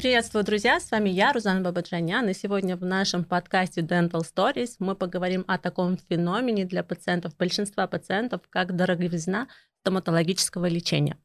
Приветствую, 0.00 0.44
друзья! 0.44 0.80
С 0.80 0.90
вами 0.90 1.10
я, 1.10 1.30
Рузана 1.30 1.60
Бабаджанян, 1.60 2.26
и 2.30 2.32
сегодня 2.32 2.74
в 2.74 2.82
нашем 2.86 3.22
подкасте 3.22 3.82
Dental 3.82 4.22
Stories 4.22 4.76
мы 4.78 4.94
поговорим 4.94 5.44
о 5.46 5.58
таком 5.58 5.98
феномене 6.08 6.64
для 6.64 6.82
пациентов, 6.82 7.36
большинства 7.36 7.86
пациентов, 7.86 8.40
как 8.48 8.74
дороговизна 8.74 9.46
стоматологического 9.82 10.64
лечения. 10.64 11.18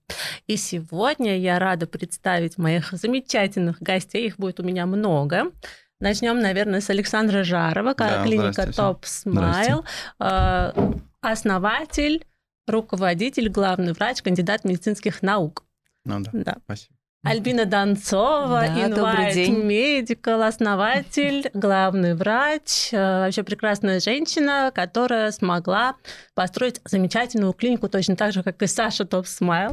И 0.47 0.57
сегодня 0.57 1.37
я 1.37 1.57
рада 1.57 1.87
представить 1.87 2.57
моих 2.57 2.91
замечательных 2.91 3.81
гостей, 3.81 4.27
их 4.27 4.35
будет 4.35 4.59
у 4.59 4.63
меня 4.63 4.85
много. 4.85 5.53
Начнем, 6.01 6.41
наверное, 6.41 6.81
с 6.81 6.89
Александра 6.89 7.45
Жарова, 7.45 7.95
да, 7.95 8.25
клиника 8.25 8.63
Top 8.63 9.03
Smile, 9.03 9.85
э, 10.19 10.93
основатель, 11.21 12.25
руководитель, 12.67 13.47
главный 13.47 13.93
врач, 13.93 14.21
кандидат 14.21 14.65
медицинских 14.65 15.21
наук. 15.21 15.63
Ну 16.03 16.19
да, 16.19 16.31
да. 16.33 16.57
спасибо. 16.65 16.94
Альбина 17.25 17.65
Донцова, 17.65 18.61
да, 18.67 18.85
инвайт 18.85 19.35
медикал, 19.49 20.43
основатель, 20.43 21.49
главный 21.55 22.13
врач, 22.13 22.93
э, 22.93 22.97
вообще 22.97 23.41
прекрасная 23.41 23.99
женщина, 23.99 24.71
которая 24.73 25.31
смогла 25.31 25.95
построить 26.35 26.79
замечательную 26.85 27.53
клинику, 27.53 27.89
точно 27.89 28.15
так 28.15 28.31
же, 28.31 28.43
как 28.43 28.61
и 28.61 28.67
Саша 28.67 29.05
Топ 29.05 29.25
Смайл. 29.25 29.71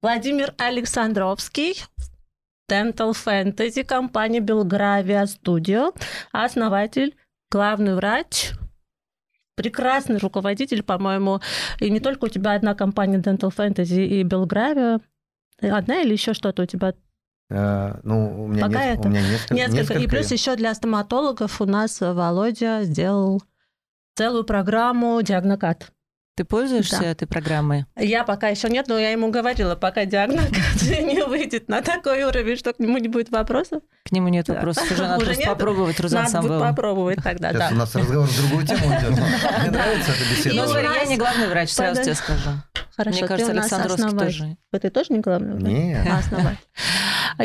Владимир 0.00 0.54
Александровский, 0.58 1.82
Dental 2.70 3.12
Fantasy, 3.12 3.82
компания 3.82 4.40
Белгравия 4.40 5.26
Studio, 5.26 5.94
основатель, 6.30 7.16
главный 7.50 7.96
врач, 7.96 8.52
прекрасный 9.56 10.18
руководитель, 10.18 10.82
по-моему, 10.82 11.40
и 11.80 11.90
не 11.90 11.98
только 12.00 12.26
у 12.26 12.28
тебя 12.28 12.52
одна 12.52 12.74
компания 12.74 13.18
Dental 13.18 13.52
Fantasy 13.54 14.06
и 14.06 14.22
Белгравия, 14.22 15.00
Одна 15.70 16.02
или 16.02 16.12
еще 16.12 16.34
что-то 16.34 16.62
у 16.62 16.66
тебя? 16.66 16.94
Uh, 17.50 18.00
ну, 18.02 18.44
у 18.44 18.48
меня, 18.48 18.66
Пока 18.66 18.84
нет, 18.84 18.98
это. 18.98 19.08
у 19.08 19.10
меня 19.10 19.20
несколько, 19.20 19.54
несколько. 19.54 19.76
несколько. 19.76 19.98
И 20.00 20.06
плюс 20.06 20.32
еще 20.32 20.56
для 20.56 20.74
стоматологов 20.74 21.60
у 21.60 21.66
нас 21.66 22.00
Володя 22.00 22.84
сделал 22.84 23.42
целую 24.14 24.44
программу 24.44 25.20
Диагнокат. 25.20 25.92
Ты 26.34 26.44
пользуешься 26.44 27.00
да. 27.00 27.06
этой 27.06 27.28
программой? 27.28 27.84
Я 27.94 28.24
пока 28.24 28.48
еще 28.48 28.70
нет, 28.70 28.88
но 28.88 28.98
я 28.98 29.10
ему 29.10 29.30
говорила, 29.30 29.76
пока 29.76 30.06
диагноз 30.06 30.46
не 30.80 31.22
выйдет 31.26 31.68
на 31.68 31.82
такой 31.82 32.22
уровень, 32.22 32.56
что 32.56 32.72
к 32.72 32.78
нему 32.78 32.96
не 32.96 33.08
будет 33.08 33.30
вопросов. 33.30 33.82
К 34.04 34.12
нему 34.12 34.28
нет 34.28 34.48
вопросов, 34.48 34.90
уже 34.90 35.02
надо 35.06 35.24
просто 35.26 35.46
попробовать, 35.46 36.00
Рузан 36.00 36.24
Надо 36.24 36.48
будет 36.48 36.60
попробовать 36.60 37.18
тогда, 37.22 37.50
Сейчас 37.50 37.68
да. 37.68 37.74
у 37.74 37.78
нас 37.78 37.94
разговор 37.94 38.26
в 38.26 38.36
другую 38.38 38.66
тему 38.66 38.86
идет. 38.86 39.10
Мне 39.10 39.70
нравится 39.70 40.10
эта 40.12 40.30
беседа. 40.30 40.54
Ну, 40.54 40.78
я 40.78 41.04
не 41.04 41.18
главный 41.18 41.48
врач, 41.48 41.70
сразу 41.70 42.02
тебе 42.02 42.14
скажу. 42.14 42.50
Хорошо, 42.96 43.18
Мне 43.18 43.28
кажется, 43.28 43.52
Александровский 43.52 44.18
тоже. 44.18 44.56
Ты 44.70 44.90
тоже 44.90 45.12
не 45.12 45.20
главный 45.20 45.54
врач? 45.54 45.72
Нет. 45.72 46.06
А, 46.10 46.18
основатель. 46.18 46.58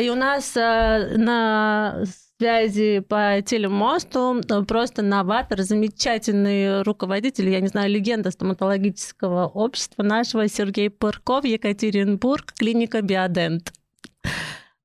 И 0.00 0.08
у 0.10 0.14
нас 0.14 0.56
э, 0.56 1.16
на 1.16 2.04
связи 2.38 3.00
по 3.00 3.42
телемосту, 3.44 4.40
просто 4.66 5.02
новатор, 5.02 5.62
замечательный 5.62 6.82
руководитель, 6.82 7.48
я 7.48 7.60
не 7.60 7.68
знаю, 7.68 7.90
легенда 7.90 8.30
стоматологического 8.30 9.46
общества 9.46 10.04
нашего, 10.04 10.48
Сергей 10.48 10.88
Пырков, 10.88 11.44
Екатеринбург, 11.44 12.52
клиника 12.52 13.02
Биодент. 13.02 13.72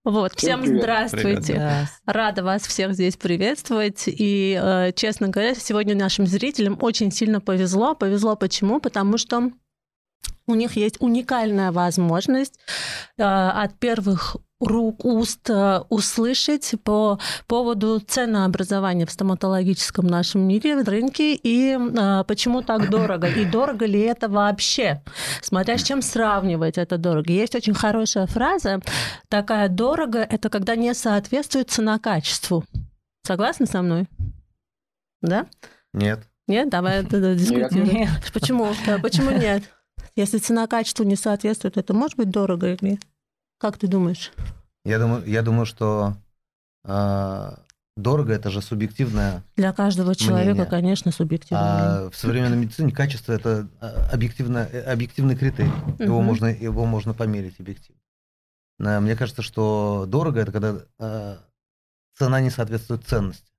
Вот, 0.03 0.33
всем, 0.33 0.63
всем 0.63 0.79
здравствуйте. 0.79 1.53
Привет. 1.53 1.87
Рада 2.05 2.43
вас 2.43 2.63
всех 2.63 2.93
здесь 2.93 3.15
приветствовать. 3.15 4.03
И, 4.07 4.59
э, 4.61 4.91
честно 4.93 5.29
говоря, 5.29 5.55
сегодня 5.55 5.95
нашим 5.95 6.25
зрителям 6.25 6.77
очень 6.81 7.09
сильно 7.09 7.39
повезло. 7.39 7.95
Повезло 7.95 8.35
почему? 8.35 8.81
Потому 8.81 9.17
что 9.17 9.51
у 10.45 10.55
них 10.55 10.75
есть 10.75 10.97
уникальная 10.99 11.71
возможность 11.71 12.59
э, 13.17 13.23
от 13.23 13.79
первых 13.79 14.35
рук, 14.65 15.05
уст 15.05 15.49
э, 15.49 15.81
услышать 15.89 16.73
по 16.83 17.19
поводу 17.47 17.99
ценообразования 17.99 19.05
в 19.05 19.11
стоматологическом 19.11 20.07
нашем 20.07 20.41
мире, 20.41 20.83
в 20.83 20.87
рынке, 20.87 21.35
и 21.35 21.77
э, 21.77 22.23
почему 22.27 22.61
так 22.61 22.89
дорого, 22.89 23.27
и 23.27 23.45
дорого 23.45 23.85
ли 23.85 23.99
это 24.01 24.29
вообще, 24.29 25.01
смотря 25.41 25.77
с 25.77 25.83
чем 25.83 26.01
сравнивать 26.01 26.77
это 26.77 26.97
дорого. 26.97 27.31
Есть 27.31 27.55
очень 27.55 27.73
хорошая 27.73 28.27
фраза, 28.27 28.79
такая 29.29 29.69
дорого, 29.69 30.19
это 30.19 30.49
когда 30.49 30.75
не 30.75 30.93
соответствует 30.93 31.69
цена 31.69 31.99
качеству. 31.99 32.63
Согласны 33.25 33.65
со 33.65 33.81
мной? 33.81 34.07
Да? 35.21 35.47
Нет. 35.93 36.27
Нет? 36.47 36.69
Давай 36.69 37.03
это 37.03 37.35
дискутируем. 37.35 37.85
Нет. 37.85 38.09
Почему? 38.33 38.73
Почему 39.01 39.31
нет? 39.31 39.63
Если 40.15 40.37
цена 40.37 40.67
качеству 40.67 41.03
не 41.05 41.15
соответствует, 41.15 41.77
это 41.77 41.93
может 41.93 42.17
быть 42.17 42.29
дорого 42.29 42.73
или 42.73 42.99
как 43.57 43.77
ты 43.77 43.87
думаешь? 43.87 44.31
Я 44.85 44.99
думаю, 44.99 45.25
я 45.25 45.41
думаю, 45.41 45.65
что 45.65 46.15
э, 46.83 47.55
дорого 47.95 48.33
это 48.33 48.49
же 48.49 48.61
субъективное. 48.61 49.43
Для 49.55 49.71
каждого 49.73 50.15
человека, 50.15 50.51
мнение. 50.51 50.65
конечно, 50.69 51.11
субъективное. 51.11 52.05
А 52.05 52.09
в 52.09 52.15
современной 52.15 52.57
медицине 52.57 52.91
качество 52.91 53.33
это 53.33 53.67
а, 53.79 54.09
объективно, 54.11 54.67
э, 54.71 54.81
объективный 54.81 55.35
критерий. 55.35 55.71
Его, 55.99 56.17
угу. 56.17 56.23
можно, 56.23 56.47
его 56.47 56.85
можно 56.85 57.13
померить 57.13 57.59
объективно. 57.59 57.99
Мне 58.79 59.15
кажется, 59.15 59.41
что 59.41 60.05
дорого 60.07 60.41
это 60.41 60.51
когда 60.51 60.79
э, 60.99 61.37
цена 62.17 62.41
не 62.41 62.49
соответствует 62.49 63.05
ценности. 63.05 63.51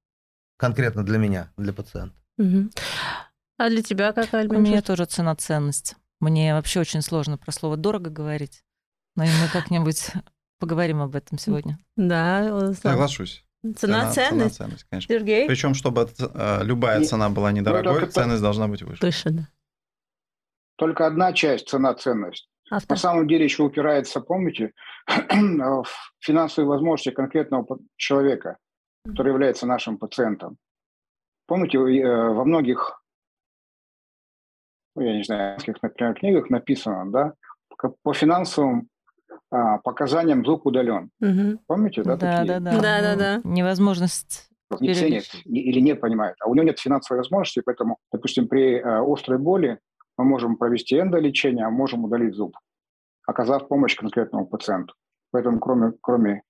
Конкретно 0.58 1.04
для 1.04 1.18
меня, 1.18 1.50
для 1.56 1.72
пациента. 1.72 2.16
Угу. 2.38 2.70
А 3.58 3.70
для 3.70 3.82
тебя 3.82 4.12
какая? 4.12 4.48
У 4.48 4.60
меня 4.60 4.82
тоже 4.82 5.04
цена-ценность. 5.04 5.96
Мне 6.20 6.54
вообще 6.54 6.80
очень 6.80 7.02
сложно 7.02 7.38
про 7.38 7.52
слово 7.52 7.76
«дорого» 7.76 8.10
говорить. 8.10 8.64
Но 9.16 9.24
мы 9.24 9.48
как-нибудь 9.52 10.10
поговорим 10.58 11.00
об 11.00 11.14
этом 11.14 11.38
сегодня. 11.38 11.78
Да, 11.96 12.72
соглашусь. 12.74 13.44
Цена, 13.76 14.10
ценность. 14.10 14.56
Цена, 14.56 14.66
ценность, 14.68 14.84
конечно. 14.90 15.14
Сергей? 15.14 15.46
Причем, 15.46 15.72
чтобы 15.72 16.06
э, 16.18 16.64
любая 16.64 17.02
цена 17.02 17.30
была 17.30 17.50
недорогой, 17.50 18.00
ну, 18.00 18.06
ценность 18.08 18.42
должна 18.42 18.68
быть 18.68 18.82
выше. 18.82 19.00
Выше, 19.00 19.30
да. 19.30 19.48
Только 20.76 21.06
одна 21.06 21.32
часть 21.32 21.68
цена-ценность. 21.68 22.50
А 22.70 22.78
На 22.88 22.96
самом 22.96 23.26
деле 23.26 23.44
еще 23.44 23.62
упирается, 23.62 24.20
помните, 24.20 24.72
в 25.06 25.86
финансовые 26.20 26.68
возможности 26.68 27.10
конкретного 27.10 27.78
человека, 27.96 28.58
который 29.06 29.32
является 29.32 29.66
нашим 29.66 29.96
пациентом. 29.96 30.58
Помните, 31.46 31.78
э, 31.78 32.28
во 32.30 32.44
многих, 32.44 33.02
ну, 34.94 35.02
я 35.02 35.16
не 35.16 35.22
знаю, 35.22 35.58
например, 35.66 36.14
книгах 36.14 36.50
написано, 36.50 37.10
да, 37.10 37.34
по 38.02 38.12
финансовым 38.12 38.88
а, 39.54 39.78
показаниям 39.78 40.44
звук 40.44 40.66
удален. 40.66 41.10
Угу. 41.20 41.60
Помните, 41.68 42.02
да? 42.02 42.16
Да, 42.16 42.38
такие? 42.38 42.60
да, 42.60 42.72
да. 42.72 42.80
Да, 42.80 43.02
да, 43.02 43.16
да. 43.16 43.40
Невозможность 43.44 44.50
не 44.80 44.94
ценит 44.94 45.30
или 45.44 45.80
не 45.80 45.94
понимает. 45.94 46.34
А 46.40 46.48
у 46.48 46.54
него 46.54 46.64
нет 46.64 46.80
финансовой 46.80 47.20
возможности, 47.20 47.62
поэтому, 47.64 47.98
допустим, 48.12 48.48
при 48.48 48.78
э, 48.78 49.12
острой 49.12 49.38
боли 49.38 49.78
мы 50.18 50.24
можем 50.24 50.56
провести 50.56 50.98
эндолечение, 50.98 51.66
а 51.66 51.70
можем 51.70 52.04
удалить 52.04 52.34
зуб, 52.34 52.56
оказав 53.26 53.68
помощь 53.68 53.94
конкретному 53.94 54.46
пациенту. 54.46 54.94
Поэтому 55.30 55.60
кроме, 55.60 55.92
кроме 56.00 56.42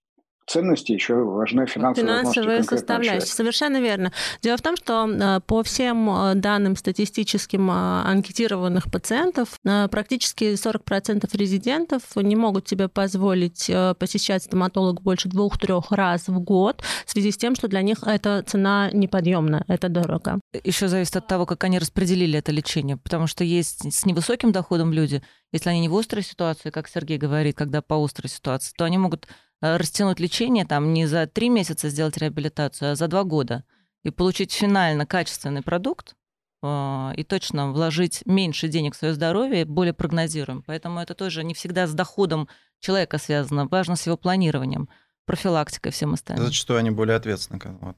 ценности 0.46 0.92
еще 0.92 1.14
важны 1.14 1.66
финансовые, 1.66 2.16
финансовые 2.16 2.62
составляющие. 2.62 3.26
Совершенно 3.26 3.80
верно. 3.80 4.12
Дело 4.42 4.56
в 4.56 4.62
том, 4.62 4.76
что 4.76 5.08
э, 5.08 5.40
по 5.46 5.62
всем 5.62 6.08
э, 6.10 6.34
данным 6.34 6.76
статистическим 6.76 7.70
э, 7.70 7.74
анкетированных 7.74 8.90
пациентов, 8.90 9.58
практически 9.62 10.54
40% 10.54 11.28
резидентов 11.36 12.02
не 12.16 12.36
могут 12.36 12.68
себе 12.68 12.88
позволить 12.88 13.70
посещать 13.98 14.42
стоматолог 14.42 15.00
больше 15.02 15.28
двух-трех 15.28 15.90
раз 15.90 16.28
в 16.28 16.38
год 16.40 16.82
в 17.06 17.10
связи 17.10 17.30
с 17.30 17.36
тем, 17.36 17.54
что 17.54 17.68
для 17.68 17.82
них 17.82 17.98
эта 18.04 18.42
цена 18.46 18.90
неподъемная, 18.92 19.64
это 19.68 19.88
дорого. 19.88 20.40
Еще 20.64 20.88
зависит 20.88 21.16
от 21.16 21.26
того, 21.26 21.46
как 21.46 21.64
они 21.64 21.78
распределили 21.78 22.38
это 22.38 22.52
лечение, 22.52 22.96
потому 22.96 23.26
что 23.26 23.44
есть 23.44 23.92
с 23.92 24.04
невысоким 24.04 24.52
доходом 24.52 24.92
люди, 24.92 25.22
если 25.52 25.70
они 25.70 25.80
не 25.80 25.88
в 25.88 25.96
острой 25.96 26.22
ситуации, 26.22 26.70
как 26.70 26.88
Сергей 26.88 27.16
говорит, 27.16 27.56
когда 27.56 27.80
по 27.80 28.02
острой 28.02 28.28
ситуации, 28.28 28.72
то 28.76 28.84
они 28.84 28.98
могут 28.98 29.28
растянуть 29.64 30.20
лечение, 30.20 30.64
там 30.64 30.92
не 30.92 31.06
за 31.06 31.26
три 31.26 31.48
месяца 31.48 31.88
сделать 31.88 32.16
реабилитацию, 32.16 32.92
а 32.92 32.94
за 32.94 33.08
два 33.08 33.24
года, 33.24 33.64
и 34.02 34.10
получить 34.10 34.52
финально 34.52 35.06
качественный 35.06 35.62
продукт, 35.62 36.14
э, 36.62 37.12
и 37.16 37.24
точно 37.24 37.72
вложить 37.72 38.22
меньше 38.26 38.68
денег 38.68 38.94
в 38.94 38.98
свое 38.98 39.14
здоровье, 39.14 39.64
более 39.64 39.94
прогнозируем. 39.94 40.62
Поэтому 40.66 41.00
это 41.00 41.14
тоже 41.14 41.44
не 41.44 41.54
всегда 41.54 41.86
с 41.86 41.94
доходом 41.94 42.48
человека 42.80 43.18
связано, 43.18 43.66
важно 43.66 43.96
с 43.96 44.06
его 44.06 44.16
планированием, 44.16 44.88
профилактикой 45.26 45.90
и 45.90 45.92
всем 45.92 46.12
остальным. 46.12 46.44
Зачастую 46.44 46.78
они 46.78 46.90
более 46.90 47.16
ответственны 47.16 47.58
к 47.58 47.66
этому 47.66 47.96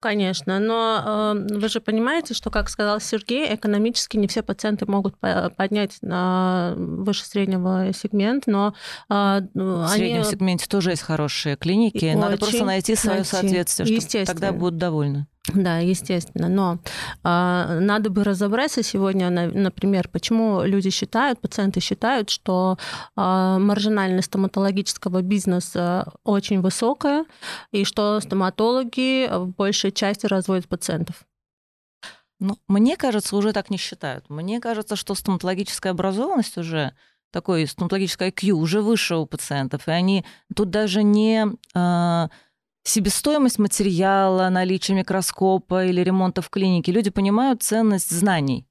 Конечно, 0.00 0.58
но 0.58 1.34
э, 1.36 1.56
вы 1.58 1.68
же 1.68 1.82
понимаете, 1.82 2.32
что, 2.32 2.50
как 2.50 2.70
сказал 2.70 3.00
Сергей, 3.00 3.54
экономически 3.54 4.16
не 4.16 4.28
все 4.28 4.42
пациенты 4.42 4.86
могут 4.86 5.14
поднять 5.18 5.98
на 6.00 6.72
выше 6.76 7.26
среднего 7.26 7.92
сегмент, 7.92 8.46
но 8.46 8.74
э, 9.10 9.12
в 9.54 9.84
они... 9.84 9.94
среднем 9.94 10.24
сегменте 10.24 10.66
тоже 10.68 10.90
есть 10.90 11.02
хорошие 11.02 11.56
клиники, 11.56 12.14
надо 12.16 12.38
просто 12.38 12.64
найти 12.64 12.96
свое 12.96 13.18
найти. 13.18 13.30
соответствие, 13.30 14.24
чтобы 14.24 14.24
тогда 14.24 14.52
будут 14.52 14.78
довольны. 14.78 15.26
Да, 15.48 15.78
естественно. 15.78 16.48
Но 16.48 16.78
э, 17.24 17.78
надо 17.80 18.10
бы 18.10 18.24
разобраться 18.24 18.82
сегодня, 18.82 19.30
на, 19.30 19.46
например, 19.46 20.08
почему 20.08 20.62
люди 20.62 20.90
считают, 20.90 21.40
пациенты 21.40 21.80
считают, 21.80 22.28
что 22.28 22.76
э, 23.16 23.56
маржинальность 23.58 24.26
стоматологического 24.26 25.22
бизнеса 25.22 26.12
очень 26.24 26.60
высокая, 26.60 27.24
и 27.72 27.84
что 27.84 28.20
стоматологи 28.20 29.28
в 29.32 29.48
большей 29.56 29.92
части 29.92 30.26
разводят 30.26 30.68
пациентов. 30.68 31.24
Ну, 32.38 32.58
мне 32.68 32.96
кажется, 32.96 33.36
уже 33.36 33.52
так 33.52 33.70
не 33.70 33.76
считают. 33.76 34.28
Мне 34.28 34.60
кажется, 34.60 34.94
что 34.94 35.14
стоматологическая 35.14 35.92
образованность 35.92 36.58
уже 36.58 36.94
такой 37.32 37.66
стоматологическое 37.66 38.30
IQ 38.30 38.52
уже 38.52 38.82
выше 38.82 39.16
у 39.16 39.26
пациентов, 39.26 39.88
и 39.88 39.90
они 39.90 40.24
тут 40.54 40.70
даже 40.70 41.02
не 41.02 41.46
э, 41.74 42.28
себестоимость 42.82 43.58
материала, 43.58 44.48
наличие 44.48 44.96
микроскопа 44.96 45.84
или 45.84 46.00
ремонта 46.00 46.42
в 46.42 46.50
клинике. 46.50 46.92
Люди 46.92 47.10
понимают 47.10 47.62
ценность 47.62 48.10
знаний. 48.10 48.66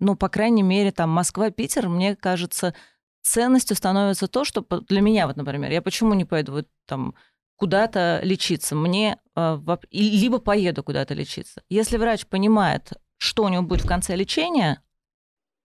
Ну, 0.00 0.16
по 0.16 0.28
крайней 0.28 0.62
мере, 0.62 0.92
там 0.92 1.10
Москва, 1.10 1.50
Питер, 1.50 1.88
мне 1.88 2.16
кажется, 2.16 2.74
ценностью 3.22 3.76
становится 3.76 4.28
то, 4.28 4.44
что 4.44 4.64
для 4.88 5.00
меня, 5.00 5.26
вот, 5.26 5.36
например, 5.36 5.70
я 5.70 5.82
почему 5.82 6.14
не 6.14 6.24
пойду 6.24 6.64
там 6.86 7.14
куда-то 7.56 8.20
лечиться? 8.22 8.74
Мне 8.74 9.18
э, 9.36 9.58
либо 9.90 10.38
поеду 10.38 10.82
куда-то 10.82 11.14
лечиться. 11.14 11.62
Если 11.68 11.96
врач 11.96 12.26
понимает, 12.26 12.92
что 13.18 13.44
у 13.44 13.48
него 13.48 13.62
будет 13.62 13.84
в 13.84 13.88
конце 13.88 14.16
лечения, 14.16 14.82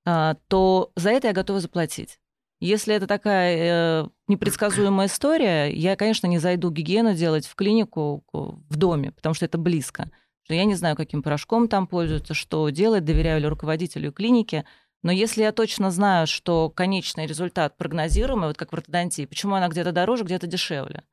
э, 0.06 0.36
то 0.48 0.92
за 0.96 1.10
это 1.10 1.28
я 1.28 1.34
готова 1.34 1.60
заплатить. 1.60 2.20
Если 2.60 2.94
это 2.94 3.08
такая 3.08 4.04
э, 4.04 4.08
непредсказуемая 4.28 5.08
история, 5.08 5.68
я, 5.74 5.96
конечно, 5.96 6.28
не 6.28 6.40
зайду 6.40 6.72
гигиену 6.72 7.14
делать 7.14 7.48
в 7.48 7.56
клинику 7.56 8.26
в 8.34 8.76
доме, 8.76 9.12
потому 9.12 9.34
что 9.34 9.46
это 9.46 9.58
близко. 9.58 10.12
Я 10.50 10.66
не 10.66 10.76
знаю, 10.76 10.96
каким 10.96 11.24
порошком 11.24 11.68
там 11.68 11.88
пользуются, 11.88 12.34
что 12.34 12.68
делать, 12.70 13.06
доверяю 13.06 13.40
ли 13.40 13.48
руководителю 13.48 14.12
клиники. 14.12 14.66
Но 15.04 15.12
если 15.12 15.44
я 15.44 15.52
точно 15.52 15.92
знаю, 15.92 16.28
что 16.28 16.70
конечный 16.70 17.28
результат 17.28 17.78
прогнозируемый, 17.78 18.50
вот 18.50 18.58
как 18.58 18.72
в 18.72 18.76
ортодонтии, 18.76 19.26
почему 19.26 19.56
она 19.56 19.70
где-то 19.70 19.92
дороже, 19.92 20.26
где-то 20.26 20.48
дешевле, 20.48 21.04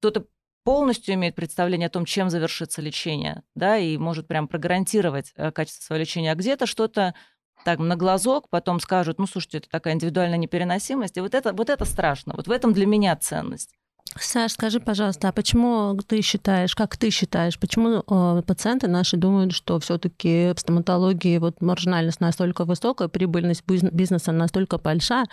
кто-то 0.00 0.26
полностью 0.64 1.14
имеет 1.14 1.34
представление 1.34 1.86
о 1.86 1.90
том, 1.90 2.04
чем 2.04 2.30
завершится 2.30 2.82
лечение, 2.82 3.42
да, 3.54 3.78
и 3.78 3.96
может 3.96 4.26
прям 4.26 4.48
прогарантировать 4.48 5.32
э, 5.36 5.52
качество 5.52 5.82
своего 5.82 6.00
лечения, 6.02 6.32
а 6.32 6.34
где-то 6.34 6.66
что-то 6.66 7.14
так 7.64 7.78
на 7.78 7.96
глазок, 7.96 8.48
потом 8.50 8.80
скажут, 8.80 9.18
ну, 9.18 9.26
слушайте, 9.26 9.58
это 9.58 9.68
такая 9.68 9.94
индивидуальная 9.94 10.38
непереносимость, 10.38 11.16
и 11.16 11.20
вот 11.20 11.34
это, 11.34 11.52
вот 11.52 11.70
это 11.70 11.84
страшно. 11.84 12.34
Вот 12.36 12.46
в 12.46 12.50
этом 12.50 12.72
для 12.72 12.86
меня 12.86 13.16
ценность. 13.16 13.70
Саш, 14.16 14.52
скажи, 14.52 14.80
пожалуйста, 14.80 15.28
а 15.28 15.32
почему 15.32 15.96
ты 16.06 16.22
считаешь, 16.22 16.74
как 16.74 16.96
ты 16.96 17.10
считаешь, 17.10 17.58
почему 17.58 18.02
э, 18.08 18.42
пациенты 18.42 18.88
наши 18.88 19.16
думают, 19.16 19.52
что 19.52 19.78
все-таки 19.80 20.54
в 20.54 20.60
стоматологии 20.60 21.38
вот 21.38 21.60
маржинальность 21.60 22.20
настолько 22.20 22.64
высокая, 22.64 23.08
прибыльность 23.08 23.64
бизнеса 23.66 24.32
настолько 24.32 24.78
большая, 24.78 25.26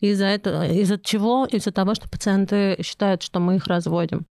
из-за 0.00 0.26
этого, 0.26 0.68
из-за 0.68 0.98
чего? 0.98 1.46
Из-за 1.46 1.72
того, 1.72 1.94
что 1.94 2.08
пациенты 2.08 2.76
считают, 2.82 3.22
что 3.22 3.40
мы 3.40 3.56
их 3.56 3.66
разводим. 3.66 4.26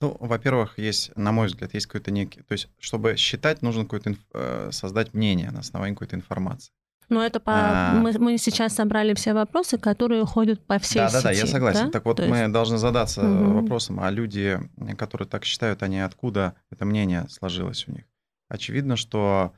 Ну, 0.00 0.16
во-первых, 0.20 0.78
есть, 0.78 1.10
на 1.16 1.32
мой 1.32 1.48
взгляд, 1.48 1.74
есть 1.74 1.86
какой-то 1.86 2.10
некий... 2.12 2.42
То 2.42 2.52
есть, 2.52 2.68
чтобы 2.78 3.16
считать, 3.16 3.62
нужно 3.62 3.82
какое-то 3.82 4.10
инф... 4.10 4.18
Э, 4.32 4.70
создать 4.70 5.12
мнение 5.12 5.50
на 5.50 5.60
основании 5.60 5.94
какой-то 5.94 6.14
информации. 6.14 6.72
Ну, 7.08 7.20
это 7.20 7.40
по... 7.40 7.52
а... 7.54 7.94
мы, 7.94 8.12
мы 8.18 8.38
сейчас 8.38 8.74
собрали 8.74 9.14
все 9.14 9.32
вопросы, 9.34 9.76
которые 9.78 10.24
ходят 10.24 10.64
по 10.64 10.78
всей 10.78 11.00
да, 11.00 11.08
сети. 11.08 11.22
Да, 11.22 11.22
да, 11.22 11.32
я 11.32 11.46
согласен. 11.46 11.86
Да? 11.86 11.90
Так 11.90 12.04
вот, 12.04 12.18
То 12.18 12.26
мы 12.26 12.36
есть... 12.36 12.52
должны 12.52 12.78
задаться 12.78 13.22
угу. 13.22 13.60
вопросом, 13.60 13.98
а 14.00 14.10
люди, 14.10 14.60
которые 14.96 15.26
так 15.26 15.44
считают, 15.44 15.82
они 15.82 16.00
откуда 16.00 16.54
это 16.70 16.84
мнение 16.84 17.26
сложилось 17.28 17.88
у 17.88 17.92
них? 17.92 18.04
Очевидно, 18.48 18.96
что 18.96 19.52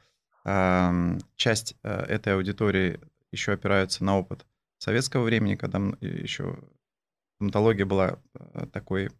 э, 0.45 1.19
часть 1.37 1.77
э, 1.83 2.05
этой 2.09 2.35
аудитории 2.35 2.99
еще 3.31 3.53
опирается 3.53 4.05
на 4.05 4.19
опыт 4.19 4.47
советского 4.79 5.25
времени, 5.25 5.57
когда 5.57 5.79
еще 6.01 6.57
стоматология 7.37 7.85
была 7.85 8.19
э, 8.35 8.67
такой 8.73 9.11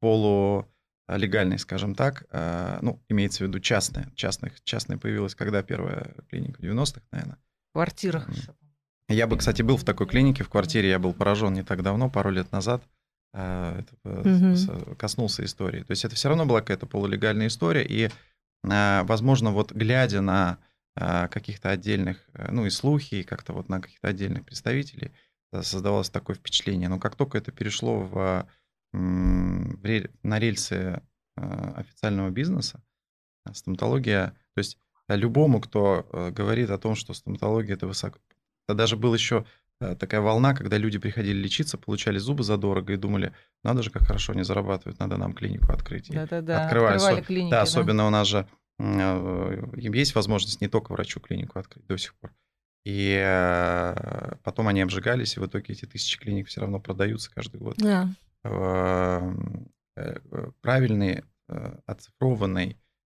полулегальной, 0.00 1.58
скажем 1.58 1.94
так, 1.94 2.26
э, 2.30 2.78
ну, 2.82 3.02
имеется 3.08 3.44
в 3.44 3.48
виду 3.48 3.60
частная, 3.60 4.10
частных, 4.14 4.62
частная 4.64 4.98
появилась, 4.98 5.34
когда 5.34 5.62
первая 5.62 6.14
клиника, 6.28 6.60
в 6.60 6.64
90-х, 6.64 7.02
наверное, 7.12 7.38
квартирах. 7.72 8.28
Я 9.08 9.26
бы, 9.26 9.36
кстати, 9.36 9.62
был 9.62 9.76
в 9.76 9.84
такой 9.84 10.06
клинике, 10.06 10.42
в 10.42 10.48
квартире 10.48 10.88
я 10.88 10.98
был 10.98 11.12
поражен 11.12 11.52
не 11.52 11.62
так 11.62 11.82
давно, 11.82 12.10
пару 12.10 12.30
лет 12.30 12.50
назад. 12.50 12.82
угу. 14.02 14.96
Коснулся 14.96 15.44
истории. 15.44 15.82
То 15.82 15.90
есть 15.90 16.04
это 16.04 16.14
все 16.14 16.28
равно 16.28 16.46
была 16.46 16.60
какая-то 16.60 16.86
полулегальная 16.86 17.48
история, 17.48 17.84
и, 17.84 18.10
а, 18.64 19.04
возможно, 19.04 19.50
вот 19.52 19.72
глядя 19.72 20.22
на 20.22 20.58
а, 20.96 21.28
каких-то 21.28 21.70
отдельных, 21.70 22.18
ну 22.50 22.66
и 22.66 22.70
слухи, 22.70 23.16
и 23.16 23.22
как-то 23.22 23.52
вот 23.52 23.68
на 23.68 23.80
каких-то 23.80 24.08
отдельных 24.08 24.44
представителей, 24.44 25.12
создавалось 25.60 26.10
такое 26.10 26.34
впечатление. 26.34 26.88
Но 26.88 26.98
как 26.98 27.14
только 27.14 27.38
это 27.38 27.52
перешло 27.52 28.00
в, 28.00 28.48
на 28.96 30.38
рельсы 30.38 31.02
официального 31.36 32.30
бизнеса, 32.30 32.82
стоматология, 33.52 34.34
то 34.54 34.58
есть 34.58 34.78
любому, 35.08 35.60
кто 35.60 36.32
говорит 36.34 36.70
о 36.70 36.78
том, 36.78 36.94
что 36.94 37.14
стоматология 37.14 37.74
это 37.74 37.86
высоко. 37.86 38.18
Это 38.66 38.76
даже 38.76 38.96
был 38.96 39.14
еще 39.14 39.44
такая 39.78 40.20
волна, 40.22 40.54
когда 40.54 40.78
люди 40.78 40.98
приходили 40.98 41.36
лечиться, 41.36 41.76
получали 41.76 42.18
зубы 42.18 42.42
задорого 42.42 42.92
и 42.94 42.96
думали, 42.96 43.32
надо 43.62 43.82
же, 43.82 43.90
как 43.90 44.06
хорошо 44.06 44.32
они 44.32 44.42
зарабатывают, 44.42 44.98
надо 44.98 45.18
нам 45.18 45.34
клинику 45.34 45.70
открыть. 45.70 46.10
Да-да-да, 46.10 46.64
открывали 46.64 47.20
клиники. 47.20 47.50
Да, 47.50 47.62
особенно 47.62 48.04
да? 48.04 48.06
у 48.06 48.10
нас 48.10 48.26
же 48.26 48.48
им 48.78 49.92
есть 49.92 50.14
возможность 50.14 50.60
не 50.60 50.68
только 50.68 50.92
врачу 50.92 51.20
клинику 51.20 51.58
открыть 51.58 51.86
до 51.86 51.96
сих 51.98 52.14
пор. 52.14 52.34
И 52.84 53.20
потом 54.42 54.68
они 54.68 54.80
обжигались, 54.80 55.36
и 55.36 55.40
в 55.40 55.46
итоге 55.46 55.72
эти 55.74 55.86
тысячи 55.86 56.18
клиник 56.18 56.48
все 56.48 56.60
равно 56.62 56.80
продаются 56.80 57.30
каждый 57.30 57.60
год. 57.60 57.76
Да. 57.78 58.08
Правильный, 60.60 61.24
оцифрованный, 61.86 62.76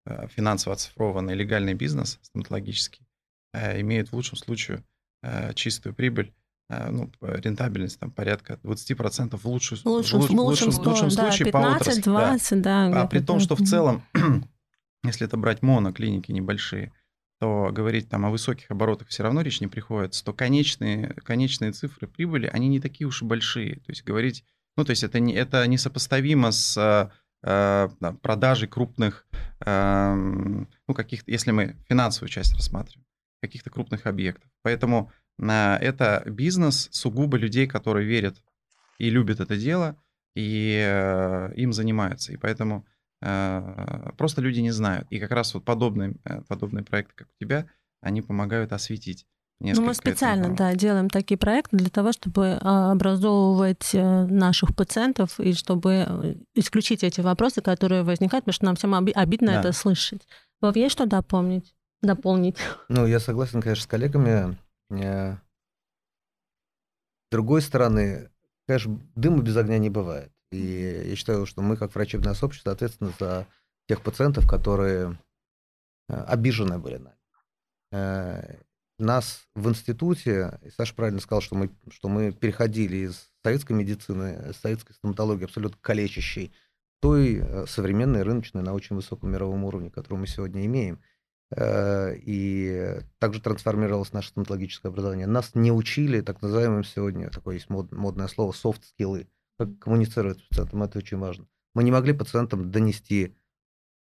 Э, 0.09 0.27
финансово 0.29 0.75
оцифрованный 0.75 1.35
легальный 1.35 1.75
бизнес 1.75 2.19
стоматологический 2.23 3.07
э, 3.53 3.81
имеет 3.83 4.09
в 4.09 4.15
лучшем 4.15 4.39
случае 4.39 4.83
э, 5.23 5.53
чистую 5.55 5.95
прибыль 5.95 6.33
ну, 6.71 7.11
рентабельность 7.23 7.99
там 7.99 8.11
порядка 8.11 8.61
20% 8.63 9.39
в, 9.39 9.45
лучшую, 9.47 9.81
в 9.81 9.87
лучшем, 9.87 10.21
в 10.21 10.31
лучшем, 10.33 10.71
в 10.71 10.87
лучшем 10.87 11.09
да, 11.09 11.15
случае 11.15 11.47
15, 11.47 11.53
по 11.53 11.59
отрасли. 11.59 12.03
20, 12.03 12.61
да. 12.61 12.91
да 12.91 13.03
а 13.03 13.07
при 13.07 13.21
том, 13.21 13.41
что 13.41 13.57
в 13.57 13.63
целом, 13.63 14.05
если 15.03 15.27
это 15.27 15.39
брать 15.39 15.63
моноклиники 15.63 16.31
небольшие, 16.31 16.93
то 17.41 17.71
говорить 17.73 18.11
там 18.11 18.27
о 18.27 18.31
высоких 18.31 18.71
оборотах 18.71 19.09
все 19.09 19.23
равно 19.23 19.41
речь 19.41 19.63
не 19.63 19.67
приходится, 19.67 20.23
то 20.23 20.35
конечные, 20.35 21.15
конечные 21.25 21.73
цифры 21.73 22.07
прибыли, 22.07 22.51
они 22.53 22.69
не 22.69 22.81
такие 22.81 23.07
уж 23.07 23.23
и 23.23 23.25
большие. 23.25 23.77
То 23.77 23.89
есть 23.89 24.05
говорить, 24.05 24.45
ну, 24.79 24.85
то 24.85 24.91
есть 24.91 25.03
это, 25.03 25.21
не, 25.21 25.35
это 25.35 25.67
несопоставимо 25.67 26.51
с 26.53 27.11
Э, 27.43 27.89
продажи 28.21 28.67
крупных, 28.67 29.25
эм, 29.61 30.69
ну, 30.89 30.95
каких-то, 30.95 31.31
если 31.31 31.53
мы 31.53 31.77
финансовую 31.89 32.29
часть 32.29 32.55
рассматриваем, 32.55 33.07
каких-то 33.41 33.71
крупных 33.71 34.07
объектов. 34.07 34.51
Поэтому 34.63 35.13
это 35.41 36.25
бизнес 36.27 36.89
сугубо 36.91 37.37
людей, 37.37 37.69
которые 37.69 38.09
верят 38.09 38.43
и 38.99 39.09
любят 39.09 39.39
это 39.39 39.57
дело, 39.57 39.97
и 40.35 40.83
э, 40.85 41.53
им 41.55 41.73
занимаются. 41.73 42.33
И 42.33 42.37
поэтому 42.37 42.85
э, 43.23 44.11
просто 44.19 44.43
люди 44.43 44.59
не 44.59 44.73
знают. 44.73 45.07
И 45.11 45.21
как 45.21 45.31
раз 45.31 45.55
вот 45.55 45.65
подобные, 45.65 46.17
подобные 46.49 46.85
проекты, 46.85 47.15
как 47.15 47.29
у 47.29 47.45
тебя, 47.45 47.69
они 48.01 48.21
помогают 48.21 48.73
осветить 48.73 49.27
ну, 49.61 49.83
мы 49.83 49.95
специально, 49.95 50.55
да, 50.55 50.75
делаем 50.75 51.11
такие 51.11 51.37
проекты 51.37 51.77
для 51.77 51.91
того, 51.91 52.13
чтобы 52.13 52.59
а, 52.61 52.93
образовывать 52.93 53.91
э, 53.93 54.27
наших 54.27 54.75
пациентов 54.77 55.41
и 55.41 55.53
чтобы 55.53 56.07
э, 56.07 56.35
исключить 56.55 57.03
эти 57.03 57.21
вопросы, 57.21 57.61
которые 57.61 58.05
возникают, 58.05 58.45
потому 58.45 58.55
что 58.55 58.65
нам 58.67 58.77
всем 58.77 58.95
обидно 58.95 59.49
да. 59.49 59.61
это 59.61 59.73
слышать. 59.73 60.23
Вов, 60.61 60.77
есть 60.77 60.93
что 60.93 61.07
дополнить? 61.07 61.75
дополнить? 62.01 62.57
Ну, 62.89 63.07
я 63.07 63.19
согласен, 63.19 63.61
конечно, 63.61 63.83
с 63.83 63.89
коллегами. 63.89 64.57
Э, 64.91 65.33
с 65.33 67.31
другой 67.33 67.61
стороны, 67.61 68.31
конечно, 68.69 69.01
дыма 69.17 69.43
без 69.43 69.57
огня 69.57 69.79
не 69.79 69.91
бывает. 69.91 70.31
И 70.53 71.05
я 71.09 71.17
считаю, 71.17 71.47
что 71.47 71.63
мы, 71.63 71.77
как 71.77 71.93
врачебное 71.95 72.35
сообщество, 72.35 72.71
ответственны 72.71 73.13
за 73.19 73.49
тех 73.89 74.03
пациентов, 74.03 74.47
которые 74.49 75.19
обижены 76.09 76.79
были 76.79 76.99
нами 76.99 78.59
нас 78.99 79.47
в 79.55 79.69
институте, 79.69 80.59
и 80.63 80.71
Саша 80.71 80.95
правильно 80.95 81.21
сказал, 81.21 81.41
что 81.41 81.55
мы, 81.55 81.71
что 81.91 82.09
мы 82.09 82.33
переходили 82.33 82.97
из 82.97 83.29
советской 83.43 83.73
медицины, 83.73 84.53
советской 84.61 84.95
стоматологии 84.95 85.45
абсолютно 85.45 85.79
калечащей, 85.81 86.53
той 87.01 87.37
э, 87.37 87.67
современной 87.67 88.23
рыночной 88.23 88.63
на 88.63 88.75
очень 88.75 88.97
высоком 88.97 89.31
мировом 89.31 89.65
уровне, 89.65 89.91
которую 89.91 90.21
мы 90.21 90.27
сегодня 90.27 90.67
имеем. 90.67 91.01
Э, 91.51 92.15
и 92.17 93.01
также 93.19 93.41
трансформировалось 93.41 94.13
наше 94.13 94.31
стоматологическое 94.31 94.91
образование. 94.91 95.27
Нас 95.27 95.55
не 95.55 95.71
учили 95.71 96.21
так 96.21 96.43
называемым 96.43 96.83
сегодня, 96.83 97.31
такое 97.31 97.55
есть 97.55 97.71
мод, 97.71 97.93
модное 97.93 98.27
слово, 98.27 98.53
софт-скиллы, 98.53 99.29
как 99.59 99.79
коммуницировать 99.79 100.39
с 100.39 100.43
пациентом, 100.43 100.83
это 100.83 100.99
очень 100.99 101.19
важно. 101.19 101.47
Мы 101.75 101.85
не 101.85 101.93
могли 101.93 102.13
пациентам 102.13 102.71
донести 102.71 103.37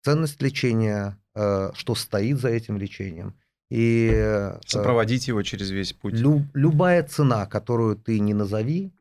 ценность 0.04 0.42
лечения, 0.42 1.20
что 1.34 1.96
стоит 1.96 2.40
за 2.40 2.50
этим 2.50 2.78
лечением. 2.78 3.36
И 3.70 4.54
сопроводить 4.66 5.28
его 5.28 5.44
через 5.44 5.72
весь 5.72 5.94
путь. 5.94 6.14
Лю, 6.14 6.46
любая 6.54 7.04
цена, 7.04 7.46
которую 7.46 7.98
ты 7.98 8.20
не 8.20 8.34
назови, 8.34 8.94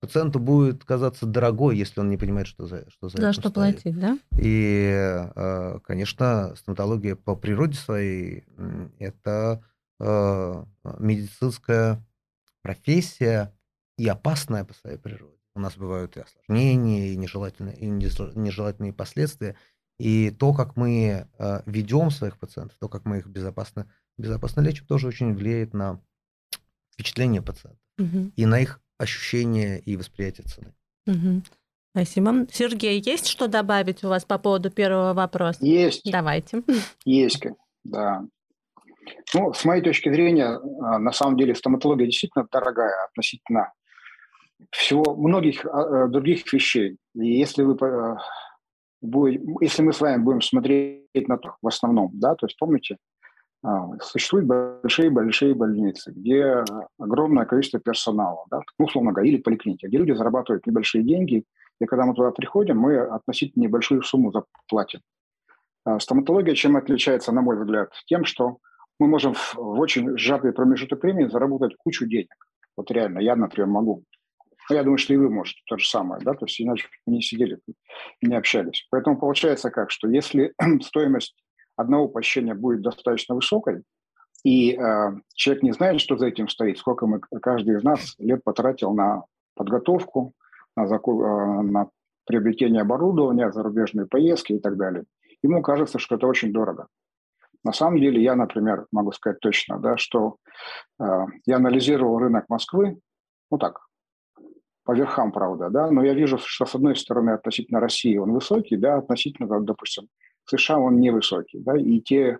пациенту 0.00 0.38
будет 0.38 0.84
казаться 0.84 1.26
дорогой, 1.26 1.76
если 1.76 2.00
он 2.00 2.10
не 2.10 2.16
понимает, 2.16 2.46
что 2.46 2.66
за, 2.66 2.88
что 2.90 3.08
за 3.08 3.18
За 3.18 3.32
что 3.32 3.50
стоит. 3.50 3.82
платить, 3.82 3.98
да? 3.98 4.18
И, 4.36 5.80
конечно, 5.84 6.54
стоматология 6.56 7.16
по 7.16 7.36
природе 7.36 7.74
своей– 7.74 8.44
это 8.98 9.62
медицинская 10.00 12.04
профессия 12.62 13.52
и 13.98 14.08
опасная 14.08 14.64
по 14.64 14.74
своей 14.74 14.98
природе. 14.98 15.36
У 15.54 15.60
нас 15.60 15.76
бывают 15.76 16.16
и 16.16 16.20
осложнения, 16.20 17.08
и 17.08 17.16
нежелательные, 17.16 17.76
и 17.76 17.86
нежелательные 17.86 18.92
последствия. 18.92 19.54
И 20.02 20.30
то, 20.32 20.52
как 20.52 20.76
мы 20.76 21.28
ведем 21.64 22.10
своих 22.10 22.36
пациентов, 22.36 22.76
то, 22.80 22.88
как 22.88 23.04
мы 23.04 23.18
их 23.18 23.28
безопасно, 23.28 23.86
безопасно 24.18 24.60
лечим, 24.60 24.84
тоже 24.86 25.06
очень 25.06 25.32
влияет 25.32 25.74
на 25.74 26.00
впечатление 26.92 27.40
пациентов 27.40 27.80
угу. 27.98 28.32
и 28.34 28.46
на 28.46 28.58
их 28.58 28.80
ощущение 28.98 29.78
и 29.78 29.96
восприятие 29.96 30.46
цены. 30.46 30.74
Угу. 31.06 31.42
Спасибо. 31.94 32.46
Сергей, 32.50 33.00
есть 33.00 33.26
что 33.26 33.46
добавить 33.46 34.02
у 34.02 34.08
вас 34.08 34.24
по 34.24 34.38
поводу 34.38 34.70
первого 34.70 35.12
вопроса? 35.14 35.64
Есть. 35.64 36.10
Давайте. 36.10 36.62
Есть, 37.04 37.44
да. 37.84 38.24
Ну, 39.34 39.52
с 39.52 39.64
моей 39.64 39.82
точки 39.82 40.08
зрения, 40.08 40.58
а, 40.82 40.98
на 40.98 41.12
самом 41.12 41.36
деле 41.36 41.54
стоматология 41.54 42.06
действительно 42.06 42.46
дорогая 42.50 43.04
относительно 43.04 43.72
всего 44.70 45.14
многих 45.16 45.66
а, 45.66 46.06
э, 46.06 46.08
других 46.08 46.50
вещей. 46.52 46.96
И 47.14 47.38
если 47.38 47.62
вы 47.62 47.76
будете, 49.02 49.44
если 49.60 49.82
мы 49.82 49.92
с 49.92 50.00
вами 50.00 50.22
будем 50.22 50.40
смотреть 50.40 51.28
на 51.28 51.36
то 51.36 51.56
в 51.60 51.66
основном, 51.66 52.10
да, 52.14 52.34
то 52.34 52.46
есть 52.46 52.56
помните, 52.58 52.96
а, 53.64 53.98
существуют 54.00 54.46
большие-большие 54.46 55.54
больницы, 55.54 56.12
где 56.12 56.64
огромное 56.98 57.44
количество 57.44 57.80
персонала, 57.80 58.44
да, 58.50 58.60
ну, 58.78 58.86
условно 58.86 59.12
говоря, 59.12 59.28
или 59.28 59.38
поликлиники, 59.38 59.86
где 59.86 59.98
люди 59.98 60.12
зарабатывают 60.12 60.66
небольшие 60.66 61.04
деньги, 61.04 61.44
и 61.80 61.86
когда 61.86 62.06
мы 62.06 62.14
туда 62.14 62.30
приходим, 62.30 62.78
мы 62.78 62.98
относительно 62.98 63.64
небольшую 63.64 64.02
сумму 64.02 64.32
заплатим. 64.32 65.00
А 65.84 65.98
стоматология 65.98 66.54
чем 66.54 66.76
отличается, 66.76 67.32
на 67.32 67.42
мой 67.42 67.56
взгляд? 67.56 67.90
Тем, 68.06 68.24
что 68.24 68.58
мы 69.00 69.08
можем 69.08 69.34
в 69.34 69.58
очень 69.58 70.16
сжатый 70.16 70.52
промежуток 70.52 71.02
времени 71.02 71.28
заработать 71.28 71.76
кучу 71.76 72.06
денег. 72.06 72.34
Вот 72.76 72.90
реально, 72.90 73.18
я, 73.18 73.36
например, 73.36 73.68
могу. 73.68 74.04
Но 74.70 74.76
я 74.76 74.82
думаю, 74.82 74.98
что 74.98 75.14
и 75.14 75.16
вы 75.16 75.30
можете 75.30 75.60
то 75.66 75.76
же 75.76 75.86
самое, 75.86 76.22
да, 76.24 76.34
то 76.34 76.46
есть 76.46 76.60
иначе 76.60 76.86
не 77.06 77.22
сидели, 77.22 77.58
не 78.20 78.36
общались. 78.36 78.86
Поэтому 78.90 79.18
получается 79.18 79.70
как, 79.70 79.90
что 79.90 80.08
если 80.08 80.54
стоимость 80.82 81.34
одного 81.76 82.08
посещения 82.08 82.54
будет 82.54 82.82
достаточно 82.82 83.34
высокой, 83.34 83.82
и 84.44 84.74
э, 84.74 85.12
человек 85.34 85.62
не 85.62 85.72
знает, 85.72 86.00
что 86.00 86.16
за 86.16 86.26
этим 86.26 86.48
стоит, 86.48 86.78
сколько 86.78 87.06
мы, 87.06 87.20
каждый 87.20 87.76
из 87.76 87.84
нас 87.84 88.14
лет 88.18 88.42
потратил 88.42 88.92
на 88.92 89.22
подготовку, 89.54 90.32
на, 90.76 90.86
закуп, 90.88 91.22
э, 91.22 91.62
на 91.62 91.88
приобретение 92.26 92.82
оборудования, 92.82 93.52
зарубежные 93.52 94.06
поездки 94.06 94.54
и 94.54 94.58
так 94.58 94.76
далее. 94.76 95.04
Ему 95.42 95.62
кажется, 95.62 95.98
что 95.98 96.16
это 96.16 96.26
очень 96.26 96.52
дорого. 96.52 96.88
На 97.64 97.72
самом 97.72 98.00
деле 98.00 98.20
я, 98.20 98.34
например, 98.34 98.86
могу 98.90 99.12
сказать 99.12 99.38
точно, 99.40 99.78
да, 99.78 99.96
что 99.96 100.36
э, 101.00 101.04
я 101.46 101.56
анализировал 101.56 102.18
рынок 102.18 102.46
Москвы, 102.48 102.98
ну 103.50 103.58
так, 103.58 103.80
по 104.84 104.92
верхам, 104.92 105.32
правда, 105.32 105.70
да, 105.70 105.90
но 105.90 106.04
я 106.04 106.14
вижу, 106.14 106.38
что 106.38 106.66
с 106.66 106.74
одной 106.74 106.96
стороны 106.96 107.30
относительно 107.30 107.80
России 107.80 108.16
он 108.16 108.32
высокий, 108.32 108.76
да, 108.76 108.96
относительно, 108.96 109.60
допустим, 109.60 110.08
США 110.44 110.78
он 110.78 111.00
невысокий. 111.00 111.60
Да, 111.60 111.76
и 111.76 112.00
те 112.00 112.38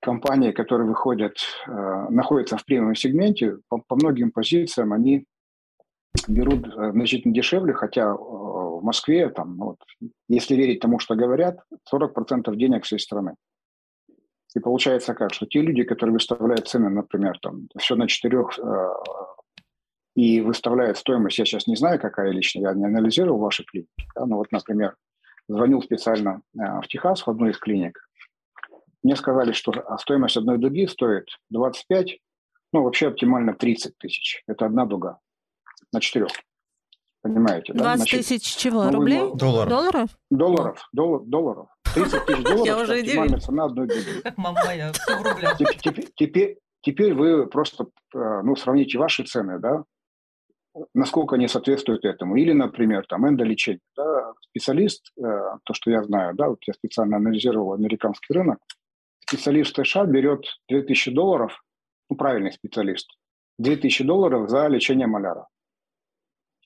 компании, 0.00 0.52
которые 0.52 0.88
выходят, 0.88 1.36
э, 1.66 2.06
находятся 2.10 2.56
в 2.56 2.64
премиум 2.64 2.94
сегменте, 2.94 3.58
по, 3.68 3.78
по 3.78 3.96
многим 3.96 4.30
позициям 4.30 4.92
они 4.92 5.26
берут 6.28 6.66
э, 6.66 6.92
значительно 6.92 7.34
дешевле, 7.34 7.74
хотя 7.74 8.06
э, 8.06 8.14
в 8.14 8.80
Москве, 8.82 9.28
там, 9.28 9.56
ну 9.56 9.64
вот, 9.66 9.78
если 10.28 10.54
верить 10.54 10.80
тому, 10.80 10.98
что 10.98 11.14
говорят, 11.14 11.58
40% 11.92 12.54
денег 12.56 12.84
всей 12.84 12.98
страны. 12.98 13.34
И 14.54 14.60
получается 14.60 15.14
как, 15.14 15.34
что 15.34 15.46
те 15.46 15.60
люди, 15.60 15.82
которые 15.82 16.14
выставляют 16.14 16.68
цены, 16.68 16.88
например, 16.88 17.38
там, 17.40 17.68
все 17.76 17.96
на 17.96 18.08
четырех 18.08 18.58
э, 18.58 18.88
и 20.18 20.40
выставляют 20.40 20.98
стоимость, 20.98 21.38
я 21.38 21.44
сейчас 21.44 21.68
не 21.68 21.76
знаю, 21.76 22.00
какая 22.00 22.32
лично, 22.32 22.58
я 22.58 22.74
не 22.74 22.86
анализировал 22.86 23.38
ваши 23.38 23.62
клиники, 23.62 23.88
да, 24.16 24.26
но 24.26 24.36
вот, 24.36 24.50
например, 24.50 24.96
звонил 25.46 25.80
специально 25.80 26.42
э, 26.58 26.80
в 26.82 26.88
Техас 26.88 27.24
в 27.24 27.30
одну 27.30 27.48
из 27.48 27.56
клиник. 27.56 28.00
Мне 29.04 29.14
сказали, 29.14 29.52
что 29.52 29.72
стоимость 30.00 30.36
одной 30.36 30.58
дуги 30.58 30.88
стоит 30.88 31.28
25, 31.50 32.18
ну, 32.72 32.82
вообще 32.82 33.06
оптимально 33.06 33.54
30 33.54 33.96
тысяч. 33.96 34.42
Это 34.48 34.66
одна 34.66 34.86
дуга 34.86 35.20
на 35.92 36.00
четырех. 36.00 36.30
Понимаете, 37.22 37.72
20 37.72 37.78
да? 37.78 37.96
Значит, 37.96 38.26
тысяч 38.26 38.56
чего? 38.56 38.86
Ну, 38.86 38.98
рублей? 38.98 39.20
Вы... 39.20 39.36
Долларов. 39.36 39.68
Долларов? 39.70 40.18
Долларов. 40.30 40.88
Дол... 40.92 41.20
Долларов. 41.26 41.68
30 41.94 42.26
тысяч 42.26 42.42
долларов 42.42 42.66
Я 42.66 42.78
уже 42.78 42.98
оптимальная 42.98 43.38
цена 43.38 43.64
одной 43.66 43.86
дуги. 43.86 44.34
Мама 44.36 44.64
моя, 44.64 44.92
в 44.92 45.22
рублях. 45.22 45.56
Теперь, 45.58 46.08
теперь, 46.16 46.58
теперь 46.80 47.14
вы 47.14 47.46
просто 47.46 47.86
э, 48.16 48.40
ну, 48.42 48.56
сравните 48.56 48.98
ваши 48.98 49.22
цены, 49.22 49.60
да, 49.60 49.84
насколько 50.94 51.36
они 51.36 51.48
соответствуют 51.48 52.04
этому. 52.04 52.36
Или, 52.36 52.52
например, 52.52 53.06
там 53.06 53.28
эндолечение. 53.28 53.80
Да, 53.96 54.34
специалист, 54.40 55.12
э, 55.16 55.22
то, 55.64 55.74
что 55.74 55.90
я 55.90 56.02
знаю, 56.02 56.34
да, 56.34 56.48
вот 56.48 56.58
я 56.66 56.74
специально 56.74 57.16
анализировал 57.16 57.72
американский 57.72 58.34
рынок, 58.34 58.58
специалист 59.20 59.74
США 59.76 60.04
берет 60.04 60.44
2000 60.68 61.10
долларов, 61.12 61.62
ну, 62.10 62.16
правильный 62.16 62.52
специалист, 62.52 63.08
2000 63.58 64.04
долларов 64.04 64.48
за 64.48 64.66
лечение 64.68 65.06
маляра. 65.06 65.48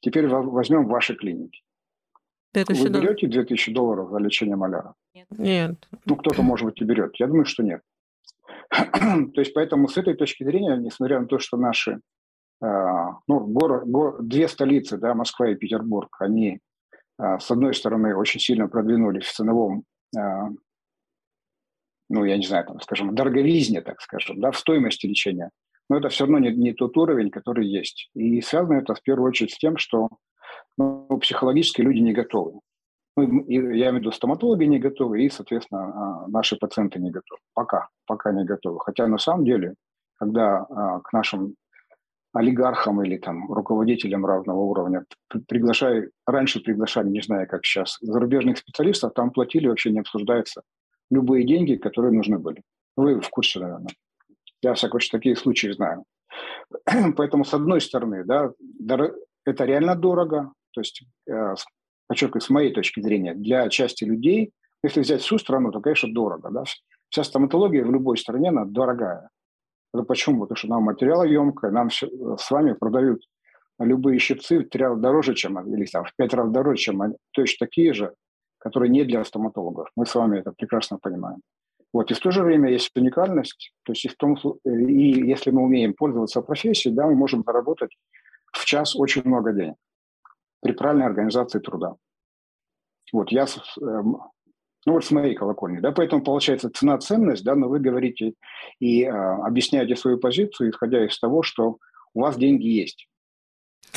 Теперь 0.00 0.26
возьмем 0.26 0.86
ваши 0.86 1.14
клиники. 1.14 1.62
Вы 2.54 2.90
берете 2.90 3.28
2000 3.28 3.72
долларов 3.72 4.10
за 4.10 4.18
лечение 4.18 4.56
маляра? 4.56 4.94
Нет. 5.14 5.26
нет. 5.30 5.88
Ну, 6.04 6.16
кто-то, 6.16 6.42
может 6.42 6.66
быть, 6.66 6.80
и 6.82 6.84
берет. 6.84 7.14
Я 7.18 7.26
думаю, 7.26 7.46
что 7.46 7.62
нет. 7.62 7.82
То 8.70 9.40
есть, 9.40 9.54
поэтому 9.54 9.88
с 9.88 9.96
этой 9.96 10.14
точки 10.14 10.44
зрения, 10.44 10.76
несмотря 10.76 11.20
на 11.20 11.26
то, 11.26 11.38
что 11.38 11.56
наши 11.56 12.00
ну, 12.62 13.40
город, 13.40 13.88
город, 13.88 14.28
две 14.28 14.46
столицы, 14.46 14.96
да, 14.96 15.14
Москва 15.14 15.48
и 15.48 15.56
Петербург, 15.56 16.14
они, 16.20 16.60
а, 17.18 17.40
с 17.40 17.50
одной 17.50 17.74
стороны, 17.74 18.14
очень 18.14 18.38
сильно 18.38 18.68
продвинулись 18.68 19.24
в 19.24 19.34
ценовом, 19.34 19.82
а, 20.16 20.48
ну, 22.08 22.24
я 22.24 22.36
не 22.36 22.46
знаю, 22.46 22.66
там, 22.66 22.80
скажем, 22.80 23.14
дороговизне, 23.14 23.80
так 23.80 24.00
скажем, 24.00 24.40
да, 24.40 24.52
в 24.52 24.58
стоимости 24.58 25.06
лечения, 25.06 25.50
но 25.88 25.98
это 25.98 26.08
все 26.08 26.24
равно 26.24 26.38
не, 26.38 26.52
не 26.52 26.72
тот 26.72 26.96
уровень, 26.96 27.30
который 27.30 27.66
есть. 27.66 28.10
И 28.14 28.40
связано 28.40 28.78
это 28.78 28.94
в 28.94 29.02
первую 29.02 29.28
очередь 29.28 29.52
с 29.52 29.58
тем, 29.58 29.76
что 29.76 30.08
ну, 30.78 31.06
психологически 31.20 31.80
люди 31.80 31.98
не 31.98 32.12
готовы. 32.12 32.60
Ну, 33.16 33.40
и, 33.40 33.54
я 33.54 33.90
имею 33.90 33.94
в 33.94 33.98
виду, 33.98 34.12
стоматологи 34.12 34.64
не 34.64 34.78
готовы, 34.78 35.24
и, 35.24 35.30
соответственно, 35.30 36.26
наши 36.28 36.56
пациенты 36.56 37.00
не 37.00 37.10
готовы. 37.10 37.40
Пока, 37.54 37.88
пока 38.06 38.32
не 38.32 38.44
готовы. 38.44 38.78
Хотя 38.80 39.06
на 39.06 39.18
самом 39.18 39.44
деле, 39.44 39.74
когда 40.18 40.64
к 41.02 41.12
нашим 41.12 41.56
олигархам 42.32 43.02
или 43.02 43.18
там 43.18 43.52
руководителям 43.52 44.24
разного 44.24 44.60
уровня. 44.60 45.04
Приглашай, 45.48 46.08
раньше 46.26 46.60
приглашали, 46.60 47.08
не 47.08 47.20
знаю, 47.20 47.46
как 47.48 47.64
сейчас, 47.64 47.98
зарубежных 48.00 48.58
специалистов, 48.58 49.12
там 49.14 49.30
платили, 49.30 49.68
вообще 49.68 49.90
не 49.90 50.00
обсуждается 50.00 50.62
любые 51.10 51.46
деньги, 51.46 51.76
которые 51.76 52.12
нужны 52.12 52.38
были. 52.38 52.62
Вы 52.96 53.20
в 53.20 53.28
курсе, 53.28 53.60
наверное. 53.60 53.92
Я, 54.62 54.74
всякие 54.74 55.00
такие 55.10 55.36
случаи 55.36 55.72
знаю. 55.72 56.04
Поэтому, 57.16 57.44
с 57.44 57.52
одной 57.52 57.80
стороны, 57.80 58.24
да, 58.24 58.52
это 59.44 59.64
реально 59.64 59.94
дорого, 59.94 60.52
то 60.72 60.80
есть, 60.80 61.02
э, 61.28 61.54
подчеркиваю, 62.06 62.40
с 62.40 62.50
моей 62.50 62.72
точки 62.72 63.00
зрения, 63.00 63.34
для 63.34 63.68
части 63.68 64.04
людей, 64.04 64.52
если 64.82 65.00
взять 65.00 65.20
всю 65.20 65.38
страну, 65.38 65.70
то, 65.70 65.80
конечно, 65.80 66.12
дорого. 66.12 66.50
Да? 66.50 66.64
Вся 67.10 67.24
стоматология 67.24 67.84
в 67.84 67.90
любой 67.90 68.16
стране, 68.16 68.48
она 68.48 68.64
дорогая. 68.64 69.28
Это 69.94 70.02
почему? 70.04 70.40
Потому 70.42 70.56
что 70.56 70.68
нам 70.68 70.82
материалоемкое, 70.84 71.70
нам 71.70 71.88
все, 71.88 72.08
с 72.36 72.50
вами 72.50 72.72
продают 72.72 73.22
любые 73.78 74.18
щипцы 74.18 74.60
в 74.60 74.68
три 74.68 74.82
раза 74.82 75.00
дороже, 75.00 75.34
чем, 75.34 75.58
или 75.74 75.86
там, 75.86 76.04
в 76.04 76.14
пять 76.16 76.34
раз 76.34 76.50
дороже, 76.50 76.76
чем 76.76 77.02
они, 77.02 77.14
точно 77.32 77.66
такие 77.66 77.92
же, 77.92 78.14
которые 78.58 78.90
не 78.90 79.04
для 79.04 79.24
стоматологов. 79.24 79.88
Мы 79.96 80.06
с 80.06 80.14
вами 80.14 80.38
это 80.38 80.52
прекрасно 80.52 80.98
понимаем. 80.98 81.40
Вот. 81.92 82.10
И 82.10 82.14
в 82.14 82.20
то 82.20 82.30
же 82.30 82.42
время 82.42 82.70
есть 82.70 82.90
уникальность, 82.96 83.72
то 83.82 83.92
есть 83.92 84.04
и, 84.04 84.08
в 84.08 84.16
том, 84.16 84.36
и 84.64 85.28
если 85.28 85.50
мы 85.50 85.62
умеем 85.62 85.94
пользоваться 85.94 86.40
профессией, 86.40 86.94
да, 86.94 87.06
мы 87.06 87.14
можем 87.14 87.42
заработать 87.44 87.96
в 88.52 88.64
час 88.64 88.96
очень 88.96 89.22
много 89.24 89.52
денег 89.52 89.76
при 90.60 90.72
правильной 90.72 91.06
организации 91.06 91.58
труда. 91.58 91.96
Вот 93.12 93.30
я 93.30 93.46
эм, 93.80 94.18
ну 94.84 94.94
вот 94.94 95.04
с 95.04 95.10
моей 95.10 95.34
колокольни, 95.34 95.78
да, 95.78 95.92
поэтому 95.92 96.22
получается 96.22 96.70
цена-ценность, 96.70 97.44
да, 97.44 97.54
но 97.54 97.68
вы 97.68 97.78
говорите 97.78 98.34
и 98.80 99.04
а, 99.04 99.46
объясняете 99.46 99.96
свою 99.96 100.18
позицию, 100.18 100.70
исходя 100.70 101.04
из 101.04 101.18
того, 101.18 101.42
что 101.42 101.78
у 102.14 102.20
вас 102.20 102.36
деньги 102.36 102.66
есть. 102.66 103.08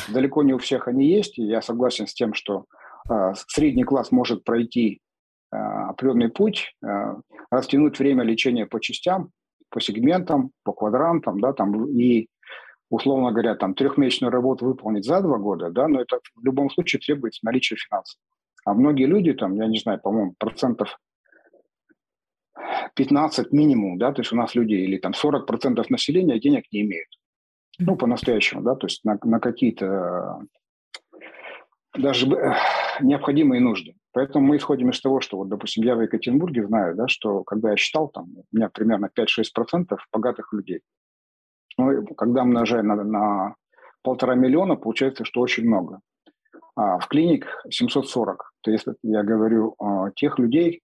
Далеко 0.09 0.43
не 0.43 0.53
у 0.53 0.57
всех 0.57 0.87
они 0.87 1.07
есть, 1.07 1.39
и 1.39 1.43
я 1.43 1.61
согласен 1.61 2.07
с 2.07 2.13
тем, 2.13 2.33
что 2.33 2.65
а, 3.09 3.33
средний 3.47 3.83
класс 3.83 4.11
может 4.11 4.43
пройти 4.43 5.01
определенный 5.51 6.27
путь, 6.27 6.75
растянуть 7.49 7.97
время 7.97 8.23
лечения 8.23 8.65
по 8.65 8.81
частям, 8.81 9.29
по 9.69 9.79
сегментам, 9.79 10.51
по 10.63 10.73
квадрантам, 10.73 11.39
да, 11.39 11.53
там, 11.53 11.87
и, 11.97 12.27
условно 12.89 13.31
говоря, 13.31 13.55
там, 13.55 13.73
трехмесячную 13.73 14.31
работу 14.31 14.65
выполнить 14.65 15.05
за 15.05 15.21
два 15.21 15.37
года, 15.37 15.69
да, 15.69 15.87
но 15.87 16.01
это 16.01 16.19
в 16.35 16.43
любом 16.43 16.69
случае 16.69 16.99
требуется 16.99 17.39
наличие 17.43 17.77
финансов. 17.77 18.19
А 18.65 18.73
многие 18.73 19.05
люди, 19.05 19.33
там, 19.33 19.55
я 19.55 19.67
не 19.67 19.77
знаю, 19.77 20.01
по-моему, 20.01 20.33
процентов 20.37 20.99
15 22.95 23.51
минимум, 23.51 23.97
да, 23.97 24.11
то 24.11 24.21
есть 24.21 24.33
у 24.33 24.35
нас 24.35 24.55
люди 24.55 24.73
или 24.73 24.97
там 24.97 25.13
40 25.13 25.45
процентов 25.45 25.89
населения 25.89 26.39
денег 26.39 26.65
не 26.71 26.81
имеют. 26.81 27.09
Ну, 27.77 27.95
по-настоящему, 27.95 28.61
да, 28.61 28.75
то 28.75 28.87
есть 28.87 29.05
на, 29.05 29.19
на 29.23 29.39
какие-то 29.39 30.39
даже 31.93 32.27
необходимые 33.01 33.61
нужды. 33.61 33.95
Поэтому 34.13 34.47
мы 34.47 34.57
исходим 34.57 34.89
из 34.89 35.01
того, 35.01 35.19
что 35.19 35.37
вот, 35.37 35.49
допустим, 35.49 35.83
я 35.83 35.95
в 35.95 36.01
Екатеринбурге 36.01 36.65
знаю, 36.65 36.95
да, 36.95 37.07
что 37.07 37.43
когда 37.43 37.71
я 37.71 37.77
считал, 37.77 38.07
там, 38.09 38.29
у 38.35 38.55
меня 38.55 38.69
примерно 38.69 39.09
5-6% 39.17 39.97
богатых 40.11 40.53
людей. 40.53 40.81
Ну, 41.77 42.05
когда 42.15 42.43
умножаем 42.43 42.87
на, 42.87 43.03
на 43.03 43.55
полтора 44.01 44.35
миллиона, 44.35 44.75
получается, 44.75 45.25
что 45.25 45.41
очень 45.41 45.65
много. 45.65 45.99
А 46.75 46.99
в 46.99 47.07
клиник 47.07 47.47
740. 47.69 48.51
То 48.61 48.71
есть 48.71 48.85
я 49.03 49.23
говорю 49.23 49.75
тех 50.15 50.39
людей, 50.39 50.81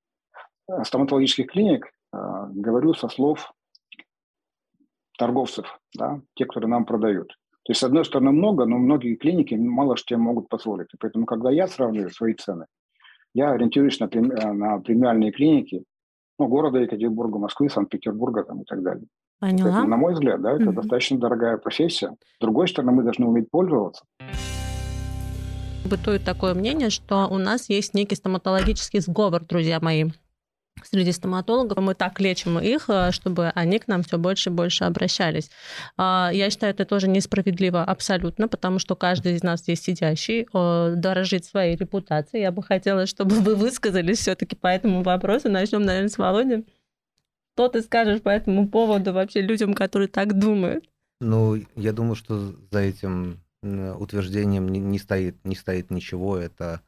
э, 0.69 0.83
стоматологических 0.83 1.47
клиник, 1.47 1.87
э, 2.13 2.17
говорю 2.51 2.93
со 2.93 3.09
слов 3.09 3.51
торговцев, 5.17 5.79
да, 5.97 6.21
те, 6.35 6.45
которые 6.45 6.69
нам 6.69 6.85
продают. 6.85 7.29
То 7.63 7.71
есть, 7.71 7.81
с 7.81 7.83
одной 7.83 8.05
стороны, 8.05 8.31
много, 8.31 8.65
но 8.65 8.77
многие 8.77 9.15
клиники 9.15 9.53
мало 9.53 9.95
что 9.95 10.17
могут 10.17 10.49
позволить. 10.49 10.87
И 10.93 10.97
поэтому, 10.99 11.25
когда 11.25 11.51
я 11.51 11.67
сравниваю 11.67 12.09
свои 12.09 12.33
цены, 12.33 12.65
я 13.33 13.51
ориентируюсь 13.51 13.99
на, 13.99 14.05
э, 14.05 14.19
на 14.19 14.79
премиальные 14.79 15.31
клиники 15.31 15.83
ну, 16.39 16.47
города 16.47 16.79
Екатеринбурга, 16.79 17.37
Москвы, 17.37 17.69
Санкт-Петербурга 17.69 18.43
там, 18.43 18.61
и 18.61 18.65
так 18.65 18.81
далее. 18.81 19.05
Поняла. 19.39 19.63
Поэтому, 19.63 19.87
на 19.87 19.97
мой 19.97 20.13
взгляд, 20.13 20.41
да, 20.41 20.53
это 20.53 20.65
mm 20.65 20.73
достаточно 20.73 21.19
дорогая 21.19 21.57
профессия. 21.57 22.15
С 22.37 22.39
другой 22.39 22.67
стороны, 22.67 22.93
мы 22.93 23.03
должны 23.03 23.27
уметь 23.27 23.49
пользоваться. 23.51 24.05
Бытует 25.85 26.23
такое 26.23 26.53
мнение, 26.53 26.89
что 26.89 27.27
у 27.27 27.37
нас 27.37 27.69
есть 27.69 27.93
некий 27.93 28.15
стоматологический 28.15 28.99
сговор, 28.99 29.43
друзья 29.43 29.79
мои 29.79 30.05
среди 30.83 31.11
стоматологов. 31.11 31.77
Мы 31.77 31.93
так 31.93 32.19
лечим 32.19 32.59
их, 32.59 32.89
э, 32.89 33.11
чтобы 33.11 33.49
они 33.49 33.79
к 33.79 33.87
нам 33.87 34.03
все 34.03 34.17
больше 34.17 34.49
и 34.49 34.53
больше 34.53 34.83
обращались. 34.83 35.49
А, 35.97 36.31
я 36.33 36.49
считаю, 36.49 36.73
это 36.73 36.85
тоже 36.85 37.07
несправедливо 37.07 37.83
абсолютно, 37.83 38.47
потому 38.47 38.79
что 38.79 38.95
каждый 38.95 39.35
из 39.35 39.43
нас 39.43 39.61
здесь 39.61 39.81
сидящий 39.81 40.47
дорожит 40.95 41.45
своей 41.45 41.75
репутацией. 41.75 42.43
Я 42.43 42.51
бы 42.51 42.63
хотела, 42.63 43.05
чтобы 43.05 43.35
вы 43.35 43.55
высказались 43.55 44.19
все-таки 44.19 44.55
по 44.55 44.67
этому 44.67 45.03
вопросу. 45.03 45.49
Начнем, 45.49 45.83
наверное, 45.83 46.09
с 46.09 46.17
Володи. 46.17 46.65
Что 47.55 47.67
ты 47.67 47.81
скажешь 47.81 48.21
по 48.21 48.29
этому 48.29 48.67
поводу 48.67 49.13
вообще 49.13 49.41
людям, 49.41 49.73
которые 49.73 50.07
так 50.07 50.39
думают? 50.39 50.85
Ну, 51.19 51.61
я 51.75 51.91
думаю, 51.91 52.15
что 52.15 52.55
за 52.71 52.79
этим 52.79 53.39
утверждением 53.63 54.69
не, 54.69 54.79
не 54.79 54.99
стоит 54.99 55.43
не 55.45 55.55
стоит 55.55 55.91
ничего. 55.91 56.37
Это 56.37 56.81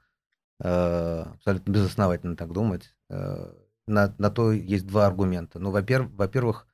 э, 0.60 1.24
абсолютно 1.34 1.72
безосновательно 1.72 2.36
так 2.36 2.52
думать. 2.52 2.96
Э, 3.10 3.54
на, 3.88 4.14
на 4.18 4.30
то 4.30 4.52
есть 4.52 4.88
два 4.88 5.08
аргумента. 5.08 5.60
Ну, 5.60 5.72
во-первых, 5.72 6.12
во-первых, 6.14 6.68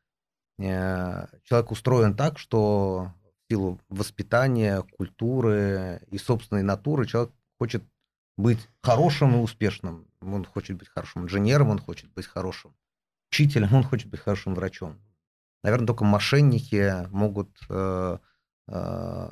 э, 0.60 1.28
человек 1.44 1.72
устроен 1.72 2.16
так, 2.16 2.38
что 2.38 3.14
в 3.24 3.52
силу 3.52 3.80
воспитания, 3.90 4.84
культуры 4.98 6.02
и 6.08 6.18
собственной 6.18 6.64
натуры 6.64 7.06
человек 7.06 7.34
хочет 7.58 7.84
быть 8.38 8.70
хорошим 8.82 9.36
и 9.36 9.40
успешным. 9.40 10.08
Он 10.22 10.46
хочет 10.46 10.78
быть 10.78 10.88
хорошим 10.88 11.24
инженером, 11.24 11.70
он 11.70 11.80
хочет 11.80 12.12
быть 12.14 12.26
хорошим 12.26 12.74
учителем, 13.32 13.74
он 13.74 13.84
хочет 13.84 14.10
быть 14.10 14.22
хорошим 14.22 14.56
врачом. 14.56 15.00
Наверное, 15.64 15.88
только 15.88 16.06
мошенники 16.06 17.08
могут 17.10 17.50
э, 17.70 18.18
э, 18.70 19.30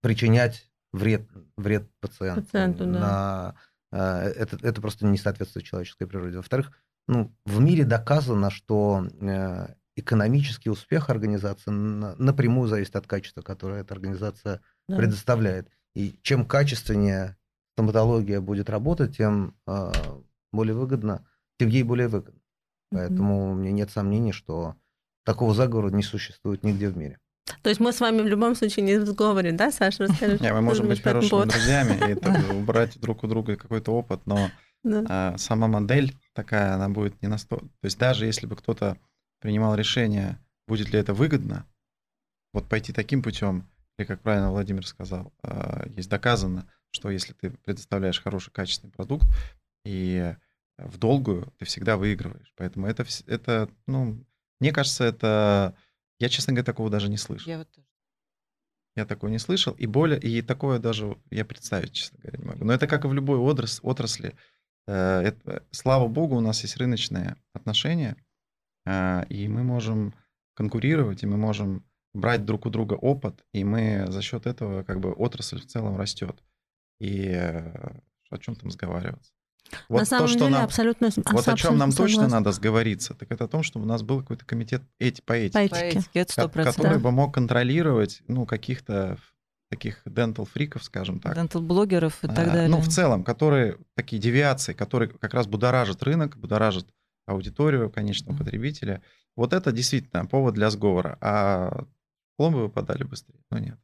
причинять 0.00 0.70
вред, 0.92 1.28
вред 1.56 1.90
пациенту. 2.00 2.42
пациенту 2.42 2.86
на, 2.86 3.54
а, 3.90 4.22
это, 4.22 4.58
это 4.62 4.80
просто 4.80 5.06
не 5.06 5.18
соответствует 5.18 5.66
человеческой 5.66 6.06
природе. 6.06 6.36
Во-вторых, 6.36 6.72
ну, 7.06 7.34
в 7.46 7.60
мире 7.60 7.84
доказано, 7.84 8.50
что 8.50 9.06
э, 9.20 9.74
экономический 9.96 10.68
успех 10.70 11.08
организации 11.08 11.70
напрямую 11.70 12.68
зависит 12.68 12.96
от 12.96 13.06
качества, 13.06 13.40
которое 13.40 13.80
эта 13.80 13.94
организация 13.94 14.60
да. 14.88 14.96
предоставляет. 14.96 15.68
И 15.94 16.18
чем 16.22 16.44
качественнее 16.44 17.36
стоматология 17.74 18.40
будет 18.40 18.68
работать, 18.68 19.16
тем 19.16 19.56
э, 19.66 19.92
более 20.52 20.74
выгодно, 20.74 21.26
тем 21.58 21.70
ей 21.70 21.82
более 21.82 22.08
выгодно. 22.08 22.40
Поэтому 22.90 23.34
mm-hmm. 23.34 23.52
у 23.52 23.54
меня 23.54 23.72
нет 23.72 23.90
сомнений, 23.90 24.32
что 24.32 24.76
такого 25.24 25.54
заговора 25.54 25.90
не 25.90 26.02
существует 26.02 26.62
нигде 26.62 26.88
в 26.88 26.96
мире. 26.96 27.18
То 27.62 27.70
есть 27.70 27.80
мы 27.80 27.92
с 27.92 28.00
вами 28.00 28.22
в 28.22 28.26
любом 28.26 28.54
случае 28.54 28.84
не 28.84 28.98
в 28.98 29.06
сговоре, 29.06 29.52
да, 29.52 29.70
Саша? 29.70 30.04
Расскажи. 30.04 30.38
Не, 30.40 30.52
мы 30.52 30.60
можем 30.60 30.88
быть 30.88 31.02
хорошими 31.02 31.48
друзьями 31.48 32.10
и 32.10 32.52
убрать 32.54 32.98
друг 33.00 33.24
у 33.24 33.26
друга 33.26 33.56
какой-то 33.56 33.92
опыт, 33.92 34.20
но 34.26 34.50
а, 34.84 35.36
сама 35.38 35.68
модель 35.68 36.14
такая, 36.34 36.74
она 36.74 36.88
будет 36.88 37.20
не 37.22 37.28
настолько... 37.28 37.66
То 37.66 37.84
есть 37.84 37.98
даже 37.98 38.26
если 38.26 38.46
бы 38.46 38.56
кто-то 38.56 38.96
принимал 39.40 39.74
решение, 39.74 40.38
будет 40.66 40.90
ли 40.92 40.98
это 40.98 41.14
выгодно, 41.14 41.66
вот 42.52 42.68
пойти 42.68 42.92
таким 42.92 43.22
путем, 43.22 43.68
или, 43.98 44.06
как 44.06 44.20
правильно 44.20 44.50
Владимир 44.50 44.86
сказал, 44.86 45.32
а, 45.42 45.86
есть 45.96 46.08
доказано, 46.08 46.70
что 46.90 47.10
если 47.10 47.32
ты 47.32 47.50
предоставляешь 47.50 48.22
хороший 48.22 48.50
качественный 48.52 48.92
продукт, 48.92 49.26
и 49.84 50.34
в 50.78 50.98
долгую 50.98 51.52
ты 51.58 51.64
всегда 51.64 51.96
выигрываешь. 51.96 52.52
Поэтому 52.56 52.86
это, 52.86 53.04
это 53.26 53.68
ну, 53.86 54.24
мне 54.60 54.72
кажется, 54.72 55.04
это 55.04 55.74
я, 56.18 56.28
честно 56.28 56.52
говоря, 56.52 56.64
такого 56.64 56.90
даже 56.90 57.08
не 57.08 57.16
слышал. 57.16 57.50
Я 57.50 57.58
вот 57.58 57.70
тоже. 57.70 57.86
Я 58.96 59.06
такого 59.06 59.30
не 59.30 59.38
слышал, 59.38 59.74
и 59.74 59.86
более, 59.86 60.18
и 60.18 60.42
такое 60.42 60.80
даже 60.80 61.16
я 61.30 61.44
представить, 61.44 61.92
честно 61.92 62.18
говоря, 62.18 62.38
не 62.38 62.44
могу. 62.44 62.64
Но 62.64 62.72
это 62.72 62.88
как 62.88 63.04
и 63.04 63.08
в 63.08 63.14
любой 63.14 63.38
отрас, 63.38 63.78
отрасли. 63.82 64.34
Э, 64.88 65.20
это, 65.20 65.64
слава 65.70 66.08
богу, 66.08 66.36
у 66.36 66.40
нас 66.40 66.62
есть 66.62 66.76
рыночные 66.78 67.36
отношения, 67.52 68.16
э, 68.86 69.24
и 69.28 69.46
мы 69.46 69.62
можем 69.62 70.14
конкурировать, 70.54 71.22
и 71.22 71.26
мы 71.26 71.36
можем 71.36 71.84
брать 72.12 72.44
друг 72.44 72.66
у 72.66 72.70
друга 72.70 72.94
опыт, 72.94 73.44
и 73.52 73.62
мы 73.62 74.06
за 74.08 74.20
счет 74.20 74.46
этого 74.46 74.82
как 74.82 74.98
бы 74.98 75.12
отрасль 75.12 75.60
в 75.60 75.66
целом 75.66 75.96
растет. 75.96 76.42
И 76.98 77.28
э, 77.28 78.00
о 78.30 78.38
чем 78.38 78.56
там 78.56 78.72
сговариваться? 78.72 79.32
Вот 79.88 79.98
На 80.00 80.04
самом 80.04 80.26
то, 80.26 80.28
что 80.28 80.38
деле, 80.40 80.50
нам, 80.50 80.64
абсолютно 80.64 81.08
Вот 81.32 81.48
о 81.48 81.56
чем 81.56 81.76
нам 81.76 81.90
согласна. 81.90 82.22
точно 82.22 82.28
надо 82.28 82.52
сговориться, 82.52 83.14
так 83.14 83.30
это 83.30 83.44
о 83.44 83.48
том, 83.48 83.62
чтобы 83.62 83.84
у 83.84 83.88
нас 83.88 84.02
был 84.02 84.20
какой-то 84.20 84.44
комитет 84.44 84.82
эти, 84.98 85.20
по 85.20 85.32
этике, 85.32 85.68
по 85.68 85.74
этике 85.74 86.24
который 86.24 86.94
да. 86.94 86.98
бы 86.98 87.10
мог 87.10 87.34
контролировать 87.34 88.22
ну, 88.28 88.46
каких-то 88.46 89.18
таких 89.70 90.00
дентал-фриков, 90.06 90.82
скажем 90.82 91.20
так. 91.20 91.34
Дентал-блогеров 91.34 92.24
и 92.24 92.26
а, 92.26 92.34
так 92.34 92.46
далее. 92.46 92.68
Ну, 92.68 92.80
в 92.80 92.88
целом, 92.88 93.22
которые 93.22 93.78
такие 93.94 94.20
девиации, 94.20 94.72
которые 94.72 95.10
как 95.10 95.34
раз 95.34 95.46
будоражат 95.46 96.02
рынок, 96.02 96.36
будоражат 96.38 96.86
аудиторию 97.26 97.90
конечного 97.90 98.36
потребителя. 98.36 99.02
Вот 99.36 99.52
это 99.52 99.70
действительно 99.70 100.24
повод 100.24 100.54
для 100.54 100.70
сговора. 100.70 101.18
А 101.20 101.84
пломбы 102.36 102.62
выпадали 102.62 103.04
быстрее. 103.04 103.40
Но 103.50 103.58
нет. 103.58 103.78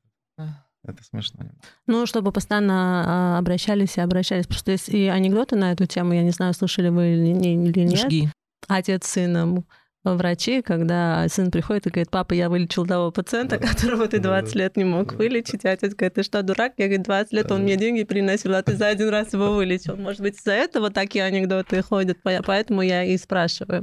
Это 0.86 1.02
смешно. 1.02 1.40
Ну, 1.86 2.06
чтобы 2.06 2.30
постоянно 2.32 3.04
а, 3.06 3.38
обращались 3.38 3.96
и 3.96 4.00
обращались. 4.00 4.46
Просто 4.46 4.72
есть 4.72 4.88
и 4.88 5.06
анекдоты 5.06 5.56
на 5.56 5.72
эту 5.72 5.86
тему, 5.86 6.12
я 6.12 6.22
не 6.22 6.30
знаю, 6.30 6.52
слушали 6.54 6.88
вы 6.88 7.14
или, 7.14 7.28
или 7.28 7.80
нет. 7.80 7.98
Жги. 7.98 8.28
Отец 8.68 9.06
сыном 9.06 9.64
врачи, 10.04 10.60
когда 10.60 11.26
сын 11.28 11.50
приходит 11.50 11.86
и 11.86 11.90
говорит, 11.90 12.10
папа, 12.10 12.34
я 12.34 12.50
вылечил 12.50 12.86
того 12.86 13.10
пациента, 13.10 13.58
да. 13.58 13.66
которого 13.68 14.06
ты 14.06 14.18
20 14.18 14.52
да. 14.52 14.58
лет 14.58 14.76
не 14.76 14.84
мог 14.84 15.12
да. 15.12 15.16
вылечить. 15.16 15.64
А 15.64 15.70
отец 15.70 15.94
говорит, 15.94 16.14
ты 16.14 16.22
что, 16.22 16.42
дурак? 16.42 16.74
Я, 16.76 16.86
говорю, 16.86 17.04
20 17.04 17.32
лет 17.32 17.46
да. 17.46 17.54
он 17.54 17.62
мне 17.62 17.76
деньги 17.76 18.04
приносил, 18.04 18.54
а 18.54 18.62
ты 18.62 18.76
за 18.76 18.88
один 18.88 19.08
раз 19.08 19.32
его 19.32 19.54
вылечил. 19.54 19.96
Может 19.96 20.20
быть, 20.20 20.38
из-за 20.38 20.52
этого 20.52 20.90
такие 20.90 21.24
анекдоты 21.24 21.82
ходят, 21.82 22.18
поэтому 22.22 22.82
я 22.82 23.04
и 23.04 23.16
спрашиваю. 23.16 23.82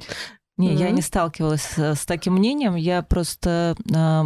Не, 0.58 0.74
mm-hmm. 0.74 0.80
я 0.80 0.92
не 0.92 1.02
сталкивалась 1.02 1.78
с 1.78 2.06
таким 2.06 2.34
мнением. 2.34 2.76
Я 2.76 3.02
просто 3.02 3.76
а, 3.96 4.26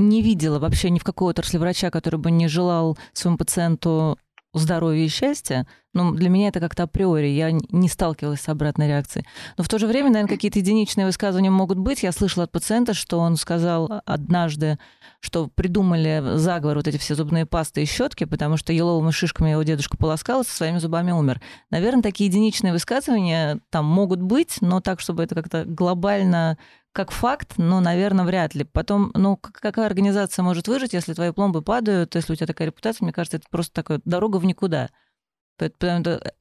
не 0.00 0.22
видела 0.22 0.58
вообще 0.58 0.90
ни 0.90 0.98
в 0.98 1.04
какой 1.04 1.30
отрасли 1.30 1.58
врача, 1.58 1.90
который 1.90 2.18
бы 2.18 2.30
не 2.30 2.48
желал 2.48 2.98
своему 3.12 3.38
пациенту 3.38 4.18
здоровья 4.52 5.04
и 5.04 5.08
счастья, 5.08 5.66
ну, 5.92 6.12
для 6.12 6.28
меня 6.28 6.48
это 6.48 6.60
как-то 6.60 6.84
априори, 6.84 7.26
я 7.26 7.50
не 7.52 7.88
сталкивалась 7.88 8.40
с 8.40 8.48
обратной 8.48 8.88
реакцией. 8.88 9.26
Но 9.56 9.64
в 9.64 9.68
то 9.68 9.78
же 9.78 9.86
время, 9.86 10.08
наверное, 10.10 10.34
какие-то 10.34 10.58
единичные 10.60 11.06
высказывания 11.06 11.50
могут 11.50 11.78
быть. 11.78 12.02
Я 12.02 12.12
слышала 12.12 12.44
от 12.44 12.52
пациента, 12.52 12.94
что 12.94 13.18
он 13.18 13.36
сказал 13.36 14.02
однажды, 14.04 14.78
что 15.20 15.48
придумали 15.48 16.22
заговор 16.36 16.76
вот 16.76 16.88
эти 16.88 16.96
все 16.96 17.14
зубные 17.14 17.44
пасты 17.44 17.82
и 17.82 17.86
щетки, 17.86 18.24
потому 18.24 18.56
что 18.56 18.72
еловыми 18.72 19.10
шишками 19.10 19.50
его 19.50 19.62
дедушка 19.62 19.96
полоскал, 19.96 20.44
со 20.44 20.54
своими 20.54 20.78
зубами 20.78 21.10
умер. 21.10 21.40
Наверное, 21.70 22.02
такие 22.02 22.28
единичные 22.28 22.72
высказывания 22.72 23.60
там 23.70 23.84
могут 23.84 24.20
быть, 24.20 24.58
но 24.60 24.80
так, 24.80 25.00
чтобы 25.00 25.24
это 25.24 25.34
как-то 25.34 25.64
глобально 25.64 26.56
как 26.92 27.12
факт, 27.12 27.54
но, 27.56 27.80
наверное, 27.80 28.24
вряд 28.24 28.54
ли. 28.54 28.64
Потом, 28.64 29.12
ну, 29.14 29.36
какая 29.36 29.86
организация 29.86 30.42
может 30.42 30.66
выжить, 30.68 30.92
если 30.92 31.14
твои 31.14 31.30
пломбы 31.30 31.62
падают, 31.62 32.14
если 32.14 32.32
у 32.32 32.36
тебя 32.36 32.46
такая 32.46 32.66
репутация, 32.66 33.04
мне 33.04 33.12
кажется, 33.12 33.36
это 33.36 33.46
просто 33.50 33.72
такая 33.72 34.00
дорога 34.04 34.38
в 34.38 34.44
никуда. 34.44 34.90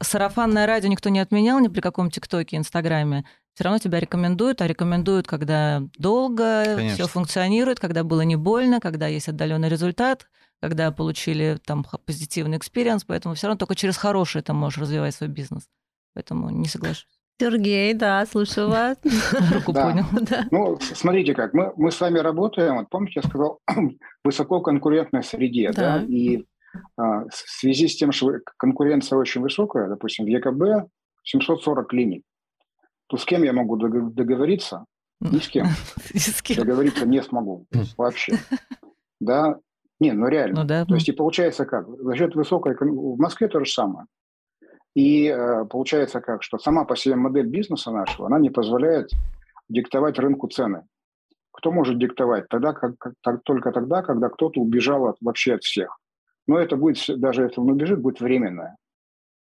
Сарафанное 0.02 0.66
радио 0.66 0.90
никто 0.90 1.10
не 1.10 1.20
отменял 1.20 1.60
ни 1.60 1.68
при 1.68 1.82
каком 1.82 2.10
ТикТоке, 2.10 2.56
Инстаграме. 2.58 3.26
Все 3.54 3.66
равно 3.66 3.78
тебя 3.78 4.00
рекомендуют, 4.00 4.62
а 4.62 4.68
рекомендуют, 4.68 5.28
когда 5.28 5.84
долго 5.98 6.78
все 6.94 7.08
функционирует, 7.08 7.80
когда 7.80 8.04
было 8.06 8.22
не 8.22 8.38
больно, 8.38 8.80
когда 8.80 9.08
есть 9.08 9.28
отдаленный 9.28 9.68
результат, 9.68 10.30
когда 10.62 10.92
получили 10.92 11.60
там 11.66 11.86
позитивный 12.06 12.58
experience, 12.58 13.04
поэтому 13.04 13.36
все 13.36 13.48
равно 13.48 13.58
только 13.58 13.76
через 13.76 13.98
хорошее 13.98 14.42
ты 14.42 14.54
можешь 14.54 14.80
развивать 14.80 15.14
свой 15.14 15.30
бизнес. 15.30 15.68
Поэтому 16.14 16.50
не 16.50 16.68
соглашусь. 16.68 17.19
Сергей, 17.40 17.94
да, 17.94 18.26
слушаю 18.26 18.70
вас. 18.70 18.98
Руку 19.54 19.74
понял. 19.74 20.06
Ну, 20.52 20.78
смотрите 20.82 21.34
как, 21.34 21.54
мы, 21.54 21.72
мы 21.78 21.92
с 21.92 22.02
вами 22.02 22.20
работаем, 22.20 22.78
вот 22.78 22.90
помните, 22.90 23.22
я 23.24 23.30
сказал, 23.30 23.60
в 23.68 23.92
высококонкурентной 24.26 25.24
среде, 25.24 25.72
да, 25.72 26.04
и 26.04 26.46
а, 26.98 27.26
в 27.26 27.34
связи 27.34 27.88
с 27.88 27.96
тем, 27.96 28.12
что 28.12 28.34
конкуренция 28.58 29.18
очень 29.18 29.42
высокая, 29.42 29.88
допустим, 29.88 30.26
в 30.26 30.28
ЕКБ 30.28 30.90
740 31.24 31.88
клиник, 31.88 32.24
то 33.08 33.18
с 33.18 33.26
кем 33.26 33.44
я 33.44 33.54
могу 33.54 33.78
договориться? 33.78 34.86
Ни 35.22 35.40
с 35.40 35.48
кем. 35.48 35.68
Договориться 36.58 37.06
не 37.06 37.22
смогу 37.22 37.68
вообще. 37.98 38.34
Да, 39.20 39.58
не, 40.00 40.14
ну 40.14 40.28
реально. 40.28 40.62
Ну, 40.62 40.68
да. 40.68 40.86
То 40.86 40.96
есть 40.96 41.10
и 41.10 41.12
получается 41.12 41.66
как? 41.66 41.88
За 41.90 42.16
счет 42.16 42.36
высокой... 42.36 42.76
В 42.80 43.18
Москве 43.18 43.50
то 43.50 43.64
же 43.64 43.70
самое. 43.70 44.06
И 45.00 45.28
э, 45.28 45.64
получается 45.64 46.20
как, 46.20 46.44
что 46.44 46.58
сама 46.58 46.84
по 46.84 46.98
себе 46.98 47.16
модель 47.16 47.48
бизнеса 47.48 47.90
нашего, 47.90 48.28
она 48.28 48.38
не 48.38 48.50
позволяет 48.50 49.10
диктовать 49.70 50.20
рынку 50.20 50.50
цены. 50.50 50.84
Кто 51.54 51.72
может 51.72 51.98
диктовать? 51.98 52.50
Тогда, 52.50 52.74
как, 52.74 52.96
как, 53.22 53.42
только 53.44 53.72
тогда, 53.72 54.02
когда 54.02 54.28
кто-то 54.28 54.60
убежал 54.60 55.06
от, 55.08 55.16
вообще 55.22 55.54
от 55.54 55.64
всех. 55.64 55.98
Но 56.48 56.60
это 56.60 56.76
будет, 56.76 56.98
даже 57.18 57.44
если 57.44 57.62
он 57.62 57.72
убежит, 57.72 58.02
будет 58.02 58.20
временное. 58.20 58.76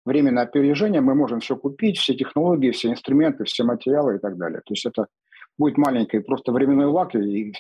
Временное 0.05 0.42
опережение, 0.42 1.00
мы 1.00 1.14
можем 1.14 1.40
все 1.40 1.57
купить, 1.57 1.96
все 1.96 2.14
технологии, 2.14 2.72
все 2.72 2.90
инструменты, 2.90 3.44
все 3.44 3.64
материалы 3.64 4.16
и 4.16 4.18
так 4.18 4.37
далее. 4.37 4.61
То 4.66 4.74
есть 4.74 4.85
это 4.85 5.07
будет 5.57 5.79
маленький 5.79 6.18
просто 6.18 6.53
временной 6.53 6.87
лак, 6.87 7.14
и 7.14 7.55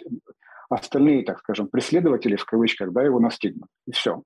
остальные, 0.68 1.24
так 1.24 1.38
скажем, 1.38 1.68
преследователи, 1.68 2.36
в 2.36 2.44
кавычках, 2.44 2.92
да, 2.92 3.02
его 3.02 3.20
настигнут. 3.20 3.70
И 3.86 3.92
все. 3.92 4.22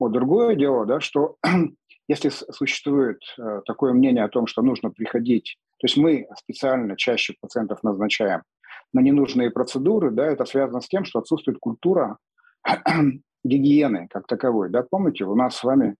Вот 0.00 0.10
другое 0.10 0.56
дело, 0.56 0.86
да, 0.86 0.98
что 0.98 1.36
Если 2.10 2.28
существует 2.28 3.20
э, 3.38 3.60
такое 3.64 3.92
мнение 3.92 4.24
о 4.24 4.28
том, 4.28 4.48
что 4.48 4.62
нужно 4.62 4.90
приходить, 4.90 5.56
то 5.78 5.84
есть 5.84 5.96
мы 5.96 6.26
специально 6.36 6.96
чаще 6.96 7.36
пациентов 7.40 7.84
назначаем 7.84 8.42
на 8.92 8.98
ненужные 8.98 9.52
процедуры, 9.52 10.10
да, 10.10 10.26
это 10.26 10.44
связано 10.44 10.80
с 10.80 10.88
тем, 10.88 11.04
что 11.04 11.20
отсутствует 11.20 11.58
культура 11.60 12.18
гигиены 13.44 14.08
как 14.10 14.26
таковой. 14.26 14.70
Да, 14.70 14.84
помните, 14.90 15.24
у 15.24 15.36
нас 15.36 15.54
с 15.54 15.62
вами 15.62 15.94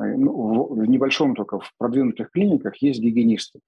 э, 0.00 0.02
ну, 0.16 0.74
в 0.74 0.86
небольшом 0.86 1.34
только 1.34 1.58
в 1.58 1.72
продвинутых 1.76 2.30
клиниках 2.30 2.76
есть 2.76 3.00
гигиенисты. 3.00 3.58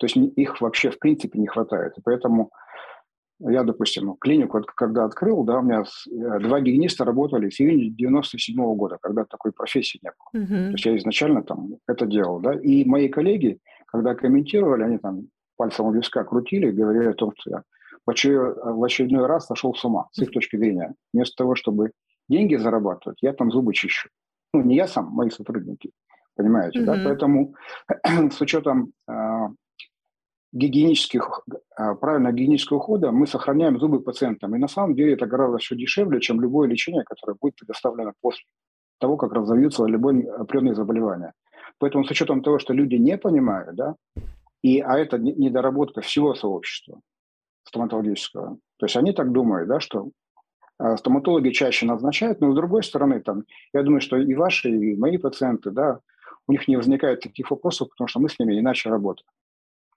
То 0.00 0.06
есть 0.06 0.16
их 0.16 0.60
вообще 0.60 0.90
в 0.90 0.98
принципе 0.98 1.38
не 1.38 1.46
хватает. 1.46 1.96
И 1.96 2.00
поэтому 2.02 2.50
я, 3.40 3.64
допустим, 3.64 4.16
клинику, 4.20 4.62
когда 4.76 5.04
открыл, 5.04 5.44
да, 5.44 5.58
у 5.58 5.62
меня 5.62 5.82
э, 5.82 6.40
два 6.40 6.60
гигиениста 6.60 7.04
работали 7.04 7.48
с 7.48 7.60
июня 7.60 7.90
97 7.90 8.60
-го 8.60 8.74
года, 8.74 8.98
когда 9.00 9.24
такой 9.24 9.52
профессии 9.52 10.00
не 10.02 10.10
было. 10.10 10.42
Uh-huh. 10.42 10.66
То 10.66 10.72
есть 10.72 10.86
я 10.86 10.96
изначально 10.96 11.42
там 11.42 11.76
это 11.88 12.06
делал, 12.06 12.40
да. 12.40 12.54
И 12.54 12.84
мои 12.84 13.08
коллеги, 13.08 13.58
когда 13.86 14.14
комментировали, 14.14 14.82
они 14.82 14.98
там 14.98 15.28
пальцем 15.56 15.86
у 15.86 15.92
виска 15.92 16.24
крутили, 16.24 16.70
говорили 16.70 17.08
о 17.08 17.14
том, 17.14 17.32
что 17.38 17.50
я 17.50 17.62
в 18.06 18.10
очередной, 18.84 19.22
в 19.22 19.26
раз 19.26 19.46
сошел 19.46 19.74
с 19.74 19.84
ума, 19.84 20.08
с 20.12 20.22
их 20.22 20.30
точки 20.30 20.56
зрения. 20.56 20.94
Вместо 21.12 21.36
того, 21.36 21.54
чтобы 21.54 21.92
деньги 22.28 22.56
зарабатывать, 22.56 23.18
я 23.22 23.32
там 23.32 23.50
зубы 23.50 23.72
чищу. 23.74 24.08
Ну, 24.52 24.62
не 24.62 24.76
я 24.76 24.86
сам, 24.86 25.06
мои 25.06 25.30
сотрудники. 25.30 25.90
Понимаете, 26.34 26.80
uh-huh. 26.80 26.84
да? 26.84 27.00
Поэтому 27.04 27.54
с 28.30 28.40
учетом 28.40 28.92
э, 29.08 29.48
гигиенических, 30.52 31.42
а, 31.76 31.94
правильного 31.94 32.32
гигиенического 32.32 32.78
ухода 32.78 33.12
мы 33.12 33.26
сохраняем 33.26 33.78
зубы 33.78 34.00
пациентам. 34.00 34.54
И 34.54 34.58
на 34.58 34.68
самом 34.68 34.94
деле 34.94 35.14
это 35.14 35.26
гораздо 35.26 35.58
все 35.58 35.76
дешевле, 35.76 36.20
чем 36.20 36.40
любое 36.40 36.68
лечение, 36.68 37.04
которое 37.04 37.36
будет 37.40 37.56
предоставлено 37.56 38.12
после 38.20 38.44
того, 38.98 39.16
как 39.16 39.32
разовьются 39.32 39.84
любые 39.84 40.30
определенные 40.30 40.74
заболевания. 40.74 41.32
Поэтому 41.78 42.04
с 42.04 42.10
учетом 42.10 42.42
того, 42.42 42.58
что 42.58 42.74
люди 42.74 42.96
не 42.96 43.16
понимают, 43.16 43.74
да, 43.76 43.94
и, 44.62 44.80
а 44.80 44.98
это 44.98 45.18
недоработка 45.18 46.02
всего 46.02 46.34
сообщества 46.34 47.00
стоматологического, 47.64 48.58
то 48.76 48.86
есть 48.86 48.96
они 48.96 49.12
так 49.12 49.32
думают, 49.32 49.68
да, 49.68 49.80
что 49.80 50.10
а, 50.78 50.96
стоматологи 50.96 51.50
чаще 51.50 51.86
назначают, 51.86 52.40
но 52.40 52.52
с 52.52 52.56
другой 52.56 52.82
стороны, 52.82 53.20
там, 53.20 53.44
я 53.72 53.82
думаю, 53.82 54.00
что 54.00 54.16
и 54.16 54.34
ваши, 54.34 54.70
и 54.70 54.96
мои 54.96 55.16
пациенты, 55.16 55.70
да, 55.70 56.00
у 56.46 56.52
них 56.52 56.66
не 56.68 56.76
возникает 56.76 57.20
таких 57.20 57.50
вопросов, 57.50 57.88
потому 57.90 58.08
что 58.08 58.20
мы 58.20 58.28
с 58.28 58.38
ними 58.38 58.58
иначе 58.58 58.90
работаем. 58.90 59.26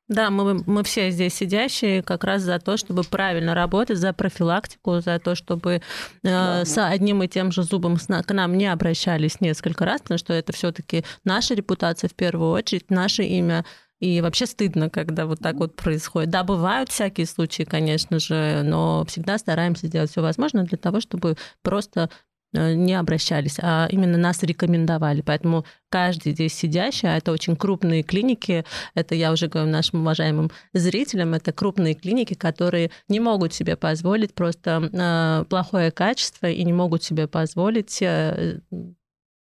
Да, 0.10 0.30
мы, 0.30 0.62
мы 0.66 0.84
все 0.84 1.12
здесь 1.12 1.34
сидящие 1.34 2.04
как 2.04 2.26
раз 2.26 2.42
за 2.42 2.60
то, 2.60 2.76
чтобы 2.76 3.04
правильно 3.04 3.56
работать, 3.56 3.98
за 3.98 4.12
профилактику, 4.12 5.00
за 5.00 5.18
то, 5.18 5.34
чтобы 5.34 5.76
э, 5.76 5.82
да, 6.24 6.66
с 6.66 6.78
одним 6.78 7.24
и 7.24 7.30
тем 7.30 7.54
же 7.54 7.64
зубом 7.64 7.98
к 7.98 8.34
нам 8.34 8.58
не 8.58 8.68
обращались 8.68 9.40
несколько 9.40 9.86
раз, 9.86 10.02
потому 10.02 10.18
что 10.18 10.34
это 10.34 10.52
все-таки 10.52 11.06
наша 11.24 11.54
репутация 11.54 12.10
в 12.10 12.16
первую 12.16 12.52
очередь, 12.52 12.92
наше 12.92 13.24
имя. 13.24 13.66
И 14.02 14.20
вообще 14.20 14.46
стыдно, 14.46 14.90
когда 14.90 15.26
вот 15.26 15.40
так 15.40 15.56
вот 15.56 15.78
происходит. 15.78 16.30
Да, 16.30 16.44
бывают 16.44 16.90
всякие 16.90 17.26
случаи, 17.26 17.64
конечно 17.64 18.20
же, 18.20 18.62
но 18.62 19.06
всегда 19.08 19.38
стараемся 19.38 19.88
сделать 19.88 20.12
все 20.12 20.22
возможное 20.22 20.66
для 20.66 20.78
того, 20.78 21.00
чтобы 21.00 21.38
просто 21.62 22.10
не 22.54 22.94
обращались, 22.94 23.58
а 23.62 23.88
именно 23.90 24.18
нас 24.18 24.44
рекомендовали. 24.44 25.22
Поэтому 25.22 25.66
каждый 25.90 26.34
здесь 26.34 26.54
сидящий, 26.54 27.10
а 27.10 27.18
это 27.18 27.32
очень 27.32 27.56
крупные 27.56 28.04
клиники, 28.04 28.66
это 28.96 29.16
я 29.16 29.32
уже 29.32 29.48
говорю 29.48 29.70
нашим 29.70 30.02
уважаемым 30.02 30.52
зрителям, 30.74 31.34
это 31.34 31.52
крупные 31.52 31.94
клиники, 31.94 32.34
которые 32.34 32.92
не 33.08 33.20
могут 33.20 33.54
себе 33.54 33.76
позволить 33.76 34.34
просто 34.34 34.90
э, 34.92 35.46
плохое 35.50 35.92
качество 35.92 36.48
и 36.48 36.64
не 36.64 36.74
могут 36.74 37.04
себе 37.04 37.28
позволить 37.28 38.02
э, 38.02 38.60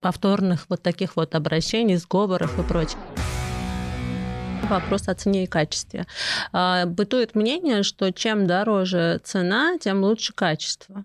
повторных 0.02 0.66
вот 0.70 0.82
таких 0.82 1.16
вот 1.16 1.36
обращений, 1.36 1.96
сговоров 1.96 2.58
и 2.60 2.64
прочее 2.64 3.00
вопрос 4.72 5.08
о 5.08 5.14
цене 5.14 5.44
и 5.44 5.48
качестве. 5.48 6.08
А, 6.54 6.86
бытует 6.86 7.36
мнение, 7.36 7.84
что 7.84 8.12
чем 8.12 8.48
дороже 8.48 9.20
цена, 9.24 9.78
тем 9.78 10.04
лучше 10.04 10.34
качество. 10.34 11.04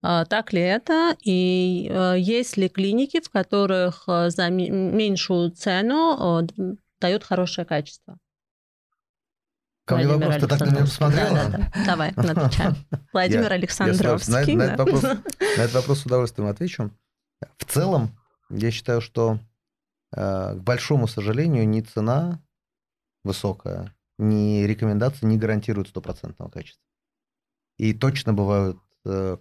А, 0.00 0.24
так 0.24 0.52
ли 0.52 0.60
это? 0.60 1.16
И 1.24 1.88
э, 1.90 2.14
есть 2.18 2.56
ли 2.56 2.68
клиники, 2.68 3.20
в 3.20 3.30
которых 3.30 4.04
э, 4.06 4.30
за 4.30 4.48
меньшую 4.48 5.50
цену 5.50 6.42
э, 6.42 6.46
дают 7.00 7.24
хорошее 7.24 7.66
качество? 7.66 8.16
Ко 9.86 9.96
мне 9.96 10.06
вопрос, 10.06 10.36
ты 10.36 10.46
так 10.46 10.60
на 10.60 10.66
меня 10.66 10.80
посмотрела? 10.80 11.34
Да, 11.34 11.48
да, 11.48 11.58
да. 11.58 11.84
Давай, 11.86 12.10
отвечаем. 12.10 12.76
Владимир 13.12 13.52
Александровский. 13.52 14.54
на, 14.54 14.62
этот 14.64 14.78
вопрос, 14.78 15.02
на 15.02 15.62
этот 15.62 15.74
вопрос 15.74 16.00
с 16.00 16.06
удовольствием 16.06 16.48
отвечу. 16.48 16.90
В 17.56 17.64
целом, 17.64 18.16
я 18.50 18.70
считаю, 18.70 19.00
что, 19.00 19.38
к 20.10 20.56
большому 20.56 21.08
сожалению, 21.08 21.66
ни 21.66 21.80
цена 21.80 22.42
высокая, 23.24 23.94
ни 24.18 24.64
рекомендации 24.64 25.24
не 25.24 25.38
гарантируют 25.38 25.88
стопроцентного 25.88 26.50
качества. 26.50 26.84
И 27.78 27.94
точно 27.94 28.34
бывают 28.34 28.76
Э, 28.76 28.87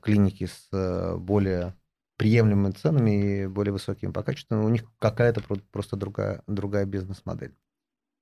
клиники 0.02 0.46
с 0.46 0.68
э, 0.72 1.16
более 1.18 1.76
приемлемыми 2.18 2.72
ценами 2.72 3.44
и 3.44 3.48
более 3.48 3.72
высокими 3.74 4.12
по 4.12 4.24
качеству, 4.24 4.58
у 4.58 4.70
них 4.70 4.84
какая-то 5.00 5.42
просто 5.72 5.96
другая, 5.96 6.44
другая 6.48 6.86
бизнес-модель. 6.86 7.56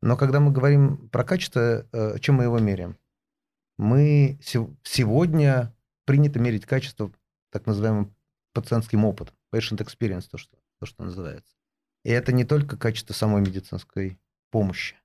Но 0.01 0.17
когда 0.17 0.39
мы 0.39 0.51
говорим 0.51 1.09
про 1.09 1.23
качество, 1.23 1.87
э, 1.91 2.19
чем 2.19 2.35
мы 2.35 2.43
его 2.43 2.59
меряем? 2.59 2.97
Мы 3.77 4.37
сегодня 4.41 5.73
принято 6.05 6.39
мерить 6.39 6.65
качество 6.65 7.11
так 7.51 7.65
называемым 7.65 8.15
пациентским 8.53 9.03
опытом, 9.05 9.35
patient 9.53 9.77
experience, 9.77 10.27
то, 10.29 10.37
что, 10.37 10.57
то, 10.79 10.85
что 10.85 11.03
называется. 11.03 11.55
И 12.03 12.09
это 12.09 12.31
не 12.31 12.45
только 12.45 12.77
качество 12.77 13.13
самой 13.13 13.41
медицинской 13.41 14.19
помощи. 14.51 14.95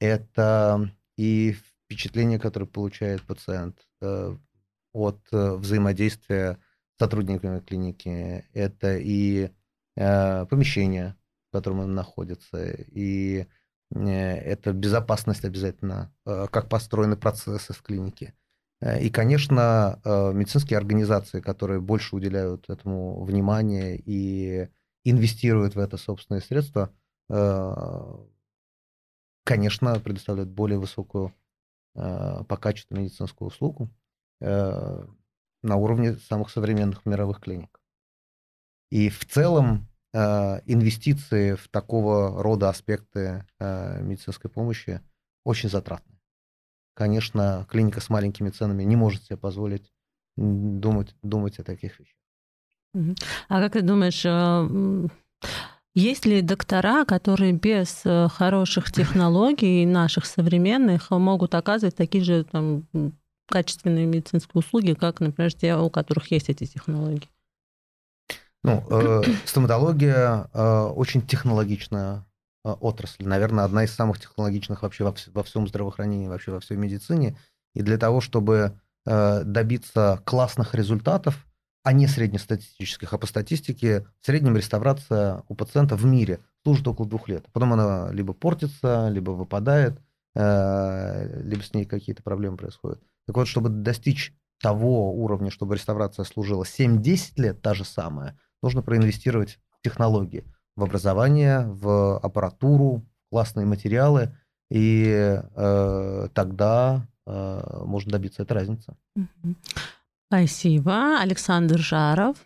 Это 0.00 0.92
и 1.16 1.52
впечатление, 1.52 2.38
которое 2.38 2.66
получает 2.66 3.22
пациент, 3.22 3.78
от 4.92 5.20
э, 5.32 5.54
взаимодействия 5.54 6.58
с 6.96 6.98
сотрудниками 6.98 7.60
клиники. 7.60 8.44
Это 8.52 8.96
и 8.96 9.50
э, 9.96 10.46
помещение, 10.46 11.16
в 11.48 11.52
котором 11.56 11.80
он 11.80 11.94
находится, 11.94 12.72
и 12.72 13.46
э, 13.94 14.08
это 14.08 14.72
безопасность 14.72 15.44
обязательно, 15.44 16.12
как 16.24 16.68
построены 16.68 17.16
процессы 17.16 17.72
в 17.72 17.82
клинике. 17.82 18.34
И, 19.00 19.10
конечно, 19.10 20.00
медицинские 20.04 20.78
организации, 20.78 21.40
которые 21.42 21.80
больше 21.82 22.16
уделяют 22.16 22.70
этому 22.70 23.22
внимание 23.24 24.00
и 24.02 24.70
инвестируют 25.04 25.74
в 25.74 25.78
это 25.78 25.98
собственные 25.98 26.40
средства, 26.40 26.90
конечно, 29.44 30.00
предоставляют 30.00 30.48
более 30.48 30.78
высокую 30.78 31.34
по 31.92 32.56
качеству 32.58 32.96
медицинскую 32.96 33.48
услугу. 33.48 33.90
Э, 34.40 35.04
на 35.62 35.76
уровне 35.76 36.14
самых 36.14 36.48
современных 36.48 37.04
мировых 37.04 37.40
клиник. 37.40 37.80
И 38.90 39.10
в 39.10 39.26
целом 39.26 39.86
инвестиции 40.12 41.54
в 41.54 41.68
такого 41.68 42.42
рода 42.42 42.70
аспекты 42.70 43.44
медицинской 43.60 44.50
помощи 44.50 45.02
очень 45.44 45.68
затратны. 45.68 46.18
Конечно, 46.94 47.66
клиника 47.68 48.00
с 48.00 48.08
маленькими 48.08 48.48
ценами 48.48 48.84
не 48.84 48.96
может 48.96 49.22
себе 49.22 49.36
позволить 49.36 49.92
думать, 50.36 51.14
думать 51.22 51.58
о 51.58 51.62
таких 51.62 52.00
вещах. 52.00 52.16
А 53.48 53.60
как 53.60 53.74
ты 53.74 53.82
думаешь, 53.82 54.24
есть 55.94 56.24
ли 56.24 56.40
доктора, 56.40 57.04
которые 57.04 57.52
без 57.52 58.02
э, 58.04 58.28
хороших 58.28 58.92
технологий 58.92 59.84
наших 59.84 60.24
современных 60.24 61.10
могут 61.10 61.54
оказывать 61.56 61.96
такие 61.96 62.22
же 62.22 62.44
там, 62.44 62.86
качественные 63.50 64.06
медицинские 64.06 64.60
услуги, 64.60 64.94
как, 64.94 65.20
например, 65.20 65.52
те, 65.52 65.76
у 65.76 65.90
которых 65.90 66.30
есть 66.30 66.48
эти 66.48 66.64
технологии? 66.64 67.28
Ну, 68.62 68.84
э, 68.88 69.22
стоматология 69.44 70.48
э, 70.52 70.82
очень 70.94 71.26
технологичная 71.26 72.26
э, 72.64 72.70
отрасль, 72.70 73.26
наверное, 73.26 73.64
одна 73.64 73.84
из 73.84 73.92
самых 73.92 74.20
технологичных 74.20 74.82
вообще 74.82 75.04
во, 75.04 75.14
во 75.34 75.42
всем 75.42 75.68
здравоохранении, 75.68 76.28
вообще 76.28 76.52
во 76.52 76.60
всей 76.60 76.76
медицине. 76.76 77.36
И 77.74 77.82
для 77.82 77.98
того, 77.98 78.20
чтобы 78.20 78.78
э, 79.06 79.42
добиться 79.44 80.20
классных 80.24 80.74
результатов, 80.74 81.46
а 81.82 81.92
не 81.92 82.06
среднестатистических, 82.06 83.12
а 83.12 83.18
по 83.18 83.26
статистике 83.26 84.06
в 84.20 84.26
среднем 84.26 84.56
реставрация 84.56 85.42
у 85.48 85.54
пациента 85.54 85.96
в 85.96 86.04
мире 86.04 86.40
служит 86.62 86.86
около 86.86 87.08
двух 87.08 87.28
лет. 87.28 87.46
Потом 87.52 87.72
она 87.72 88.10
либо 88.12 88.34
портится, 88.34 89.08
либо 89.08 89.30
выпадает, 89.30 89.98
э, 90.34 91.42
либо 91.42 91.62
с 91.62 91.72
ней 91.72 91.86
какие-то 91.86 92.22
проблемы 92.22 92.58
происходят. 92.58 93.00
Так 93.26 93.36
вот, 93.36 93.48
чтобы 93.48 93.68
достичь 93.68 94.34
того 94.60 95.12
уровня, 95.14 95.50
чтобы 95.50 95.74
реставрация 95.74 96.24
служила 96.24 96.64
7-10 96.64 97.32
лет, 97.36 97.62
та 97.62 97.74
же 97.74 97.84
самая, 97.84 98.38
нужно 98.62 98.82
проинвестировать 98.82 99.58
в 99.70 99.82
технологии, 99.82 100.44
в 100.76 100.84
образование, 100.84 101.66
в 101.66 102.18
аппаратуру, 102.18 103.06
в 103.26 103.30
классные 103.30 103.66
материалы, 103.66 104.36
и 104.70 105.40
э, 105.54 106.28
тогда 106.32 107.08
э, 107.26 107.82
можно 107.84 108.12
добиться 108.12 108.42
этой 108.42 108.52
разницы. 108.52 108.96
Спасибо. 110.28 111.18
Александр 111.20 111.78
Жаров. 111.78 112.36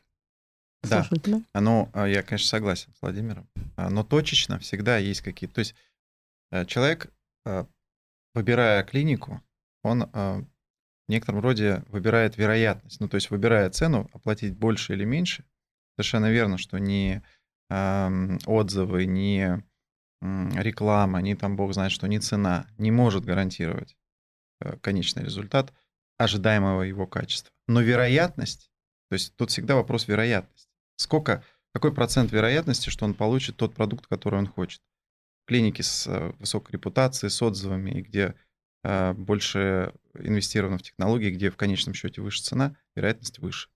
Да, 1.54 1.60
ну, 1.60 1.90
я, 1.94 2.22
конечно, 2.22 2.48
согласен 2.48 2.92
с 2.94 3.00
Владимиром, 3.00 3.48
а, 3.76 3.88
но 3.88 4.04
точечно 4.04 4.58
всегда 4.58 4.98
есть 4.98 5.22
какие-то... 5.22 5.54
То 5.54 5.58
есть 5.60 5.74
э, 6.50 6.66
человек, 6.66 7.10
э, 7.46 7.64
выбирая 8.34 8.84
клинику, 8.84 9.42
он 9.82 10.08
в 11.06 11.10
некотором 11.10 11.40
роде 11.40 11.84
выбирает 11.88 12.36
вероятность, 12.36 13.00
ну, 13.00 13.08
то 13.08 13.16
есть 13.16 13.30
выбирая 13.30 13.70
цену, 13.70 14.08
оплатить 14.12 14.56
больше 14.56 14.94
или 14.94 15.04
меньше. 15.04 15.44
Совершенно 15.96 16.30
верно, 16.30 16.58
что 16.58 16.78
ни 16.78 17.22
отзывы, 17.70 19.06
ни 19.06 19.62
реклама, 20.20 21.20
ни 21.20 21.34
там 21.34 21.56
бог 21.56 21.72
знает 21.74 21.92
что, 21.92 22.06
ни 22.06 22.18
цена 22.18 22.66
не 22.78 22.90
может 22.90 23.24
гарантировать 23.24 23.96
э, 24.60 24.76
конечный 24.78 25.24
результат– 25.24 25.72
ожидаемого 26.18 26.82
его 26.82 27.06
качества. 27.06 27.52
Но 27.66 27.80
вероятность, 27.80 28.70
то 29.08 29.14
есть 29.14 29.34
тут 29.36 29.50
всегда 29.50 29.74
вопрос 29.74 30.08
вероятности. 30.08 30.68
Сколько, 30.96 31.44
какой 31.72 31.92
процент 31.92 32.32
вероятности, 32.32 32.90
что 32.90 33.04
он 33.04 33.14
получит 33.14 33.56
тот 33.56 33.74
продукт, 33.74 34.06
который 34.06 34.38
он 34.38 34.46
хочет? 34.46 34.80
В 35.44 35.48
клинике 35.48 35.82
с 35.82 36.06
э, 36.06 36.32
высокой 36.38 36.72
репутацией, 36.72 37.30
с 37.30 37.42
отзывами, 37.42 38.00
где 38.00 38.22
э, 38.22 38.34
больше 39.16 39.92
инвестировано 40.14 40.78
в 40.78 40.82
технологии, 40.82 41.30
где 41.30 41.50
в 41.50 41.56
конечном 41.56 41.94
счете 41.94 42.20
выше 42.20 42.42
цена, 42.42 42.76
вероятность 42.94 43.38
выше. 43.38 43.68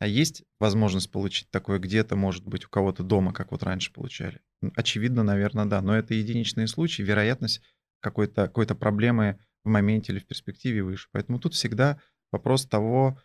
А 0.00 0.06
есть 0.06 0.42
возможность 0.58 1.12
получить 1.12 1.48
такое 1.50 1.78
где-то, 1.78 2.16
может 2.16 2.44
быть, 2.44 2.64
у 2.64 2.68
кого-то 2.68 3.04
дома, 3.04 3.32
как 3.32 3.52
вот 3.52 3.62
раньше 3.62 3.92
получали? 3.92 4.40
Очевидно, 4.74 5.22
наверное, 5.22 5.64
да. 5.64 5.80
Но 5.80 5.96
это 5.96 6.14
единичные 6.14 6.66
случаи. 6.66 7.02
Вероятность 7.02 7.62
какой-то 8.00 8.48
какой 8.48 8.66
проблемы 8.66 9.38
в 9.64 9.68
моменте 9.68 10.12
или 10.12 10.18
в 10.18 10.26
перспективе 10.26 10.82
выше. 10.82 11.08
Поэтому 11.12 11.38
тут 11.38 11.54
всегда 11.54 12.00
вопрос 12.32 12.66
того, 12.66 13.16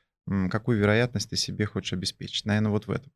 какую 0.52 0.78
вероятность 0.78 1.32
ты 1.32 1.36
себе 1.36 1.66
хочешь 1.66 1.94
обеспечить. 1.94 2.46
Наверное, 2.46 2.70
вот 2.70 2.86
в 2.86 2.92
этом. 2.92 3.12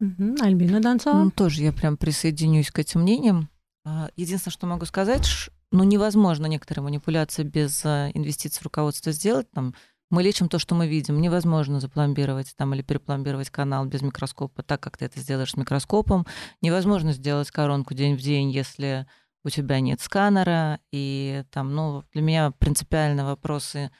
Угу. 0.00 0.36
Альбина 0.42 0.80
Донцова? 0.80 1.24
Ну, 1.24 1.30
тоже 1.30 1.62
я 1.62 1.72
прям 1.72 1.98
присоединюсь 1.98 2.70
к 2.70 2.78
этим 2.78 3.02
мнениям. 3.02 3.50
А, 3.84 4.08
единственное, 4.16 4.52
что 4.52 4.66
могу 4.66 4.86
сказать, 4.86 5.26
ну, 5.72 5.84
невозможно 5.84 6.46
некоторые 6.46 6.84
манипуляции 6.84 7.42
без 7.42 7.84
а, 7.84 8.10
инвестиций 8.14 8.60
в 8.60 8.64
руководство 8.64 9.10
сделать. 9.12 9.50
Там, 9.50 9.74
мы 10.10 10.22
лечим 10.22 10.48
то, 10.48 10.58
что 10.58 10.74
мы 10.74 10.86
видим. 10.86 11.20
Невозможно 11.20 11.80
запломбировать 11.80 12.54
там, 12.56 12.74
или 12.74 12.82
перепломбировать 12.82 13.48
канал 13.48 13.86
без 13.86 14.02
микроскопа 14.02 14.62
так, 14.62 14.80
как 14.80 14.98
ты 14.98 15.06
это 15.06 15.18
сделаешь 15.18 15.52
с 15.52 15.56
микроскопом. 15.56 16.26
Невозможно 16.60 17.12
сделать 17.12 17.50
коронку 17.50 17.94
день 17.94 18.16
в 18.16 18.20
день, 18.20 18.50
если 18.50 19.06
у 19.44 19.48
тебя 19.48 19.80
нет 19.80 20.00
сканера, 20.00 20.80
и 20.92 21.44
там, 21.50 21.74
ну, 21.74 22.04
для 22.12 22.22
меня 22.22 22.50
принципиально 22.52 23.24
вопросы 23.24 23.90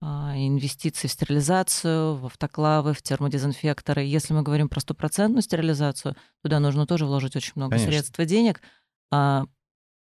а, 0.00 0.34
инвестиций 0.36 1.08
в 1.08 1.12
стерилизацию, 1.12 2.14
в 2.14 2.26
автоклавы, 2.26 2.94
в 2.94 3.02
термодезинфекторы. 3.02 4.02
Если 4.02 4.34
мы 4.34 4.42
говорим 4.42 4.68
про 4.68 4.80
стопроцентную 4.80 5.42
стерилизацию, 5.42 6.16
туда 6.42 6.60
нужно 6.60 6.86
тоже 6.86 7.06
вложить 7.06 7.34
очень 7.34 7.52
много 7.56 7.72
Конечно. 7.72 7.92
средств 7.92 8.20
и 8.20 8.24
денег. 8.24 8.62
А, 9.10 9.46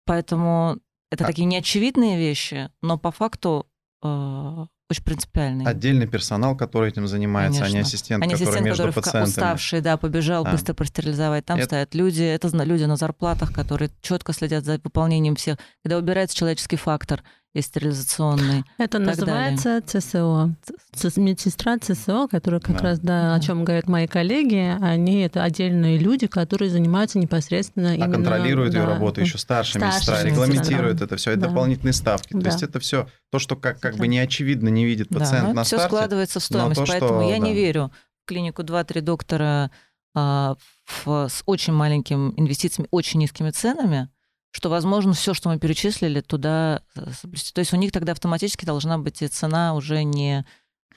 поэтому 0.05 0.79
это 1.11 1.25
а... 1.25 1.27
такие 1.27 1.45
неочевидные 1.45 2.17
вещи, 2.17 2.69
но 2.81 2.97
по 2.97 3.11
факту 3.11 3.67
а, 4.01 4.67
очень 4.89 5.03
принципиальный. 5.03 5.65
Отдельный 5.65 6.07
персонал, 6.07 6.57
который 6.57 6.89
этим 6.89 7.07
занимается, 7.07 7.59
Конечно. 7.59 7.77
а 7.77 7.81
не 7.81 7.87
ассистент, 7.87 8.23
а 8.23 8.25
не 8.25 8.33
ассистент, 8.33 8.55
который 8.55 8.65
между 8.65 8.83
который 8.83 8.95
пациентами. 8.95 9.29
уставший, 9.29 9.81
да, 9.81 9.97
побежал 9.97 10.43
да. 10.43 10.51
быстро 10.51 10.73
простерилизовать. 10.73 11.45
Там 11.45 11.57
это... 11.57 11.65
стоят 11.67 11.95
люди, 11.95 12.23
это 12.23 12.49
люди 12.63 12.85
на 12.85 12.95
зарплатах, 12.95 13.53
которые 13.53 13.91
четко 14.01 14.33
следят 14.33 14.65
за 14.65 14.79
выполнением 14.83 15.35
всех. 15.35 15.57
Когда 15.83 15.97
убирается 15.97 16.35
человеческий 16.35 16.77
фактор– 16.77 17.23
и 17.53 17.61
стерилизационный. 17.61 18.63
Это 18.77 18.99
называется 18.99 19.81
далее. 19.81 20.55
ЦСО. 20.95 21.19
Медсестра 21.19 21.77
ЦСО, 21.77 22.27
которая 22.29 22.61
как 22.61 22.77
да. 22.77 22.83
раз, 22.83 22.99
да, 22.99 23.35
о 23.35 23.39
чем 23.41 23.65
говорят 23.65 23.87
мои 23.87 24.07
коллеги, 24.07 24.77
они 24.81 25.21
это 25.21 25.43
отдельные 25.43 25.97
люди, 25.97 26.27
которые 26.27 26.69
занимаются 26.69 27.19
непосредственно 27.19 27.91
а 27.91 27.95
именно... 27.95 28.13
контролируют 28.13 28.73
да, 28.73 28.79
ее 28.79 28.85
работу 28.85 29.19
еще 29.19 29.37
старшая 29.37 29.83
медсестра, 29.83 30.23
регламентируют 30.23 30.99
да. 30.99 31.05
это 31.05 31.17
все, 31.17 31.31
это 31.31 31.41
да. 31.41 31.47
дополнительные 31.49 31.93
ставки. 31.93 32.33
Да. 32.33 32.41
То 32.41 32.47
есть 32.47 32.63
это 32.63 32.79
все 32.79 33.09
то, 33.31 33.39
что 33.39 33.57
как, 33.57 33.79
как 33.79 33.97
бы 33.97 34.07
не 34.07 34.19
очевидно 34.19 34.69
не 34.69 34.85
видит 34.85 35.09
пациент 35.09 35.47
да, 35.47 35.53
на 35.53 35.63
все 35.63 35.77
старте. 35.77 35.87
Все 35.87 35.97
складывается 35.97 36.39
в 36.39 36.43
стоимость, 36.43 36.79
то, 36.79 36.85
поэтому 36.87 37.21
что, 37.21 37.29
я 37.29 37.39
да. 37.39 37.45
не 37.45 37.53
верю 37.53 37.91
в 38.23 38.27
клинику 38.27 38.61
2-3 38.61 39.01
доктора 39.01 39.71
а, 40.15 40.55
в, 40.85 41.27
с 41.27 41.43
очень 41.45 41.73
маленькими 41.73 42.33
инвестициями, 42.37 42.87
очень 42.91 43.19
низкими 43.19 43.49
ценами, 43.49 44.09
что, 44.51 44.69
возможно, 44.69 45.13
все, 45.13 45.33
что 45.33 45.49
мы 45.49 45.59
перечислили, 45.59 46.21
туда 46.21 46.81
э, 46.95 47.09
соблюсти. 47.11 47.53
То 47.53 47.59
есть 47.59 47.73
у 47.73 47.77
них 47.77 47.91
тогда 47.91 48.11
автоматически 48.11 48.65
должна 48.65 48.97
быть 48.97 49.21
и 49.21 49.27
цена 49.27 49.73
уже 49.73 50.03
не... 50.03 50.45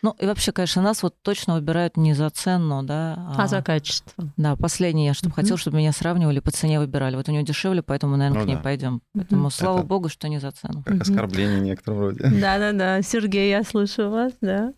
Ну, 0.03 0.15
и 0.19 0.27
вообще, 0.27 0.53
конечно, 0.53 0.83
нас 0.83 1.03
вот 1.03 1.15
точно 1.23 1.55
выбирают 1.55 1.97
не 1.97 2.13
за 2.13 2.29
цену, 2.29 2.83
да. 2.83 3.15
А, 3.17 3.45
а 3.45 3.47
за 3.47 3.63
качество. 3.63 4.25
Да, 4.37 4.55
последнее, 4.55 5.07
я 5.07 5.15
чтобы 5.15 5.33
mm-hmm. 5.33 5.37
хотел, 5.37 5.57
чтобы 5.57 5.79
меня 5.79 5.93
сравнивали, 5.93 6.41
по 6.41 6.51
цене 6.51 6.79
выбирали. 6.79 7.17
Вот 7.17 7.29
у 7.29 7.33
него 7.33 7.43
дешевле, 7.43 7.83
поэтому, 7.83 8.17
наверное, 8.17 8.41
ну, 8.41 8.45
к 8.45 8.49
ней 8.49 8.57
да. 8.57 8.61
пойдем. 8.61 9.01
Поэтому, 9.15 9.47
mm-hmm. 9.47 9.53
слава 9.53 9.79
Это 9.79 9.87
богу, 9.87 10.09
что 10.11 10.29
не 10.29 10.41
за 10.41 10.51
цену. 10.51 10.83
Как 10.85 10.97
mm-hmm. 10.97 11.01
оскорбление 11.01 11.61
в 11.61 11.63
некотором 11.63 12.01
роде. 12.01 12.19
Да-да-да. 12.23 13.01
Сергей, 13.01 13.49
я 13.49 13.63
слышу 13.63 14.11
вас, 14.11 14.33
да. 14.43 14.75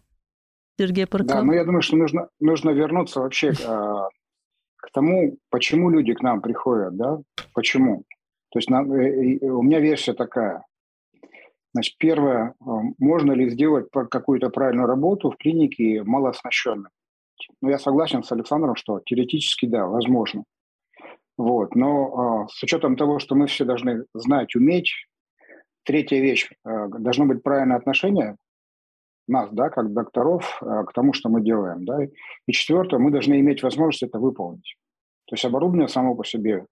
Сергей 0.79 1.07
Парков. 1.07 1.29
Да, 1.29 1.43
но 1.43 1.55
я 1.55 1.65
думаю, 1.65 1.83
что 1.83 1.97
нужно, 1.97 2.29
нужно 2.39 2.71
вернуться 2.71 3.21
вообще 3.21 3.53
к, 3.53 3.61
а, 3.67 4.09
к 4.77 4.93
тому, 4.93 5.39
почему 5.51 5.91
люди 5.91 6.13
к 6.13 6.23
нам 6.23 6.43
приходят, 6.43 6.95
да, 6.97 7.19
почему. 7.55 8.05
То 8.51 8.59
есть 8.59 8.71
нам, 8.71 8.93
э, 8.93 9.39
у 9.49 9.63
меня 9.63 9.81
версия 9.81 10.15
такая. 10.15 10.65
Значит, 11.73 11.97
первое, 11.99 12.55
э, 12.61 12.71
можно 12.99 13.33
ли 13.33 13.51
сделать 13.51 13.87
какую-то 13.91 14.51
правильную 14.51 14.87
работу 14.87 15.31
в 15.31 15.37
клинике 15.37 16.03
малооснащенным? 16.03 16.91
Ну, 17.61 17.69
я 17.69 17.79
согласен 17.79 18.23
с 18.23 18.33
Александром, 18.33 18.77
что 18.77 19.01
теоретически, 19.05 19.67
да, 19.67 19.87
возможно. 19.87 20.45
Вот. 21.37 21.75
Но 21.75 22.47
э, 22.47 22.53
с 22.53 22.63
учетом 22.63 22.97
того, 22.97 23.19
что 23.19 23.35
мы 23.35 23.47
все 23.47 23.65
должны 23.65 24.05
знать, 24.15 24.55
уметь, 24.57 24.93
третья 25.85 26.19
вещь, 26.19 26.51
должно 26.65 27.27
быть 27.27 27.43
правильное 27.45 27.77
отношение 27.77 28.37
нас, 29.29 29.51
да, 29.53 29.71
как 29.71 29.93
докторов, 29.93 30.59
к 30.61 30.93
тому, 30.93 31.13
что 31.13 31.29
мы 31.29 31.43
делаем. 31.43 31.85
Да? 31.85 31.99
И 32.05 32.53
четвертое, 32.53 32.99
мы 32.99 33.11
должны 33.11 33.39
иметь 33.39 33.63
возможность 33.63 34.03
это 34.03 34.19
выполнить. 34.19 34.77
То 35.27 35.35
есть 35.35 35.45
оборудование 35.45 35.89
само 35.89 36.17
по 36.17 36.25
себе 36.25 36.67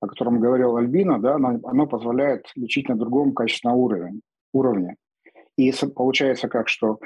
о 0.00 0.06
котором 0.06 0.40
говорил 0.40 0.76
Альбина, 0.76 1.20
да, 1.20 1.34
оно, 1.34 1.60
оно 1.64 1.86
позволяет 1.86 2.46
лечить 2.56 2.88
на 2.88 2.96
другом 2.96 3.32
качественном 3.32 3.78
уровне. 3.78 4.20
уровне. 4.52 4.96
И 5.56 5.72
получается 5.94 6.48
как, 6.48 6.68
что 6.68 6.98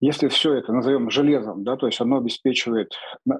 если 0.00 0.28
все 0.28 0.54
это 0.54 0.72
назовем 0.72 1.10
железом, 1.10 1.64
да, 1.64 1.76
то 1.76 1.86
есть 1.86 2.00
оно 2.00 2.18
обеспечивает 2.18 2.92
э, 3.28 3.32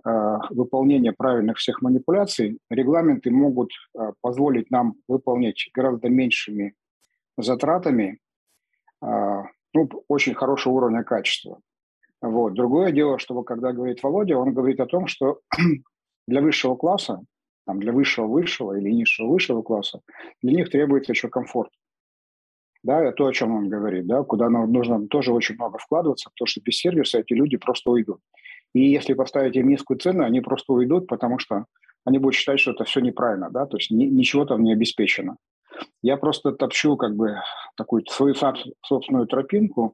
выполнение 0.50 1.12
правильных 1.12 1.58
всех 1.58 1.82
манипуляций, 1.82 2.58
регламенты 2.68 3.30
могут 3.30 3.70
э, 3.96 4.12
позволить 4.20 4.70
нам 4.70 4.94
выполнять 5.06 5.68
гораздо 5.72 6.08
меньшими 6.08 6.74
затратами 7.36 8.18
э, 9.02 9.42
ну, 9.72 9.88
очень 10.08 10.34
хорошего 10.34 10.74
уровня 10.74 11.04
качества. 11.04 11.60
Вот. 12.20 12.54
Другое 12.54 12.90
дело, 12.90 13.18
что 13.20 13.40
когда 13.42 13.72
говорит 13.72 14.02
Володя, 14.02 14.36
он 14.36 14.52
говорит 14.52 14.80
о 14.80 14.86
том, 14.86 15.06
что 15.06 15.38
для 16.26 16.40
высшего 16.40 16.74
класса, 16.74 17.20
там, 17.68 17.80
для 17.80 17.92
высшего 17.92 18.26
высшего 18.26 18.78
или 18.78 18.88
низшего 18.90 19.28
высшего 19.28 19.60
класса, 19.60 20.00
для 20.42 20.54
них 20.54 20.70
требуется 20.70 21.12
еще 21.12 21.28
комфорт. 21.28 21.70
Да, 22.82 23.12
то, 23.12 23.26
о 23.26 23.32
чем 23.32 23.54
он 23.54 23.68
говорит, 23.68 24.06
да, 24.06 24.22
куда 24.22 24.48
нужно 24.48 25.06
тоже 25.08 25.34
очень 25.34 25.56
много 25.56 25.76
вкладываться, 25.76 26.30
потому 26.30 26.46
что 26.46 26.62
без 26.64 26.78
сервиса 26.78 27.18
эти 27.18 27.34
люди 27.34 27.58
просто 27.58 27.90
уйдут. 27.90 28.20
И 28.72 28.88
если 28.88 29.12
поставить 29.12 29.56
им 29.56 29.68
низкую 29.68 29.98
цену, 29.98 30.24
они 30.24 30.40
просто 30.40 30.72
уйдут, 30.72 31.08
потому 31.08 31.38
что 31.38 31.66
они 32.06 32.18
будут 32.18 32.36
считать, 32.36 32.58
что 32.58 32.70
это 32.70 32.84
все 32.84 33.00
неправильно, 33.00 33.50
да, 33.50 33.66
то 33.66 33.76
есть 33.76 33.90
ни, 33.90 34.06
ничего 34.06 34.46
там 34.46 34.62
не 34.62 34.72
обеспечено. 34.72 35.36
Я 36.00 36.16
просто 36.16 36.52
топчу 36.52 36.96
как 36.96 37.16
бы 37.16 37.36
такую 37.76 38.02
свою 38.06 38.34
собственную 38.34 39.26
тропинку, 39.26 39.92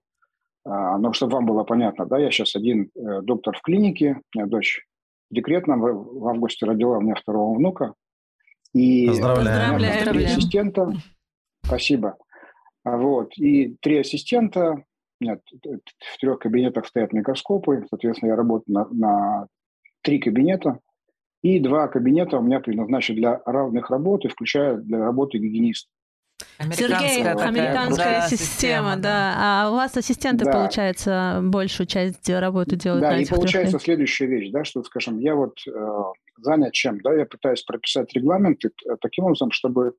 а, 0.65 0.97
ну, 0.99 1.13
чтобы 1.13 1.33
вам 1.33 1.47
было 1.47 1.65
понятно, 1.65 2.07
да, 2.07 2.19
я 2.19 2.31
сейчас 2.31 2.55
один 2.55 2.91
э, 2.95 3.23
доктор 3.23 3.57
в 3.59 3.63
клинике, 3.63 4.21
у 4.33 4.39
меня 4.39 4.47
дочь 4.47 4.87
декретном, 5.35 5.81
в 5.81 6.27
августе 6.29 6.66
родила 6.66 6.99
у 6.99 7.01
меня 7.01 7.14
второго 7.14 7.57
внука. 7.57 7.94
И 8.73 9.07
Поздравляю. 9.07 9.73
Поздравляю. 9.73 10.14
Три 10.14 10.25
ассистента. 10.25 10.92
Спасибо. 11.64 12.16
А 12.85 12.97
вот. 12.97 13.37
И 13.37 13.77
три 13.81 13.99
ассистента. 13.99 14.85
Нет, 15.20 15.40
в 15.53 16.18
трех 16.20 16.38
кабинетах 16.40 16.87
стоят 16.87 17.12
микроскопы. 17.12 17.87
Соответственно, 17.88 18.31
я 18.31 18.37
работаю 18.37 18.75
на, 18.75 18.88
на 18.88 19.47
три 20.03 20.18
кабинета. 20.18 20.81
И 21.42 21.61
два 21.61 21.88
кабинета 21.88 22.38
у 22.38 22.42
меня 22.42 22.61
предназначены 22.61 23.18
для 23.18 23.42
равных 23.44 23.90
работ, 23.90 24.25
и 24.25 24.29
включая 24.29 24.77
для 24.77 24.99
работы 24.99 25.38
гигиениста. 25.38 25.90
Сергей, 26.59 27.23
американская 27.23 28.20
да, 28.20 28.29
система, 28.29 28.97
да. 28.97 29.35
А 29.37 29.70
у 29.70 29.75
вас 29.75 29.97
ассистенты, 29.97 30.44
да. 30.44 30.53
получается, 30.53 31.40
большую 31.42 31.87
часть 31.87 32.29
работы 32.29 32.77
делают 32.77 33.03
Да, 33.03 33.16
и 33.16 33.27
получается 33.27 33.73
трех... 33.73 33.83
следующая 33.83 34.27
вещь, 34.27 34.51
да, 34.51 34.64
что, 34.64 34.83
скажем, 34.83 35.18
я 35.18 35.35
вот 35.35 35.59
э, 35.66 36.03
занят 36.38 36.73
чем, 36.73 37.01
да, 37.01 37.14
я 37.14 37.27
пытаюсь 37.27 37.62
прописать 37.62 38.12
регламенты 38.14 38.70
э, 38.87 38.97
таким 39.01 39.25
образом, 39.25 39.51
чтобы 39.51 39.94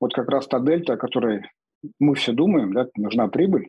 вот 0.00 0.14
как 0.14 0.28
раз 0.28 0.46
та 0.46 0.60
дельта, 0.60 0.94
о 0.94 0.98
которой 0.98 1.50
мы 1.98 2.14
все 2.14 2.32
думаем, 2.32 2.72
да, 2.72 2.86
нужна 2.96 3.28
прибыль, 3.28 3.68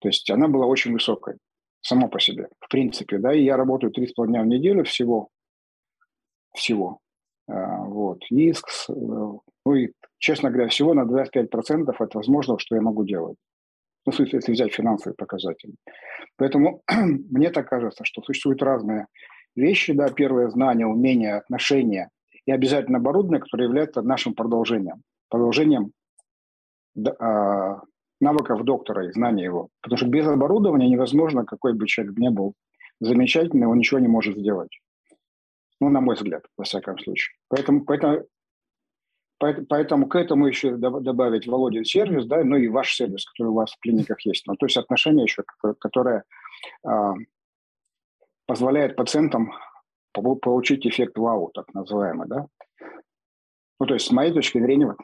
то 0.00 0.08
есть 0.08 0.30
она 0.30 0.48
была 0.48 0.66
очень 0.66 0.92
высокой 0.92 1.36
сама 1.80 2.08
по 2.08 2.20
себе, 2.20 2.48
в 2.60 2.68
принципе, 2.68 3.18
да, 3.18 3.34
и 3.34 3.44
я 3.44 3.56
работаю 3.56 3.92
3,5 3.92 4.26
дня 4.26 4.42
в 4.42 4.46
неделю 4.46 4.84
всего, 4.84 5.28
всего, 6.54 6.98
а, 7.46 7.84
вот, 7.84 8.20
и, 8.30 8.50
э, 8.50 8.54
ну 9.64 9.74
и 9.74 9.92
честно 10.18 10.50
говоря, 10.50 10.68
всего 10.68 10.94
на 10.94 11.02
25% 11.02 11.94
от 11.98 12.14
возможного, 12.14 12.58
что 12.58 12.74
я 12.74 12.80
могу 12.80 13.04
делать. 13.04 13.36
Ну, 14.06 14.12
в 14.12 14.16
смысле, 14.16 14.38
если 14.38 14.52
взять 14.52 14.72
финансовые 14.72 15.14
показатели. 15.16 15.74
Поэтому 16.36 16.82
мне 17.30 17.50
так 17.50 17.68
кажется, 17.68 18.04
что 18.04 18.22
существуют 18.22 18.62
разные 18.62 19.06
вещи. 19.56 19.92
Да, 19.92 20.08
первое– 20.08 20.48
знание, 20.50 20.86
умение, 20.86 21.34
отношения 21.34 22.10
и 22.46 22.52
обязательно 22.52 22.98
оборудование, 22.98 23.40
которое 23.40 23.64
является 23.64 24.02
нашим 24.02 24.34
продолжением. 24.34 25.02
Продолжением 25.30 25.92
а, 27.18 27.80
навыков 28.20 28.64
доктора 28.64 29.06
и 29.06 29.12
знания 29.12 29.44
его. 29.44 29.68
Потому 29.80 29.98
что 29.98 30.08
без 30.08 30.26
оборудования 30.26 30.88
невозможно, 30.88 31.44
какой 31.44 31.74
бы 31.74 31.86
человек 31.86 32.16
ни 32.18 32.28
был 32.28 32.54
замечательный, 33.00 33.66
он 33.66 33.78
ничего 33.78 34.00
не 34.00 34.08
может 34.08 34.36
сделать. 34.36 34.80
Ну, 35.80 35.88
на 35.88 36.00
мой 36.00 36.14
взгляд, 36.14 36.44
во 36.56 36.64
всяком 36.64 36.98
случае. 36.98 37.34
Поэтому, 37.48 37.84
поэтому 37.84 38.24
Поэтому 39.38 40.06
к 40.06 40.16
этому 40.16 40.46
еще 40.46 40.76
добавить 40.76 41.46
Володин 41.46 41.84
сервис, 41.84 42.26
да, 42.26 42.42
ну 42.44 42.56
и 42.56 42.68
ваш 42.68 42.94
сервис, 42.94 43.26
который 43.26 43.48
у 43.48 43.54
вас 43.54 43.72
в 43.72 43.78
клиниках 43.80 44.24
есть. 44.24 44.46
Ну, 44.46 44.54
то 44.56 44.66
есть 44.66 44.76
отношение 44.76 45.24
еще, 45.24 45.42
которое 45.78 46.24
а, 46.86 47.14
позволяет 48.46 48.96
пациентам 48.96 49.52
получить 50.12 50.86
эффект 50.86 51.18
вау, 51.18 51.50
так 51.52 51.74
называемый, 51.74 52.28
да. 52.28 52.46
Ну, 53.80 53.86
то 53.86 53.94
есть 53.94 54.06
с 54.06 54.12
моей 54.12 54.32
точки 54.32 54.60
зрения, 54.60 54.94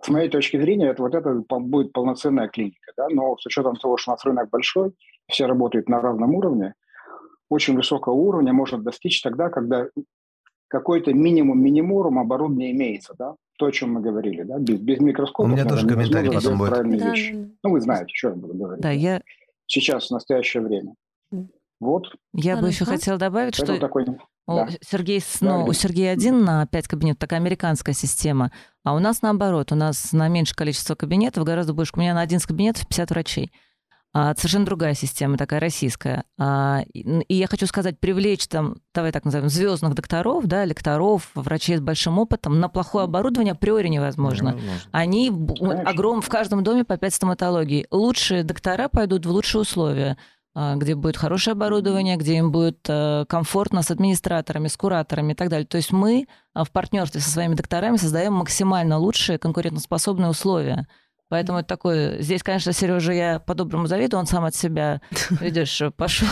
с 0.00 0.08
моей 0.08 0.28
точки 0.28 0.56
зрения, 0.56 0.86
это 0.86 1.02
вот 1.02 1.14
это 1.14 1.34
будет 1.48 1.92
полноценная 1.92 2.48
клиника, 2.48 2.92
да, 2.96 3.08
но 3.10 3.36
с 3.36 3.44
учетом 3.44 3.74
того, 3.76 3.96
что 3.96 4.12
у 4.12 4.14
нас 4.14 4.24
рынок 4.24 4.48
большой, 4.50 4.92
все 5.28 5.46
работают 5.46 5.88
на 5.88 6.00
равном 6.00 6.34
уровне, 6.34 6.74
очень 7.50 7.74
высокого 7.74 8.14
уровня 8.14 8.52
можно 8.52 8.78
достичь 8.78 9.20
тогда, 9.22 9.48
когда 9.48 9.88
какой-то 10.68 11.12
минимум 11.12 11.60
минимум 11.60 12.18
оборудования 12.18 12.70
имеется, 12.72 13.14
да, 13.18 13.34
то, 13.58 13.66
о 13.66 13.72
чем 13.72 13.94
мы 13.94 14.00
говорили, 14.00 14.42
да, 14.42 14.58
без, 14.58 14.78
без 14.78 15.00
микроскопа. 15.00 15.46
У 15.46 15.50
меня 15.50 15.64
тоже 15.64 15.86
комментарий 15.86 16.30
потом 16.30 16.58
будет. 16.58 16.70
Да, 16.70 16.82
вещи. 16.82 17.34
Да. 17.34 17.48
Ну, 17.64 17.70
вы 17.70 17.80
знаете, 17.80 18.12
что 18.14 18.28
я 18.28 18.34
буду 18.34 18.54
говорить. 18.54 18.82
Да, 18.82 18.90
я... 18.90 19.22
Сейчас, 19.66 20.08
в 20.08 20.10
настоящее 20.12 20.62
время. 20.62 20.94
Вот. 21.80 22.06
Я 22.32 22.56
Хорошо. 22.56 22.62
бы 22.62 22.68
еще 22.68 22.84
хотела 22.84 23.18
добавить, 23.18 23.54
что 23.54 23.78
такой... 23.78 24.06
у, 24.46 24.56
да. 24.56 24.68
Сергей, 24.80 25.22
ну, 25.40 25.64
у 25.64 25.72
Сергея 25.72 26.12
один 26.12 26.44
на 26.44 26.66
5 26.66 26.88
кабинетов, 26.88 27.20
такая 27.20 27.40
американская 27.40 27.94
система, 27.94 28.52
а 28.84 28.94
у 28.94 28.98
нас 28.98 29.22
наоборот, 29.22 29.70
у 29.70 29.74
нас 29.74 30.12
на 30.12 30.28
меньшее 30.28 30.56
количество 30.56 30.94
кабинетов, 30.94 31.44
гораздо 31.44 31.74
больше, 31.74 31.92
у 31.94 32.00
меня 32.00 32.14
на 32.14 32.22
11 32.22 32.46
кабинетов 32.46 32.86
50 32.88 33.10
врачей. 33.10 33.52
А, 34.14 34.34
совершенно 34.34 34.64
другая 34.64 34.94
система, 34.94 35.36
такая 35.36 35.60
российская. 35.60 36.24
А, 36.38 36.82
и 36.92 37.34
я 37.34 37.46
хочу 37.46 37.66
сказать, 37.66 38.00
привлечь 38.00 38.46
там, 38.46 38.76
давай 38.94 39.12
так 39.12 39.24
назовем, 39.24 39.48
звездных 39.48 39.94
докторов, 39.94 40.46
да, 40.46 40.64
лекторов, 40.64 41.30
врачей 41.34 41.76
с 41.76 41.80
большим 41.80 42.18
опытом 42.18 42.58
на 42.58 42.68
плохое 42.68 43.04
оборудование 43.04 43.52
априори 43.52 43.88
невозможно. 43.88 44.50
невозможно. 44.50 44.80
Они 44.92 45.30
огром 45.84 46.22
в 46.22 46.28
каждом 46.28 46.64
доме 46.64 46.84
по 46.84 46.96
5 46.96 47.14
стоматологий. 47.14 47.86
Лучшие 47.90 48.44
доктора 48.44 48.88
пойдут 48.88 49.26
в 49.26 49.30
лучшие 49.30 49.62
условия 49.62 50.16
а, 50.54 50.74
где 50.76 50.94
будет 50.94 51.18
хорошее 51.18 51.52
оборудование, 51.52 52.16
где 52.16 52.38
им 52.38 52.50
будет 52.50 52.80
э, 52.88 53.26
комфортно 53.28 53.82
с 53.82 53.90
администраторами, 53.90 54.68
с 54.68 54.76
кураторами 54.76 55.32
и 55.32 55.36
так 55.36 55.50
далее. 55.50 55.66
То 55.66 55.76
есть 55.76 55.92
мы 55.92 56.26
в 56.54 56.70
партнерстве 56.72 57.20
со 57.20 57.30
своими 57.30 57.54
докторами 57.54 57.96
создаем 57.96 58.32
максимально 58.32 58.98
лучшие 58.98 59.38
конкурентоспособные 59.38 60.30
условия. 60.30 60.88
Поэтому 61.28 61.58
это 61.58 61.68
такое... 61.68 62.22
Здесь, 62.22 62.42
конечно, 62.42 62.72
Сережа, 62.72 63.12
я 63.12 63.38
по-доброму 63.38 63.86
завидую, 63.86 64.20
он 64.20 64.26
сам 64.26 64.44
от 64.44 64.54
себя, 64.54 65.02
видишь, 65.40 65.82
пошел 65.96 66.28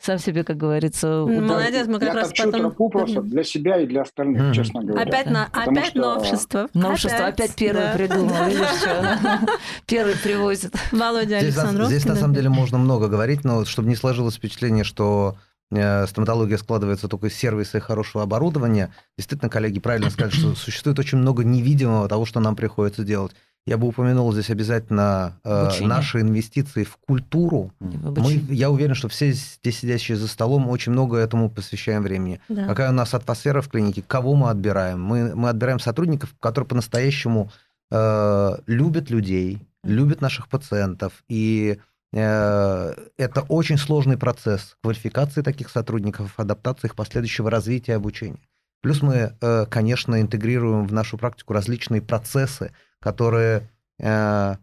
сам 0.00 0.18
себе, 0.18 0.44
как 0.44 0.56
говорится, 0.56 1.22
удал. 1.22 1.40
Молодец, 1.40 1.88
мы 1.88 1.98
как 1.98 2.08
я 2.08 2.14
раз 2.14 2.32
потом... 2.32 2.60
тропу 2.60 2.88
просто 2.88 3.22
для 3.22 3.42
себя 3.42 3.80
и 3.80 3.86
для 3.86 4.02
остальных, 4.02 4.54
честно 4.54 4.84
говоря. 4.84 5.02
Опять, 5.02 5.30
на, 5.30 5.46
опять 5.46 5.88
что... 5.88 5.98
новшество. 5.98 6.68
Новшество, 6.74 7.26
опять, 7.26 7.50
опять 7.50 7.56
первый 7.56 7.82
да. 7.82 7.92
придумал, 7.94 8.44
видишь? 8.46 9.50
Первый 9.86 10.14
привозит. 10.16 10.74
Володя 10.92 11.38
Александров. 11.38 11.88
Здесь, 11.88 12.04
на 12.04 12.14
самом 12.14 12.34
деле, 12.34 12.48
можно 12.48 12.78
много 12.78 13.08
говорить, 13.08 13.44
но 13.44 13.64
чтобы 13.64 13.88
не 13.88 13.96
сложилось 13.96 14.36
впечатление, 14.36 14.84
что 14.84 15.36
э, 15.72 16.06
стоматология 16.06 16.56
складывается 16.56 17.08
только 17.08 17.28
из 17.28 17.34
сервиса 17.34 17.78
и 17.78 17.80
хорошего 17.80 18.22
оборудования. 18.22 18.94
Действительно, 19.18 19.50
коллеги 19.50 19.80
правильно 19.80 20.10
сказали, 20.10 20.32
что 20.32 20.54
существует 20.54 20.98
очень 20.98 21.18
много 21.18 21.44
невидимого 21.44 22.08
того, 22.08 22.24
что 22.26 22.38
нам 22.38 22.54
приходится 22.54 23.02
делать. 23.02 23.32
Я 23.66 23.78
бы 23.78 23.88
упомянул 23.88 24.32
здесь 24.32 24.48
обязательно 24.50 25.40
э, 25.42 25.70
наши 25.80 26.20
инвестиции 26.20 26.84
в 26.84 26.96
культуру. 26.98 27.72
Мы, 27.80 28.34
я 28.48 28.70
уверен, 28.70 28.94
что 28.94 29.08
все 29.08 29.32
здесь 29.32 29.80
сидящие 29.80 30.16
за 30.16 30.28
столом 30.28 30.68
очень 30.68 30.92
много 30.92 31.16
этому 31.16 31.50
посвящаем 31.50 32.04
времени. 32.04 32.40
Да. 32.48 32.68
Какая 32.68 32.90
у 32.90 32.92
нас 32.92 33.12
атмосфера 33.12 33.60
в 33.62 33.68
клинике, 33.68 34.04
кого 34.06 34.36
мы 34.36 34.50
отбираем? 34.50 35.02
Мы, 35.02 35.34
мы 35.34 35.48
отбираем 35.48 35.80
сотрудников, 35.80 36.32
которые 36.38 36.68
по-настоящему 36.68 37.50
э, 37.90 38.56
любят 38.66 39.10
людей, 39.10 39.58
любят 39.82 40.20
наших 40.20 40.48
пациентов. 40.48 41.24
И 41.28 41.80
э, 42.12 42.94
это 43.16 43.40
очень 43.48 43.78
сложный 43.78 44.16
процесс 44.16 44.76
квалификации 44.80 45.42
таких 45.42 45.70
сотрудников, 45.70 46.38
адаптации 46.38 46.86
их 46.86 46.94
последующего 46.94 47.50
развития 47.50 47.96
обучения. 47.96 48.38
Плюс 48.86 49.02
мы, 49.02 49.36
э, 49.40 49.66
конечно, 49.68 50.20
интегрируем 50.20 50.86
в 50.86 50.92
нашу 50.92 51.18
практику 51.18 51.52
различные 51.52 52.00
процессы, 52.00 52.70
которые 53.00 53.68
э, 53.98 54.54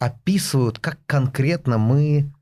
описывают, 0.00 0.80
как 0.80 0.98
конкретно 1.06 1.78
мы 1.78 2.32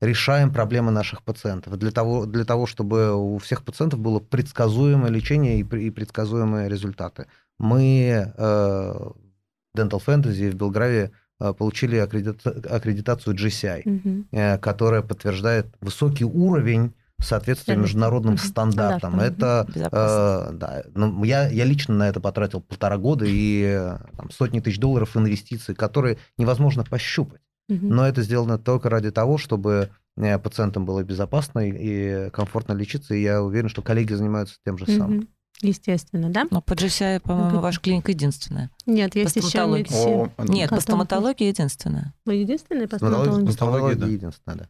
решаем 0.00 0.50
проблемы 0.50 0.92
наших 0.92 1.22
пациентов. 1.22 1.76
Для 1.76 1.90
того, 1.90 2.24
для 2.24 2.46
того 2.46 2.64
чтобы 2.64 3.14
у 3.14 3.36
всех 3.36 3.66
пациентов 3.66 4.00
было 4.00 4.18
предсказуемое 4.18 5.10
лечение 5.10 5.60
и, 5.60 5.60
и 5.60 5.90
предсказуемые 5.90 6.70
результаты. 6.70 7.26
Мы 7.58 8.08
э, 8.08 8.32
в 8.34 9.76
Dental 9.76 10.02
Fantasy 10.02 10.50
в 10.50 10.54
Белграве 10.54 11.10
получили 11.38 11.96
аккредита 11.98 12.50
аккредитацию 12.70 13.36
GCI, 13.36 14.24
э, 14.32 14.56
которая 14.56 15.02
подтверждает 15.02 15.66
высокий 15.82 16.24
уровень 16.24 16.94
соответствие 17.20 17.76
международным 17.76 18.38
стандартам. 18.38 19.20
Это, 19.20 19.66
э, 19.74 20.52
да, 20.54 20.84
ну, 20.94 21.24
я, 21.24 21.48
я 21.48 21.64
лично 21.64 21.94
на 21.94 22.08
это 22.08 22.20
потратил 22.20 22.60
полтора 22.60 22.98
года 22.98 23.24
и 23.26 23.96
там, 24.16 24.30
сотни 24.30 24.60
тысяч 24.60 24.78
долларов 24.78 25.16
инвестиций, 25.16 25.74
которые 25.74 26.18
невозможно 26.38 26.84
пощупать. 26.84 27.40
Но 27.68 28.06
это 28.06 28.22
сделано 28.22 28.58
только 28.58 28.90
ради 28.90 29.10
того, 29.10 29.38
чтобы 29.38 29.90
э, 30.16 30.38
пациентам 30.38 30.84
было 30.84 31.02
безопасно 31.02 31.60
и 31.60 32.28
комфортно 32.30 32.72
лечиться, 32.74 33.14
и 33.14 33.22
я 33.22 33.42
уверен, 33.42 33.70
что 33.70 33.80
коллеги 33.80 34.12
занимаются 34.12 34.56
тем 34.64 34.76
же 34.76 34.86
самым. 34.86 35.28
Естественно, 35.62 36.30
да? 36.30 36.46
Но 36.50 36.60
по 36.60 36.74
GCI, 36.74 37.20
по-моему, 37.20 37.60
ваша 37.60 37.80
клиника 37.80 38.10
единственная. 38.10 38.70
Нет, 38.86 39.14
есть 39.14 39.36
еще 39.36 39.66
медицина. 39.66 40.30
Нет, 40.38 40.68
по 40.68 40.80
стоматологии 40.80 41.46
единственная. 41.46 42.12
Вы 42.26 42.34
единственная 42.34 42.86
по 42.86 42.96
стоматологии? 42.96 43.46
По 43.46 43.52
стоматологии 43.52 44.12
единственная, 44.12 44.58
да 44.58 44.68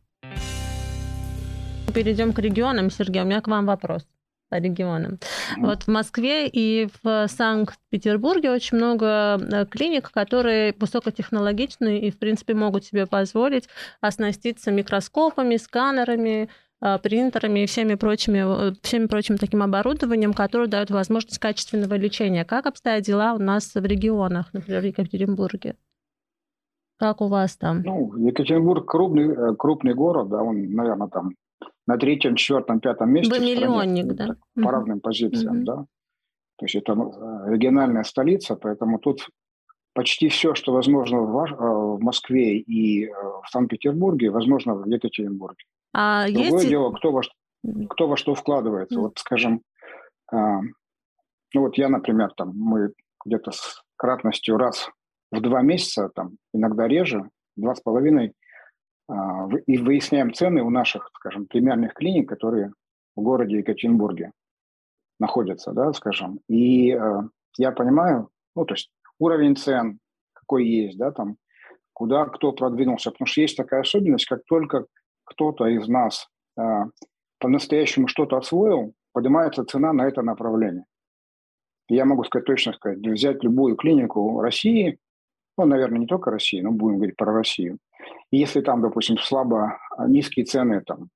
перейдем 1.93 2.32
к 2.32 2.39
регионам. 2.39 2.91
Сергей, 2.91 3.22
у 3.22 3.26
меня 3.26 3.41
к 3.41 3.49
вам 3.49 3.66
вопрос. 3.66 4.07
по 4.51 4.57
регионам. 4.57 5.18
Вот 5.59 5.85
в 5.85 5.89
Москве 5.89 6.49
и 6.49 6.89
в 7.03 7.26
Санкт-Петербурге 7.28 8.53
очень 8.53 8.76
много 8.76 9.41
э, 9.41 9.66
клиник, 9.66 10.11
которые 10.11 10.74
высокотехнологичные 10.78 12.01
и, 12.03 12.11
в 12.11 12.18
принципе, 12.18 12.55
могут 12.55 12.85
себе 12.85 13.07
позволить 13.07 13.68
оснаститься 14.01 14.70
микроскопами, 14.70 15.57
сканерами, 15.57 16.49
э, 16.80 16.99
принтерами 16.99 17.61
и 17.61 17.66
всеми 17.66 17.95
прочими, 17.95 18.68
э, 18.70 18.74
всеми 18.82 19.07
прочим 19.07 19.39
таким 19.39 19.62
оборудованием, 19.62 20.35
которое 20.35 20.68
дает 20.68 20.91
возможность 20.91 21.39
качественного 21.39 21.95
лечения. 21.95 22.45
Как 22.45 22.66
обстоят 22.66 23.03
дела 23.03 23.35
у 23.35 23.39
нас 23.39 23.74
в 23.74 23.85
регионах, 23.85 24.53
например, 24.53 24.82
в 24.82 24.87
Екатеринбурге? 24.87 25.74
Как 26.99 27.20
у 27.20 27.26
вас 27.26 27.57
там? 27.57 27.82
Ну, 27.82 28.14
Екатеринбург 28.18 28.89
крупный, 28.89 29.57
крупный 29.57 29.95
город, 29.95 30.28
да, 30.28 30.43
он, 30.43 30.72
наверное, 30.72 31.09
там 31.09 31.32
на 31.86 31.98
третьем, 31.98 32.36
четвертом, 32.36 32.80
пятом 32.80 33.11
месте. 33.11 33.32
Вы 33.32 33.40
миллионник, 33.40 34.12
стране, 34.12 34.36
да? 34.55 34.62
По 34.62 34.70
разным 34.70 35.00
позициям, 35.00 35.62
mm 35.62 35.64
да. 35.64 35.86
То 36.57 36.66
есть 36.66 36.76
это 36.76 36.92
э, 36.92 37.52
региональная 37.52 38.05
столица, 38.05 38.55
поэтому 38.55 38.98
тут 38.98 39.28
почти 39.92 40.28
все, 40.28 40.55
что 40.55 40.72
возможно 40.72 41.20
в, 41.20 41.44
э, 41.44 41.55
в 41.57 42.00
Москве 42.00 42.59
и 42.59 43.07
э, 43.07 43.11
в 43.11 43.44
Санкт-Петербурге, 43.50 44.30
возможно 44.30 44.74
в 44.74 44.86
Екатеринбурге. 44.86 45.64
А 45.92 46.28
Другое 46.28 46.52
есть... 46.52 46.68
дело, 46.68 46.92
кто 46.92 47.12
во, 47.12 47.22
кто 47.90 48.09
во 48.09 48.16
что 48.16 48.34
вкладывается. 48.34 48.98
mm 48.98 49.02
Вот, 49.02 49.18
скажем, 49.18 49.62
ну 50.32 51.61
вот 51.61 51.76
я, 51.76 51.88
например, 51.88 52.32
там 52.36 52.52
мы 52.57 52.92
где-то 53.24 53.52
с 53.52 53.84
кратностью 53.96 54.57
раз 54.57 54.90
в 55.30 55.40
два 55.40 55.62
месяца, 55.62 56.11
там 56.12 56.38
иногда 56.52 56.88
реже, 56.88 57.28
два 57.57 57.74
с 57.74 57.80
половиной, 57.80 58.32
и 59.66 59.78
выясняем 59.78 60.32
цены 60.32 60.62
у 60.62 60.70
наших, 60.70 61.11
скажем, 61.14 61.46
премиальных 61.46 61.94
клиник, 61.94 62.28
которые 62.28 62.72
в 63.16 63.22
городе 63.22 63.59
Екатеринбурге 63.59 64.32
находятся, 65.20 65.72
да, 65.72 65.92
скажем. 65.92 66.40
И 66.48 66.92
э, 66.92 67.22
я 67.59 67.72
понимаю, 67.72 68.30
ну, 68.57 68.64
то 68.64 68.74
есть 68.74 68.90
уровень 69.18 69.57
цен 69.57 69.98
какой 70.32 70.66
есть, 70.66 70.98
да, 70.98 71.12
там, 71.12 71.36
куда 71.92 72.26
кто 72.26 72.52
продвинулся. 72.52 73.11
Потому 73.11 73.26
что 73.26 73.40
есть 73.40 73.57
такая 73.57 73.82
особенность, 73.82 74.26
как 74.26 74.44
только 74.46 74.86
кто-то 75.24 75.66
из 75.66 75.86
нас 75.86 76.28
э, 76.59 76.62
по-настоящему 77.38 78.09
что-то 78.09 78.36
освоил, 78.36 78.94
поднимается 79.12 79.64
цена 79.64 79.92
на 79.92 80.07
это 80.07 80.22
направление. 80.22 80.84
Я 81.88 82.05
могу 82.07 82.24
сказать 82.24 82.46
точно 82.46 82.72
сказать, 82.72 82.98
взять 82.98 83.44
любую 83.44 83.76
клинику 83.76 84.40
России, 84.40 84.98
ну, 85.57 85.66
наверное, 85.66 85.98
не 85.98 86.07
только 86.07 86.30
России, 86.30 86.61
но 86.61 86.72
будем 86.72 86.96
говорить 86.96 87.16
про 87.16 87.32
Россию– 87.32 87.78
если 88.30 88.61
там, 88.61 88.82
допустим, 88.82 89.18
слабо 89.18 89.78
а, 89.96 90.09
низкие 90.09 90.44
цены, 90.44 90.82
там, 90.82 91.09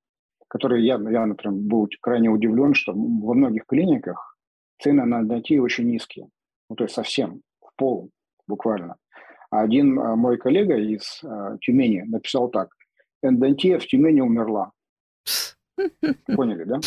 которые 0.49 0.85
я, 0.87 0.95
я, 0.95 1.27
например, 1.27 1.59
был 1.59 1.89
крайне 2.01 2.29
удивлен, 2.29 2.75
что 2.75 2.93
во 2.93 3.35
многих 3.35 3.67
клиниках 3.67 4.37
цены 4.81 5.05
на 5.05 5.21
эндонтию 5.21 5.63
очень 5.63 5.91
низкие. 5.91 6.29
Ну, 6.71 6.77
то 6.77 6.85
есть 6.85 6.95
совсем, 6.95 7.43
в 7.61 7.75
пол 7.77 8.11
буквально. 8.47 8.97
А 9.51 9.63
один 9.63 9.95
мой 9.95 10.37
коллега 10.37 10.77
из 10.77 11.21
а, 11.25 11.57
Тюмени 11.59 12.03
написал 12.03 12.49
так. 12.49 12.71
Эндонтия 13.23 13.79
в 13.79 13.87
Тюмени 13.87 14.21
умерла. 14.21 14.73
Поняли, 16.27 16.65
да? 16.65 16.81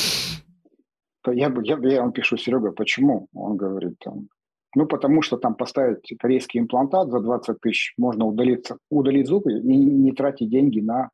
Я, 1.28 1.54
я, 1.64 1.78
я 1.78 2.02
вам 2.02 2.14
пишу, 2.14 2.38
Серега, 2.38 2.72
почему? 2.72 3.28
Он 3.34 3.56
говорит, 3.56 4.00
там, 4.00 4.28
ну, 4.76 4.86
потому 4.86 5.22
что 5.22 5.38
там 5.38 5.56
поставить 5.56 6.14
корейский 6.20 6.60
имплантат 6.60 7.10
за 7.10 7.20
20 7.20 7.60
тысяч 7.60 7.94
можно 7.98 8.26
удалиться, 8.26 8.78
удалить 8.90 9.28
зубы 9.28 9.54
и 9.54 9.76
не 9.76 10.12
тратить 10.14 10.50
деньги 10.50 10.80
на 10.80 11.10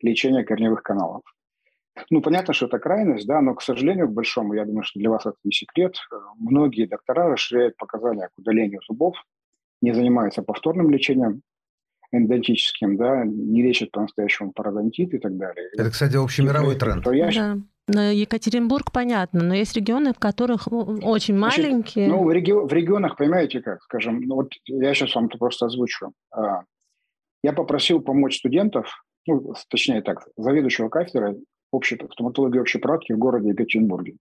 лечение 0.00 0.44
корневых 0.44 0.82
каналов. 0.82 1.22
Ну, 2.10 2.20
понятно, 2.20 2.52
что 2.52 2.66
это 2.66 2.78
крайность, 2.78 3.26
да, 3.26 3.40
но, 3.40 3.54
к 3.54 3.62
сожалению, 3.62 4.08
к 4.08 4.12
большому, 4.12 4.54
я 4.54 4.64
думаю, 4.66 4.82
что 4.82 5.00
для 5.00 5.10
вас 5.10 5.24
это 5.24 5.36
не 5.44 5.52
секрет, 5.52 5.96
многие 6.38 6.86
доктора 6.86 7.30
расширяют 7.30 7.76
показания 7.76 8.28
к 8.28 8.38
удалению 8.38 8.80
зубов, 8.86 9.16
не 9.80 9.92
занимаются 9.92 10.42
повторным 10.42 10.90
лечением 10.90 11.40
эндонтическим, 12.12 12.96
да, 12.96 13.24
не 13.24 13.62
лечат 13.62 13.90
по-настоящему 13.90 14.52
пародонтит 14.52 15.14
и 15.14 15.18
так 15.18 15.36
далее. 15.36 15.68
Это, 15.76 15.90
кстати, 15.90 16.16
общемировой 16.16 16.76
тренд. 16.76 17.06
Я 17.12 17.30
да. 17.32 17.56
Екатеринбург 17.88 18.90
понятно, 18.92 19.44
но 19.44 19.54
есть 19.54 19.76
регионы, 19.76 20.12
в 20.12 20.18
которых 20.18 20.66
очень 20.70 21.36
Значит, 21.36 21.64
маленькие. 21.64 22.08
Ну, 22.08 22.24
в, 22.24 22.32
реги... 22.32 22.50
в 22.50 22.72
регионах, 22.72 23.16
понимаете, 23.16 23.60
как, 23.60 23.80
скажем, 23.82 24.20
ну, 24.22 24.36
вот 24.36 24.52
я 24.66 24.92
сейчас 24.94 25.14
вам 25.14 25.26
это 25.26 25.38
просто 25.38 25.66
озвучу. 25.66 26.12
А, 26.32 26.62
я 27.44 27.52
попросил 27.52 28.00
помочь 28.00 28.38
студентов, 28.38 29.04
ну, 29.26 29.54
точнее 29.68 30.02
так, 30.02 30.26
заведующего 30.36 30.88
кафедры 30.88 31.36
общей 31.70 31.96
стоматологии 32.12 32.58
общей 32.58 32.78
практики 32.78 33.12
в 33.12 33.18
городе 33.18 33.50
Екатеринбурге. 33.50 34.16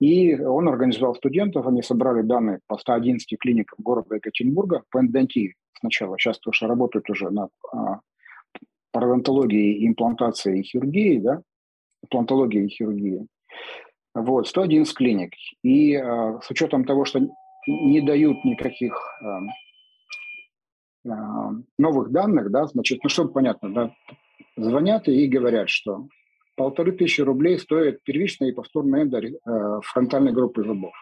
И 0.00 0.34
он 0.34 0.68
организовал 0.68 1.14
студентов, 1.14 1.66
они 1.68 1.80
собрали 1.80 2.22
данные 2.22 2.58
по 2.66 2.76
111 2.76 3.38
клиникам 3.38 3.78
города 3.78 4.16
Екатеринбурга 4.16 4.82
по 4.90 4.98
эндонтии 4.98 5.54
сначала. 5.78 6.18
Сейчас 6.18 6.40
тоже 6.40 6.66
работают 6.66 7.08
уже 7.08 7.30
на 7.30 7.48
пародонтологии, 8.90 9.86
имплантации 9.86 10.60
и 10.60 10.62
хирургии, 10.62 11.18
да, 11.18 11.42
плантологии 12.10 12.66
и 12.66 12.68
хирургии. 12.68 13.26
Вот, 14.14 14.46
111 14.46 14.94
клиник. 14.94 15.32
И 15.62 15.94
э, 15.94 16.40
с 16.40 16.50
учетом 16.50 16.84
того, 16.84 17.04
что 17.04 17.20
не 17.66 18.00
дают 18.00 18.44
никаких 18.44 18.96
э, 19.22 19.26
э, 21.10 21.10
новых 21.78 22.10
данных, 22.10 22.50
да, 22.50 22.66
значит, 22.66 23.00
ну, 23.02 23.08
чтобы 23.08 23.32
понятно, 23.32 23.72
да, 23.72 23.94
звонят 24.56 25.08
и 25.08 25.26
говорят, 25.26 25.68
что 25.68 26.08
полторы 26.56 26.92
тысячи 26.92 27.20
рублей 27.20 27.58
стоит 27.58 28.02
первичная 28.04 28.50
и 28.50 28.54
повторная 28.54 29.02
эндо 29.02 29.18
э, 29.18 29.80
фронтальной 29.82 30.32
группы 30.32 30.62
зубов. 30.62 30.94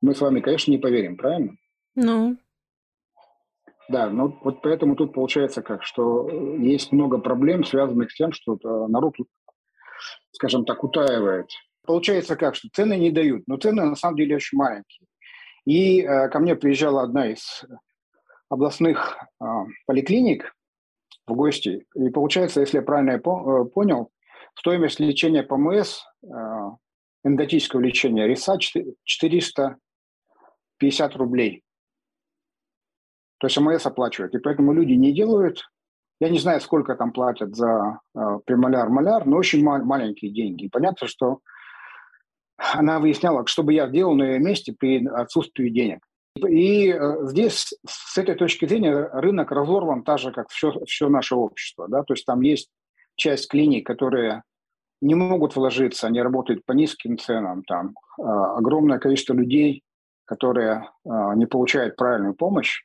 Мы 0.00 0.14
с 0.14 0.20
вами, 0.20 0.40
конечно, 0.40 0.70
не 0.70 0.78
поверим, 0.78 1.16
правильно? 1.16 1.56
Ну. 1.96 2.36
Да, 3.88 4.08
ну 4.08 4.38
вот 4.42 4.62
поэтому 4.62 4.96
тут 4.96 5.12
получается 5.12 5.62
как, 5.62 5.82
что 5.82 6.28
э, 6.28 6.56
есть 6.58 6.92
много 6.92 7.18
проблем, 7.18 7.64
связанных 7.64 8.10
с 8.10 8.14
тем, 8.14 8.32
что 8.32 8.54
э, 8.54 8.86
народ, 8.88 9.14
скажем 10.32 10.64
так, 10.64 10.82
утаивает. 10.82 11.50
Получается 11.86 12.36
как, 12.36 12.54
что 12.54 12.68
цены 12.72 12.96
не 12.96 13.10
дают, 13.10 13.42
но 13.46 13.58
цены 13.58 13.84
на 13.84 13.94
самом 13.94 14.16
деле 14.16 14.36
очень 14.36 14.56
маленькие. 14.56 15.06
И 15.66 16.00
э, 16.00 16.30
ко 16.30 16.38
мне 16.38 16.56
приезжала 16.56 17.02
одна 17.02 17.30
из 17.30 17.62
областных 18.48 19.18
э, 19.40 19.44
поликлиник 19.86 20.54
в 21.26 21.34
гости, 21.34 21.84
и 21.94 22.08
получается, 22.08 22.60
если 22.60 22.78
я 22.78 22.82
правильно 22.82 23.12
э, 23.12 23.20
понял, 23.66 24.10
стоимость 24.54 24.98
лечения 24.98 25.42
ПМС, 25.42 26.00
э, 26.22 26.26
эндотического 27.24 27.80
лечения 27.80 28.26
РИСа 28.26 28.58
450 28.58 31.16
рублей 31.16 31.63
то 33.38 33.46
есть 33.46 33.58
МС 33.58 33.86
оплачивает. 33.86 34.34
И 34.34 34.38
поэтому 34.38 34.72
люди 34.72 34.92
не 34.92 35.12
делают. 35.12 35.62
Я 36.20 36.28
не 36.28 36.38
знаю, 36.38 36.60
сколько 36.60 36.94
там 36.94 37.12
платят 37.12 37.54
за 37.56 37.98
э, 38.14 38.38
премоляр-маляр, 38.46 39.26
но 39.26 39.36
очень 39.36 39.62
мал- 39.64 39.84
маленькие 39.84 40.30
деньги. 40.30 40.64
И 40.64 40.68
понятно, 40.68 41.06
что 41.08 41.40
она 42.56 43.00
выясняла, 43.00 43.46
что 43.46 43.62
бы 43.62 43.72
я 43.72 43.88
делал 43.88 44.14
на 44.14 44.22
ее 44.22 44.38
месте 44.38 44.72
при 44.72 45.04
отсутствии 45.06 45.68
денег. 45.68 46.00
И 46.36 46.88
э, 46.90 47.26
здесь, 47.26 47.74
с 47.86 48.16
этой 48.16 48.34
точки 48.34 48.66
зрения, 48.66 49.08
рынок 49.12 49.50
разорван 49.50 50.02
так 50.02 50.18
же, 50.18 50.32
как 50.32 50.48
все, 50.50 50.72
все 50.86 51.08
наше 51.08 51.34
общество. 51.34 51.88
Да? 51.88 52.02
То 52.02 52.14
есть 52.14 52.24
там 52.24 52.40
есть 52.40 52.70
часть 53.16 53.48
клиник, 53.48 53.86
которые 53.86 54.42
не 55.00 55.14
могут 55.14 55.54
вложиться, 55.54 56.06
они 56.06 56.22
работают 56.22 56.64
по 56.64 56.72
низким 56.72 57.18
ценам. 57.18 57.62
Там 57.64 57.94
э, 58.18 58.22
огромное 58.22 58.98
количество 58.98 59.34
людей, 59.34 59.82
которые 60.24 60.88
э, 61.04 61.10
не 61.36 61.46
получают 61.46 61.96
правильную 61.96 62.34
помощь 62.34 62.82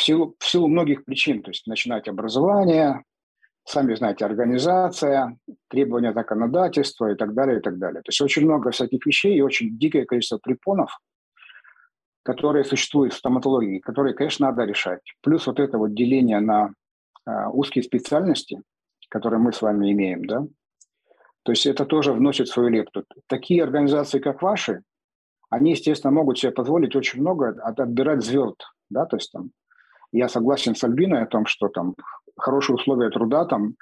в 0.00 0.02
силу, 0.02 0.34
в 0.38 0.46
силу 0.46 0.66
многих 0.66 1.04
причин, 1.04 1.42
то 1.42 1.50
есть 1.50 1.66
начинать 1.66 2.08
образование, 2.08 3.04
сами 3.64 3.94
знаете, 3.94 4.24
организация, 4.24 5.36
требования 5.68 6.14
законодательства 6.14 7.12
и 7.12 7.16
так 7.16 7.34
далее, 7.34 7.58
и 7.58 7.60
так 7.60 7.78
далее. 7.78 8.00
То 8.00 8.08
есть 8.08 8.20
очень 8.22 8.44
много 8.44 8.70
всяких 8.70 9.04
вещей 9.04 9.36
и 9.36 9.42
очень 9.42 9.78
дикое 9.78 10.06
количество 10.06 10.38
препонов, 10.38 10.98
которые 12.22 12.64
существуют 12.64 13.12
в 13.12 13.18
стоматологии, 13.18 13.78
которые, 13.78 14.14
конечно, 14.14 14.46
надо 14.46 14.64
решать. 14.64 15.02
Плюс 15.20 15.46
вот 15.46 15.60
это 15.60 15.76
вот 15.76 15.94
деление 15.94 16.40
на 16.40 16.70
э, 17.26 17.48
узкие 17.52 17.84
специальности, 17.84 18.62
которые 19.10 19.38
мы 19.38 19.52
с 19.52 19.60
вами 19.60 19.92
имеем, 19.92 20.24
да, 20.24 20.46
то 21.42 21.52
есть 21.52 21.66
это 21.66 21.84
тоже 21.84 22.12
вносит 22.12 22.48
свою 22.48 22.70
лепту. 22.70 23.04
Такие 23.26 23.62
организации, 23.62 24.18
как 24.18 24.40
ваши, 24.40 24.82
они, 25.50 25.72
естественно, 25.72 26.10
могут 26.10 26.38
себе 26.38 26.52
позволить 26.52 26.96
очень 26.96 27.20
много 27.20 27.50
отбирать 27.62 28.24
звезд, 28.24 28.62
да, 28.88 29.04
то 29.04 29.16
есть 29.16 29.30
там 29.32 29.50
я 30.12 30.28
согласен 30.28 30.74
с 30.74 30.84
Альбиной 30.84 31.22
о 31.22 31.26
том, 31.26 31.46
что 31.46 31.68
там 31.68 31.94
хорошие 32.36 32.76
условия 32.76 33.10
труда 33.10 33.44
там 33.44 33.74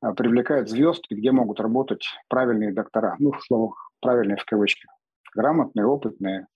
а, 0.00 0.12
привлекают 0.12 0.68
звезд, 0.68 1.04
где 1.10 1.32
могут 1.32 1.60
работать 1.60 2.06
правильные 2.28 2.72
доктора. 2.72 3.16
Ну, 3.18 3.32
слово 3.46 3.74
правильные 4.00 4.36
в 4.36 4.44
кавычках. 4.44 4.90
Грамотные, 5.34 5.86
опытные, 5.86 6.46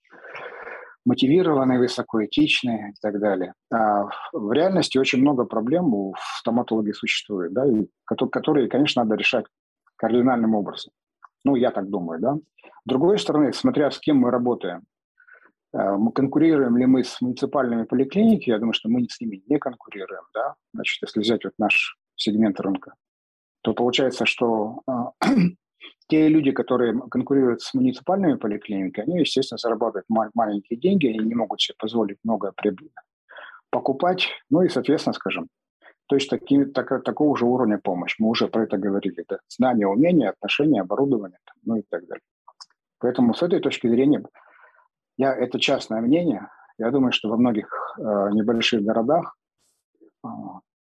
мотивированные, 1.05 1.79
высокоэтичные 1.79 2.91
и 2.91 2.93
так 3.01 3.19
далее. 3.19 3.53
А 3.71 4.05
в 4.31 4.51
реальности 4.51 4.97
очень 4.97 5.21
много 5.21 5.45
проблем 5.45 5.93
у 5.93 6.15
стоматологии 6.37 6.91
существует, 6.91 7.53
да, 7.53 7.65
и 7.65 7.87
которые, 8.05 8.69
конечно, 8.69 9.03
надо 9.03 9.15
решать 9.15 9.45
кардинальным 9.95 10.55
образом. 10.55 10.93
Ну, 11.43 11.55
я 11.55 11.71
так 11.71 11.89
думаю, 11.89 12.19
да. 12.19 12.35
С 12.35 12.85
другой 12.85 13.19
стороны, 13.19 13.53
смотря 13.53 13.91
с 13.91 13.99
кем 13.99 14.17
мы 14.17 14.31
работаем, 14.31 14.83
конкурируем 15.71 16.77
ли 16.77 16.85
мы 16.85 17.03
с 17.03 17.21
муниципальными 17.21 17.83
поликлиниками, 17.83 18.53
я 18.53 18.59
думаю, 18.59 18.73
что 18.73 18.89
мы 18.89 19.05
с 19.09 19.19
ними 19.21 19.43
не 19.47 19.59
конкурируем, 19.59 20.23
да. 20.33 20.55
Значит, 20.73 21.01
если 21.01 21.19
взять 21.19 21.43
вот 21.43 21.53
наш 21.57 21.97
сегмент 22.15 22.59
рынка, 22.59 22.93
то 23.61 23.73
получается, 23.73 24.25
что 24.25 24.81
э, 24.87 25.27
те 26.07 26.27
люди, 26.27 26.51
которые 26.51 26.99
конкурируют 27.11 27.61
с 27.61 27.73
муниципальными 27.73 28.35
поликлиниками, 28.35 29.07
они, 29.07 29.19
естественно, 29.19 29.57
зарабатывают 29.57 30.05
маленькие 30.33 30.79
деньги, 30.79 31.07
они 31.07 31.19
не 31.19 31.35
могут 31.35 31.61
себе 31.61 31.75
позволить 31.77 32.17
много 32.23 32.51
прибыли 32.55 32.91
покупать, 33.69 34.27
ну 34.49 34.61
и, 34.61 34.69
соответственно, 34.69 35.13
скажем, 35.13 35.47
то 36.07 36.15
есть 36.15 36.29
такими, 36.29 36.65
так, 36.65 37.03
такого 37.03 37.37
же 37.37 37.45
уровня 37.45 37.77
помощь. 37.77 38.15
Мы 38.17 38.29
уже 38.29 38.47
про 38.47 38.63
это 38.63 38.77
говорили. 38.77 39.21
Это 39.21 39.39
знания, 39.47 39.87
умения, 39.87 40.31
отношения, 40.31 40.81
оборудование, 40.81 41.37
ну 41.63 41.75
и 41.75 41.83
так 41.87 42.07
далее. 42.07 42.23
Поэтому 42.97 43.35
с 43.35 43.43
этой 43.43 43.59
точки 43.59 43.87
зрения, 43.87 44.23
я, 45.19 45.35
это 45.35 45.59
частное 45.59 46.01
мнение, 46.01 46.47
я 46.77 46.91
думаю, 46.91 47.11
что 47.11 47.29
во 47.29 47.37
многих 47.37 47.67
э, 47.97 48.01
небольших 48.31 48.81
городах 48.81 49.35
э, 50.23 50.27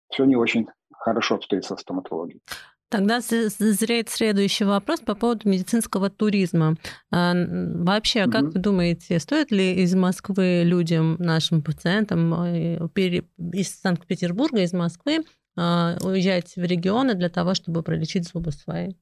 все 0.09 0.23
не 0.23 0.37
очень 0.37 0.67
хорошо 0.93 1.35
обстоит 1.35 1.65
со 1.65 1.75
стоматологией. 1.75 2.41
Тогда 2.89 3.19
зреет 3.21 4.09
следующий 4.09 4.63
вопрос 4.63 5.01
по 5.01 5.15
поводу 5.15 5.49
медицинского 5.49 6.09
туризма. 6.09 6.75
А, 7.11 7.33
вообще, 7.35 8.25
как 8.25 8.43
угу. 8.43 8.51
вы 8.51 8.59
думаете, 8.59 9.19
стоит 9.19 9.51
ли 9.51 9.83
из 9.83 9.95
Москвы 9.95 10.63
людям, 10.63 11.15
нашим 11.19 11.61
пациентам 11.61 12.33
э, 12.33 12.77
из 13.53 13.79
Санкт-Петербурга, 13.81 14.61
из 14.61 14.71
Москвы 14.73 15.19
а, 15.57 15.97
уезжать 16.01 16.55
в 16.55 16.63
регионы 16.63 17.15
для 17.15 17.29
того, 17.29 17.53
чтобы 17.53 17.83
пролечить 17.83 18.27
зубы 18.29 18.51
свои? 18.51 18.93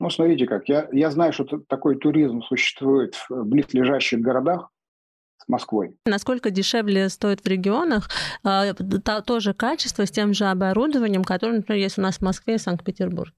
Ну, 0.00 0.08
смотрите 0.08 0.46
как, 0.46 0.68
я, 0.68 0.88
я 0.92 1.10
знаю, 1.10 1.32
что 1.32 1.44
такой 1.68 1.96
туризм 1.96 2.40
существует 2.42 3.14
в 3.28 3.44
близлежащих 3.44 4.20
городах, 4.20 4.70
с 5.36 5.48
Москвой. 5.48 5.96
Насколько 6.04 6.50
дешевле 6.50 7.08
стоит 7.08 7.40
в 7.40 7.46
регионах 7.46 8.08
э, 8.44 8.74
то, 8.74 9.22
то 9.22 9.40
же 9.40 9.54
качество 9.54 10.04
с 10.04 10.10
тем 10.10 10.34
же 10.34 10.46
оборудованием, 10.46 11.24
которое, 11.24 11.56
например, 11.56 11.82
есть 11.82 11.98
у 11.98 12.02
нас 12.02 12.18
в 12.18 12.22
Москве 12.22 12.56
и 12.56 12.58
Санкт-Петербурге? 12.58 13.34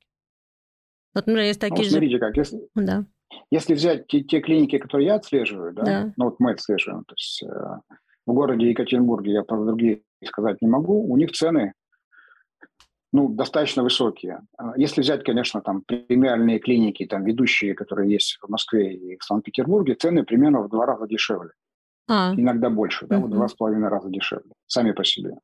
Вот, 1.15 1.27
например, 1.27 1.47
есть 1.47 1.61
такие 1.61 1.85
ну, 1.85 1.91
смотрите 1.91 2.15
же... 2.15 2.19
как, 2.19 2.37
если, 2.37 2.59
да. 2.75 3.05
если 3.51 3.75
взять 3.75 4.07
те, 4.09 4.23
те 4.23 4.41
клиники, 4.41 4.79
которые 4.79 5.09
я 5.09 5.15
отслеживаю, 5.17 5.75
да, 5.75 5.83
да. 5.83 6.13
ну 6.17 6.25
вот 6.27 6.41
мы 6.41 6.53
отслеживаем, 6.53 7.05
то 7.05 7.15
есть 7.15 7.43
э, 7.43 7.47
в 8.27 8.33
городе 8.33 8.71
Екатеринбурге, 8.71 9.33
я 9.33 9.43
про 9.43 9.65
другие 9.65 10.03
сказать 10.25 10.61
не 10.61 10.69
могу, 10.69 11.09
у 11.09 11.17
них 11.17 11.33
цены 11.33 11.75
ну, 13.13 13.29
достаточно 13.29 13.83
высокие. 13.83 14.41
А 14.57 14.73
если 14.77 15.03
взять, 15.03 15.23
конечно, 15.23 15.61
там 15.61 15.83
премиальные 15.83 16.59
клиники, 16.59 17.05
там 17.07 17.25
ведущие, 17.25 17.75
которые 17.75 18.11
есть 18.11 18.39
в 18.41 18.49
Москве 18.49 18.95
и 18.95 19.19
в 19.19 19.25
Санкт-Петербурге, 19.25 19.95
цены 19.95 20.25
примерно 20.25 20.63
в 20.63 20.69
два 20.71 20.87
раза 20.87 21.07
дешевле. 21.07 21.51
А. 22.09 22.35
Иногда 22.35 22.71
больше, 22.71 23.07
да, 23.07 23.19
вот 23.19 23.31
два 23.31 23.49
с 23.49 23.55
половиной 23.55 23.89
раза 23.89 24.09
дешевле, 24.09 24.53
сами 24.67 24.93
по 24.93 25.05
себе. 25.05 25.35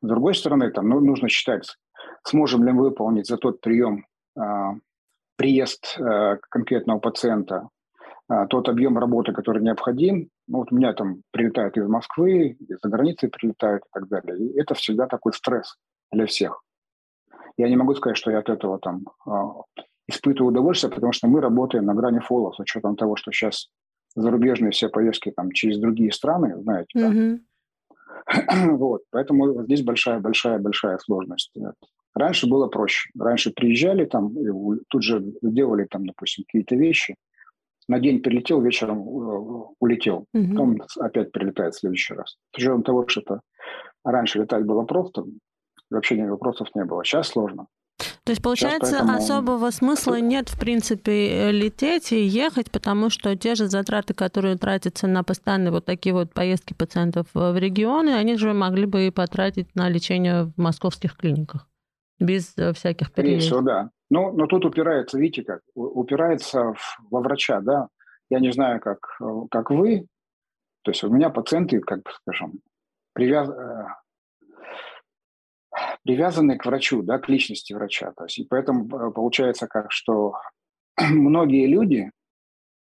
С 0.00 0.06
другой 0.06 0.34
стороны, 0.34 0.70
там, 0.70 0.88
ну, 0.88 1.00
нужно 1.00 1.28
считать, 1.28 1.76
сможем 2.24 2.64
ли 2.64 2.72
мы 2.72 2.82
выполнить 2.82 3.26
за 3.26 3.36
тот 3.36 3.60
прием 3.60 4.06
а, 4.36 4.72
приезд 5.36 5.98
а, 5.98 6.38
конкретного 6.50 6.98
пациента, 6.98 7.68
а, 8.28 8.46
тот 8.46 8.68
объем 8.68 8.98
работы, 8.98 9.32
который 9.32 9.62
необходим. 9.62 10.28
Ну, 10.48 10.58
вот 10.58 10.72
у 10.72 10.76
меня 10.76 10.92
там 10.92 11.22
прилетают 11.30 11.76
из 11.76 11.86
Москвы, 11.86 12.56
из-за 12.58 12.88
границы 12.88 13.28
прилетают 13.28 13.84
и 13.84 13.88
так 13.92 14.08
далее. 14.08 14.38
И 14.38 14.58
это 14.58 14.74
всегда 14.74 15.06
такой 15.06 15.32
стресс 15.32 15.76
для 16.10 16.26
всех. 16.26 16.62
Я 17.56 17.68
не 17.68 17.76
могу 17.76 17.94
сказать, 17.94 18.16
что 18.16 18.30
я 18.30 18.38
от 18.38 18.48
этого 18.48 18.78
там 18.78 19.04
а, 19.26 19.62
испытываю 20.08 20.50
удовольствие, 20.52 20.92
потому 20.92 21.12
что 21.12 21.28
мы 21.28 21.40
работаем 21.40 21.84
на 21.84 21.94
грани 21.94 22.20
фола 22.20 22.52
с 22.52 22.58
учетом 22.58 22.96
того, 22.96 23.16
что 23.16 23.30
сейчас 23.32 23.68
зарубежные 24.14 24.72
все 24.72 24.88
поездки 24.88 25.30
там 25.30 25.50
через 25.52 25.78
другие 25.78 26.12
страны, 26.12 26.60
знаете, 26.62 26.98
mm-hmm. 26.98 27.38
да? 27.38 28.70
вот, 28.76 29.02
поэтому 29.10 29.64
здесь 29.64 29.82
большая-большая-большая 29.82 30.98
сложность. 30.98 31.52
Раньше 32.14 32.46
было 32.46 32.66
проще. 32.66 33.10
Раньше 33.18 33.52
приезжали 33.52 34.04
там, 34.04 34.36
и 34.38 34.80
тут 34.88 35.02
же 35.02 35.24
делали 35.40 35.86
там, 35.90 36.06
допустим, 36.06 36.44
какие-то 36.44 36.76
вещи. 36.76 37.16
На 37.88 37.98
день 37.98 38.22
прилетел, 38.22 38.60
вечером 38.60 39.00
э, 39.00 39.64
улетел. 39.80 40.26
Mm-hmm. 40.36 40.50
Потом 40.50 40.78
опять 41.00 41.32
прилетает 41.32 41.74
в 41.74 41.80
следующий 41.80 42.14
раз. 42.14 42.36
С 42.54 42.58
учетом 42.58 42.82
того, 42.82 43.08
что 43.08 43.22
это 43.22 43.40
раньше 44.04 44.40
летать 44.40 44.64
было 44.64 44.82
просто, 44.82 45.24
вообще 45.92 46.26
вопросов 46.26 46.68
не 46.74 46.84
было. 46.84 47.04
Сейчас 47.04 47.28
сложно. 47.28 47.66
То 48.24 48.30
есть, 48.30 48.42
получается, 48.42 48.98
поэтому... 48.98 49.18
особого 49.18 49.70
смысла 49.70 50.20
нет, 50.20 50.48
в 50.48 50.58
принципе, 50.58 51.50
лететь 51.50 52.12
и 52.12 52.22
ехать, 52.22 52.70
потому 52.70 53.10
что 53.10 53.36
те 53.36 53.54
же 53.54 53.68
затраты, 53.68 54.14
которые 54.14 54.56
тратятся 54.56 55.06
на 55.06 55.22
постоянные 55.22 55.70
вот 55.70 55.84
такие 55.84 56.14
вот 56.14 56.32
поездки 56.32 56.72
пациентов 56.72 57.26
в 57.34 57.56
регионы, 57.58 58.10
они 58.10 58.36
же 58.36 58.52
могли 58.54 58.86
бы 58.86 59.06
и 59.06 59.10
потратить 59.10 59.74
на 59.74 59.88
лечение 59.88 60.44
в 60.44 60.52
московских 60.56 61.16
клиниках 61.16 61.68
без 62.22 62.56
э, 62.56 62.72
всяких 62.72 63.12
всего, 63.12 63.60
да. 63.60 63.90
Но, 64.10 64.32
но 64.32 64.46
тут 64.46 64.64
упирается, 64.64 65.18
видите 65.18 65.42
как, 65.42 65.60
упирается 65.74 66.72
в, 66.74 66.98
во 67.10 67.20
врача, 67.20 67.60
да. 67.60 67.88
Я 68.30 68.40
не 68.40 68.52
знаю, 68.52 68.80
как, 68.80 68.98
э, 69.20 69.24
как 69.50 69.70
вы, 69.70 70.06
то 70.82 70.90
есть 70.90 71.04
у 71.04 71.10
меня 71.10 71.30
пациенты, 71.30 71.80
как 71.80 72.02
бы 72.02 72.10
скажем, 72.22 72.60
привяз 73.12 73.48
привязаны 76.04 76.58
к 76.58 76.66
врачу, 76.66 77.02
да, 77.02 77.18
к 77.18 77.28
личности 77.28 77.72
врача. 77.72 78.12
То 78.16 78.24
есть, 78.24 78.38
и 78.38 78.44
поэтому 78.44 78.86
э, 78.86 79.10
получается 79.12 79.66
как, 79.66 79.92
что 79.92 80.34
многие 81.00 81.66
люди, 81.66 82.10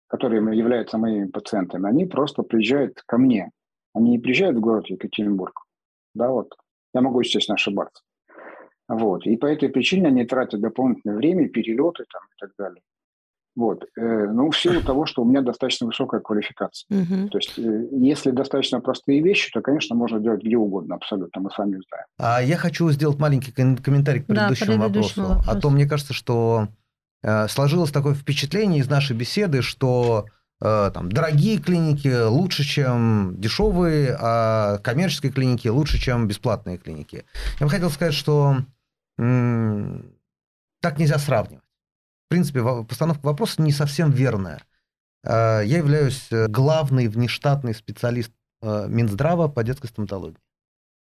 которые 0.08 0.42
являются 0.56 0.98
моими 0.98 1.26
пациентами, 1.26 1.88
они 1.88 2.06
просто 2.06 2.42
приезжают 2.42 3.02
ко 3.06 3.18
мне. 3.18 3.50
Они 3.94 4.10
не 4.10 4.18
приезжают 4.18 4.56
в 4.56 4.60
город 4.60 4.86
Екатеринбург. 4.88 5.64
Да, 6.14 6.30
вот. 6.30 6.54
Я 6.94 7.00
могу, 7.00 7.20
естественно, 7.20 7.54
ошибаться. 7.54 8.02
Вот. 8.88 9.26
И 9.26 9.36
по 9.36 9.46
этой 9.46 9.68
причине 9.68 10.08
они 10.08 10.24
тратят 10.24 10.60
дополнительное 10.60 11.16
время, 11.16 11.48
перелеты 11.48 12.04
там, 12.10 12.22
и 12.22 12.34
так 12.38 12.50
далее. 12.58 12.82
Вот. 13.56 13.84
Э, 13.96 14.26
ну, 14.32 14.50
в 14.50 14.56
силу 14.56 14.80
того, 14.80 15.06
что 15.06 15.22
у 15.22 15.24
меня 15.24 15.42
достаточно 15.42 15.86
высокая 15.86 16.20
квалификация. 16.20 16.86
Угу. 16.88 17.28
То 17.30 17.38
есть, 17.38 17.58
э, 17.58 17.88
если 17.90 18.30
достаточно 18.30 18.80
простые 18.80 19.22
вещи, 19.22 19.50
то, 19.52 19.60
конечно, 19.60 19.96
можно 19.96 20.20
делать 20.20 20.42
где 20.42 20.56
угодно, 20.56 20.94
абсолютно, 20.94 21.42
мы 21.42 21.50
сами 21.50 21.80
знаем. 21.88 22.06
А 22.18 22.42
я 22.42 22.56
хочу 22.56 22.88
сделать 22.90 23.18
маленький 23.18 23.52
комментарий 23.52 24.22
к 24.22 24.26
предыдущему, 24.26 24.76
да, 24.76 24.84
вопросу. 24.84 25.22
вопросу. 25.22 25.50
А 25.50 25.60
то 25.60 25.70
мне 25.70 25.86
кажется, 25.86 26.14
что 26.14 26.68
э, 27.22 27.48
сложилось 27.48 27.90
такое 27.90 28.14
впечатление 28.14 28.80
из 28.80 28.88
нашей 28.88 29.16
беседы, 29.16 29.62
что 29.62 30.26
э, 30.62 30.90
там, 30.94 31.10
дорогие 31.10 31.58
клиники 31.58 32.26
лучше, 32.26 32.62
чем 32.62 33.34
дешевые, 33.36 34.16
а 34.20 34.78
коммерческие 34.78 35.32
клиники 35.32 35.66
лучше, 35.66 35.98
чем 35.98 36.28
бесплатные 36.28 36.78
клиники. 36.78 37.24
Я 37.58 37.66
бы 37.66 37.70
хотел 37.70 37.90
сказать, 37.90 38.14
что 38.14 38.58
м- 39.18 40.14
так 40.80 40.98
нельзя 40.98 41.18
сравнивать 41.18 41.64
принципе, 42.30 42.62
постановка 42.84 43.26
вопроса 43.26 43.60
не 43.60 43.72
совсем 43.72 44.10
верная. 44.10 44.62
А, 45.24 45.60
я 45.60 45.78
являюсь 45.78 46.28
э, 46.30 46.46
главный 46.48 47.08
внештатный 47.08 47.74
специалист 47.74 48.32
э, 48.62 48.86
Минздрава 48.88 49.48
по 49.48 49.62
детской 49.62 49.88
стоматологии. 49.88 50.38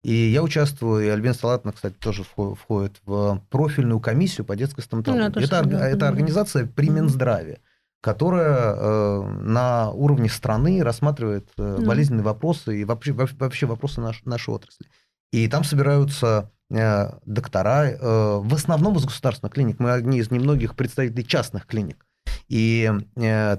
И 0.03 0.13
я 0.13 0.43
участвую, 0.43 1.05
и 1.05 1.07
Альбина 1.07 1.33
Салатовна, 1.33 1.71
кстати, 1.71 1.95
тоже 1.95 2.23
входит 2.23 2.99
в 3.05 3.41
профильную 3.49 4.01
комиссию 4.01 4.45
по 4.45 4.55
детской 4.55 4.81
стоматологии. 4.81 5.21
Ну, 5.21 5.27
это, 5.29 5.39
это, 5.39 5.77
это 5.77 6.07
организация 6.09 6.65
при 6.65 6.89
Минздраве, 6.89 7.61
которая 8.01 8.75
э, 8.75 9.21
на 9.43 9.91
уровне 9.91 10.27
страны 10.27 10.83
рассматривает 10.83 11.47
э, 11.57 11.77
болезненные 11.85 12.23
вопросы 12.23 12.81
и 12.81 12.83
вообще, 12.83 13.13
вообще 13.13 13.65
вопросы 13.65 14.01
наш, 14.01 14.25
нашей 14.25 14.53
отрасли. 14.53 14.87
И 15.33 15.47
там 15.49 15.65
собираются 15.65 16.49
Э, 16.75 17.19
доктора, 17.25 17.91
э, 17.91 17.97
в 18.41 18.53
основном 18.53 18.97
из 18.97 19.05
государственных 19.05 19.53
клиник. 19.53 19.79
Мы 19.79 19.91
одни 19.91 20.17
из 20.17 20.31
немногих 20.31 20.75
представителей 20.75 21.25
частных 21.25 21.67
клиник. 21.67 22.03
И 22.47 22.91
э, 23.15 23.57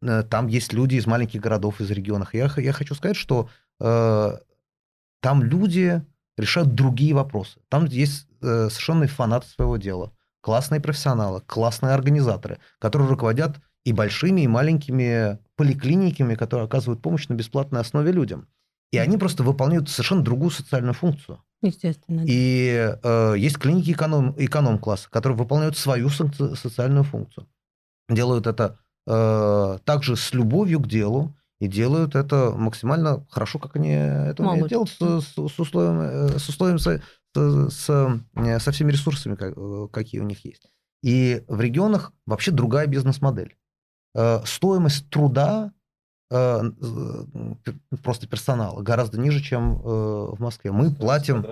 там 0.00 0.46
есть 0.46 0.72
люди 0.72 0.94
из 0.96 1.06
маленьких 1.06 1.40
городов, 1.40 1.82
из 1.82 1.90
регионов. 1.90 2.32
Я, 2.32 2.50
я 2.56 2.72
хочу 2.72 2.94
сказать, 2.94 3.16
что 3.16 3.48
там 3.78 5.42
люди 5.42 6.02
решают 6.36 6.74
другие 6.74 7.14
вопросы. 7.14 7.58
Там 7.68 7.86
есть 7.86 8.28
совершенно 8.40 9.06
фанаты 9.08 9.48
своего 9.48 9.78
дела. 9.78 10.12
Классные 10.42 10.80
профессионалы, 10.80 11.40
классные 11.40 11.94
организаторы, 11.94 12.58
которые 12.78 13.08
руководят 13.08 13.56
и 13.84 13.92
большими, 13.92 14.42
и 14.42 14.46
маленькими 14.46 15.38
поликлиниками, 15.56 16.34
которые 16.34 16.66
оказывают 16.66 17.02
помощь 17.02 17.26
на 17.28 17.34
бесплатной 17.34 17.80
основе 17.80 18.12
людям. 18.12 18.46
И 18.94 18.98
они 18.98 19.18
просто 19.18 19.42
выполняют 19.42 19.88
совершенно 19.88 20.22
другую 20.22 20.50
социальную 20.50 20.94
функцию. 20.94 21.42
Естественно. 21.62 22.24
И 22.26 22.94
э, 23.02 23.34
есть 23.36 23.58
клиники 23.58 23.90
эконом, 23.92 24.34
эконом-класса, 24.36 25.08
которые 25.10 25.36
выполняют 25.36 25.76
свою 25.76 26.10
со- 26.10 26.54
социальную 26.54 27.04
функцию. 27.04 27.48
Делают 28.08 28.46
это 28.46 28.78
э, 29.06 29.78
также 29.84 30.16
с 30.16 30.32
любовью 30.34 30.80
к 30.80 30.86
делу 30.86 31.34
и 31.60 31.66
делают 31.66 32.14
это 32.14 32.52
максимально 32.56 33.26
хорошо, 33.30 33.58
как 33.58 33.76
они 33.76 33.90
это 33.90 34.42
умеют 34.42 34.68
делать, 34.68 34.90
с, 34.90 34.98
с, 34.98 35.34
с 35.34 35.58
условием, 35.58 36.00
э, 36.00 36.38
с 36.38 36.48
условием 36.48 36.78
со, 36.78 37.00
с, 37.34 37.88
э, 37.88 38.58
со 38.60 38.72
всеми 38.72 38.92
ресурсами, 38.92 39.36
э, 39.40 39.88
какие 39.90 40.20
у 40.20 40.24
них 40.24 40.44
есть. 40.44 40.70
И 41.02 41.42
в 41.48 41.60
регионах 41.60 42.12
вообще 42.26 42.50
другая 42.50 42.86
бизнес-модель. 42.86 43.56
Стоимость 44.44 45.10
труда 45.10 45.72
просто 46.28 48.26
персонала 48.28 48.82
гораздо 48.82 49.18
ниже, 49.20 49.40
чем 49.40 49.76
в 49.78 50.40
Москве. 50.40 50.72
Мы 50.72 50.92
платим 50.92 51.44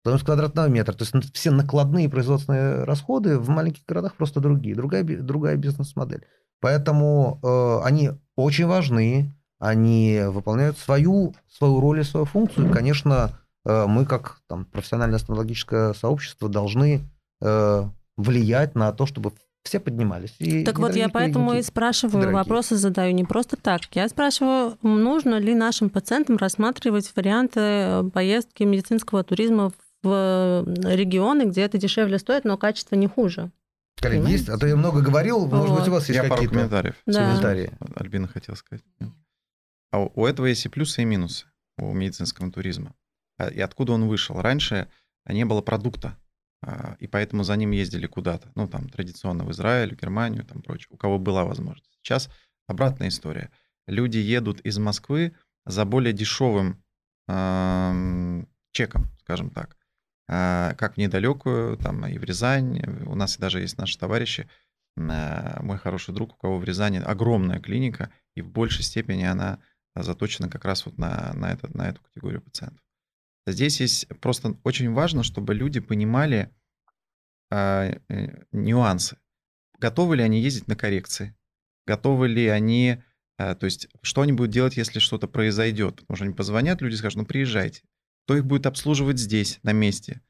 стоимость 0.00 0.24
квадратного 0.24 0.68
метра. 0.68 0.92
То 0.92 1.04
есть 1.04 1.34
все 1.34 1.50
накладные 1.50 2.08
производственные 2.08 2.84
расходы 2.84 3.38
в 3.38 3.48
маленьких 3.48 3.84
городах 3.86 4.14
просто 4.14 4.40
другие, 4.40 4.74
другая, 4.74 5.04
другая 5.04 5.56
бизнес-модель. 5.56 6.24
Поэтому 6.60 7.38
э, 7.42 7.86
они 7.86 8.10
очень 8.36 8.66
важны, 8.66 9.34
они 9.58 10.22
выполняют 10.26 10.78
свою, 10.78 11.34
свою 11.48 11.80
роль 11.80 12.00
и 12.00 12.04
свою 12.04 12.26
функцию. 12.26 12.68
И, 12.68 12.72
конечно, 12.72 13.38
э, 13.64 13.86
мы, 13.86 14.06
как 14.06 14.40
там, 14.48 14.64
профессиональное 14.64 15.18
стоматологическое 15.18 15.92
сообщество, 15.92 16.48
должны 16.48 17.08
э, 17.40 17.84
влиять 18.16 18.74
на 18.74 18.92
то, 18.92 19.06
чтобы 19.06 19.32
все 19.62 19.80
поднимались. 19.80 20.34
И 20.38 20.64
так 20.64 20.78
вот, 20.78 20.94
я 20.94 21.08
поэтому 21.08 21.54
и 21.54 21.62
спрашиваю, 21.62 22.20
дорогие. 22.22 22.36
вопросы 22.36 22.76
задаю 22.76 23.12
не 23.12 23.24
просто 23.24 23.56
так. 23.56 23.82
Я 23.92 24.08
спрашиваю, 24.08 24.78
нужно 24.82 25.38
ли 25.38 25.54
нашим 25.54 25.90
пациентам 25.90 26.36
рассматривать 26.36 27.12
варианты 27.14 27.60
э, 27.60 28.10
поездки 28.12 28.62
медицинского 28.62 29.24
туризма 29.24 29.72
в 30.02 30.64
регионы, 30.84 31.44
где 31.44 31.62
это 31.62 31.76
дешевле 31.76 32.18
стоит, 32.18 32.44
но 32.44 32.56
качество 32.56 32.94
не 32.94 33.08
хуже. 33.08 33.50
Коллеги, 34.00 34.30
есть? 34.30 34.48
А 34.48 34.56
то 34.58 34.66
я 34.66 34.76
много 34.76 35.00
говорил, 35.00 35.46
вот. 35.46 35.52
может 35.52 35.76
быть, 35.76 35.88
у 35.88 35.90
вас 35.90 36.08
есть 36.08 36.22
я 36.22 36.28
какие-то... 36.28 36.54
комментариев. 36.54 36.94
Да. 37.04 37.26
комментарии. 37.26 37.72
Альбина 37.96 38.28
хотел 38.28 38.54
сказать. 38.54 38.84
А 39.90 40.00
у 40.00 40.26
этого 40.26 40.46
есть 40.46 40.64
и 40.66 40.68
плюсы, 40.68 41.02
и 41.02 41.04
минусы 41.04 41.46
у 41.78 41.92
медицинского 41.92 42.50
туризма. 42.52 42.94
А, 43.38 43.48
и 43.48 43.60
откуда 43.60 43.92
он 43.92 44.06
вышел? 44.06 44.40
Раньше 44.40 44.88
не 45.26 45.44
было 45.44 45.62
продукта, 45.62 46.16
и 46.98 47.06
поэтому 47.06 47.44
за 47.44 47.54
ним 47.56 47.70
ездили 47.70 48.06
куда-то. 48.06 48.50
Ну, 48.54 48.66
там, 48.66 48.88
традиционно 48.88 49.44
в 49.44 49.52
Израиль, 49.52 49.94
в 49.94 50.00
Германию, 50.00 50.44
там, 50.44 50.60
прочее, 50.62 50.88
у 50.90 50.96
кого 50.96 51.18
была 51.18 51.44
возможность. 51.44 51.98
Сейчас 52.02 52.28
обратная 52.66 53.08
история. 53.08 53.50
Люди 53.86 54.18
едут 54.18 54.60
из 54.60 54.78
Москвы 54.78 55.34
за 55.64 55.84
более 55.84 56.12
дешевым 56.12 56.82
э, 57.28 58.44
чеком, 58.72 59.06
скажем 59.20 59.50
так. 59.50 59.78
А, 60.28 60.74
как 60.74 60.94
в 60.94 60.96
недалекую, 60.98 61.76
там 61.78 62.06
и 62.06 62.18
в 62.18 62.24
Рязань. 62.24 62.82
У 63.06 63.14
нас 63.14 63.38
даже 63.38 63.60
есть 63.60 63.78
наши 63.78 63.98
товарищи, 63.98 64.48
а, 64.96 65.62
мой 65.62 65.78
хороший 65.78 66.14
друг, 66.14 66.34
у 66.34 66.36
кого 66.36 66.58
в 66.58 66.64
Рязани 66.64 66.98
огромная 66.98 67.60
клиника, 67.60 68.10
и 68.34 68.42
в 68.42 68.50
большей 68.50 68.84
степени 68.84 69.24
она 69.24 69.58
заточена 69.94 70.48
как 70.48 70.64
раз 70.64 70.84
вот 70.86 70.98
на, 70.98 71.32
на, 71.34 71.52
это, 71.52 71.74
на 71.76 71.88
эту 71.88 72.02
категорию 72.02 72.42
пациентов. 72.42 72.84
Здесь 73.52 73.80
есть 73.80 74.08
просто 74.20 74.58
очень 74.64 74.92
важно, 74.92 75.22
чтобы 75.22 75.54
люди 75.54 75.80
понимали 75.80 76.50
э, 77.50 77.98
нюансы. 78.52 79.18
Готовы 79.78 80.16
ли 80.16 80.22
они 80.22 80.40
ездить 80.40 80.68
на 80.68 80.76
коррекции? 80.76 81.36
Готовы 81.86 82.28
ли 82.28 82.46
они, 82.48 83.02
э, 83.38 83.54
то 83.54 83.64
есть 83.64 83.88
что 84.02 84.22
они 84.22 84.32
будут 84.32 84.52
делать, 84.52 84.76
если 84.76 84.98
что-то 84.98 85.28
произойдет? 85.28 85.96
Потому 85.96 86.16
что 86.16 86.24
они 86.24 86.34
позвонят, 86.34 86.82
люди 86.82 86.94
скажут, 86.94 87.18
ну 87.18 87.26
приезжайте 87.26 87.82
кто 88.28 88.36
их 88.36 88.44
будет 88.44 88.66
обслуживать 88.66 89.18
здесь, 89.18 89.58
на 89.62 89.72
месте, 89.72 90.20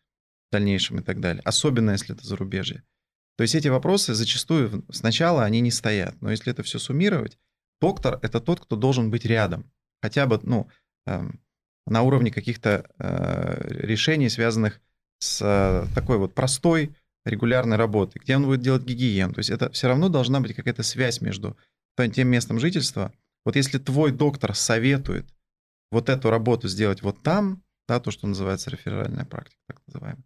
в 0.48 0.52
дальнейшем 0.52 1.00
и 1.00 1.02
так 1.02 1.18
далее. 1.18 1.42
Особенно, 1.44 1.90
если 1.90 2.14
это 2.14 2.24
зарубежье. 2.24 2.84
То 3.36 3.42
есть 3.42 3.56
эти 3.56 3.66
вопросы 3.66 4.14
зачастую 4.14 4.86
сначала 4.88 5.42
они 5.42 5.60
не 5.60 5.72
стоят. 5.72 6.14
Но 6.22 6.30
если 6.30 6.52
это 6.52 6.62
все 6.62 6.78
суммировать, 6.78 7.40
доктор– 7.80 8.20
это 8.22 8.40
тот, 8.40 8.60
кто 8.60 8.76
должен 8.76 9.10
быть 9.10 9.24
рядом. 9.24 9.68
Хотя 10.00 10.26
бы 10.26 10.38
ну, 10.44 10.68
э, 11.06 11.28
на 11.90 12.02
уровне 12.02 12.30
каких-то 12.30 12.88
э, 12.98 13.68
решений, 13.68 14.28
связанных 14.28 14.80
с 15.18 15.40
э, 15.42 15.86
такой 15.94 16.18
вот 16.18 16.34
простой 16.34 16.94
регулярной 17.24 17.76
работой, 17.76 18.20
где 18.20 18.36
он 18.36 18.44
будет 18.44 18.60
делать 18.60 18.84
гигиену. 18.84 19.34
То 19.34 19.40
есть 19.40 19.50
это 19.50 19.70
все 19.72 19.88
равно 19.88 20.08
должна 20.08 20.40
быть 20.40 20.54
какая-то 20.54 20.82
связь 20.82 21.20
между 21.20 21.56
тем 21.96 22.28
местом 22.28 22.60
жительства. 22.60 23.12
Вот 23.44 23.56
если 23.56 23.78
твой 23.78 24.12
доктор 24.12 24.54
советует 24.54 25.26
вот 25.90 26.08
эту 26.08 26.30
работу 26.30 26.68
сделать 26.68 27.02
вот 27.02 27.22
там, 27.22 27.62
да, 27.88 28.00
то, 28.00 28.10
что 28.10 28.26
называется 28.26 28.70
реферальная 28.70 29.24
практика, 29.24 29.60
так 29.66 29.80
называемая. 29.86 30.24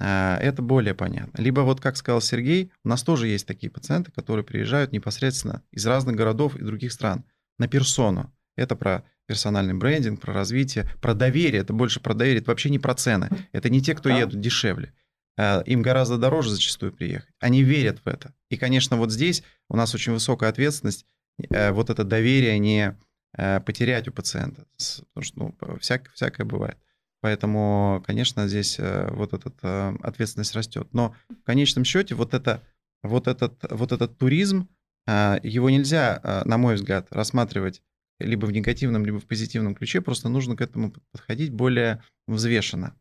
А, 0.00 0.36
это 0.38 0.62
более 0.62 0.94
понятно. 0.94 1.40
Либо 1.40 1.60
вот, 1.60 1.80
как 1.80 1.96
сказал 1.96 2.20
Сергей, 2.20 2.72
у 2.84 2.88
нас 2.88 3.02
тоже 3.02 3.28
есть 3.28 3.46
такие 3.46 3.70
пациенты, 3.70 4.10
которые 4.12 4.44
приезжают 4.44 4.92
непосредственно 4.92 5.62
из 5.70 5.86
разных 5.86 6.16
городов 6.16 6.56
и 6.56 6.64
других 6.64 6.92
стран 6.92 7.24
на 7.58 7.68
персону. 7.68 8.32
Это 8.56 8.76
про 8.76 9.04
персональный 9.30 9.74
брендинг, 9.74 10.20
про 10.20 10.34
развитие, 10.34 10.90
про 11.00 11.14
доверие. 11.14 11.62
Это 11.62 11.72
больше 11.72 12.00
про 12.00 12.14
доверие, 12.14 12.40
это 12.40 12.50
вообще 12.50 12.70
не 12.70 12.78
про 12.78 12.94
цены. 12.94 13.28
Это 13.52 13.70
не 13.70 13.80
те, 13.80 13.94
кто 13.94 14.08
едут 14.08 14.40
дешевле. 14.40 14.92
А, 15.38 15.60
им 15.60 15.82
гораздо 15.82 16.18
дороже 16.18 16.50
зачастую 16.50 16.92
приехать. 16.92 17.30
Они 17.38 17.62
верят 17.62 18.00
в 18.04 18.08
это. 18.08 18.34
И, 18.48 18.56
конечно, 18.56 18.96
вот 18.96 19.12
здесь 19.12 19.42
у 19.68 19.76
нас 19.76 19.94
очень 19.94 20.12
высокая 20.12 20.50
ответственность 20.50 21.06
э, 21.50 21.70
вот 21.70 21.90
это 21.90 22.04
доверие 22.04 22.58
не 22.58 22.96
Э, 23.36 23.60
потерять 23.60 24.08
у 24.08 24.12
пациента, 24.12 24.66
потому 25.12 25.24
что 25.24 25.38
ну, 25.38 25.78
всяк, 25.78 26.10
всякое 26.12 26.44
бывает. 26.44 26.76
Поэтому, 27.20 28.02
конечно, 28.04 28.48
здесь 28.48 28.76
э, 28.78 29.08
вот 29.12 29.32
эта 29.34 29.52
э, 29.62 29.96
ответственность 30.02 30.54
растет. 30.56 30.88
Но 30.92 31.14
в 31.28 31.44
конечном 31.44 31.84
счете 31.84 32.16
вот, 32.16 32.34
это, 32.34 32.60
вот, 33.02 33.28
этот, 33.28 33.64
вот 33.70 33.92
этот 33.92 34.18
туризм, 34.18 34.68
его 35.06 35.70
нельзя, 35.70 36.42
на 36.44 36.56
мой 36.58 36.74
взгляд, 36.74 37.08
рассматривать 37.10 37.82
либо 38.24 38.46
в 38.46 38.52
негативном, 38.52 39.04
либо 39.04 39.18
в 39.18 39.26
позитивном 39.26 39.74
ключе, 39.74 40.00
просто 40.00 40.28
нужно 40.28 40.56
к 40.56 40.60
этому 40.60 40.92
подходить 41.12 41.52
более 41.52 42.02
взвешенно. 42.26 42.96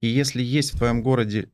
И 0.00 0.08
если 0.08 0.42
есть 0.42 0.74
в 0.74 0.78
твоем 0.78 1.02
городе 1.02 1.50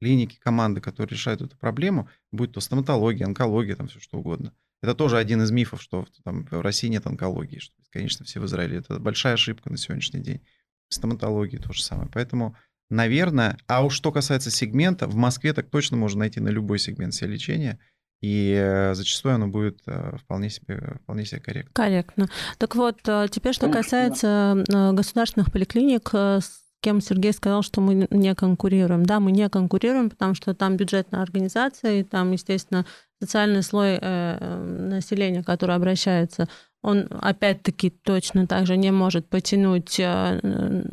клиники, 0.00 0.38
команды, 0.40 0.80
которые 0.80 1.16
решают 1.16 1.42
эту 1.42 1.56
проблему, 1.56 2.08
будь 2.32 2.52
то 2.52 2.60
стоматология, 2.60 3.26
онкология, 3.26 3.76
там 3.76 3.88
все 3.88 4.00
что 4.00 4.18
угодно– 4.18 4.54
это 4.82 4.94
тоже 4.94 5.18
один 5.18 5.42
из 5.42 5.50
мифов, 5.50 5.82
что 5.82 6.06
там, 6.24 6.46
в 6.50 6.60
России 6.60 6.88
нет 6.88 7.06
онкологии, 7.06 7.58
что, 7.58 7.74
конечно, 7.90 8.24
все 8.24 8.40
в 8.40 8.46
Израиле. 8.46 8.78
Это 8.78 8.98
большая 9.00 9.34
ошибка 9.34 9.70
на 9.70 9.76
сегодняшний 9.76 10.20
день. 10.20 10.40
В 10.88 10.94
стоматологии 10.94 11.56
то 11.56 11.72
же 11.72 11.82
самое. 11.82 12.08
Поэтому, 12.12 12.56
наверное, 12.88 13.58
а 13.66 13.84
уж 13.84 13.94
что 13.94 14.12
касается 14.12 14.50
сегмента, 14.50 15.08
в 15.08 15.16
Москве 15.16 15.52
так 15.52 15.68
точно 15.68 15.96
можно 15.96 16.20
найти 16.20 16.40
на 16.40 16.48
любой 16.48 16.78
сегмент 16.78 17.12
себе 17.12 17.32
лечения. 17.32 17.80
И 18.20 18.52
э, 18.52 18.94
зачастую 18.94 19.36
оно 19.36 19.46
будет 19.46 19.80
э, 19.86 20.16
вполне 20.16 20.50
себе, 20.50 20.96
вполне 21.02 21.24
себе 21.24 21.40
корректно. 21.40 21.72
Корректно. 21.72 22.28
Так 22.58 22.74
вот, 22.74 22.98
э, 23.06 23.26
теперь 23.30 23.54
что 23.54 23.68
касается 23.70 24.64
государственных 24.66 25.52
поликлиник, 25.52 26.12
с 26.12 26.62
кем 26.80 27.00
Сергей 27.00 27.32
сказал, 27.32 27.62
что 27.62 27.80
мы 27.80 28.06
не 28.10 28.34
конкурируем. 28.34 29.04
Да, 29.04 29.20
мы 29.20 29.32
не 29.32 29.48
конкурируем, 29.48 30.10
потому 30.10 30.34
что 30.34 30.54
там 30.54 30.76
бюджетная 30.76 31.22
организация, 31.22 32.00
и 32.00 32.02
там, 32.02 32.32
естественно, 32.32 32.86
социальный 33.20 33.62
слой 33.62 33.98
э, 34.00 34.64
населения, 34.88 35.42
который 35.42 35.74
обращается, 35.74 36.48
он 36.82 37.08
опять-таки 37.10 37.90
точно 37.90 38.46
так 38.46 38.66
же 38.66 38.76
не 38.76 38.92
может 38.92 39.28
потянуть 39.28 39.98
э, 39.98 40.84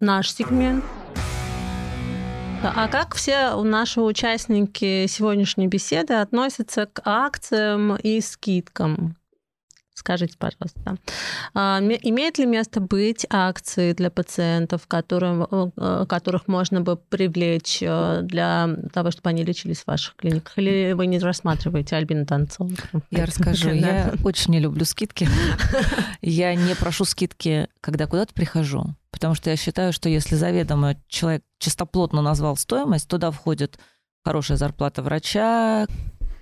наш 0.00 0.30
сегмент. 0.30 0.84
А 2.64 2.88
как 2.88 3.14
все 3.14 3.54
наши 3.62 4.00
участники 4.00 5.06
сегодняшней 5.06 5.66
беседы 5.66 6.14
относятся 6.14 6.86
к 6.86 7.02
акциям 7.04 7.96
и 7.96 8.20
скидкам? 8.20 9.16
Скажите, 9.96 10.34
пожалуйста, 10.36 10.96
а, 11.54 11.78
имеет 11.80 12.38
ли 12.38 12.46
место 12.46 12.80
быть 12.80 13.24
акции 13.30 13.92
для 13.92 14.10
пациентов, 14.10 14.88
которым, 14.88 15.70
э, 15.76 16.04
которых 16.08 16.48
можно 16.48 16.80
бы 16.80 16.96
привлечь 16.96 17.78
э, 17.80 18.22
для 18.22 18.70
того, 18.92 19.12
чтобы 19.12 19.30
они 19.30 19.44
лечились 19.44 19.82
в 19.82 19.86
ваших 19.86 20.16
клиниках? 20.16 20.58
Или 20.58 20.94
вы 20.94 21.06
не 21.06 21.20
рассматриваете 21.20 21.94
Альбина 21.94 22.26
Танцова? 22.26 22.70
Я 23.12 23.24
расскажу. 23.24 23.70
Я 23.70 24.12
очень 24.24 24.50
не 24.50 24.58
люблю 24.58 24.84
скидки. 24.84 25.28
Я 26.20 26.56
не 26.56 26.74
прошу 26.74 27.04
скидки, 27.04 27.68
когда 27.80 28.08
куда-то 28.08 28.34
прихожу, 28.34 28.96
потому 29.14 29.36
что 29.36 29.48
я 29.48 29.56
считаю, 29.56 29.92
что 29.92 30.08
если 30.08 30.34
заведомо 30.34 30.96
человек 31.06 31.44
чистоплотно 31.60 32.20
назвал 32.20 32.56
стоимость, 32.56 33.08
туда 33.08 33.30
входит 33.30 33.78
хорошая 34.24 34.56
зарплата 34.56 35.02
врача, 35.02 35.86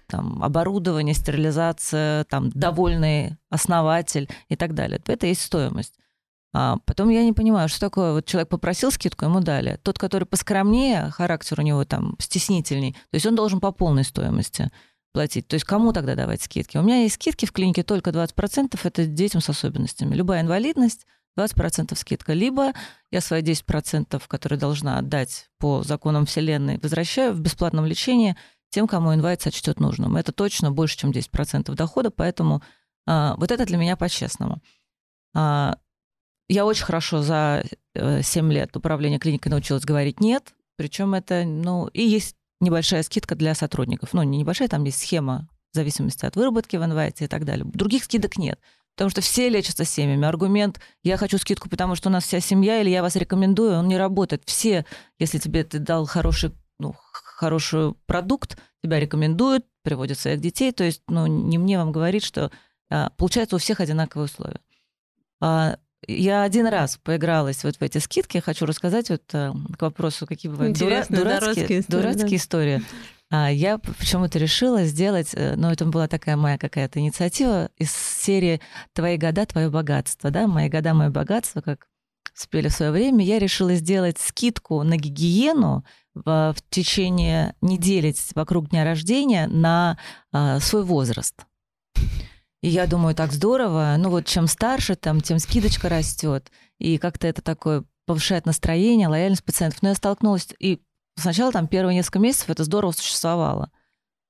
там, 0.09 0.43
оборудование, 0.43 1.15
стерилизация, 1.15 2.25
там, 2.25 2.49
довольный 2.49 3.37
основатель 3.51 4.27
и 4.49 4.57
так 4.57 4.73
далее. 4.73 5.03
Это 5.07 5.27
есть 5.27 5.43
стоимость. 5.43 5.99
А 6.55 6.79
потом 6.87 7.11
я 7.11 7.23
не 7.25 7.35
понимаю, 7.35 7.69
что 7.69 7.79
такое, 7.79 8.13
вот 8.13 8.25
человек 8.25 8.49
попросил 8.49 8.91
скидку, 8.91 9.27
ему 9.27 9.41
дали. 9.41 9.79
Тот, 9.83 9.99
который 9.99 10.25
поскромнее, 10.25 11.11
характер 11.11 11.61
у 11.61 11.63
него 11.63 11.85
там 11.85 12.17
стеснительней, 12.19 12.93
то 12.93 13.15
есть 13.15 13.27
он 13.27 13.35
должен 13.35 13.61
по 13.61 13.71
полной 13.71 14.05
стоимости 14.05 14.71
платить. 15.13 15.47
То 15.47 15.55
есть 15.55 15.67
кому 15.67 15.93
тогда 15.93 16.15
давать 16.15 16.41
скидки? 16.41 16.79
У 16.79 16.83
меня 16.83 17.03
есть 17.03 17.17
скидки 17.17 17.45
в 17.45 17.53
клинике 17.53 17.83
только 17.83 18.11
20%, 18.11 18.81
это 18.83 19.05
детям 19.05 19.43
с 19.43 19.51
особенностями. 19.51 20.15
Любая 20.15 20.41
инвалидность, 20.41 21.07
20% 21.39 21.97
скидка. 21.97 22.33
Либо 22.33 22.73
я 23.11 23.21
свои 23.21 23.43
10%, 23.43 24.23
которые 24.27 24.59
должна 24.59 24.99
отдать 24.99 25.49
по 25.59 25.83
законам 25.83 26.27
Вселенной, 26.27 26.79
возвращаю 26.79 27.33
в 27.33 27.41
бесплатном 27.41 27.87
лечении 27.87 28.37
тем, 28.71 28.87
кому 28.87 29.15
инвайт 29.15 29.43
сочтет 29.43 29.81
нужным. 29.81 30.17
Это 30.17 30.33
точно 30.33 30.71
больше, 30.73 30.99
чем 30.99 31.11
10% 31.11 31.75
дохода, 31.75 32.11
поэтому 32.11 32.63
а, 33.07 33.35
вот 33.37 33.51
это 33.51 33.67
для 33.67 33.77
меня 33.77 33.97
по-честному. 33.97 34.63
А, 35.35 35.77
я 36.49 36.67
очень 36.67 36.85
хорошо 36.85 37.23
за 37.23 37.65
7 37.95 38.51
э, 38.51 38.55
лет 38.55 38.77
управления 38.77 39.19
клиникой 39.19 39.51
научилась 39.51 39.85
говорить 39.85 40.21
«нет», 40.21 40.55
причем 40.77 41.15
это, 41.15 41.45
ну, 41.45 41.87
и 41.89 42.03
есть 42.03 42.37
небольшая 42.61 43.03
скидка 43.03 43.35
для 43.35 43.55
сотрудников. 43.55 44.13
Ну, 44.13 44.23
не 44.23 44.39
небольшая, 44.39 44.69
там 44.69 44.85
есть 44.85 45.01
схема 45.01 45.49
в 45.73 45.77
зависимости 45.77 46.25
от 46.27 46.37
выработки 46.37 46.77
в 46.77 46.85
инвайте 46.85 47.25
и 47.25 47.29
так 47.29 47.45
далее. 47.45 47.65
Других 47.73 48.05
скидок 48.05 48.37
нет. 48.37 48.61
Потому 48.95 49.11
что 49.11 49.21
все 49.21 49.49
лечатся 49.49 49.85
семьями. 49.85 50.27
Аргумент 50.27 50.81
«я 51.03 51.17
хочу 51.17 51.39
скидку, 51.39 51.69
потому 51.69 51.95
что 51.95 52.09
у 52.09 52.13
нас 52.13 52.25
вся 52.25 52.41
семья» 52.41 52.81
или 52.81 52.91
«я 52.91 53.03
вас 53.03 53.17
рекомендую», 53.17 53.79
он 53.79 53.89
не 53.89 53.97
работает. 53.97 54.43
Все, 54.45 54.85
если 55.19 55.39
тебе 55.39 55.65
ты 55.65 55.79
дал 55.79 56.07
хороший, 56.07 56.53
ну, 56.79 56.95
хороший 57.13 57.95
продукт, 58.07 58.59
тебя 58.83 59.01
рекомендуют, 59.01 59.65
приводят 59.83 60.19
своих 60.19 60.41
детей. 60.41 60.73
То 60.73 60.85
есть 60.85 61.03
ну, 61.09 61.27
не 61.27 61.59
мне 61.59 61.79
вам 61.79 61.93
говорить, 61.93 62.25
что 62.25 62.51
а, 62.91 63.11
получается 63.17 63.57
у 63.57 63.59
всех 63.59 63.81
одинаковые 63.81 64.27
условия. 64.27 64.61
А, 65.41 65.79
я 66.07 66.43
один 66.43 66.67
раз 66.67 66.99
поигралась 67.03 67.65
вот 67.65 67.77
в 67.77 67.83
эти 67.83 67.99
скидки. 67.99 68.39
Хочу 68.39 68.67
рассказать 68.67 69.09
вот 69.09 69.23
а, 69.33 69.55
к 69.79 69.83
вопросу, 69.83 70.27
какие 70.27 70.51
бывают 70.51 70.77
дура- 70.77 71.07
дурацкие, 71.09 71.83
дурацкие 71.89 72.37
истории. 72.37 72.83
А 73.35 73.51
я 73.51 73.79
почему-то 73.79 74.39
решила 74.39 74.85
сделать, 74.85 75.31
э, 75.33 75.55
ну, 75.57 75.71
это 75.71 75.87
была 75.87 76.07
такая 76.07 76.37
моя 76.37 76.59
какая-то 76.59 77.01
инициатива 77.01 77.71
из 77.79 77.91
серии 77.91 78.61
«Твои 78.93 79.17
года, 79.17 79.47
твое 79.47 79.71
богатство», 79.71 80.31
да, 80.31 80.47
«Мои 80.47 80.69
года, 80.69 80.93
мое 80.93 81.09
богатство», 81.09 81.63
как 81.63 81.89
спели 82.35 82.69
в 82.69 82.75
свое 82.75 82.93
время, 82.93 83.25
я 83.25 83.39
решила 83.39 83.75
сделать 83.75 84.19
скидку 84.19 84.83
на 84.83 84.99
гигиену 84.99 85.83
в, 86.15 86.55
в 86.55 86.57
течение 86.69 87.55
недели 87.63 88.15
вокруг 88.35 88.69
дня 88.69 88.85
рождения 88.85 89.47
на 89.47 89.97
а, 90.31 90.61
свой 90.61 90.85
возраст. 90.85 91.47
И 92.61 92.69
я 92.69 92.87
думаю, 92.87 93.15
так 93.15 93.33
здорово. 93.33 93.95
Ну 93.99 94.11
вот 94.11 94.27
чем 94.27 94.47
старше, 94.47 94.95
там, 94.95 95.23
тем 95.23 95.39
скидочка 95.39 95.89
растет. 95.89 96.53
И 96.79 96.99
как-то 96.99 97.27
это 97.27 97.41
такое 97.41 97.85
повышает 98.05 98.45
настроение, 98.45 99.09
лояльность 99.09 99.45
пациентов. 99.45 99.81
Но 99.81 99.89
я 99.89 99.95
столкнулась 99.95 100.49
и 100.59 100.83
Сначала 101.17 101.53
там 101.53 101.67
первые 101.69 101.95
несколько 101.95 102.19
месяцев 102.19 102.51
это 102.51 102.65
здорово 102.65 102.93
существовало. 102.93 103.71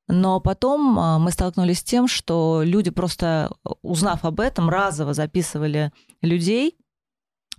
Но 0.08 0.40
потом 0.40 0.98
а, 0.98 1.18
мы 1.18 1.30
столкнулись 1.30 1.78
с 1.78 1.84
тем, 1.84 2.08
что 2.08 2.62
люди 2.64 2.90
просто, 2.90 3.52
узнав 3.82 4.24
об 4.24 4.40
этом, 4.40 4.68
разово 4.68 5.14
записывали 5.14 5.92
людей, 6.20 6.76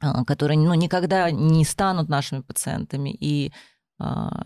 а, 0.01 0.26
которые 0.26 0.59
ну, 0.59 0.74
никогда 0.74 1.32
не 1.32 1.63
станут 1.63 2.09
нашими 2.09 2.41
пациентами. 2.41 3.15
И 3.17 3.53
а, 3.97 4.43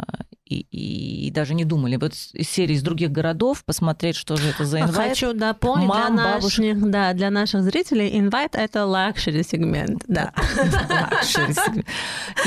и, 0.49 0.65
и, 0.71 1.27
и 1.27 1.31
даже 1.31 1.53
не 1.53 1.65
думали. 1.65 1.97
Вот 1.97 2.13
из 2.13 2.49
серии 2.49 2.73
из 2.73 2.81
других 2.81 3.11
городов 3.11 3.65
посмотреть, 3.65 4.15
что 4.15 4.37
же 4.37 4.49
это 4.49 4.65
за 4.65 4.79
invite. 4.81 5.09
Хочу 5.09 5.33
дополнить 5.33 5.87
Мам, 5.87 6.15
для, 6.15 6.23
наших, 6.23 6.59
бабушек... 6.59 6.77
да, 6.89 7.13
для 7.13 7.29
наших 7.29 7.63
зрителей. 7.63 8.17
Invite— 8.17 8.51
это 8.55 8.85
luxury 8.85 9.43
сегмент, 9.43 10.03
да. 10.07 10.33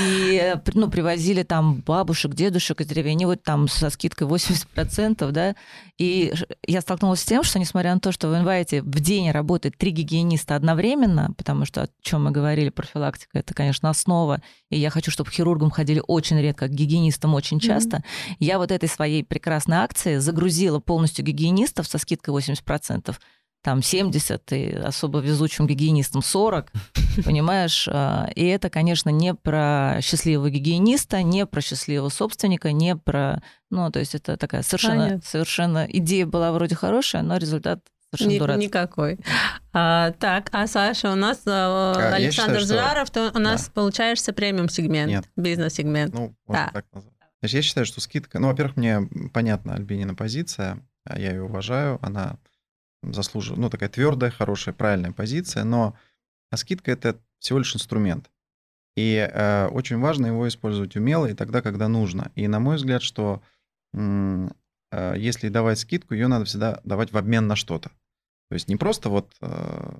И 0.00 0.54
ну, 0.74 0.90
привозили 0.90 1.42
там 1.42 1.82
бабушек, 1.86 2.34
дедушек 2.34 2.80
из 2.80 2.86
деревень, 2.86 3.26
вот 3.26 3.42
там 3.42 3.68
со 3.68 3.90
скидкой 3.90 4.26
80%, 4.28 5.30
да. 5.30 5.54
И 5.98 6.32
я 6.66 6.80
столкнулась 6.80 7.20
с 7.20 7.24
тем, 7.24 7.42
что 7.42 7.58
несмотря 7.58 7.92
на 7.92 8.00
то, 8.00 8.12
что 8.12 8.28
в 8.28 8.36
инвайте 8.36 8.80
в 8.80 9.00
день 9.00 9.30
работает 9.30 9.76
три 9.76 9.90
гигиениста 9.90 10.56
одновременно, 10.56 11.34
потому 11.36 11.66
что 11.66 11.82
о 11.82 11.88
чем 12.00 12.24
мы 12.24 12.30
говорили, 12.30 12.70
профилактика— 12.70 13.38
это, 13.40 13.52
конечно, 13.52 13.90
основа, 13.90 14.40
и 14.70 14.78
я 14.78 14.88
хочу, 14.88 15.10
чтобы 15.10 15.30
хирургам 15.30 15.70
ходили 15.70 16.02
очень 16.06 16.40
редко, 16.40 16.68
к 16.68 16.70
гигиенистам 16.70 17.34
очень 17.34 17.60
часто, 17.60 17.89
место. 17.90 18.08
Я 18.38 18.58
вот 18.58 18.70
этой 18.70 18.88
своей 18.88 19.24
прекрасной 19.24 19.78
акции 19.78 20.18
загрузила 20.18 20.78
полностью 20.80 21.24
гигиенистов 21.24 21.86
со 21.86 21.98
скидкой 21.98 22.34
80%, 22.34 23.14
там 23.62 23.82
70 23.82 24.52
и 24.52 24.70
особо 24.70 25.18
везучим 25.20 25.66
гигиенистам 25.66 26.22
40, 26.22 26.72
понимаешь? 27.24 27.88
А, 27.90 28.30
и 28.34 28.46
это, 28.46 28.70
конечно, 28.70 29.10
не 29.10 29.34
про 29.34 29.98
счастливого 30.00 30.48
гигиениста, 30.48 31.22
не 31.22 31.44
про 31.44 31.60
счастливого 31.60 32.08
собственника, 32.08 32.72
не 32.72 32.96
про... 32.96 33.42
Ну, 33.70 33.90
то 33.90 33.98
есть 33.98 34.14
это 34.14 34.36
такая 34.36 34.62
совершенно, 34.62 35.20
совершенно... 35.24 35.86
Идея 35.88 36.26
была 36.26 36.52
вроде 36.52 36.74
хорошая, 36.74 37.22
но 37.22 37.36
результат 37.36 37.80
Совершенно 38.12 38.34
Ни, 38.34 38.38
дурацкий. 38.40 38.66
Никакой. 38.66 39.18
А, 39.72 40.10
так, 40.18 40.48
а 40.50 40.66
Саша, 40.66 41.12
у 41.12 41.14
нас 41.14 41.42
а, 41.46 42.12
Александр 42.12 42.60
считаю, 42.60 42.80
Жаров, 42.80 43.06
что... 43.06 43.30
то 43.30 43.38
у 43.38 43.40
нас 43.40 43.66
да. 43.66 43.72
получаешься 43.72 44.32
премиум-сегмент, 44.32 45.28
бизнес-сегмент. 45.36 46.12
Ну, 46.12 46.34
да. 46.48 46.70
так 46.72 46.86
назвать. 46.92 47.19
Значит, 47.40 47.54
я 47.56 47.62
считаю, 47.62 47.86
что 47.86 48.00
скидка... 48.00 48.38
Ну, 48.38 48.48
во-первых, 48.48 48.76
мне 48.76 49.00
понятна 49.32 49.74
Альбинина 49.74 50.14
позиция, 50.14 50.86
а 51.04 51.18
я 51.18 51.30
ее 51.30 51.42
уважаю, 51.42 51.98
она 52.02 52.38
заслуживает... 53.02 53.60
Ну, 53.60 53.70
такая 53.70 53.88
твердая, 53.88 54.30
хорошая, 54.30 54.74
правильная 54.74 55.12
позиция, 55.12 55.64
но 55.64 55.96
а 56.50 56.56
скидка— 56.56 56.90
это 56.92 57.18
всего 57.38 57.58
лишь 57.58 57.74
инструмент. 57.74 58.30
И 58.96 59.14
э, 59.16 59.66
очень 59.68 59.98
важно 59.98 60.26
его 60.26 60.46
использовать 60.48 60.96
умело 60.96 61.26
и 61.26 61.34
тогда, 61.34 61.62
когда 61.62 61.88
нужно. 61.88 62.32
И 62.34 62.48
на 62.48 62.60
мой 62.60 62.76
взгляд, 62.76 63.02
что 63.02 63.42
э, 63.94 64.48
если 65.16 65.48
давать 65.48 65.78
скидку, 65.78 66.14
ее 66.14 66.26
надо 66.26 66.44
всегда 66.44 66.80
давать 66.84 67.12
в 67.12 67.16
обмен 67.16 67.46
на 67.46 67.56
что-то. 67.56 67.90
То 68.48 68.54
есть 68.54 68.68
не 68.68 68.76
просто 68.76 69.08
вот 69.08 69.32
э, 69.40 69.98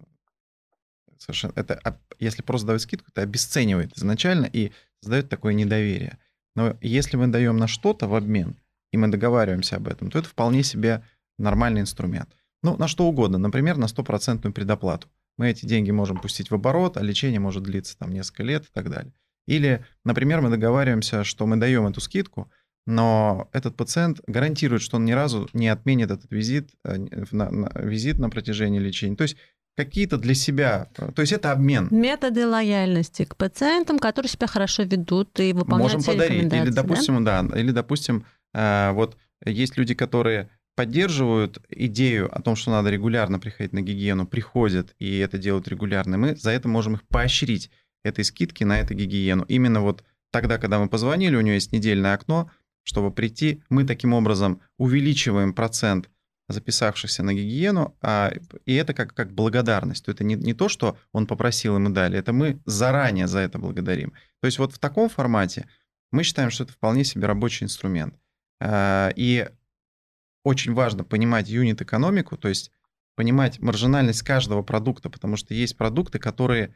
совершенно 1.18 1.53
это, 1.55 1.99
если 2.18 2.43
просто 2.43 2.66
давать 2.66 2.82
скидку, 2.82 3.11
это 3.11 3.22
обесценивает 3.22 3.97
изначально 3.97 4.47
и 4.47 4.72
создает 5.01 5.28
такое 5.28 5.55
недоверие. 5.55 6.18
Но 6.57 6.77
если 6.81 7.17
мы 7.17 7.29
даем 7.29 7.57
на 7.57 7.67
что-то 7.67 8.09
в 8.09 8.15
обмен, 8.15 8.57
и 8.93 8.97
мы 8.97 9.09
договариваемся 9.09 9.77
об 9.77 9.89
этом, 9.89 10.11
то 10.11 10.19
это 10.19 10.29
вполне 10.29 10.63
себе 10.63 11.03
нормальный 11.39 11.81
инструмент. 11.81 12.31
Ну, 12.63 12.77
на 12.77 12.89
что 12.89 13.07
угодно, 13.07 13.39
например, 13.39 13.77
на 13.77 13.89
стопроцентную 13.89 14.53
предоплату. 14.53 15.09
Мы 15.39 15.49
эти 15.51 15.65
деньги 15.65 15.91
можем 15.91 16.19
пустить 16.19 16.51
в 16.51 16.55
оборот, 16.55 16.97
а 16.97 17.03
лечение 17.03 17.41
может 17.41 17.63
длиться 17.63 17.97
там 17.97 18.13
несколько 18.13 18.43
лет 18.43 18.65
и 18.65 18.69
так 18.73 18.91
далее. 18.91 19.13
Или, 19.47 19.85
например, 20.05 20.43
мы 20.43 20.51
договариваемся, 20.51 21.25
что 21.25 21.47
мы 21.47 21.57
даем 21.57 21.87
эту 21.87 22.01
скидку, 22.01 22.51
но 22.87 23.49
этот 23.53 23.77
пациент 23.77 24.21
гарантирует, 24.27 24.83
что 24.83 24.97
он 24.97 25.05
ни 25.05 25.13
разу 25.13 25.49
не 25.53 25.69
отменит 25.69 26.11
этот 26.11 26.31
визит, 26.31 26.71
э, 26.85 26.99
на, 27.31 27.51
на, 27.51 27.71
визит 27.75 28.19
на 28.19 28.29
протяжении 28.31 28.79
лечения. 28.79 29.17
То 29.17 29.23
есть 29.23 29.37
какие-то 29.85 30.18
для 30.18 30.35
себя. 30.35 30.89
То 30.95 31.20
есть 31.20 31.33
это 31.33 31.53
обмен. 31.53 31.89
Методы 31.91 32.47
лояльности 32.47 33.24
к 33.24 33.37
пациентам, 33.37 33.99
которые 33.99 34.31
себя 34.31 34.47
хорошо 34.47 34.83
ведут 34.83 35.39
и 35.41 35.53
выполняют 35.53 35.95
Можем 35.95 36.03
подарить. 36.03 36.53
Или, 36.53 36.70
допустим, 36.70 37.24
да? 37.24 37.43
да, 37.43 37.59
или, 37.59 37.70
допустим, 37.70 38.24
э, 38.55 38.93
вот 38.93 39.16
есть 39.45 39.76
люди, 39.76 39.95
которые 39.95 40.51
поддерживают 40.76 41.62
идею 41.68 42.35
о 42.35 42.41
том, 42.41 42.57
что 42.57 42.70
надо 42.70 42.91
регулярно 42.91 43.39
приходить 43.39 43.72
на 43.72 43.83
гигиену, 43.83 44.26
приходят 44.26 44.95
и 44.99 45.18
это 45.18 45.37
делают 45.37 45.68
регулярно, 45.68 46.16
мы 46.16 46.37
за 46.37 46.53
это 46.53 46.68
можем 46.68 46.95
их 46.95 47.03
поощрить 47.07 47.70
этой 48.03 48.24
скидки 48.24 48.64
на 48.64 48.81
эту 48.81 48.95
гигиену. 48.95 49.45
Именно 49.45 49.83
вот 49.83 50.05
тогда, 50.31 50.59
когда 50.59 50.78
мы 50.78 50.89
позвонили, 50.89 51.37
у 51.37 51.41
него 51.41 51.55
есть 51.55 51.72
недельное 51.72 52.14
окно, 52.14 52.51
чтобы 52.83 53.11
прийти, 53.11 53.62
мы 53.68 53.85
таким 53.85 54.14
образом 54.14 54.62
увеличиваем 54.78 55.53
процент 55.53 56.09
записавшихся 56.53 57.23
на 57.23 57.35
гигиену, 57.35 57.97
а, 58.01 58.33
и 58.67 58.75
это 58.75 58.95
как, 58.95 59.15
как 59.15 59.33
благодарность. 59.33 60.05
То 60.05 60.13
это 60.13 60.25
не, 60.25 60.35
не 60.35 60.55
то, 60.55 60.69
что 60.69 60.97
он 61.13 61.27
попросил, 61.27 61.77
и 61.77 61.79
мы 61.79 61.91
дали, 61.91 62.19
это 62.19 62.33
мы 62.33 62.61
заранее 62.67 63.27
за 63.27 63.41
это 63.41 63.59
благодарим. 63.59 64.13
То 64.41 64.47
есть 64.47 64.59
вот 64.59 64.75
в 64.75 64.79
таком 64.79 65.09
формате 65.09 65.69
мы 66.13 66.23
считаем, 66.23 66.51
что 66.51 66.65
это 66.65 66.73
вполне 66.73 67.05
себе 67.05 67.27
рабочий 67.27 67.65
инструмент. 67.65 68.15
А, 68.61 69.13
и 69.17 69.49
очень 70.45 70.73
важно 70.75 71.05
понимать 71.05 71.49
юнит-экономику, 71.49 72.37
то 72.37 72.49
есть 72.49 72.73
понимать 73.15 73.61
маржинальность 73.61 74.23
каждого 74.23 74.63
продукта, 74.63 75.11
потому 75.11 75.37
что 75.37 75.55
есть 75.55 75.77
продукты, 75.77 76.19
которые 76.19 76.75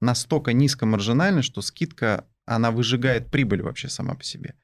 настолько 0.00 0.52
низкомаржинальны, 0.52 1.42
что 1.42 1.62
скидка, 1.62 2.26
она 2.46 2.70
выжигает 2.70 3.30
прибыль 3.30 3.62
вообще 3.62 3.88
сама 3.88 4.14
по 4.14 4.24
себе. 4.24 4.54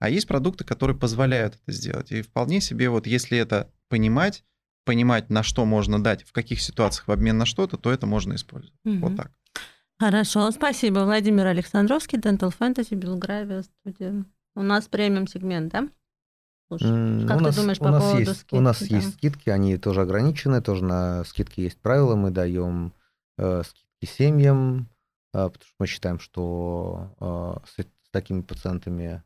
А 0.00 0.08
есть 0.08 0.26
продукты, 0.26 0.64
которые 0.64 0.96
позволяют 0.96 1.54
это 1.54 1.72
сделать. 1.72 2.10
И 2.10 2.22
вполне 2.22 2.60
себе 2.60 2.88
вот 2.88 3.06
если 3.06 3.38
это 3.38 3.70
понимать, 3.88 4.44
понимать, 4.84 5.28
на 5.28 5.42
что 5.42 5.66
можно 5.66 6.02
дать, 6.02 6.24
в 6.24 6.32
каких 6.32 6.60
ситуациях 6.62 7.06
в 7.06 7.12
обмен 7.12 7.36
на 7.36 7.44
что-то, 7.44 7.76
то 7.76 7.92
это 7.92 8.06
можно 8.06 8.34
использовать. 8.34 8.74
Угу. 8.84 8.96
Вот 8.96 9.16
так. 9.16 9.30
Хорошо, 9.98 10.50
спасибо. 10.50 11.00
Владимир 11.00 11.46
Александровский, 11.46 12.18
Dental 12.18 12.52
Fantasy, 12.58 12.94
Белгравия 12.94 13.62
студия. 13.62 14.24
У 14.56 14.62
нас 14.62 14.88
премиум 14.88 15.26
сегмент, 15.26 15.70
да? 15.70 15.88
Слушай, 16.68 17.26
как 17.26 17.36
у 17.36 17.40
ты 17.40 17.44
нас, 17.44 17.56
думаешь 17.56 17.78
по 17.78 17.84
у 17.84 17.90
нас 17.90 18.02
поводу 18.02 18.20
есть, 18.20 18.36
скидки? 18.36 18.54
У 18.54 18.60
нас 18.60 18.80
да. 18.80 18.96
есть 18.96 19.14
скидки, 19.14 19.50
они 19.50 19.76
тоже 19.76 20.00
ограничены, 20.00 20.62
тоже 20.62 20.84
на 20.84 21.24
скидки 21.24 21.60
есть 21.60 21.78
правила. 21.78 22.16
Мы 22.16 22.30
даем 22.30 22.94
э, 23.36 23.62
скидки 23.64 24.16
семьям, 24.16 24.88
э, 25.34 25.50
потому 25.50 25.60
что 25.60 25.74
мы 25.78 25.86
считаем, 25.86 26.18
что 26.18 27.14
э, 27.20 27.82
с, 27.82 27.82
с 27.82 28.10
такими 28.10 28.40
пациентами 28.40 29.22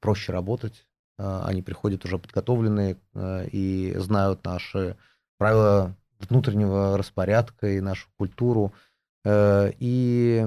проще 0.00 0.32
работать, 0.32 0.86
а, 1.18 1.46
они 1.46 1.62
приходят 1.62 2.04
уже 2.04 2.18
подготовленные 2.18 2.98
э, 3.14 3.48
и 3.50 3.94
знают 3.96 4.44
наши 4.44 4.96
правила 5.38 5.96
внутреннего 6.18 6.96
распорядка 6.98 7.68
и 7.68 7.80
нашу 7.80 8.08
культуру. 8.16 8.74
Э, 9.24 9.72
и 9.78 10.46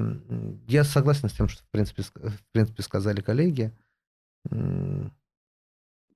я 0.68 0.84
согласен 0.84 1.30
с 1.30 1.34
тем, 1.34 1.48
что 1.48 1.64
в 1.64 1.70
принципе, 1.72 2.04
в 2.04 2.44
принципе 2.52 2.84
сказали 2.84 3.22
коллеги. 3.22 3.72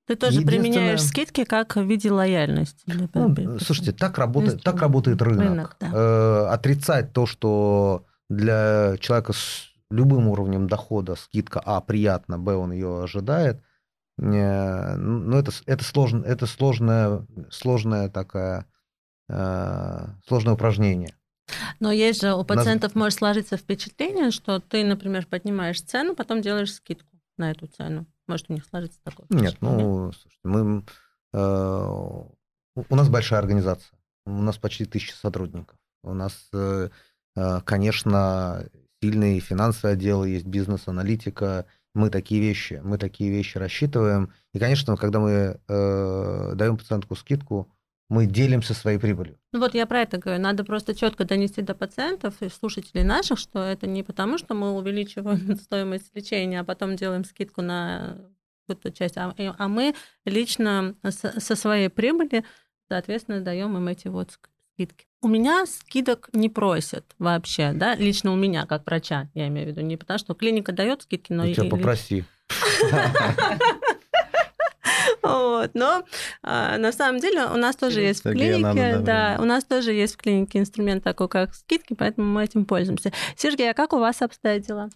Ты 0.06 0.16
тоже 0.16 0.42
применяешь 0.42 1.02
скидки 1.02 1.44
как 1.44 1.76
в 1.76 1.82
виде 1.82 2.10
лояльности. 2.10 2.84
Ну, 3.14 3.58
слушайте, 3.58 3.92
так 3.92 4.18
работает, 4.18 4.62
так 4.62 4.80
работает 4.80 5.20
рынок. 5.20 5.48
рынок 5.48 5.76
да. 5.80 5.90
э, 5.92 6.46
отрицать 6.52 7.12
то, 7.12 7.26
что 7.26 8.04
для 8.28 8.96
человека 9.00 9.32
с 9.32 9.73
любым 9.94 10.28
уровнем 10.28 10.66
дохода 10.66 11.14
скидка 11.14 11.60
А 11.64 11.80
приятно, 11.80 12.38
Б 12.38 12.54
он 12.54 12.72
ее 12.72 13.04
ожидает– 13.04 13.62
ну, 14.16 15.36
это, 15.36 15.50
это, 15.66 15.84
сложно, 15.84 16.24
это 16.24 16.46
сложная, 16.46 17.26
сложная 17.50 18.08
такая, 18.08 18.66
э, 19.28 20.06
сложное 20.26 20.54
упражнение. 20.54 21.16
Но 21.80 21.90
есть 21.90 22.22
же 22.22 22.34
у 22.34 22.44
пациентов 22.44 22.94
Нас... 22.94 23.02
может 23.02 23.18
сложиться 23.18 23.56
впечатление, 23.56 24.30
что 24.30 24.60
ты, 24.60 24.84
например, 24.84 25.26
поднимаешь 25.26 25.82
цену, 25.82 26.14
потом 26.14 26.42
делаешь 26.42 26.72
скидку 26.72 27.08
на 27.36 27.50
эту 27.50 27.66
цену. 27.66 28.06
Может, 28.26 28.46
у 28.48 28.54
них 28.54 28.64
сложится 28.64 29.00
такое 29.02 29.26
Нет, 29.30 29.56
ну, 29.60 30.12
слушайте, 30.12 30.40
мы, 30.44 30.84
э, 31.32 31.88
у 32.88 32.96
нас 32.96 33.08
большая 33.08 33.40
организация. 33.40 33.98
У 34.26 34.30
нас 34.30 34.56
почти 34.56 34.84
тысяча 34.84 35.14
сотрудников. 35.14 35.76
У 36.02 36.14
нас, 36.14 36.48
э, 36.54 36.88
э, 37.36 37.60
конечно, 37.64 38.66
сильный 39.04 39.38
финансовый 39.38 39.92
отдел, 39.92 40.24
есть 40.24 40.46
бизнес-аналитика. 40.46 41.66
Мы 41.94 42.08
такие 42.08 42.40
вещи, 42.40 42.80
мы 42.82 42.96
такие 42.96 43.30
вещи 43.30 43.58
рассчитываем. 43.58 44.32
И, 44.54 44.58
конечно, 44.58 44.96
когда 44.96 45.20
мы 45.20 45.60
э, 45.68 46.52
даем 46.54 46.78
пациентку 46.78 47.14
скидку, 47.14 47.70
мы 48.08 48.26
делимся 48.26 48.72
своей 48.72 48.98
прибылью. 48.98 49.38
Ну 49.52 49.60
вот 49.60 49.74
я 49.74 49.86
про 49.86 50.00
это 50.00 50.18
говорю. 50.18 50.40
Надо 50.40 50.64
просто 50.64 50.94
четко 50.94 51.24
донести 51.24 51.60
до 51.60 51.74
пациентов 51.74 52.34
и 52.40 52.48
слушателей 52.48 53.04
наших, 53.04 53.38
что 53.38 53.62
это 53.62 53.86
не 53.86 54.02
потому, 54.02 54.38
что 54.38 54.54
мы 54.54 54.72
увеличиваем 54.72 55.56
стоимость 55.60 56.14
лечения, 56.14 56.60
а 56.60 56.64
потом 56.64 56.96
делаем 56.96 57.24
скидку 57.24 57.60
на 57.60 58.16
эту 58.68 58.90
часть, 58.90 59.18
а, 59.18 59.34
а 59.36 59.68
мы 59.68 59.94
лично 60.24 60.94
со 61.02 61.54
своей 61.54 61.90
прибыли, 61.90 62.44
соответственно, 62.88 63.42
даем 63.42 63.76
им 63.76 63.88
эти 63.88 64.08
вот 64.08 64.38
скидки. 64.74 65.06
У 65.22 65.28
меня 65.28 65.64
скидок 65.66 66.28
не 66.32 66.48
просят 66.50 67.04
вообще, 67.18 67.72
да, 67.72 67.94
лично 67.94 68.32
у 68.32 68.36
меня, 68.36 68.66
как 68.66 68.84
врача, 68.86 69.28
я 69.34 69.48
имею 69.48 69.66
в 69.66 69.70
виду, 69.70 69.80
не 69.80 69.96
потому 69.96 70.18
что 70.18 70.34
клиника 70.34 70.72
дает 70.72 71.02
скидки, 71.02 71.32
но... 71.32 71.44
Ну, 71.44 71.54
тебя 71.54 71.70
попроси. 71.70 72.24
Вот. 75.22 75.70
Но 75.74 76.04
а, 76.42 76.76
на 76.76 76.92
самом 76.92 77.18
деле 77.18 77.46
у 77.46 77.56
нас 77.56 77.76
тоже 77.76 78.02
есть 78.02 78.24
в 78.24 78.30
клинике, 78.30 78.98
да, 78.98 79.38
у 79.40 79.44
нас 79.44 79.64
тоже 79.64 79.92
есть 79.92 80.14
в 80.14 80.18
клинике 80.18 80.58
инструмент 80.58 81.02
такой, 81.02 81.28
как 81.28 81.54
скидки, 81.54 81.94
поэтому 81.94 82.30
мы 82.30 82.44
этим 82.44 82.66
пользуемся. 82.66 83.10
Сергей, 83.34 83.70
а 83.70 83.74
как 83.74 83.94
у 83.94 83.98
вас 83.98 84.20
обстоят 84.20 84.62
дела? 84.66 84.90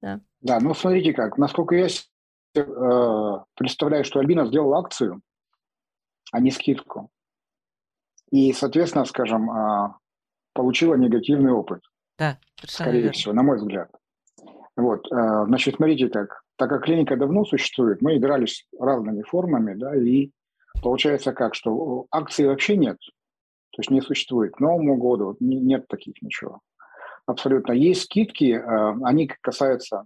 Да, 0.00 0.20
да 0.40 0.60
ну 0.60 0.74
смотрите 0.74 1.12
как, 1.12 1.38
насколько 1.38 1.74
я 1.74 1.88
э, 2.54 3.38
представляю, 3.54 4.04
что 4.04 4.20
Альбина 4.20 4.46
сделала 4.46 4.78
акцию, 4.78 5.20
а 6.30 6.38
не 6.38 6.52
скидку. 6.52 7.10
И, 8.32 8.52
соответственно, 8.52 9.04
скажем, 9.04 9.50
э, 9.50 9.94
получила 10.52 10.94
негативный 10.94 11.52
опыт. 11.52 11.82
Да, 12.18 12.38
скорее 12.66 13.02
верно. 13.02 13.12
всего, 13.12 13.34
на 13.34 13.42
мой 13.42 13.58
взгляд. 13.58 13.90
Вот, 14.74 15.06
э, 15.12 15.44
значит, 15.46 15.76
смотрите 15.76 16.08
как 16.08 16.42
так 16.56 16.70
как 16.70 16.84
клиника 16.84 17.16
давно 17.16 17.44
существует, 17.44 18.02
мы 18.02 18.16
игрались 18.16 18.66
разными 18.78 19.22
формами, 19.22 19.74
да, 19.74 19.96
и 19.96 20.30
получается 20.82 21.32
как, 21.32 21.54
что 21.54 22.06
акций 22.10 22.46
вообще 22.46 22.76
нет, 22.76 22.98
то 23.70 23.80
есть 23.80 23.90
не 23.90 24.00
существует. 24.00 24.54
К 24.54 24.60
Новому 24.60 24.96
году 24.96 25.36
нет 25.40 25.88
таких 25.88 26.20
ничего. 26.22 26.60
Абсолютно. 27.26 27.72
Есть 27.72 28.02
скидки, 28.02 28.52
э, 28.52 28.94
они 29.02 29.26
касаются 29.40 30.04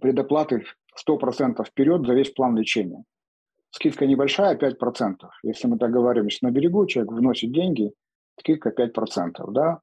предоплаты 0.00 0.64
100% 0.96 1.64
вперед 1.64 2.06
за 2.06 2.14
весь 2.14 2.30
план 2.30 2.56
лечения. 2.56 3.04
Скидка 3.70 4.06
небольшая, 4.06 4.56
5%. 4.56 5.14
Если 5.42 5.66
мы 5.66 5.76
договариваемся 5.76 6.44
на 6.44 6.50
берегу, 6.50 6.86
человек 6.86 7.12
вносит 7.12 7.52
деньги, 7.52 7.92
скидка 8.38 8.70
5%. 8.70 9.50
Да? 9.52 9.80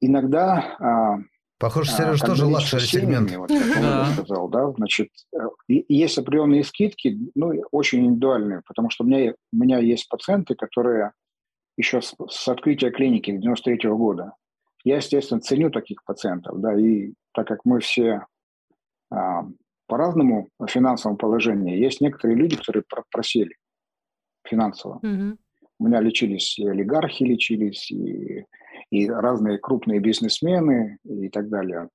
Иногда 0.00 0.76
а, 0.78 1.18
Похоже, 1.62 1.92
Сереж, 1.92 2.20
а, 2.22 2.26
тоже 2.26 2.46
luxury 2.46 2.82
сегмент. 2.82 3.30
Вот, 3.36 3.48
да. 3.48 4.06
сказал, 4.14 4.48
да, 4.48 4.72
значит, 4.72 5.10
есть 5.68 6.18
определенные 6.18 6.64
скидки, 6.64 7.16
ну, 7.36 7.52
очень 7.70 8.04
индивидуальные, 8.04 8.62
потому 8.66 8.90
что 8.90 9.04
у 9.04 9.06
меня, 9.06 9.34
у 9.52 9.56
меня 9.56 9.78
есть 9.78 10.08
пациенты, 10.08 10.56
которые 10.56 11.12
еще 11.76 12.02
с, 12.02 12.16
с 12.28 12.48
открытия 12.48 12.90
клиники 12.90 13.30
93 13.30 13.88
-го 13.88 13.96
года. 13.96 14.32
Я, 14.82 14.96
естественно, 14.96 15.40
ценю 15.40 15.70
таких 15.70 16.02
пациентов, 16.04 16.60
да, 16.60 16.74
и 16.76 17.12
так 17.32 17.46
как 17.46 17.60
мы 17.64 17.78
все 17.78 18.26
а, 19.86 19.90
по 19.90 19.96
разному 19.98 20.48
финансовому 20.68 21.16
положению, 21.16 21.78
есть 21.78 22.00
некоторые 22.00 22.36
люди, 22.36 22.56
которые 22.56 22.84
просели 23.10 23.56
финансово. 24.46 24.96
Угу. 24.96 25.38
У 25.78 25.86
меня 25.86 26.00
лечились 26.00 26.58
и 26.58 26.66
олигархи 26.66 27.24
лечились, 27.24 27.90
и 27.90 28.46
и 28.92 29.08
разные 29.08 29.58
крупные 29.58 30.00
бизнесмены 30.00 30.98
и 31.04 31.30
так 31.30 31.48
далее. 31.48 31.88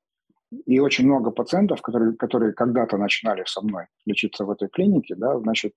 И 0.65 0.79
очень 0.79 1.05
много 1.05 1.29
пациентов, 1.29 1.81
которые, 1.81 2.15
которые 2.15 2.53
когда-то 2.53 2.97
начинали 2.97 3.43
со 3.45 3.61
мной 3.61 3.85
лечиться 4.05 4.45
в 4.45 4.49
этой 4.49 4.67
клинике, 4.67 5.15
да, 5.15 5.37
значит, 5.39 5.73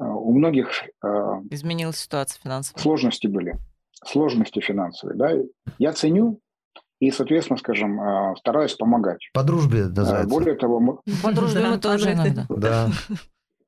э, 0.00 0.04
у 0.04 0.32
многих... 0.32 0.70
Э, 1.04 1.40
Изменилась 1.50 1.98
ситуация 1.98 2.40
финансовая. 2.40 2.80
Сложности 2.80 3.26
были, 3.26 3.56
сложности 4.04 4.60
финансовые, 4.60 5.18
да. 5.18 5.32
Я 5.78 5.92
ценю 5.92 6.40
и, 7.00 7.10
соответственно, 7.10 7.58
скажем, 7.58 8.00
э, 8.00 8.36
стараюсь 8.38 8.74
помогать. 8.74 9.28
По 9.32 9.42
дружбе 9.42 9.86
называется. 9.86 10.28
Более 10.28 10.54
того... 10.54 10.80
Мы... 10.80 10.98
По 11.22 11.32
дружбе 11.32 11.66
мы 11.66 11.78
тоже 11.78 12.12
иногда. 12.12 12.46
Да. 12.48 12.88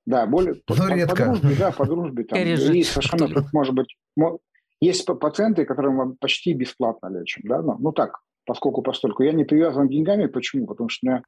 Да, 0.06 0.24
более... 0.24 0.54
Но 0.66 0.74
по, 0.74 0.90
редко. 0.90 1.14
По 1.14 1.24
дружбе, 1.24 1.56
да, 1.58 1.70
по 1.70 1.84
дружбе. 1.84 2.24
Там. 2.24 2.38
И 2.38 2.82
совершенно, 2.82 3.46
может 3.52 3.74
быть, 3.74 3.94
есть 4.80 5.04
пациенты, 5.04 5.66
которым 5.66 5.96
мы 5.96 6.14
почти 6.14 6.54
бесплатно 6.54 7.08
лечим, 7.08 7.42
да, 7.44 7.60
ну, 7.60 7.76
ну 7.78 7.92
так, 7.92 8.20
поскольку 8.46 8.80
постольку. 8.80 9.22
Я 9.22 9.32
не 9.32 9.44
привязан 9.44 9.86
деньгами, 9.86 10.24
почему? 10.24 10.66
Потому 10.66 10.88
что 10.88 11.06
у 11.06 11.10
меня 11.10 11.22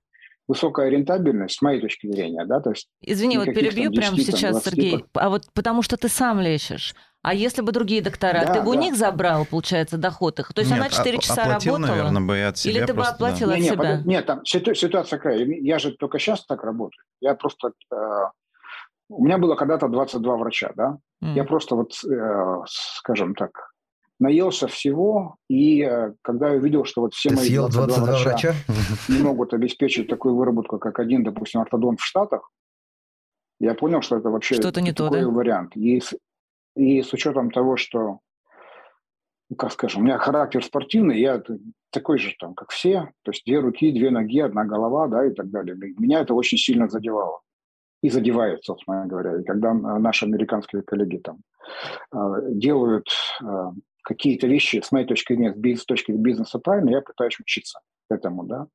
высокая 0.49 0.89
рентабельность, 0.89 1.57
с 1.57 1.63
моей 1.63 1.81
точки 1.81 2.07
зрения, 2.07 2.45
да, 2.47 2.61
то 2.61 2.71
есть... 2.71 2.89
Извини, 3.03 3.37
вот 3.37 3.47
перебью 3.47 3.91
10, 3.91 3.95
прямо 3.95 4.17
сейчас, 4.19 4.53
20, 4.53 4.65
Сергей, 4.65 5.05
а 5.15 5.29
вот 5.29 5.45
потому 5.53 5.83
что 5.83 5.97
ты 5.97 6.09
сам 6.09 6.41
лечишь, 6.41 6.95
а 7.23 7.35
если 7.35 7.61
бы 7.63 7.73
другие 7.73 8.03
доктора, 8.03 8.47
да, 8.47 8.55
ты 8.55 8.59
бы 8.61 8.67
да. 8.67 8.71
у 8.71 8.75
них 8.75 8.97
забрал, 8.97 9.45
получается, 9.45 9.99
доход 9.99 10.39
их? 10.39 10.55
То 10.55 10.63
есть 10.63 10.71
нет, 10.71 10.81
она 10.81 10.89
4 10.89 11.19
а, 11.19 11.21
часа 11.21 11.43
оплатил, 11.43 11.75
работала? 11.75 11.97
наверное, 11.97 12.23
бы 12.23 12.43
от 12.43 12.59
себя 12.59 12.73
Или 12.73 12.87
ты 12.87 12.95
просто, 12.95 13.13
бы 13.13 13.17
оплатил 13.17 13.49
да. 13.49 13.55
от 13.55 13.61
не, 13.61 13.69
себя? 13.69 13.97
Нет, 13.97 14.07
нет, 14.07 14.27
там 14.27 14.45
ситуация 14.45 15.19
какая. 15.19 15.45
Я 15.45 15.79
же 15.79 15.93
только 15.93 16.19
сейчас 16.19 16.47
так 16.47 16.65
работаю. 16.65 17.05
Я 17.21 17.35
просто 17.35 17.73
э, 17.93 17.97
у 19.11 19.25
меня 19.25 19.39
было 19.39 19.55
когда-то 19.55 19.89
22 19.89 20.37
врача, 20.37 20.73
да? 20.77 20.99
Mm. 21.23 21.35
Я 21.35 21.45
просто 21.45 21.75
вот, 21.75 21.93
э, 22.05 22.57
скажем 22.67 23.35
так, 23.35 23.51
наелся 24.19 24.69
всего, 24.69 25.37
и 25.49 25.83
э, 25.83 26.13
когда 26.23 26.51
я 26.51 26.59
увидел, 26.59 26.85
что 26.85 27.03
вот 27.03 27.15
все 27.15 27.31
Ты 27.31 27.37
мои 27.37 27.47
съел 27.47 27.69
22 27.69 28.05
врача, 28.05 28.31
врача 28.31 28.55
не 29.09 29.19
могут 29.19 29.53
обеспечить 29.53 30.09
такую 30.09 30.37
выработку, 30.37 30.79
как 30.79 30.99
один, 31.01 31.25
допустим, 31.25 31.61
ортодонт 31.61 32.01
в 32.01 32.05
Штатах, 32.05 32.51
я 33.59 33.75
понял, 33.75 34.01
что 34.01 34.17
это 34.17 34.31
вообще 34.31 34.55
Что-то 34.55 34.81
не 34.81 34.93
такой 34.93 35.21
то, 35.21 35.27
да? 35.27 35.31
вариант. 35.31 35.77
И, 35.77 36.01
и 36.77 37.03
с 37.03 37.13
учетом 37.13 37.51
того, 37.51 37.77
что, 37.77 38.21
ну, 39.49 39.57
как 39.57 39.73
скажем, 39.73 40.03
у 40.03 40.05
меня 40.05 40.19
характер 40.19 40.65
спортивный, 40.65 41.21
я 41.21 41.43
такой 41.91 42.19
же 42.19 42.35
там, 42.39 42.55
как 42.55 42.71
все, 42.71 43.11
то 43.23 43.33
есть 43.33 43.45
две 43.45 43.59
руки, 43.61 43.93
две 43.93 44.11
ноги, 44.11 44.41
одна 44.41 44.65
голова, 44.65 45.09
да, 45.09 45.27
и 45.27 45.31
так 45.31 45.51
далее. 45.51 45.77
Меня 45.99 46.21
это 46.21 46.35
очень 46.35 46.59
сильно 46.59 46.89
задевало 46.89 47.41
и 48.03 48.09
задевает, 48.09 48.65
собственно 48.65 49.07
говоря. 49.07 49.41
И 49.41 49.45
когда 49.45 49.75
наши 49.75 50.25
американские 50.25 50.83
коллеги 50.83 51.19
там 51.19 51.41
э, 52.13 52.19
делают 52.53 53.09
э, 53.43 53.47
какие-то 54.03 54.47
вещи, 54.47 54.81
с 54.83 54.91
моей 54.91 55.07
точки 55.07 55.35
зрения, 55.35 55.77
с 55.77 55.85
точки 55.85 56.13
бизнеса 56.13 56.59
правильно, 56.59 56.91
я 56.91 57.03
пытаюсь 57.03 57.39
учиться 57.39 57.81
этому, 58.09 58.45
да. 58.45 58.67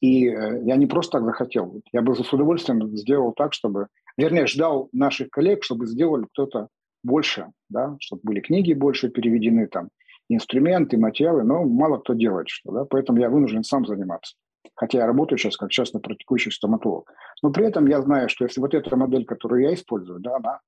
И 0.00 0.28
э, 0.28 0.62
я 0.64 0.76
не 0.76 0.86
просто 0.86 1.18
так 1.18 1.24
захотел. 1.24 1.80
Я 1.92 2.02
бы 2.02 2.14
с 2.14 2.32
удовольствием 2.32 2.96
сделал 2.96 3.32
так, 3.32 3.54
чтобы... 3.54 3.88
Вернее, 4.18 4.46
ждал 4.46 4.88
наших 4.92 5.30
коллег, 5.30 5.62
чтобы 5.62 5.86
сделали 5.86 6.26
кто-то 6.32 6.68
больше, 7.06 7.52
да, 7.68 7.96
чтобы 8.00 8.22
были 8.24 8.40
книги 8.40 8.72
больше 8.72 9.08
переведены, 9.08 9.66
там, 9.66 9.88
инструменты, 10.28 10.98
материалы, 10.98 11.44
но 11.44 11.64
мало 11.64 11.98
кто 11.98 12.14
делает 12.14 12.48
что, 12.48 12.72
да, 12.72 12.84
поэтому 12.84 13.20
я 13.20 13.30
вынужден 13.30 13.64
сам 13.64 13.86
заниматься 13.86 14.34
хотя 14.76 14.98
я 14.98 15.06
работаю 15.06 15.38
сейчас 15.38 15.56
как 15.56 15.70
частно 15.70 16.00
практикующий 16.00 16.52
стоматолог. 16.52 17.10
Но 17.42 17.50
при 17.50 17.66
этом 17.66 17.86
я 17.86 18.00
знаю, 18.02 18.28
что 18.28 18.44
если 18.44 18.60
вот 18.60 18.74
эта 18.74 18.94
модель, 18.96 19.24
которую 19.24 19.62
я 19.62 19.74
использую, 19.74 20.20
да, 20.20 20.36
она 20.36 20.60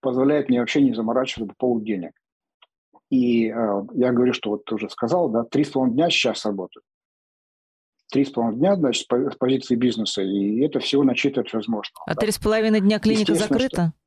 позволяет 0.00 0.48
мне 0.48 0.60
вообще 0.60 0.82
не 0.82 0.94
заморачиваться 0.94 1.46
по 1.46 1.66
поводу 1.66 1.84
денег. 1.84 2.12
И 3.10 3.48
э, 3.48 3.82
я 3.94 4.12
говорю, 4.12 4.32
что 4.32 4.50
вот 4.50 4.64
ты 4.64 4.74
уже 4.74 4.90
сказал, 4.90 5.28
да, 5.28 5.44
три 5.44 5.64
с 5.64 5.70
половиной 5.70 5.94
дня 5.94 6.10
сейчас 6.10 6.44
работаю. 6.44 6.82
Три 8.10 8.24
с 8.24 8.30
половиной 8.30 8.58
дня, 8.58 8.76
значит, 8.76 9.06
с 9.10 9.36
позиции 9.36 9.76
бизнеса, 9.76 10.22
и 10.22 10.60
это 10.60 10.78
всего 10.80 11.04
начитывать 11.04 11.52
возможно. 11.52 11.94
А 12.06 12.14
три 12.14 12.30
с 12.32 12.38
половиной 12.38 12.80
дня 12.80 12.98
клиника 12.98 13.34
закрыта? 13.34 13.68
Что... 13.68 14.03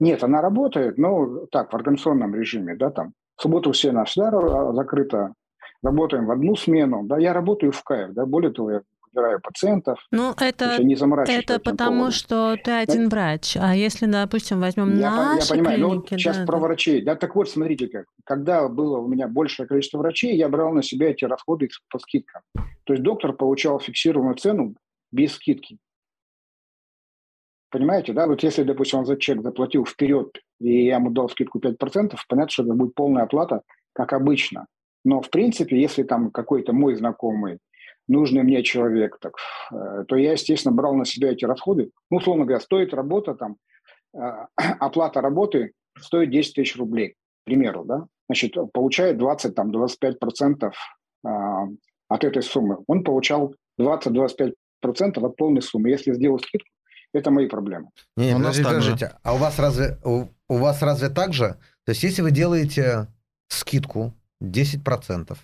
Нет, 0.00 0.24
она 0.24 0.40
работает, 0.40 0.98
но 0.98 1.46
так, 1.52 1.72
в 1.72 1.76
организационном 1.76 2.34
режиме, 2.34 2.74
да, 2.74 2.90
там. 2.90 3.12
В 3.36 3.42
субботу 3.42 3.72
все 3.72 3.92
на 3.92 4.04
всегда 4.04 4.72
закрыто, 4.72 5.34
работаем 5.82 6.26
в 6.26 6.30
одну 6.30 6.56
смену, 6.56 7.04
да, 7.04 7.18
я 7.18 7.32
работаю 7.32 7.72
в 7.72 7.82
кайф, 7.82 8.12
да, 8.12 8.26
более 8.26 8.50
того, 8.50 8.70
я 8.70 8.82
выбираю 9.12 9.40
пациентов. 9.40 9.98
Ну, 10.10 10.32
это, 10.38 10.82
не 10.82 10.94
это 10.94 11.58
потому, 11.58 11.98
поводу. 11.98 12.12
что 12.12 12.56
ты 12.62 12.70
один 12.70 13.08
да? 13.08 13.16
врач. 13.16 13.56
А 13.56 13.74
если, 13.74 14.06
допустим, 14.06 14.60
возьмем 14.60 14.98
я, 14.98 15.10
наши 15.10 15.54
я 15.54 15.54
понимаю, 15.54 15.76
клиники... 15.76 15.94
Но 15.94 16.00
вот 16.00 16.08
сейчас 16.10 16.38
да, 16.38 16.46
про 16.46 16.58
врачей. 16.58 17.04
Да, 17.04 17.16
так 17.16 17.34
вот, 17.34 17.48
смотрите 17.48 17.88
как. 17.88 18.06
Когда 18.24 18.68
было 18.68 18.98
у 18.98 19.08
меня 19.08 19.28
большее 19.28 19.66
количество 19.66 19.98
врачей, 19.98 20.36
я 20.36 20.48
брал 20.48 20.72
на 20.72 20.82
себя 20.82 21.10
эти 21.10 21.24
расходы 21.24 21.68
по 21.90 21.98
скидкам. 21.98 22.42
То 22.84 22.92
есть 22.92 23.02
доктор 23.02 23.32
получал 23.32 23.80
фиксированную 23.80 24.36
цену 24.36 24.74
без 25.12 25.34
скидки. 25.34 25.78
Понимаете, 27.70 28.12
да? 28.12 28.26
Вот 28.26 28.42
если, 28.42 28.64
допустим, 28.64 29.00
он 29.00 29.06
за 29.06 29.16
чек 29.16 29.42
заплатил 29.42 29.86
вперед, 29.86 30.38
и 30.60 30.86
я 30.86 30.96
ему 30.96 31.10
дал 31.10 31.28
скидку 31.28 31.60
5%, 31.60 32.16
понятно, 32.28 32.50
что 32.50 32.64
это 32.64 32.74
будет 32.74 32.94
полная 32.94 33.22
оплата, 33.22 33.62
как 33.92 34.12
обычно. 34.12 34.66
Но, 35.04 35.22
в 35.22 35.30
принципе, 35.30 35.80
если 35.80 36.02
там 36.02 36.30
какой-то 36.30 36.72
мой 36.72 36.94
знакомый, 36.96 37.58
нужный 38.08 38.42
мне 38.42 38.62
человек, 38.62 39.18
так, 39.20 39.34
э, 39.72 40.04
то 40.08 40.16
я, 40.16 40.32
естественно, 40.32 40.74
брал 40.74 40.94
на 40.94 41.04
себя 41.04 41.30
эти 41.30 41.44
расходы. 41.44 41.90
Ну, 42.10 42.18
условно 42.18 42.44
говоря, 42.44 42.60
стоит 42.60 42.92
работа, 42.92 43.34
там, 43.34 43.56
э, 44.14 44.46
оплата 44.80 45.20
работы 45.20 45.72
стоит 45.98 46.30
10 46.30 46.54
тысяч 46.54 46.76
рублей, 46.76 47.10
к 47.10 47.44
примеру, 47.44 47.84
да? 47.84 48.06
Значит, 48.28 48.54
получает 48.72 49.20
20-25% 49.20 50.72
а, 51.24 51.66
от 52.08 52.24
этой 52.24 52.42
суммы. 52.42 52.78
Он 52.86 53.02
получал 53.02 53.56
20-25% 53.80 54.52
от 55.16 55.36
полной 55.36 55.62
суммы. 55.62 55.90
Если 55.90 56.12
сделал 56.12 56.38
скидку, 56.38 56.68
это 57.12 57.30
мои 57.30 57.46
проблемы. 57.46 57.90
Не, 58.16 58.28
не 58.28 58.34
подождите, 58.34 58.64
подождите. 58.64 59.12
А 59.22 59.34
у 59.34 59.38
вас 59.38 59.58
разве 59.58 59.98
у, 60.04 60.26
у 60.48 60.56
вас 60.56 60.82
разве 60.82 61.08
так 61.08 61.32
же? 61.32 61.56
То 61.84 61.90
есть, 61.90 62.02
если 62.02 62.22
вы 62.22 62.30
делаете 62.30 63.08
скидку 63.48 64.14
10%, 64.42 65.36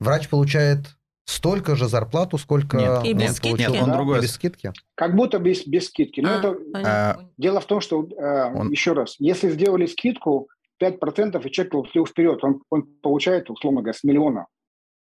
врач 0.00 0.28
получает 0.28 0.96
столько 1.24 1.76
же 1.76 1.88
зарплату, 1.88 2.38
сколько 2.38 2.76
нет, 2.76 3.04
и 3.04 3.12
без 3.12 3.36
скидки. 3.36 3.60
Нет, 3.60 3.70
он 3.70 3.90
да? 3.90 3.96
другой. 3.96 4.20
без 4.20 4.32
скидки? 4.32 4.72
Как 4.96 5.14
будто 5.14 5.38
без, 5.38 5.66
без 5.66 5.86
скидки. 5.86 6.20
Но 6.20 6.30
а, 6.30 6.38
это, 6.38 6.56
а, 6.74 7.18
дело 7.38 7.60
в 7.60 7.66
том, 7.66 7.80
что, 7.80 8.04
э, 8.04 8.52
он... 8.52 8.70
еще 8.70 8.92
раз, 8.92 9.14
если 9.18 9.50
сделали 9.50 9.86
скидку 9.86 10.48
5%, 10.82 11.46
и 11.46 11.50
человек 11.50 11.72
получил 11.72 12.06
вперед, 12.06 12.42
он, 12.42 12.62
он 12.70 12.82
получает, 13.02 13.50
условно 13.50 13.80
говоря, 13.80 13.96
с 13.96 14.02
миллиона. 14.02 14.46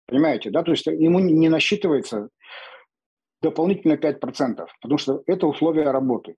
Понимаете, 0.07 0.49
да? 0.51 0.63
То 0.63 0.71
есть 0.71 0.85
ему 0.85 1.19
не 1.19 1.49
насчитывается 1.49 2.29
дополнительно 3.45 3.93
5%, 3.93 4.67
потому 4.81 4.97
что 4.97 5.23
это 5.27 5.47
условия 5.47 5.91
работы. 5.91 6.35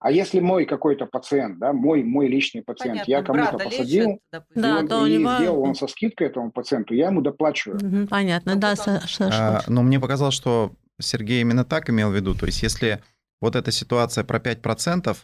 А 0.00 0.12
если 0.12 0.38
мой 0.38 0.64
какой-то 0.64 1.06
пациент, 1.06 1.58
да, 1.58 1.72
мой, 1.72 2.04
мой 2.04 2.28
личный 2.28 2.62
пациент, 2.62 3.04
Понятно, 3.04 3.10
я 3.10 3.22
кому-то 3.22 3.64
посадил, 3.64 4.08
лечит, 4.10 4.20
да, 4.54 4.80
и, 4.80 4.92
он, 4.92 5.06
и 5.08 5.18
него... 5.18 5.34
сделал 5.36 5.62
он 5.62 5.74
со 5.74 5.88
скидкой 5.88 6.28
этому 6.28 6.52
пациенту, 6.52 6.94
я 6.94 7.08
ему 7.08 7.20
доплачиваю. 7.20 8.06
понятно, 8.06 8.54
да, 8.54 8.76
Саша. 8.76 9.28
А, 9.32 9.62
но 9.66 9.82
мне 9.82 9.98
показалось, 9.98 10.34
что 10.34 10.72
Сергей 11.00 11.40
именно 11.40 11.64
так 11.64 11.90
имел 11.90 12.10
в 12.10 12.14
виду. 12.14 12.34
То 12.34 12.46
есть 12.46 12.62
если 12.62 13.00
вот 13.40 13.56
эта 13.56 13.72
ситуация 13.72 14.22
про 14.22 14.38
5%, 14.38 15.16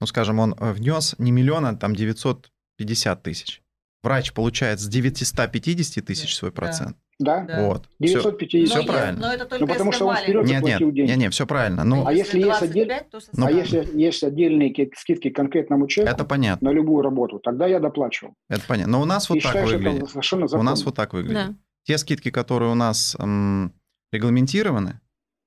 ну, 0.00 0.06
скажем, 0.06 0.38
он 0.40 0.54
внес 0.58 1.14
не 1.18 1.32
миллион, 1.32 1.64
а 1.64 1.76
там 1.76 1.94
950 1.94 3.22
тысяч. 3.22 3.62
Врач 4.02 4.32
получает 4.32 4.78
с 4.78 4.86
950 4.86 6.04
тысяч 6.04 6.34
свой 6.34 6.52
процент. 6.52 6.96
Да. 7.18 7.44
Вот. 7.58 7.88
950. 7.98 8.68
Все, 8.68 8.78
все 8.78 8.86
правильно. 8.86 9.20
Но 9.20 9.32
это 9.32 9.44
только 9.44 9.64
ну, 9.64 9.72
потому 9.72 9.92
что 9.92 10.06
он 10.06 10.16
вперед 10.16 10.46
нет, 10.46 10.62
нет, 10.62 10.78
деньги. 10.78 11.00
Нет, 11.00 11.16
нет, 11.16 11.34
все 11.34 11.46
правильно. 11.46 11.82
Ну, 11.82 12.06
а 12.06 12.12
если, 12.12 12.38
есть, 12.38 12.62
отдель... 12.62 12.92
ну, 13.32 13.46
а 13.46 13.50
если 13.50 13.88
есть 13.92 14.22
отдельные 14.22 14.72
скидки 14.96 15.30
конкретному 15.30 15.88
человеку 15.88 16.14
это 16.14 16.24
понятно. 16.24 16.70
на 16.70 16.72
любую 16.72 17.02
работу, 17.02 17.40
тогда 17.40 17.66
я 17.66 17.80
доплачиваю. 17.80 18.34
Это 18.48 18.62
понятно. 18.68 18.92
Но 18.92 19.02
у 19.02 19.04
нас 19.04 19.28
вот 19.28 19.38
И 19.38 19.40
так 19.40 19.52
считаю, 19.52 19.66
выглядит. 19.66 20.54
У 20.54 20.62
нас 20.62 20.84
вот 20.84 20.94
так 20.94 21.12
выглядит. 21.12 21.48
Да. 21.48 21.54
Те 21.84 21.98
скидки, 21.98 22.30
которые 22.30 22.70
у 22.70 22.76
нас 22.76 23.16
м, 23.18 23.74
регламентированы, 24.12 25.00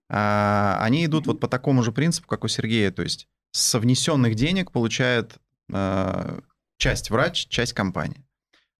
а, 0.09 0.77
они 0.81 1.05
идут 1.05 1.25
вот 1.25 1.39
по 1.39 1.47
такому 1.47 1.83
же 1.83 1.93
принципу, 1.93 2.27
как 2.27 2.43
у 2.43 2.49
Сергея. 2.49 2.91
То 2.91 3.01
есть 3.01 3.29
со 3.51 3.79
внесенных 3.79 4.35
денег 4.35 4.73
получает 4.73 5.37
а, 5.71 6.39
часть 6.77 7.11
врач, 7.11 7.47
часть 7.47 7.71
компания. 7.71 8.25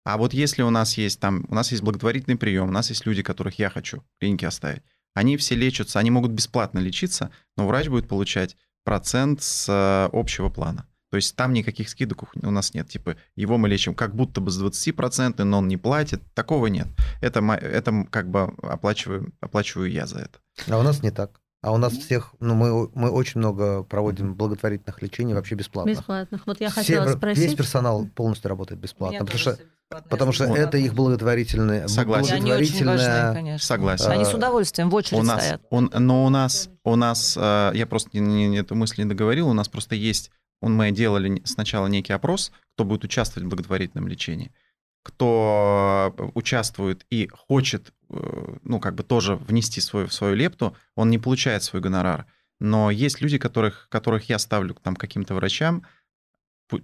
А 0.04 0.18
вот 0.18 0.34
если 0.34 0.64
у 0.64 0.70
нас 0.70 0.98
есть 0.98 1.20
там, 1.20 1.46
у 1.50 1.56
нас 1.56 1.72
есть 1.72 1.84
благотворительный 1.84 2.38
прием, 2.38 2.70
у 2.70 2.72
нас 2.72 2.90
есть 2.90 3.06
люди, 3.06 3.22
которых 3.22 3.60
я 3.60 3.70
хочу 3.70 4.00
в 4.00 4.20
клинике 4.20 4.48
оставить, 4.48 4.84
они 5.14 5.38
все 5.38 5.56
лечатся, 5.56 6.00
они 6.00 6.10
могут 6.10 6.32
бесплатно 6.32 6.80
лечиться, 6.80 7.32
но 7.58 7.68
врач 7.68 7.88
будет 7.88 8.08
получать 8.08 8.56
процент 8.84 9.42
с 9.42 9.68
э, 9.70 10.10
общего 10.12 10.50
плана. 10.50 10.88
То 11.12 11.18
есть 11.18 11.36
там 11.36 11.52
никаких 11.52 11.90
скидок 11.90 12.24
у 12.34 12.52
нас 12.52 12.74
нет. 12.74 12.88
Типа 12.88 13.18
его 13.36 13.58
мы 13.58 13.68
лечим 13.68 13.94
как 13.94 14.16
будто 14.16 14.40
бы 14.40 14.50
с 14.50 14.64
20%, 14.64 15.44
но 15.44 15.58
он 15.58 15.68
не 15.68 15.76
платит. 15.76 16.22
Такого 16.34 16.68
нет. 16.68 16.88
Это, 17.20 17.42
это 17.42 18.08
как 18.10 18.30
бы 18.32 18.54
оплачиваю, 18.64 19.34
оплачиваю 19.42 19.92
я 19.92 20.08
за 20.08 20.20
это. 20.20 20.40
А 20.70 20.80
у 20.80 20.84
нас 20.84 21.04
не 21.04 21.12
так. 21.12 21.42
А 21.62 21.74
у 21.74 21.78
нас 21.78 21.94
всех, 21.94 22.34
ну, 22.40 22.56
мы, 22.56 22.90
мы 22.96 23.12
очень 23.12 23.40
много 23.40 23.84
проводим 23.84 24.34
благотворительных 24.34 25.02
лечений 25.02 25.34
вообще 25.36 25.54
бесплатно. 25.54 25.92
Бесплатных. 25.92 26.48
Вот 26.48 26.60
я 26.60 26.72
хотела 26.72 27.06
Все, 27.06 27.18
спросить. 27.18 27.44
Весь 27.44 27.56
персонал 27.56 28.08
полностью 28.16 28.50
работает 28.50 28.82
бесплатно, 28.82 29.20
потому 29.20 29.38
что, 29.38 29.60
потому 30.10 30.32
что 30.32 30.46
это 30.46 30.78
их 30.78 30.94
благотворительные. 30.94 31.88
Согласен. 31.88 32.36
Они 32.36 32.52
очень 32.52 32.86
важны, 32.86 33.34
конечно. 33.34 33.66
Согласен. 33.66 34.12
Они 34.12 34.26
с 34.26 34.34
удовольствием 34.34 34.90
в 34.90 34.96
очередь 34.96 35.22
у 35.22 35.24
нас, 35.24 35.44
стоят. 35.44 35.62
Он, 35.70 35.92
но 35.94 36.26
у 36.26 36.30
нас, 36.30 36.70
у 36.84 36.96
нас, 36.96 37.38
э, 37.40 37.72
я 37.74 37.86
просто 37.86 38.10
не, 38.18 38.48
не, 38.48 38.58
эту 38.58 38.76
мысль 38.76 39.04
не 39.04 39.10
договорил, 39.10 39.50
у 39.50 39.54
нас 39.54 39.68
просто 39.68 39.96
есть, 39.96 40.32
он, 40.62 40.76
мы 40.76 40.92
делали 40.92 41.42
сначала 41.46 41.88
некий 41.88 42.14
опрос, 42.14 42.52
кто 42.74 42.86
будет 42.86 43.04
участвовать 43.04 43.46
в 43.46 43.50
благотворительном 43.50 44.08
лечении 44.08 44.52
кто 45.04 46.14
участвует 46.36 47.06
и 47.10 47.28
хочет, 47.28 47.92
э, 48.10 48.56
ну, 48.64 48.80
как 48.80 48.96
бы 48.96 49.04
тоже 49.04 49.36
внести 49.36 49.82
свою, 49.82 50.10
свою 50.10 50.36
лепту, 50.36 50.76
он 50.96 51.10
не 51.10 51.18
получает 51.18 51.64
свой 51.64 51.82
гонорар. 51.82 52.28
Но 52.60 52.92
есть 52.92 53.22
люди, 53.22 53.40
которых, 53.40 53.88
которых 53.90 54.30
я 54.30 54.38
ставлю 54.38 54.76
там 54.76 54.96
каким-то 54.96 55.34
врачам, 55.34 55.84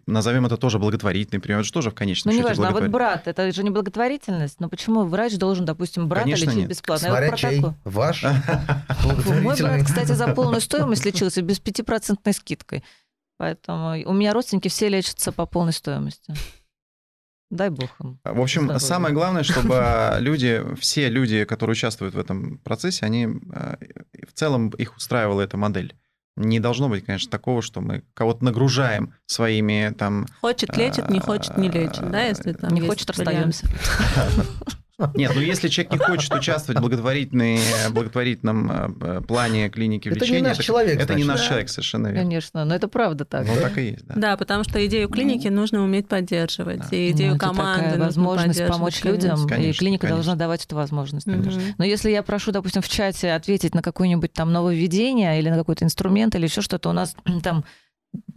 назовем 0.05 0.45
это 0.45 0.57
тоже 0.57 0.79
благотворительный 0.79 1.39
прием, 1.39 1.59
это 1.59 1.65
же 1.65 1.73
тоже 1.73 1.91
в 1.91 1.95
конечном 1.95 2.33
ну, 2.33 2.39
счете 2.39 2.53
неважно, 2.53 2.69
а 2.69 2.71
вот 2.71 2.89
брат, 2.89 3.27
это 3.27 3.51
же 3.51 3.63
не 3.63 3.69
благотворительность, 3.69 4.59
но 4.59 4.69
почему 4.69 5.05
врач 5.05 5.37
должен, 5.37 5.65
допустим, 5.65 6.07
брата 6.07 6.25
Конечно, 6.25 6.45
лечить 6.45 6.57
нет. 6.57 6.69
бесплатно? 6.69 7.09
Смотря 7.09 7.31
чей, 7.35 7.63
ваш 7.83 8.23
Мой 9.41 9.55
брат, 9.57 9.83
кстати, 9.83 10.11
за 10.11 10.33
полную 10.33 10.61
стоимость 10.61 11.05
лечился 11.05 11.41
без 11.41 11.59
пятипроцентной 11.59 12.33
скидкой. 12.33 12.83
Поэтому 13.37 13.95
у 14.05 14.13
меня 14.13 14.33
родственники 14.33 14.67
все 14.67 14.89
лечатся 14.89 15.31
по 15.31 15.45
полной 15.45 15.73
стоимости. 15.73 16.33
Дай 17.49 17.69
бог 17.69 17.89
им. 18.01 18.19
В 18.25 18.41
общем, 18.41 18.63
здоровья. 18.63 18.79
самое 18.85 19.13
главное, 19.13 19.43
чтобы 19.43 20.17
люди, 20.19 20.63
все 20.79 21.07
люди, 21.07 21.45
которые 21.45 21.73
участвуют 21.73 22.13
в 22.13 22.19
этом 22.19 22.57
процессе, 22.57 23.05
они 23.05 23.25
э, 23.25 23.75
в 24.27 24.33
целом 24.33 24.69
их 24.71 24.97
устраивала 24.97 25.41
эта 25.41 25.55
модель. 25.55 25.95
Не 26.37 26.59
должно 26.59 26.87
быть, 26.87 27.03
конечно, 27.03 27.31
такого, 27.31 27.61
что 27.63 27.81
мы 27.81 28.03
кого-то 28.13 28.45
нагружаем 28.45 29.13
своими 29.25 29.93
там... 29.97 30.27
Хочет 30.39 30.77
лечит, 30.77 31.09
не 31.09 31.19
хочет 31.19 31.57
не 31.57 31.69
лечит, 31.69 32.09
да, 32.11 32.23
если 32.25 32.53
там 32.53 32.71
Не 32.73 32.81
хочет, 32.81 33.09
расстаемся. 33.09 33.67
Нет, 35.13 35.31
ну 35.35 35.41
если 35.41 35.67
человек 35.67 35.91
не 35.91 35.99
хочет 35.99 36.33
участвовать 36.33 36.79
в 36.79 36.81
благотворительном 36.81 38.97
э, 38.99 39.21
плане 39.21 39.69
клиники 39.69 40.09
это 40.09 40.19
лечения, 40.19 40.39
не 40.39 40.47
наш 40.47 40.57
человек, 40.57 40.99
это 40.99 41.13
не 41.13 41.23
наш 41.23 41.45
человек, 41.45 41.69
совершенно 41.69 42.07
верно. 42.07 42.21
Конечно, 42.21 42.65
но 42.65 42.73
это 42.73 42.87
правда 42.87 43.23
так. 43.23 43.45
Ну 43.45 43.53
так 43.61 43.77
и 43.77 43.91
есть, 43.91 44.07
да. 44.07 44.15
Да, 44.15 44.37
потому 44.37 44.63
что 44.63 44.83
идею 44.87 45.07
клиники 45.09 45.49
нужно 45.49 45.83
уметь 45.83 46.07
поддерживать, 46.07 46.91
и 46.91 47.11
идею 47.11 47.33
ну, 47.33 47.39
команды 47.39 47.99
возможность 47.99 48.65
помочь 48.67 49.03
людям, 49.03 49.47
и 49.47 49.71
клиника 49.73 50.07
должна 50.07 50.35
давать 50.35 50.65
эту 50.65 50.75
возможность. 50.75 51.27
Но 51.27 51.85
если 51.85 52.09
я 52.09 52.23
прошу, 52.23 52.51
допустим, 52.51 52.81
в 52.81 52.89
чате 52.89 53.33
ответить 53.33 53.75
на 53.75 53.81
какое-нибудь 53.81 54.33
там 54.33 54.51
нововведение 54.51 55.39
или 55.39 55.49
на 55.49 55.57
какой-то 55.57 55.85
инструмент 55.85 56.35
или 56.35 56.45
еще 56.45 56.61
что-то, 56.61 56.89
у 56.89 56.93
нас 56.93 57.15
там 57.43 57.63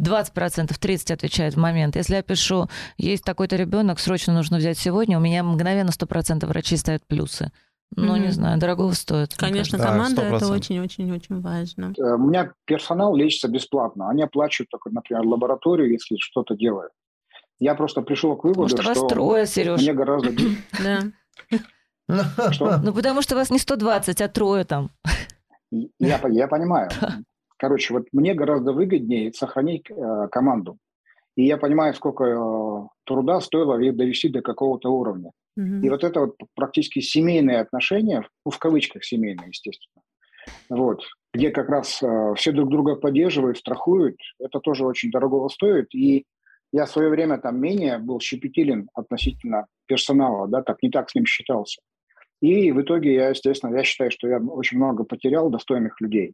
20%, 0.01 0.68
30% 0.68 1.12
отвечает 1.12 1.55
в 1.55 1.59
момент. 1.59 1.97
Если 1.97 2.14
я 2.14 2.23
пишу, 2.23 2.68
есть 2.97 3.25
такой-то 3.25 3.57
ребенок, 3.57 3.99
срочно 3.99 4.33
нужно 4.33 4.59
взять 4.59 4.79
сегодня, 4.79 5.18
у 5.18 5.21
меня 5.21 5.43
мгновенно 5.43 5.91
100% 5.91 6.47
врачей 6.47 6.79
ставят 6.79 7.07
плюсы. 7.07 7.53
Ну, 7.97 8.14
mm-hmm. 8.14 8.21
не 8.21 8.29
знаю, 8.31 8.61
дорогого 8.61 8.93
стоит. 8.93 9.35
Конечно, 9.35 9.77
команда 9.77 10.23
да, 10.23 10.37
это 10.37 10.49
очень-очень-очень 10.49 11.41
важно. 11.41 11.93
Э, 11.99 12.14
у 12.14 12.18
меня 12.18 12.53
персонал 12.64 13.16
лечится 13.16 13.49
бесплатно. 13.49 14.09
Они 14.09 14.23
оплачивают 14.23 14.71
только, 14.71 14.91
например, 14.91 15.27
лабораторию, 15.27 15.91
если 15.91 16.16
что-то 16.16 16.55
делают. 16.55 16.93
Я 17.59 17.75
просто 17.75 18.03
пришел 18.03 18.37
к 18.37 18.45
выводу, 18.45 18.62
Может, 18.62 18.81
что 18.81 18.89
вас 18.89 19.12
трое, 19.12 19.47
Сереж. 19.47 19.81
мне 19.81 19.93
гораздо... 19.93 20.31
Да. 20.83 21.59
Ну, 22.83 22.93
потому 22.93 23.23
что 23.23 23.37
вас 23.37 23.51
не 23.51 23.59
120, 23.61 24.21
а 24.21 24.29
трое 24.29 24.64
там. 24.64 24.91
Я, 25.71 26.21
я 26.29 26.49
понимаю. 26.49 26.91
Короче, 27.61 27.93
вот 27.93 28.07
мне 28.13 28.33
гораздо 28.33 28.73
выгоднее 28.73 29.35
сохранить 29.35 29.91
э, 29.91 30.29
команду. 30.33 30.79
И 31.37 31.45
я 31.45 31.59
понимаю, 31.59 31.93
сколько 31.93 32.25
э, 32.25 32.89
труда 33.05 33.39
стоило 33.43 33.79
ее 33.79 33.93
довести 33.93 34.31
до 34.31 34.41
какого-то 34.41 34.89
уровня. 34.89 35.31
Mm-hmm. 35.59 35.81
И 35.83 35.91
вот 35.91 36.03
это 36.03 36.21
вот 36.21 36.37
практически 36.55 37.01
семейные 37.01 37.61
отношения, 37.61 38.27
ну, 38.47 38.51
в 38.51 38.59
кавычках 38.59 39.05
семейные, 39.05 39.49
естественно, 39.49 40.03
вот, 40.71 41.03
где 41.35 41.51
как 41.51 41.69
раз 41.69 42.03
э, 42.03 42.33
все 42.35 42.53
друг 42.53 42.71
друга 42.71 42.97
поддерживают, 42.97 43.59
страхуют, 43.59 44.17
это 44.39 44.59
тоже 44.61 44.87
очень 44.87 45.11
дорого 45.11 45.47
стоит. 45.51 45.95
И 45.95 46.25
я 46.73 46.87
в 46.87 46.91
свое 46.91 47.11
время 47.11 47.37
там 47.37 47.61
менее 47.61 47.99
был 47.99 48.21
щепетилен 48.21 48.89
относительно 48.95 49.67
персонала, 49.85 50.49
да, 50.49 50.63
так 50.63 50.83
не 50.83 50.89
так 50.89 51.11
с 51.11 51.15
ним 51.15 51.27
считался. 51.27 51.83
И 52.41 52.73
в 52.73 52.81
итоге 52.81 53.13
я, 53.13 53.29
естественно, 53.29 53.77
я 53.77 53.85
считаю, 53.85 54.11
что 54.11 54.29
я 54.29 54.39
очень 54.39 54.79
много 54.79 55.05
потерял 55.05 55.51
достойных 55.51 56.01
людей. 56.01 56.33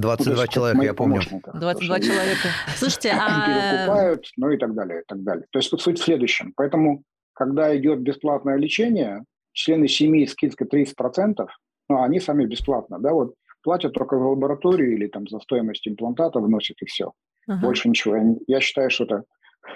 22 0.00 0.34
ну, 0.34 0.46
человека, 0.46 0.84
я 0.84 0.94
помню. 0.94 1.20
22 1.20 2.00
человека. 2.00 2.48
Слушайте, 2.76 3.12
а... 3.12 3.46
Перекупают, 3.46 4.26
ну 4.36 4.50
и 4.50 4.56
так 4.56 4.74
далее, 4.74 5.00
и 5.00 5.04
так 5.06 5.22
далее. 5.22 5.46
То 5.50 5.58
есть 5.58 5.72
вот 5.72 5.80
суть 5.82 5.98
в 5.98 6.04
следующем. 6.04 6.52
Поэтому, 6.56 7.02
когда 7.32 7.76
идет 7.76 8.00
бесплатное 8.00 8.56
лечение, 8.56 9.24
члены 9.52 9.88
семьи 9.88 10.26
скидка 10.26 10.64
30%, 10.64 11.46
ну, 11.88 12.02
они 12.02 12.20
сами 12.20 12.44
бесплатно, 12.44 12.98
да, 12.98 13.12
вот 13.12 13.34
платят 13.62 13.92
только 13.92 14.16
в 14.16 14.28
лаборатории 14.28 14.94
или 14.94 15.06
там 15.06 15.26
за 15.28 15.40
стоимость 15.40 15.88
имплантата 15.88 16.38
вносят 16.40 16.76
и 16.82 16.86
все. 16.86 17.12
Ага. 17.48 17.60
Больше 17.66 17.88
ничего. 17.88 18.16
Я, 18.16 18.34
я 18.46 18.60
считаю, 18.60 18.90
что 18.90 19.04
это 19.04 19.24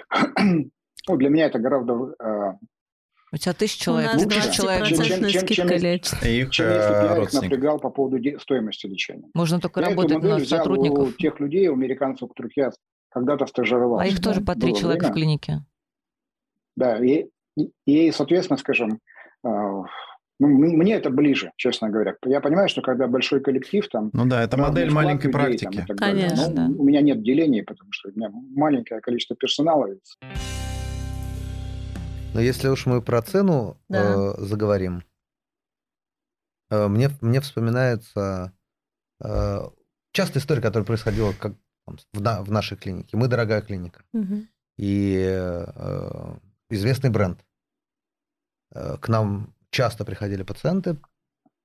ну, 1.07 1.17
для 1.17 1.29
меня 1.29 1.45
это 1.45 1.59
гораздо 1.59 2.13
э, 2.19 2.53
у 3.33 3.37
тебя 3.37 3.53
тысяча 3.53 3.85
человек, 3.85 4.11
тысяча 4.11 4.51
человек. 4.51 4.87
Чем, 4.87 4.97
чем, 5.03 5.29
чем, 5.29 5.47
чем. 5.47 5.69
Их, 5.69 6.49
чем 6.51 6.67
если 6.67 6.91
бы 6.91 7.15
я 7.15 7.23
их 7.23 7.33
напрягал 7.33 7.79
по 7.79 7.89
поводу 7.89 8.19
стоимости 8.39 8.87
лечения. 8.87 9.29
Можно 9.33 9.59
только 9.59 9.79
я 9.81 9.89
работать 9.89 10.21
на 10.21 10.39
сотрудников. 10.39 11.09
у 11.09 11.11
тех 11.13 11.39
людей, 11.39 11.67
у 11.69 11.73
американцев, 11.73 12.23
у 12.23 12.27
которых 12.27 12.57
я 12.57 12.71
когда-то 13.09 13.45
стажировался. 13.45 14.03
А 14.03 14.07
их 14.07 14.21
тоже 14.21 14.41
по 14.41 14.55
три 14.55 14.75
человека 14.75 15.05
время. 15.05 15.11
в 15.11 15.15
клинике? 15.15 15.65
Да, 16.75 16.97
и, 17.03 17.29
и, 17.85 18.11
соответственно, 18.11 18.57
скажем, 18.57 18.99
э, 19.45 19.47
ну, 19.47 20.47
мне 20.47 20.95
это 20.95 21.09
ближе, 21.09 21.51
честно 21.55 21.89
говоря. 21.89 22.15
Я 22.25 22.41
понимаю, 22.41 22.67
что 22.67 22.81
когда 22.81 23.07
большой 23.07 23.41
коллектив 23.41 23.87
там... 23.89 24.09
Ну 24.11 24.25
да, 24.25 24.43
это 24.43 24.57
модель 24.57 24.89
маленькой 24.89 25.27
людей, 25.27 25.33
практики. 25.33 25.85
Там, 25.87 25.97
Конечно, 25.97 26.49
да. 26.49 26.65
У 26.65 26.83
меня 26.83 27.01
нет 27.01 27.21
делений, 27.21 27.61
потому 27.61 27.91
что 27.91 28.09
у 28.09 28.11
меня 28.13 28.29
маленькое 28.55 29.01
количество 29.01 29.35
персонала. 29.35 29.87
Но 32.33 32.39
если 32.39 32.69
уж 32.69 32.85
мы 32.85 33.01
про 33.01 33.21
цену 33.21 33.77
да. 33.89 34.13
э, 34.15 34.33
заговорим, 34.37 35.03
э, 36.69 36.87
мне, 36.87 37.09
мне 37.19 37.41
вспоминается 37.41 38.53
э, 39.21 39.69
частая 40.13 40.41
история, 40.41 40.61
которая 40.61 40.85
происходила 40.85 41.33
как, 41.33 41.53
там, 41.85 41.97
в, 42.13 42.21
на, 42.21 42.41
в 42.41 42.51
нашей 42.51 42.77
клинике. 42.77 43.17
Мы 43.17 43.27
дорогая 43.27 43.61
клиника. 43.61 44.03
Угу. 44.13 44.45
И 44.77 45.25
э, 45.29 46.35
известный 46.69 47.09
бренд. 47.09 47.45
Э, 48.73 48.97
к 48.97 49.09
нам 49.09 49.53
часто 49.69 50.05
приходили 50.05 50.43
пациенты, 50.43 50.97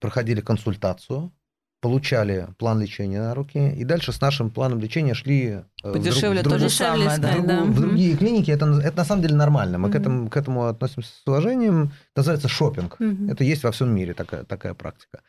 проходили 0.00 0.40
консультацию, 0.40 1.32
получали 1.80 2.48
план 2.58 2.80
лечения 2.80 3.20
на 3.20 3.34
руки, 3.34 3.58
и 3.58 3.84
дальше 3.84 4.12
с 4.12 4.20
нашим 4.20 4.50
планом 4.50 4.80
лечения 4.80 5.14
шли 5.14 5.62
э, 5.82 5.92
Подешевле, 5.92 6.40
в, 6.40 6.44
друг, 6.44 6.58
то 6.58 6.68
самое, 6.68 7.18
да. 7.18 7.36
в, 7.36 7.46
да. 7.46 7.64
в 7.64 7.80
другие 7.80 8.16
клиники. 8.16 8.50
Это, 8.50 8.66
это 8.82 8.96
на 8.96 9.04
самом 9.04 9.22
деле 9.22 9.34
нормально. 9.34 9.78
Мы 9.78 9.88
mm-hmm. 9.88 9.92
к, 9.92 9.94
этому, 9.94 10.30
к 10.30 10.36
этому 10.36 10.66
относимся 10.66 11.10
с 11.10 11.26
уважением. 11.26 11.92
Это 12.12 12.20
называется 12.20 12.48
шопинг. 12.48 12.96
Mm-hmm. 12.98 13.32
Это 13.32 13.44
есть 13.44 13.62
во 13.62 13.72
всем 13.72 13.94
мире 13.94 14.14
такая, 14.14 14.44
такая 14.44 14.74
практика. 14.74 15.20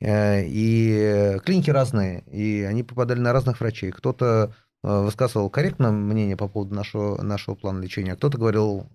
Э, 0.00 0.44
и 0.44 1.38
клиники 1.44 1.70
разные, 1.70 2.22
и 2.30 2.62
они 2.62 2.82
попадали 2.82 3.20
на 3.20 3.32
разных 3.32 3.60
врачей. 3.60 3.90
Кто-то 3.90 4.54
э, 4.82 5.02
высказывал 5.02 5.48
корректное 5.50 5.90
мнение 5.90 6.36
по 6.36 6.48
поводу 6.48 6.74
нашего, 6.74 7.22
нашего 7.22 7.54
плана 7.54 7.80
лечения, 7.80 8.12
а 8.12 8.16
кто-то 8.16 8.38
говорил 8.38 8.86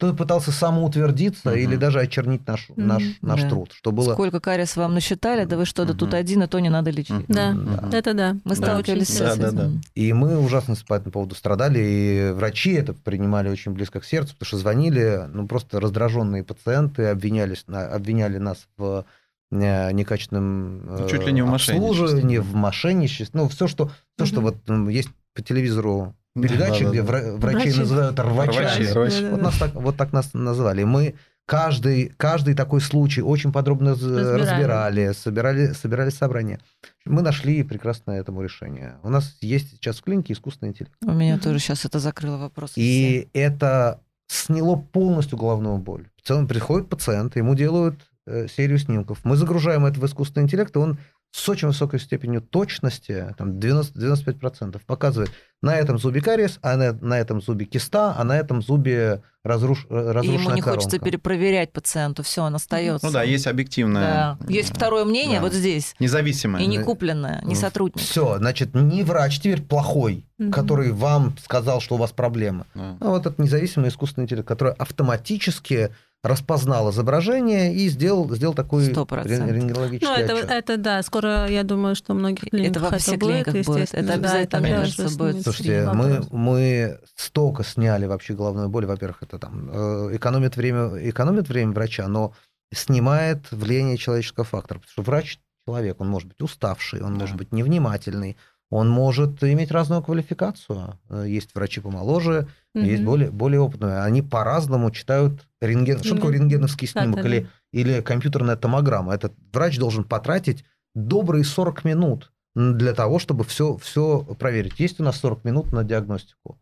кто 0.00 0.14
пытался 0.14 0.50
самоутвердиться 0.50 1.50
угу. 1.50 1.58
или 1.58 1.76
даже 1.76 2.00
очернить 2.00 2.46
наш, 2.46 2.70
угу. 2.70 2.80
наш, 2.80 3.02
наш 3.20 3.42
да. 3.42 3.48
труд. 3.50 3.72
Что 3.74 3.92
было... 3.92 4.14
Сколько 4.14 4.40
кариес 4.40 4.74
вам 4.76 4.94
насчитали, 4.94 5.44
да 5.44 5.58
вы 5.58 5.66
что, 5.66 5.84
да 5.84 5.90
угу. 5.90 5.98
тут 5.98 6.14
один, 6.14 6.42
и 6.42 6.46
то 6.46 6.58
не 6.58 6.70
надо 6.70 6.90
лечить. 6.90 7.26
Да. 7.28 7.52
да, 7.52 7.98
это 7.98 8.14
да. 8.14 8.36
Мы 8.44 8.56
сталкивались 8.56 9.18
да. 9.18 9.32
с 9.32 9.36
этим. 9.36 9.42
Да, 9.42 9.50
да, 9.50 9.64
да. 9.64 9.70
И 9.94 10.14
мы 10.14 10.38
ужасно 10.38 10.74
по 10.88 10.94
этому 10.94 11.12
поводу 11.12 11.34
страдали, 11.34 11.78
и 11.78 12.32
врачи 12.32 12.72
это 12.72 12.94
принимали 12.94 13.50
очень 13.50 13.72
близко 13.72 14.00
к 14.00 14.06
сердцу, 14.06 14.32
потому 14.32 14.46
что 14.46 14.56
звонили, 14.56 15.28
ну, 15.30 15.46
просто 15.46 15.78
раздраженные 15.80 16.44
пациенты 16.44 17.04
обвинялись, 17.06 17.66
обвиняли 17.68 18.38
нас 18.38 18.68
в 18.78 19.04
э, 19.50 19.92
некачественном 19.92 20.96
ну, 20.96 21.08
Чуть 21.10 21.26
ли 21.26 21.32
не 21.32 21.42
в 21.42 21.52
обслуживании, 21.52 22.38
в 22.38 22.54
мошенничестве, 22.54 23.38
ну, 23.38 23.50
все, 23.50 23.68
что, 23.68 23.90
все, 24.16 24.24
угу. 24.24 24.26
что 24.26 24.40
вот 24.40 24.88
есть 24.88 25.10
по 25.34 25.42
телевизору 25.42 26.14
передачи, 26.34 26.84
да, 26.84 26.90
где 26.90 27.02
да. 27.02 27.12
врачей 27.36 27.72
Врачи. 27.72 27.78
называют 27.78 28.20
рвачами. 28.20 28.92
Рвачи. 28.92 29.26
Вот, 29.26 29.42
нас 29.42 29.58
так, 29.58 29.74
вот 29.74 29.96
так 29.96 30.12
нас 30.12 30.32
называли. 30.32 30.84
Мы 30.84 31.14
каждый, 31.46 32.12
каждый 32.16 32.54
такой 32.54 32.80
случай 32.80 33.22
очень 33.22 33.52
подробно 33.52 33.92
разбирали, 33.92 34.40
разбирали 34.40 35.12
собирали, 35.12 35.72
собирали 35.72 36.10
собрания. 36.10 36.60
Мы 37.04 37.22
нашли 37.22 37.62
прекрасное 37.62 38.20
этому 38.20 38.42
решение. 38.42 38.98
У 39.02 39.08
нас 39.08 39.36
есть 39.40 39.72
сейчас 39.72 39.98
в 39.98 40.02
клинике 40.02 40.32
искусственный 40.32 40.70
интеллект. 40.70 40.94
У 41.04 41.12
меня 41.12 41.38
тоже 41.38 41.58
сейчас 41.58 41.84
это 41.84 41.98
закрыло 41.98 42.36
вопрос. 42.36 42.72
И 42.76 43.28
все. 43.32 43.40
это 43.40 44.00
сняло 44.28 44.76
полностью 44.76 45.36
головную 45.36 45.78
боль. 45.78 46.08
В 46.16 46.26
целом 46.26 46.46
приходит 46.46 46.88
пациент, 46.88 47.34
ему 47.34 47.56
делают 47.56 47.96
э, 48.26 48.46
серию 48.46 48.78
снимков. 48.78 49.18
Мы 49.24 49.36
загружаем 49.36 49.84
это 49.86 49.98
в 49.98 50.06
искусственный 50.06 50.44
интеллект, 50.44 50.74
и 50.76 50.78
он 50.78 50.98
с 51.32 51.48
очень 51.48 51.68
высокой 51.68 52.00
степенью 52.00 52.42
точности, 52.42 53.34
там 53.38 53.60
90, 53.60 53.98
95%, 53.98 54.80
показывает, 54.84 55.30
на 55.62 55.76
этом 55.76 55.98
зубе 55.98 56.20
кариес, 56.20 56.58
а 56.62 56.76
на, 56.76 56.92
на 56.92 57.18
этом 57.18 57.40
зубе 57.40 57.66
киста, 57.66 58.14
а 58.16 58.24
на 58.24 58.36
этом 58.36 58.62
зубе 58.62 59.22
разруш, 59.44 59.86
разрушенная 59.88 60.22
И 60.24 60.40
ему 60.40 60.54
не 60.54 60.62
коронка. 60.62 60.70
хочется 60.70 60.98
перепроверять 60.98 61.72
пациенту, 61.72 62.22
все, 62.22 62.42
он 62.42 62.54
остается. 62.54 63.06
Ну 63.06 63.12
да, 63.12 63.22
есть 63.22 63.46
объективное. 63.46 64.38
Да. 64.40 64.46
Есть 64.48 64.74
второе 64.74 65.04
мнение 65.04 65.38
да. 65.38 65.44
вот 65.44 65.52
здесь. 65.52 65.94
Независимое. 65.98 66.62
И 66.62 66.66
не 66.66 66.78
купленное, 66.78 67.42
не 67.44 67.54
сотрудник. 67.54 68.02
Все, 68.02 68.38
значит, 68.38 68.74
не 68.74 69.02
врач 69.02 69.38
теперь 69.38 69.62
плохой, 69.62 70.24
угу. 70.38 70.50
который 70.50 70.92
вам 70.92 71.36
сказал, 71.42 71.80
что 71.80 71.94
у 71.96 71.98
вас 71.98 72.10
проблемы, 72.10 72.64
да. 72.74 72.96
а 73.00 73.08
вот 73.08 73.26
этот 73.26 73.38
независимый 73.38 73.90
искусственный 73.90 74.24
интеллект, 74.24 74.48
который 74.48 74.72
автоматически 74.72 75.90
распознал 76.22 76.90
изображение 76.90 77.74
и 77.74 77.88
сделал, 77.88 78.28
сделал 78.34 78.54
такой 78.54 78.88
100%. 78.90 79.26
рентгенологический 79.26 80.06
ну, 80.06 80.14
это, 80.14 80.34
отчет. 80.34 80.50
это 80.50 80.76
да, 80.76 81.02
скоро 81.02 81.48
я 81.48 81.62
думаю, 81.62 81.94
что 81.94 82.12
многих 82.12 82.50
клиниках 82.50 82.82
это, 82.82 82.92
во 82.92 82.98
всех 82.98 83.14
это 83.14 83.26
будет, 83.26 83.66
будет. 83.66 83.94
Это 83.94 84.12
обязательно, 84.12 84.62
да, 84.62 84.76
кажется, 84.76 85.18
будет. 85.18 85.42
Слушайте, 85.42 85.88
мы, 85.94 86.22
мы 86.30 86.98
столько 87.16 87.64
сняли 87.64 88.04
вообще 88.06 88.34
головную 88.34 88.68
боль. 88.68 88.84
Во-первых, 88.84 89.22
это 89.22 89.38
там 89.38 89.70
э, 89.72 90.16
экономит 90.16 90.56
время, 90.56 90.90
экономит 91.08 91.48
время 91.48 91.72
врача, 91.72 92.06
но 92.06 92.34
снимает 92.72 93.50
влияние 93.50 93.96
человеческого 93.96 94.44
фактора. 94.44 94.80
Потому 94.80 94.92
что 94.92 95.02
врач 95.02 95.38
человек, 95.66 96.00
он 96.00 96.08
может 96.08 96.28
быть 96.28 96.40
уставший, 96.42 97.02
он 97.02 97.14
да. 97.14 97.20
может 97.20 97.36
быть 97.36 97.52
невнимательный, 97.52 98.36
он 98.70 98.88
может 98.88 99.42
иметь 99.42 99.72
разную 99.72 100.02
квалификацию. 100.02 100.98
Э, 101.08 101.24
есть 101.26 101.54
врачи 101.54 101.80
помоложе, 101.80 102.48
угу. 102.74 102.84
есть 102.84 103.02
более, 103.02 103.30
более 103.30 103.60
опытные. 103.60 104.00
Они 104.00 104.22
по-разному 104.22 104.90
читают 104.92 105.46
рентген. 105.60 106.02
Что 106.02 106.14
такое 106.14 106.34
рентгеновский 106.34 106.86
снимок 106.86 107.16
да, 107.16 107.22
да, 107.22 107.28
или, 107.28 107.48
или 107.72 108.00
компьютерная 108.00 108.56
томограмма? 108.56 109.14
Этот 109.14 109.34
врач 109.52 109.76
должен 109.78 110.04
потратить 110.04 110.64
добрые 110.94 111.44
40 111.44 111.84
минут 111.84 112.32
для 112.54 112.94
того, 112.94 113.18
чтобы 113.18 113.44
все, 113.44 113.76
все 113.76 114.20
проверить. 114.38 114.78
Есть 114.78 115.00
у 115.00 115.04
нас 115.04 115.18
40 115.18 115.44
минут 115.44 115.72
на 115.72 115.82
диагностику. 115.82 116.58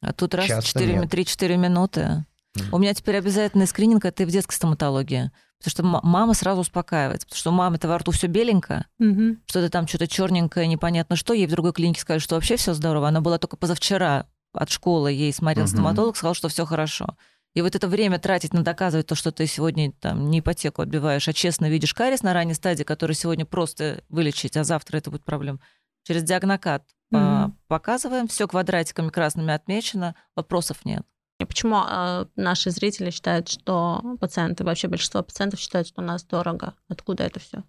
А 0.00 0.12
тут 0.12 0.34
раз 0.34 0.48
3-4 0.48 1.56
минуты. 1.56 2.24
Mm. 2.56 2.68
У 2.72 2.78
меня 2.78 2.94
теперь 2.94 3.16
обязательный 3.16 3.66
скрининг 3.66 4.04
это 4.04 4.22
и 4.22 4.26
в 4.26 4.30
детской 4.30 4.54
стоматологии. 4.54 5.30
Потому 5.62 6.00
что 6.00 6.06
мама 6.06 6.32
сразу 6.32 6.62
успокаивается, 6.62 7.26
потому 7.26 7.38
что 7.38 7.50
у 7.50 7.54
мамы-то 7.54 7.86
во 7.86 7.98
рту 7.98 8.12
все 8.12 8.28
беленько, 8.28 8.86
угу. 8.98 9.36
что-то 9.44 9.68
там 9.68 9.86
что-то 9.86 10.08
черненькое, 10.08 10.66
непонятно 10.66 11.16
что. 11.16 11.34
Ей 11.34 11.46
в 11.46 11.50
другой 11.50 11.74
клинике 11.74 12.00
сказали, 12.00 12.20
что 12.20 12.36
вообще 12.36 12.56
все 12.56 12.72
здорово. 12.72 13.08
Она 13.08 13.20
была 13.20 13.36
только 13.36 13.58
позавчера 13.58 14.26
от 14.54 14.70
школы, 14.70 15.12
ей 15.12 15.32
смотрел 15.34 15.66
угу. 15.66 15.72
стоматолог, 15.72 16.16
сказал, 16.16 16.34
что 16.34 16.48
все 16.48 16.64
хорошо. 16.64 17.16
И 17.54 17.62
вот 17.62 17.74
это 17.74 17.88
время 17.88 18.18
тратить 18.18 18.54
на 18.54 18.62
доказывать 18.62 19.06
то, 19.06 19.14
что 19.14 19.32
ты 19.32 19.46
сегодня 19.46 19.92
там 19.92 20.30
не 20.30 20.38
ипотеку 20.38 20.82
отбиваешь, 20.82 21.28
а 21.28 21.32
честно 21.32 21.68
видишь 21.68 21.94
кариес 21.94 22.22
на 22.22 22.32
ранней 22.32 22.54
стадии, 22.54 22.84
который 22.84 23.14
сегодня 23.14 23.44
просто 23.44 24.02
вылечить, 24.08 24.56
а 24.56 24.64
завтра 24.64 24.98
это 24.98 25.10
будет 25.10 25.24
проблем. 25.24 25.60
Через 26.04 26.22
диагнокат 26.22 26.84
mm 27.12 27.52
показываем, 27.66 28.28
все 28.28 28.48
квадратиками 28.48 29.10
красными 29.10 29.52
отмечено, 29.52 30.14
вопросов 30.34 30.84
нет. 30.84 31.04
Почему 31.46 31.82
э, 31.82 32.26
наши 32.36 32.70
зрители 32.70 33.10
считают, 33.10 33.48
что 33.48 34.16
пациенты, 34.20 34.64
вообще 34.64 34.88
большинство 34.88 35.22
пациентов 35.22 35.60
считают, 35.60 35.88
что 35.88 36.02
у 36.02 36.04
нас 36.04 36.24
дорого? 36.24 36.74
Откуда 36.88 37.24
это 37.24 37.40
все? 37.40 37.64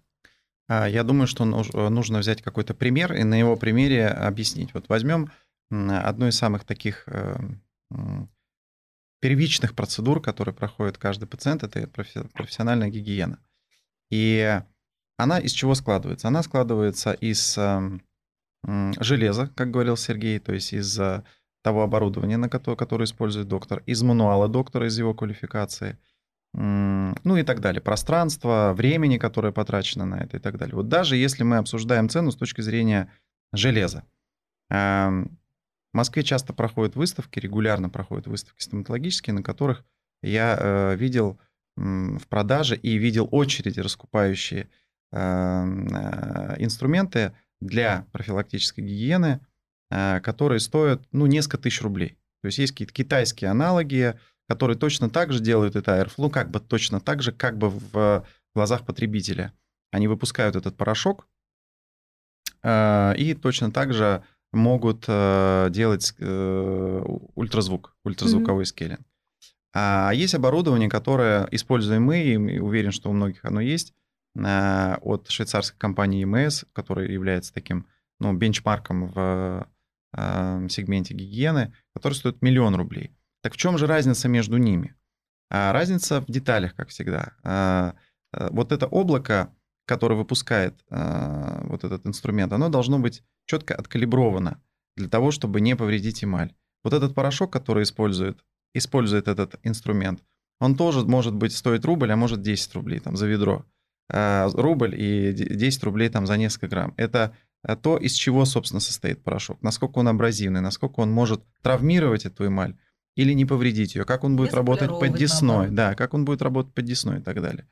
А, 0.68 0.88
я 0.88 1.02
думаю, 1.04 1.26
что 1.26 1.44
нужно 1.44 2.18
взять 2.18 2.42
какой-то 2.42 2.74
пример 2.74 3.12
и 3.14 3.24
на 3.24 3.38
его 3.38 3.56
примере 3.56 4.08
объяснить. 4.08 4.74
Вот 4.74 4.88
возьмем 4.88 5.30
одну 5.70 6.28
из 6.28 6.36
самых 6.36 6.64
таких 6.64 7.04
э, 7.06 7.36
первичных 9.20 9.74
процедур, 9.74 10.20
которые 10.20 10.54
проходит 10.54 10.98
каждый 10.98 11.26
пациент, 11.26 11.62
это 11.62 11.86
профессиональная 11.86 12.88
гигиена. 12.88 13.38
И 14.10 14.60
она 15.16 15.38
из 15.38 15.52
чего 15.52 15.74
складывается? 15.74 16.28
Она 16.28 16.42
складывается 16.42 17.12
из 17.12 17.56
эм, 17.56 18.02
железа, 18.98 19.46
как 19.54 19.70
говорил 19.70 19.96
Сергей, 19.96 20.38
то 20.40 20.52
есть 20.52 20.72
из 20.72 20.98
того 21.62 21.82
оборудования, 21.82 22.36
на 22.36 22.48
которое, 22.48 22.76
которое 22.76 23.04
использует 23.04 23.48
доктор, 23.48 23.82
из 23.86 24.02
мануала 24.02 24.48
доктора, 24.48 24.88
из 24.88 24.98
его 24.98 25.14
квалификации, 25.14 25.96
ну 26.52 27.36
и 27.36 27.42
так 27.44 27.60
далее. 27.60 27.80
Пространство, 27.80 28.74
времени, 28.76 29.16
которое 29.16 29.52
потрачено 29.52 30.04
на 30.04 30.16
это 30.16 30.36
и 30.36 30.40
так 30.40 30.58
далее. 30.58 30.76
Вот 30.76 30.88
даже 30.88 31.16
если 31.16 31.44
мы 31.44 31.56
обсуждаем 31.56 32.10
цену 32.10 32.30
с 32.30 32.36
точки 32.36 32.60
зрения 32.60 33.10
железа. 33.52 34.04
В 34.68 35.26
Москве 35.94 36.22
часто 36.22 36.52
проходят 36.52 36.96
выставки, 36.96 37.38
регулярно 37.38 37.90
проходят 37.90 38.26
выставки 38.26 38.62
стоматологические, 38.62 39.34
на 39.34 39.42
которых 39.42 39.84
я 40.22 40.56
э, 40.58 40.96
видел 40.96 41.38
в 41.76 42.26
продаже 42.28 42.76
и 42.76 42.96
видел 42.96 43.28
очереди, 43.30 43.80
раскупающие 43.80 44.70
эм, 45.10 45.88
э, 45.94 46.56
инструменты 46.58 47.32
для 47.60 48.06
профилактической 48.12 48.80
гигиены– 48.80 49.40
которые 50.22 50.60
стоят, 50.60 51.02
ну, 51.12 51.26
несколько 51.26 51.58
тысяч 51.58 51.82
рублей. 51.82 52.16
То 52.40 52.46
есть 52.46 52.58
есть 52.58 52.72
какие-то 52.72 52.94
китайские 52.94 53.50
аналоги, 53.50 54.18
которые 54.48 54.76
точно 54.76 55.10
так 55.10 55.32
же 55.32 55.40
делают 55.40 55.76
это 55.76 56.00
Airflow, 56.00 56.30
как 56.30 56.50
бы 56.50 56.60
точно 56.60 57.00
так 57.00 57.22
же, 57.22 57.32
как 57.32 57.58
бы 57.58 57.70
в 57.70 58.24
глазах 58.54 58.84
потребителя. 58.84 59.52
Они 59.90 60.08
выпускают 60.08 60.56
этот 60.56 60.76
порошок, 60.76 61.26
И 62.64 63.36
точно 63.40 63.72
так 63.72 63.92
же 63.92 64.22
могут 64.52 65.00
делать 65.06 66.14
ультразвук, 67.34 67.96
ультразвуковой 68.04 68.62
mm-hmm. 68.62 68.66
скейлинг. 68.66 69.00
А 69.74 70.12
есть 70.14 70.34
оборудование, 70.34 70.90
которое 70.90 71.48
используем 71.50 72.02
мы, 72.04 72.22
и 72.22 72.58
уверен, 72.58 72.92
что 72.92 73.08
у 73.10 73.12
многих 73.12 73.44
оно 73.44 73.60
есть, 73.60 73.94
от 74.34 75.28
швейцарской 75.28 75.78
компании 75.78 76.24
EMS, 76.24 76.66
которая 76.72 77.08
является 77.08 77.52
таким 77.52 77.86
ну, 78.20 78.32
бенчмарком 78.32 79.06
в 79.08 79.66
сегменте 80.14 81.14
гигиены, 81.14 81.74
который 81.94 82.14
стоит 82.14 82.42
миллион 82.42 82.74
рублей. 82.74 83.16
Так 83.42 83.54
в 83.54 83.56
чем 83.56 83.76
же 83.76 83.86
разница 83.86 84.28
между 84.28 84.56
ними? 84.56 84.94
А 85.50 85.72
разница 85.72 86.20
в 86.20 86.26
деталях, 86.26 86.74
как 86.74 86.88
всегда. 86.88 87.34
А, 87.42 87.94
а, 88.32 88.48
вот 88.50 88.72
это 88.72 88.86
облако, 88.86 89.54
которое 89.84 90.14
выпускает 90.14 90.82
а, 90.88 91.66
вот 91.66 91.84
этот 91.84 92.06
инструмент, 92.06 92.52
оно 92.52 92.70
должно 92.70 92.98
быть 92.98 93.22
четко 93.46 93.74
откалибровано 93.74 94.62
для 94.96 95.08
того, 95.08 95.30
чтобы 95.30 95.60
не 95.60 95.76
повредить 95.76 96.24
эмаль. 96.24 96.54
Вот 96.84 96.94
этот 96.94 97.14
порошок, 97.14 97.52
который 97.52 97.82
использует, 97.82 98.42
использует 98.74 99.28
этот 99.28 99.56
инструмент, 99.62 100.22
он 100.58 100.76
тоже 100.76 101.04
может 101.04 101.34
быть 101.34 101.54
стоить 101.54 101.84
рубль, 101.84 102.12
а 102.12 102.16
может 102.16 102.40
10 102.40 102.74
рублей 102.74 103.00
там, 103.00 103.16
за 103.16 103.26
ведро. 103.26 103.66
Рубль 104.08 104.94
и 104.94 105.32
10 105.32 105.84
рублей 105.84 106.08
там, 106.08 106.26
за 106.26 106.36
несколько 106.36 106.68
грамм. 106.68 106.94
Это 106.96 107.36
то, 107.80 107.96
из 107.96 108.12
чего, 108.12 108.44
собственно, 108.44 108.80
состоит 108.80 109.22
порошок, 109.22 109.62
насколько 109.62 109.98
он 109.98 110.08
абразивный, 110.08 110.60
насколько 110.60 111.00
он 111.00 111.12
может 111.12 111.42
травмировать 111.62 112.26
эту 112.26 112.46
эмаль 112.46 112.76
или 113.14 113.32
не 113.32 113.44
повредить 113.44 113.94
ее, 113.94 114.04
как 114.04 114.24
он 114.24 114.36
будет 114.36 114.54
работать 114.54 114.90
под 114.90 115.16
десной, 115.16 115.70
да, 115.70 115.94
как 115.94 116.14
он 116.14 116.24
будет 116.24 116.42
работать 116.42 116.74
под 116.74 116.84
десной 116.84 117.18
и 117.18 117.22
так 117.22 117.40
далее. 117.40 117.68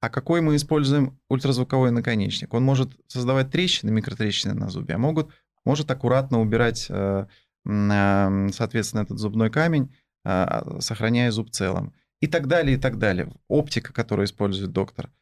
А 0.00 0.10
какой 0.10 0.40
мы 0.40 0.56
используем 0.56 1.18
ультразвуковой 1.28 1.92
наконечник? 1.92 2.52
Он 2.54 2.64
может 2.64 2.92
создавать 3.06 3.50
трещины, 3.50 3.90
микротрещины 3.90 4.52
на 4.52 4.68
зубе, 4.68 4.94
а 4.94 4.98
могут, 4.98 5.32
может 5.64 5.90
аккуратно 5.90 6.40
убирать, 6.40 6.86
э, 6.88 7.26
э, 7.64 8.48
соответственно, 8.52 9.02
этот 9.02 9.18
зубной 9.18 9.48
камень, 9.50 9.94
э, 10.24 10.80
сохраняя 10.80 11.30
зуб 11.30 11.50
целым. 11.50 11.94
И 12.20 12.26
так 12.26 12.48
далее, 12.48 12.76
и 12.76 12.80
так 12.80 12.98
далее. 12.98 13.32
Оптика, 13.48 13.92
которую 13.92 14.26
использует 14.26 14.72
доктор– 14.72 15.10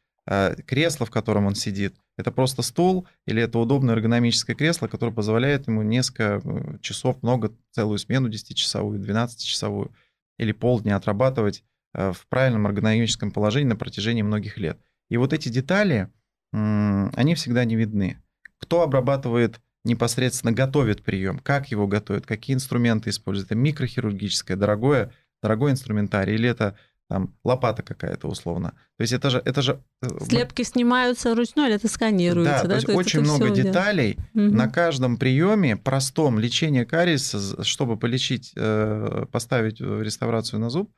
кресло, 0.65 1.05
в 1.05 1.11
котором 1.11 1.45
он 1.45 1.55
сидит, 1.55 1.95
это 2.17 2.31
просто 2.31 2.61
стул 2.61 3.07
или 3.25 3.41
это 3.41 3.57
удобное 3.57 3.95
эргономическое 3.95 4.55
кресло, 4.55 4.87
которое 4.87 5.11
позволяет 5.11 5.67
ему 5.67 5.81
несколько 5.81 6.41
э, 6.43 6.77
часов, 6.81 7.21
много, 7.23 7.51
целую 7.71 7.97
смену 7.97 8.29
10-часовую, 8.29 8.99
12-часовую 8.99 9.91
или 10.37 10.51
полдня 10.51 10.97
отрабатывать 10.97 11.63
э, 11.93 12.11
в 12.13 12.27
правильном 12.27 12.67
эргономическом 12.67 13.31
положении 13.31 13.69
на 13.69 13.75
протяжении 13.75 14.21
многих 14.21 14.57
лет. 14.57 14.79
И 15.09 15.17
вот 15.17 15.33
эти 15.33 15.49
детали, 15.49 16.09
они 16.53 17.35
всегда 17.35 17.65
не 17.65 17.75
видны. 17.75 18.21
Кто 18.57 18.81
обрабатывает 18.81 19.59
непосредственно, 19.83 20.53
готовит 20.53 21.03
прием, 21.03 21.39
как 21.39 21.71
его 21.71 21.87
готовят, 21.87 22.25
какие 22.25 22.55
инструменты 22.55 23.09
используют, 23.09 23.47
это 23.47 23.55
микрохирургическое, 23.55 24.55
дорогое, 24.55 25.11
дорогой 25.41 25.71
инструментарий, 25.71 26.35
или 26.35 26.47
это 26.47 26.77
там 27.11 27.35
лопата 27.43 27.83
какая-то 27.83 28.29
условно. 28.29 28.69
То 28.97 29.01
есть 29.01 29.11
это 29.11 29.29
же... 29.29 29.41
Это 29.43 29.61
же 29.61 29.83
э, 30.01 30.07
Слепки 30.21 30.63
снимаются 30.63 31.35
ручной 31.35 31.67
или 31.67 31.75
это 31.75 31.89
сканируется? 31.89 32.53
Да, 32.53 32.63
да? 32.63 32.69
то 32.69 32.75
есть 32.75 32.87
то 32.87 32.93
очень 32.93 33.19
много 33.19 33.49
деталей 33.49 34.17
угу. 34.33 34.43
на 34.43 34.69
каждом 34.69 35.17
приеме, 35.17 35.75
простом 35.75 36.39
лечении 36.39 36.85
кариеса, 36.85 37.65
чтобы 37.65 37.97
полечить, 37.97 38.53
э, 38.55 39.25
поставить 39.29 39.81
реставрацию 39.81 40.61
на 40.61 40.69
зуб, 40.69 40.89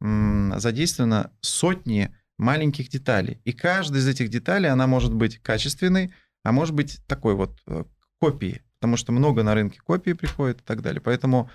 задействовано 0.00 1.32
сотни 1.42 2.14
маленьких 2.38 2.88
деталей. 2.88 3.42
И 3.44 3.52
каждая 3.52 4.00
из 4.00 4.08
этих 4.08 4.30
деталей, 4.30 4.70
она 4.70 4.86
может 4.86 5.12
быть 5.12 5.38
качественной, 5.38 6.14
а 6.44 6.52
может 6.52 6.74
быть 6.74 7.00
такой 7.06 7.34
вот 7.34 7.58
э, 7.66 7.84
копией, 8.20 8.62
потому 8.80 8.96
что 8.96 9.12
много 9.12 9.42
на 9.42 9.54
рынке 9.54 9.80
копии 9.80 10.12
приходит 10.12 10.62
и 10.62 10.64
так 10.64 10.80
далее. 10.80 11.02
Поэтому 11.02 11.50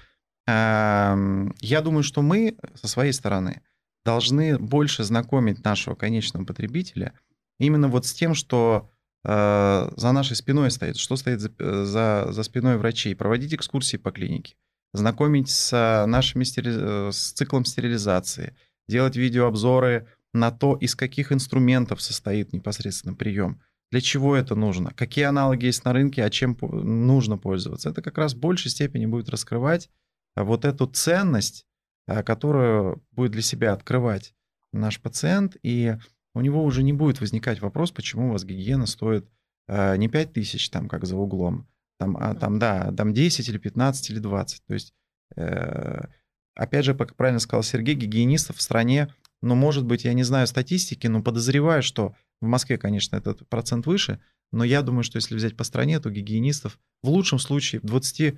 эм, 0.46 1.56
я 1.62 1.82
думаю, 1.82 2.04
что 2.04 2.22
мы 2.22 2.58
со 2.76 2.88
своей 2.88 3.14
стороны 3.14 3.64
должны 4.06 4.58
больше 4.58 5.04
знакомить 5.04 5.64
нашего 5.64 5.96
конечного 5.96 6.46
потребителя 6.46 7.14
именно 7.60 7.88
вот 7.88 8.06
с 8.06 8.14
тем, 8.14 8.34
что 8.34 8.92
э, 9.24 9.92
за 9.96 10.12
нашей 10.12 10.36
спиной 10.36 10.72
стоит, 10.72 10.98
что 10.98 11.16
стоит 11.16 11.40
за, 11.40 11.52
э, 11.58 11.84
за, 11.86 12.28
за 12.32 12.44
спиной 12.44 12.78
врачей, 12.78 13.16
проводить 13.16 13.54
экскурсии 13.54 13.98
по 13.98 14.12
клинике, 14.12 14.56
знакомить 14.94 15.50
с 15.50 16.06
нашими 16.08 16.44
стери... 16.44 17.12
С 17.12 17.32
циклом 17.32 17.66
стерилизации, 17.66 18.56
делать 18.88 19.16
видеообзоры 19.16 20.08
на 20.34 20.52
то, 20.52 20.76
из 20.76 20.96
каких 20.96 21.32
инструментов 21.32 22.02
состоит 22.02 22.54
непосредственно 22.54 23.14
прием, 23.14 23.62
для 23.92 24.02
чего 24.02 24.36
это 24.36 24.56
нужно, 24.56 24.92
какие 24.96 25.26
аналоги 25.26 25.66
есть 25.66 25.86
на 25.86 25.94
рынке, 25.94 26.24
а 26.24 26.30
чем 26.32 26.58
нужно 26.62 27.38
пользоваться. 27.38 27.90
Это 27.90 28.02
как 28.02 28.18
раз 28.18 28.34
в 28.34 28.40
большей 28.40 28.72
степени 28.72 29.06
будет 29.06 29.30
раскрывать 29.30 29.90
вот 30.36 30.66
эту 30.66 30.88
ценность 30.88 31.68
которую 32.06 33.04
будет 33.12 33.32
для 33.32 33.42
себя 33.42 33.74
открывать 33.74 34.34
наш 34.72 35.00
пациент, 35.00 35.58
и 35.64 35.96
у 36.36 36.42
него 36.42 36.64
уже 36.64 36.84
не 36.84 36.94
будет 36.94 37.22
возникать 37.22 37.62
вопрос, 37.62 37.92
почему 37.92 38.30
у 38.30 38.32
вас 38.32 38.44
гигиена 38.44 38.86
стоит 38.86 39.30
э, 39.68 39.96
не 39.98 40.10
5 40.10 40.34
тысяч, 40.34 40.70
там, 40.70 40.90
как 40.90 41.06
за 41.06 41.16
углом, 41.16 41.68
там, 42.00 42.18
а, 42.18 42.34
там, 42.34 42.60
да, 42.60 42.92
там 42.92 43.14
10 43.14 43.48
или 43.48 43.58
15 43.58 44.10
или 44.10 44.20
20. 44.20 44.66
То 44.66 44.74
есть, 44.74 44.94
э, 45.36 46.06
опять 46.56 46.86
же, 46.86 46.96
как 46.96 47.16
правильно 47.16 47.40
сказал 47.40 47.64
Сергей, 47.64 47.96
гигиенистов 47.96 48.58
в 48.58 48.62
стране, 48.62 49.14
ну, 49.42 49.56
может 49.56 49.86
быть, 49.86 50.06
я 50.06 50.14
не 50.14 50.24
знаю 50.24 50.48
статистики, 50.48 51.08
но 51.08 51.22
подозреваю, 51.22 51.84
что 51.84 52.16
в 52.42 52.46
Москве, 52.46 52.78
конечно, 52.78 53.16
этот 53.16 53.48
процент 53.50 53.86
выше, 53.86 54.20
но 54.52 54.64
я 54.64 54.82
думаю, 54.82 55.04
что 55.04 55.18
если 55.18 55.36
взять 55.36 55.58
по 55.58 55.64
стране, 55.64 56.00
то 56.00 56.10
гигиенистов 56.10 56.80
в 57.02 57.10
лучшем 57.10 57.40
случае 57.40 57.82
в 57.82 57.86
20 57.86 58.36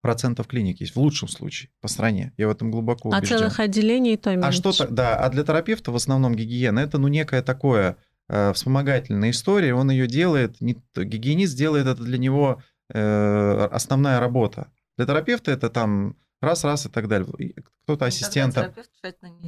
процентов 0.00 0.46
клиник 0.46 0.80
есть, 0.80 0.94
в 0.94 1.00
лучшем 1.00 1.28
случае, 1.28 1.70
по 1.80 1.88
стране. 1.88 2.32
Я 2.36 2.48
в 2.48 2.50
этом 2.50 2.70
глубоко 2.70 3.08
убежден. 3.08 3.36
А 3.36 3.38
целых 3.38 3.60
отделений 3.60 4.16
то 4.16 4.30
меньше. 4.30 4.48
А 4.48 4.52
что-то, 4.52 4.88
да, 4.88 5.16
а 5.16 5.28
для 5.28 5.44
терапевта 5.44 5.92
в 5.92 5.96
основном 5.96 6.34
гигиена, 6.34 6.80
это 6.80 6.98
ну 6.98 7.08
некое 7.08 7.42
такое 7.42 7.96
э, 8.28 8.52
вспомогательная 8.52 9.30
история, 9.30 9.74
он 9.74 9.90
ее 9.90 10.06
делает, 10.06 10.60
не, 10.60 10.76
гигиенист 10.94 11.56
делает 11.56 11.86
это 11.86 12.02
для 12.02 12.18
него 12.18 12.62
э, 12.92 13.68
основная 13.70 14.20
работа. 14.20 14.70
Для 14.96 15.06
терапевта 15.06 15.50
это 15.50 15.70
там 15.70 16.16
раз-раз 16.40 16.86
и 16.86 16.88
так 16.88 17.08
далее. 17.08 17.54
Кто-то 17.84 18.06
ассистентом... 18.06 18.72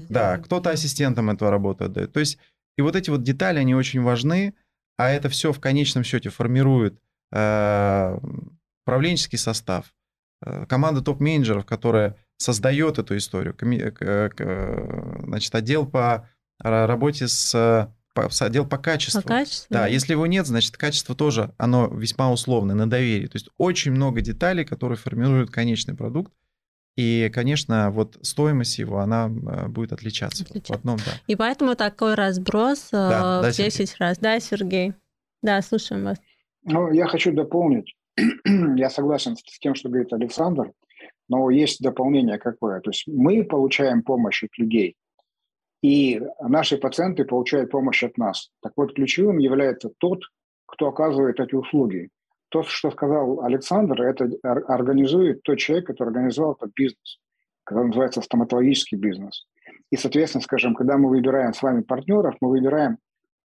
Да, 0.08 0.38
кто-то 0.38 0.70
ассистентом 0.70 1.30
этого 1.30 1.50
работает. 1.50 1.92
Да. 1.92 2.06
То 2.06 2.20
есть, 2.20 2.38
и 2.76 2.82
вот 2.82 2.96
эти 2.96 3.10
вот 3.10 3.22
детали, 3.22 3.58
они 3.58 3.74
очень 3.74 4.02
важны, 4.02 4.54
а 4.96 5.10
это 5.10 5.28
все 5.28 5.52
в 5.52 5.60
конечном 5.60 6.04
счете 6.04 6.28
формирует 6.30 7.00
э, 7.32 8.18
управленческий 8.84 9.38
состав, 9.38 9.94
команда 10.68 11.02
топ-менеджеров, 11.02 11.66
которая 11.66 12.16
создает 12.36 12.98
эту 12.98 13.16
историю, 13.16 13.54
э, 13.60 15.20
значит, 15.24 15.54
отдел 15.54 15.86
по 15.86 16.28
работе 16.58 17.28
с 17.28 17.88
отдел 18.40 18.66
по 18.66 18.78
качеству. 18.78 19.22
По 19.22 19.28
качеству. 19.28 19.66
Да, 19.70 19.86
если 19.86 20.12
его 20.12 20.26
нет, 20.26 20.46
значит, 20.46 20.76
качество 20.76 21.14
тоже, 21.14 21.54
оно 21.56 21.86
весьма 21.88 22.30
условное, 22.30 22.74
на 22.74 22.88
доверии. 22.88 23.26
То 23.26 23.36
есть 23.36 23.48
очень 23.56 23.92
много 23.92 24.20
деталей, 24.20 24.64
которые 24.64 24.98
формируют 24.98 25.50
конечный 25.50 25.94
продукт. 25.94 26.32
И, 26.94 27.30
конечно, 27.32 27.90
вот 27.90 28.18
стоимость 28.20 28.78
его, 28.78 28.98
она 28.98 29.26
э, 29.26 29.68
будет 29.68 29.92
отличаться. 29.92 30.44
отличаться. 30.44 30.74
В 30.74 30.76
одном, 30.76 30.98
да. 30.98 31.12
И 31.26 31.36
поэтому 31.36 31.74
такой 31.74 32.14
разброс 32.14 32.88
да, 32.92 33.40
в 33.40 33.42
да, 33.44 33.50
10 33.50 33.72
Сергей. 33.72 33.94
раз. 33.98 34.18
Да, 34.18 34.40
Сергей? 34.40 34.92
Да, 35.40 35.62
слушаем 35.62 36.04
вас. 36.04 36.18
Ну, 36.64 36.92
я 36.92 37.06
хочу 37.06 37.32
дополнить. 37.32 37.96
я 38.76 38.90
согласен 38.90 39.36
с 39.36 39.58
тем, 39.58 39.74
что 39.74 39.88
говорит 39.88 40.12
Александр, 40.12 40.72
но 41.28 41.50
есть 41.50 41.80
дополнение 41.80 42.38
какое. 42.38 42.80
То 42.80 42.90
есть 42.90 43.04
мы 43.06 43.44
получаем 43.44 44.02
помощь 44.02 44.44
от 44.44 44.56
людей, 44.58 44.96
и 45.82 46.22
наши 46.40 46.78
пациенты 46.78 47.24
получают 47.24 47.70
помощь 47.70 48.04
от 48.04 48.16
нас. 48.16 48.50
Так 48.62 48.72
вот, 48.76 48.94
ключевым 48.94 49.38
является 49.38 49.90
тот, 49.98 50.20
кто 50.66 50.88
оказывает 50.88 51.40
эти 51.40 51.54
услуги. 51.54 52.08
То, 52.50 52.62
что 52.62 52.90
сказал 52.90 53.42
Александр, 53.42 54.02
это 54.02 54.30
организует 54.42 55.42
тот 55.42 55.58
человек, 55.58 55.86
который 55.86 56.08
организовал 56.08 56.52
этот 56.52 56.72
бизнес, 56.74 57.18
который 57.64 57.86
называется 57.86 58.20
стоматологический 58.20 58.98
бизнес. 58.98 59.46
И, 59.90 59.96
соответственно, 59.96 60.42
скажем, 60.42 60.74
когда 60.74 60.98
мы 60.98 61.08
выбираем 61.08 61.52
с 61.52 61.62
вами 61.62 61.82
партнеров, 61.82 62.36
мы 62.40 62.50
выбираем 62.50 62.98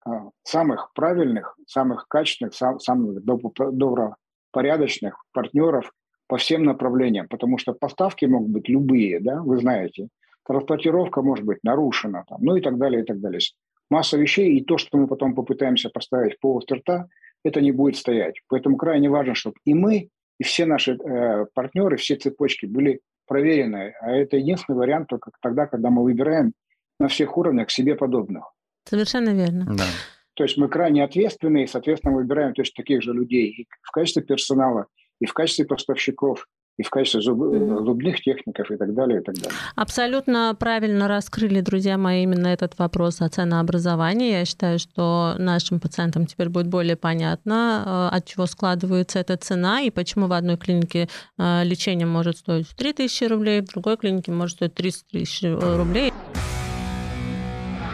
а, 0.06 0.30
самых 0.44 0.92
правильных, 0.94 1.56
самых 1.68 2.08
качественных, 2.08 2.54
сам, 2.54 2.80
самых 2.80 3.24
добро, 3.24 4.16
порядочных 4.56 5.22
партнеров 5.34 5.92
по 6.28 6.38
всем 6.38 6.64
направлениям, 6.64 7.28
потому 7.28 7.58
что 7.58 7.74
поставки 7.74 8.24
могут 8.24 8.52
быть 8.52 8.70
любые, 8.70 9.20
да, 9.20 9.42
вы 9.42 9.58
знаете, 9.58 10.08
транспортировка 10.48 11.22
может 11.22 11.44
быть 11.44 11.58
нарушена, 11.64 12.24
там, 12.30 12.40
ну 12.42 12.56
и 12.56 12.62
так 12.62 12.78
далее, 12.78 13.02
и 13.02 13.06
так 13.06 13.20
далее. 13.20 13.42
Масса 13.90 14.18
вещей, 14.18 14.58
и 14.58 14.64
то, 14.64 14.78
что 14.78 14.98
мы 14.98 15.08
потом 15.08 15.36
попытаемся 15.36 15.90
поставить 15.90 16.40
по 16.40 16.60
рта, 16.60 17.08
это 17.44 17.60
не 17.60 17.74
будет 17.74 17.98
стоять. 17.98 18.36
Поэтому 18.48 18.78
крайне 18.78 19.10
важно, 19.10 19.36
чтобы 19.36 19.58
и 19.66 19.74
мы, 19.74 20.08
и 20.40 20.44
все 20.44 20.66
наши 20.66 20.94
э, 20.94 21.46
партнеры, 21.54 21.98
все 21.98 22.16
цепочки 22.16 22.66
были 22.66 23.02
проверены. 23.28 23.94
А 24.00 24.12
это 24.12 24.38
единственный 24.38 24.78
вариант 24.78 25.10
только 25.10 25.32
тогда, 25.42 25.68
когда 25.68 25.90
мы 25.90 26.02
выбираем 26.04 26.54
на 27.00 27.08
всех 27.10 27.38
уровнях 27.38 27.70
себе 27.72 27.96
подобных. 27.96 28.44
Совершенно 28.86 29.32
верно. 29.32 29.66
Да. 29.66 29.84
То 30.36 30.44
есть 30.44 30.58
мы 30.58 30.68
крайне 30.68 31.04
ответственны 31.04 31.64
и, 31.64 31.68
соответственно, 31.68 32.16
выбираем 32.16 32.54
точно 32.54 32.84
таких 32.84 33.02
же 33.02 33.14
людей 33.14 33.50
и 33.50 33.68
в 33.82 33.92
качестве 33.92 34.22
персонала, 34.22 34.88
и 35.20 35.26
в 35.26 35.34
качестве 35.34 35.66
поставщиков, 35.66 36.46
и 36.78 36.84
в 36.84 36.90
качестве 36.90 37.22
зуб, 37.22 37.40
mm-hmm. 37.40 37.86
зубных 37.86 38.22
техников 38.22 38.70
и 38.70 38.76
так 38.76 38.94
далее, 38.94 39.22
и 39.22 39.24
так 39.24 39.36
далее. 39.36 39.58
Абсолютно 39.76 40.56
правильно 40.60 41.08
раскрыли, 41.08 41.62
друзья 41.62 41.98
мои, 41.98 42.24
именно 42.24 42.48
этот 42.48 42.78
вопрос 42.78 43.22
о 43.22 43.30
ценообразовании. 43.30 44.34
Я 44.34 44.46
считаю, 44.46 44.78
что 44.78 45.36
нашим 45.38 45.80
пациентам 45.80 46.26
теперь 46.26 46.50
будет 46.50 46.68
более 46.68 46.98
понятно, 46.98 48.10
э, 48.12 48.18
от 48.18 48.26
чего 48.26 48.46
складывается 48.46 49.20
эта 49.20 49.38
цена 49.38 49.82
и 49.82 49.90
почему 49.90 50.28
в 50.28 50.34
одной 50.34 50.58
клинике 50.58 51.08
э, 51.38 51.64
лечение 51.64 52.08
может 52.08 52.38
стоить 52.38 52.68
3000 52.76 53.24
рублей, 53.26 53.62
в 53.62 53.68
другой 53.68 53.96
клинике 53.96 54.34
может 54.34 54.58
стоить 54.58 54.74
30 54.74 55.08
тысяч 55.08 55.44
рублей 55.44 56.12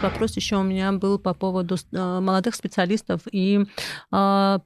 вопрос 0.02 0.36
еще 0.36 0.56
у 0.56 0.62
меня 0.62 0.92
был 0.92 1.18
по 1.18 1.34
поводу 1.34 1.76
э, 1.76 2.20
молодых 2.20 2.54
специалистов 2.54 3.20
и 3.30 3.64
э, 4.12 4.58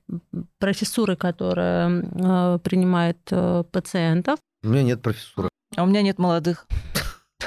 профессуры, 0.58 1.16
которая 1.16 2.02
э, 2.02 2.58
принимает 2.62 3.18
пациентов. 3.70 4.38
У 4.62 4.68
меня 4.68 4.82
нет 4.82 5.02
профессуры. 5.02 5.48
А 5.76 5.82
у 5.82 5.86
меня 5.86 6.02
нет 6.02 6.18
молодых. 6.18 6.66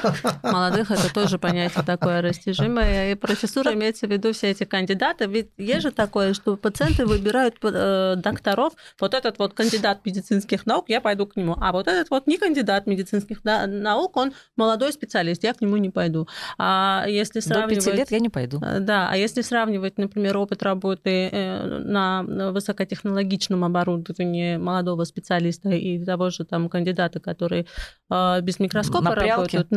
Молодых 0.43 0.91
это 0.91 1.13
тоже 1.13 1.37
понятие 1.37 1.83
такое 1.83 2.21
растяжимое. 2.21 3.11
И 3.11 3.15
профессура 3.15 3.73
имеется 3.73 4.07
в 4.07 4.11
виду 4.11 4.33
все 4.33 4.51
эти 4.51 4.63
кандидаты. 4.63 5.25
Ведь 5.25 5.49
есть 5.57 5.81
же 5.81 5.91
такое, 5.91 6.33
что 6.33 6.57
пациенты 6.57 7.05
выбирают 7.05 7.55
э, 7.63 8.15
докторов. 8.17 8.73
Вот 8.99 9.13
этот 9.13 9.39
вот 9.39 9.53
кандидат 9.53 10.05
медицинских 10.05 10.65
наук, 10.65 10.85
я 10.89 11.01
пойду 11.01 11.25
к 11.25 11.35
нему. 11.35 11.55
А 11.59 11.71
вот 11.71 11.87
этот 11.87 12.09
вот 12.09 12.27
не 12.27 12.37
кандидат 12.37 12.87
медицинских 12.87 13.43
наук, 13.43 14.17
он 14.17 14.33
молодой 14.55 14.93
специалист, 14.93 15.43
я 15.43 15.53
к 15.53 15.61
нему 15.61 15.77
не 15.77 15.89
пойду. 15.89 16.27
А 16.57 17.05
если 17.07 17.39
сравнивать... 17.39 17.85
До 17.85 17.91
пяти 17.91 17.97
лет 17.97 18.11
я 18.11 18.19
не 18.19 18.29
пойду. 18.29 18.61
Э, 18.63 18.79
да, 18.79 19.09
а 19.11 19.17
если 19.17 19.41
сравнивать, 19.41 19.97
например, 19.97 20.37
опыт 20.37 20.63
работы 20.63 21.29
э, 21.31 21.79
на 21.79 22.23
высокотехнологичном 22.23 23.63
оборудовании 23.63 24.57
молодого 24.57 25.03
специалиста 25.03 25.69
и 25.69 26.03
того 26.03 26.29
же 26.29 26.45
там 26.45 26.69
кандидата, 26.69 27.19
который 27.19 27.67
без 28.09 28.59
микроскопа 28.59 29.13
работает, 29.13 29.71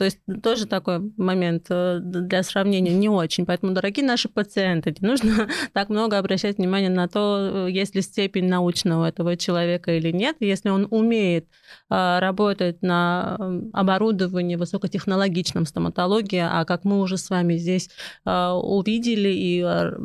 то 0.00 0.04
есть 0.04 0.18
тоже 0.42 0.66
такой 0.66 1.12
момент 1.18 1.66
э, 1.68 1.98
для 2.00 2.42
сравнения 2.42 2.94
не 2.94 3.10
очень. 3.10 3.44
Поэтому, 3.44 3.72
дорогие 3.72 4.06
наши 4.06 4.30
пациенты, 4.30 4.94
не 4.98 5.06
нужно 5.06 5.46
так 5.74 5.90
много 5.90 6.16
обращать 6.16 6.56
внимание 6.56 6.88
на 6.88 7.06
то, 7.06 7.66
э, 7.66 7.70
есть 7.70 7.94
ли 7.94 8.00
степень 8.00 8.46
научного 8.46 9.08
этого 9.08 9.36
человека 9.36 9.92
или 9.92 10.10
нет. 10.10 10.36
Если 10.40 10.70
он 10.70 10.86
умеет 10.90 11.46
э, 11.90 12.18
работать 12.18 12.80
на 12.80 13.36
оборудовании 13.74 14.56
высокотехнологичном 14.56 15.66
стоматологии, 15.66 16.42
а 16.42 16.64
как 16.64 16.84
мы 16.84 17.00
уже 17.00 17.18
с 17.18 17.28
вами 17.28 17.56
здесь 17.56 17.90
увидели 18.24 19.28
и 19.28 19.62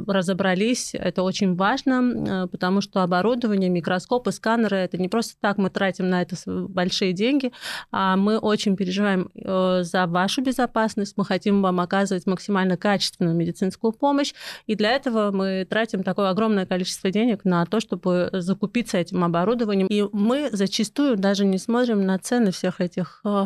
разобрались, 0.08 0.94
это 0.94 1.24
очень 1.24 1.56
важно, 1.56 2.48
потому 2.52 2.82
что 2.82 3.04
оборудование, 3.04 3.70
микроскопы, 3.70 4.32
сканеры, 4.32 4.78
это 4.78 4.98
не 4.98 5.08
просто 5.08 5.36
так 5.40 5.58
мы 5.58 5.70
тратим 5.70 6.10
на 6.10 6.22
это 6.22 6.36
большие 6.46 7.14
деньги, 7.14 7.52
а 7.92 8.16
мы 8.16 8.38
очень 8.38 8.76
переживаем 8.76 9.25
Э, 9.36 9.84
за 9.84 10.08
вашу 10.08 10.42
безопасность, 10.42 11.16
мы 11.18 11.26
хотим 11.26 11.62
вам 11.62 11.80
оказывать 11.80 12.26
максимально 12.26 12.78
качественную 12.78 13.36
медицинскую 13.36 13.94
помощь, 13.94 14.34
и 14.66 14.76
для 14.76 14.92
этого 14.92 15.32
мы 15.32 15.66
тратим 15.70 16.04
такое 16.04 16.30
огромное 16.30 16.66
количество 16.66 17.12
денег 17.12 17.46
на 17.46 17.66
то, 17.66 17.80
чтобы 17.80 18.30
закупиться 18.34 18.98
этим 18.98 19.24
оборудованием. 19.24 19.88
И 19.88 20.04
мы 20.12 20.50
зачастую 20.52 21.18
даже 21.18 21.46
не 21.46 21.58
смотрим 21.58 22.06
на 22.06 22.18
цены 22.20 22.52
всех 22.52 22.82
этих 22.82 23.22
э, 23.26 23.46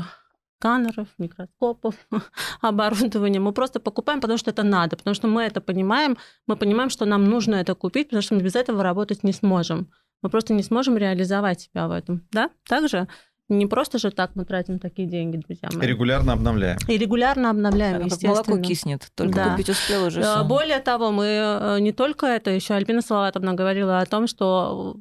сканеров, 0.60 1.08
микроскопов, 1.18 1.96
оборудования. 2.62 3.40
Мы 3.40 3.54
просто 3.54 3.80
покупаем, 3.80 4.22
потому 4.22 4.38
что 4.38 4.52
это 4.52 4.64
надо, 4.64 4.98
потому 4.98 5.14
что 5.14 5.28
мы 5.28 5.44
это 5.44 5.62
понимаем, 5.62 6.18
мы 6.48 6.58
понимаем, 6.58 6.90
что 6.90 7.06
нам 7.06 7.26
нужно 7.26 7.56
это 7.56 7.76
купить, 7.76 8.08
потому 8.08 8.22
что 8.22 8.36
мы 8.36 8.42
без 8.42 8.56
этого 8.56 8.84
работать 8.84 9.24
не 9.24 9.34
сможем. 9.34 9.92
Мы 10.22 10.30
просто 10.30 10.54
не 10.54 10.64
сможем 10.64 10.98
реализовать 10.98 11.62
себя 11.62 11.88
в 11.88 11.92
этом. 11.92 12.28
Да? 12.32 12.50
Также 12.68 13.08
не 13.50 13.66
просто 13.66 13.98
же 13.98 14.12
так 14.12 14.36
мы 14.36 14.46
тратим 14.46 14.80
такие 14.80 15.08
деньги, 15.08 15.38
друзья 15.38 15.70
мои. 15.74 15.86
И 15.86 15.90
регулярно 15.90 16.34
обновляем. 16.34 16.78
И 16.88 16.98
регулярно 16.98 17.50
обновляем, 17.50 18.00
да, 18.00 18.06
естественно. 18.06 18.34
Молоко 18.34 18.58
киснет, 18.60 19.08
только 19.16 19.36
да. 19.36 19.52
купить 19.52 19.70
успел 19.70 20.06
уже. 20.06 20.22
Все. 20.22 20.44
Более 20.44 20.80
того, 20.80 21.12
мы 21.12 21.26
э, 21.26 21.80
не 21.80 21.92
только 21.92 22.28
это, 22.28 22.52
еще 22.52 22.76
Альбина 22.76 23.02
Салаватовна 23.02 23.54
говорила 23.54 24.00
о 24.00 24.06
том, 24.06 24.28
что 24.28 24.98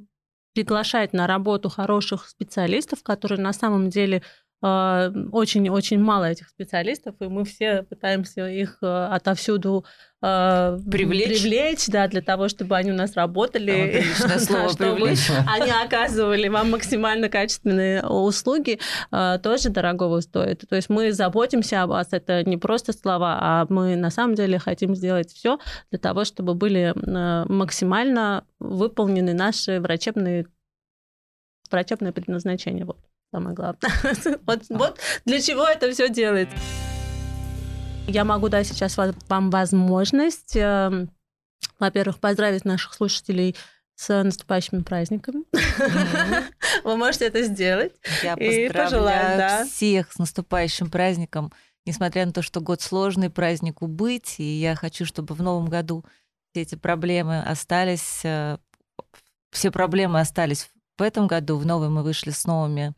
приглашать 0.54 1.12
на 1.12 1.26
работу 1.26 1.68
хороших 1.68 2.26
специалистов, 2.28 3.02
которые 3.02 3.40
на 3.40 3.52
самом 3.52 3.90
деле 3.90 4.22
очень-очень 4.60 6.01
мало 6.01 6.24
этих 6.24 6.48
специалистов, 6.48 7.14
и 7.20 7.24
мы 7.26 7.44
все 7.44 7.85
пытаемся 7.85 8.48
их 8.48 8.78
э, 8.82 9.06
отовсюду 9.06 9.85
э, 10.20 10.78
привлечь, 10.90 11.43
привлечь 11.43 11.86
да, 11.86 12.09
для 12.09 12.22
того, 12.22 12.48
чтобы 12.48 12.76
они 12.76 12.90
у 12.90 12.94
нас 12.94 13.14
работали, 13.14 14.02
да, 14.20 14.39
слово 14.40 14.70
чтобы 14.70 15.14
они 15.47 15.70
оказывали 15.70 16.48
вам 16.48 16.72
максимально 16.72 17.28
качественные 17.28 18.05
услуги, 18.05 18.80
тоже 19.10 19.68
дорогого 19.68 20.20
стоит. 20.20 20.64
То 20.68 20.74
есть 20.74 20.89
мы 20.89 21.12
заботимся 21.12 21.85
о 21.85 21.86
вас, 21.86 22.09
это 22.10 22.43
не 22.43 22.56
просто 22.56 22.93
слова, 22.93 23.39
а 23.40 23.66
мы 23.68 23.94
на 23.94 24.10
самом 24.10 24.35
деле 24.35 24.59
хотим 24.59 24.97
сделать 24.97 25.32
все 25.32 25.60
для 25.90 26.01
того, 26.01 26.24
чтобы 26.24 26.55
были 26.55 26.93
максимально 27.48 28.44
выполнены 28.59 29.35
наши 29.35 29.80
врачебные 29.80 30.47
врачебное 31.70 32.12
предназначение. 32.12 32.85
Вот 32.85 32.98
самое 33.30 33.55
главное. 33.55 33.90
вот, 34.46 34.62
вот 34.68 34.98
для 35.24 35.40
чего 35.40 35.66
это 35.66 35.90
все 35.92 36.09
делается. 36.09 36.56
Я 38.06 38.24
могу 38.24 38.48
дать 38.48 38.66
сейчас 38.66 38.96
вам 38.96 39.50
возможность, 39.50 40.56
эм, 40.56 41.10
во-первых, 41.78 42.20
поздравить 42.20 42.64
наших 42.64 42.94
слушателей 42.94 43.55
с 43.96 44.22
наступающими 44.22 44.82
праздниками. 44.82 45.44
Вы 46.84 46.96
можете 46.96 47.26
это 47.26 47.42
сделать. 47.42 47.92
Я 48.22 48.36
поздравляю 48.36 49.66
всех 49.66 50.12
с 50.12 50.18
наступающим 50.18 50.90
праздником. 50.90 51.52
Несмотря 51.84 52.24
на 52.24 52.32
то, 52.32 52.42
что 52.42 52.60
год 52.60 52.80
сложный, 52.80 53.28
празднику 53.28 53.86
быть, 53.86 54.36
и 54.38 54.44
я 54.44 54.74
хочу, 54.74 55.05
чтобы 55.05 55.34
в 55.34 55.42
новом 55.42 55.66
году 55.68 56.05
все 56.52 56.62
эти 56.62 56.74
проблемы 56.76 57.42
остались, 57.42 58.20
э, 58.24 58.59
все 59.50 59.70
проблемы 59.70 60.20
остались 60.20 60.70
в 60.96 61.02
этом 61.02 61.26
году. 61.26 61.56
В 61.56 61.66
новый 61.66 61.88
мы 61.88 62.02
вышли 62.02 62.30
с 62.30 62.46
новыми 62.46 62.94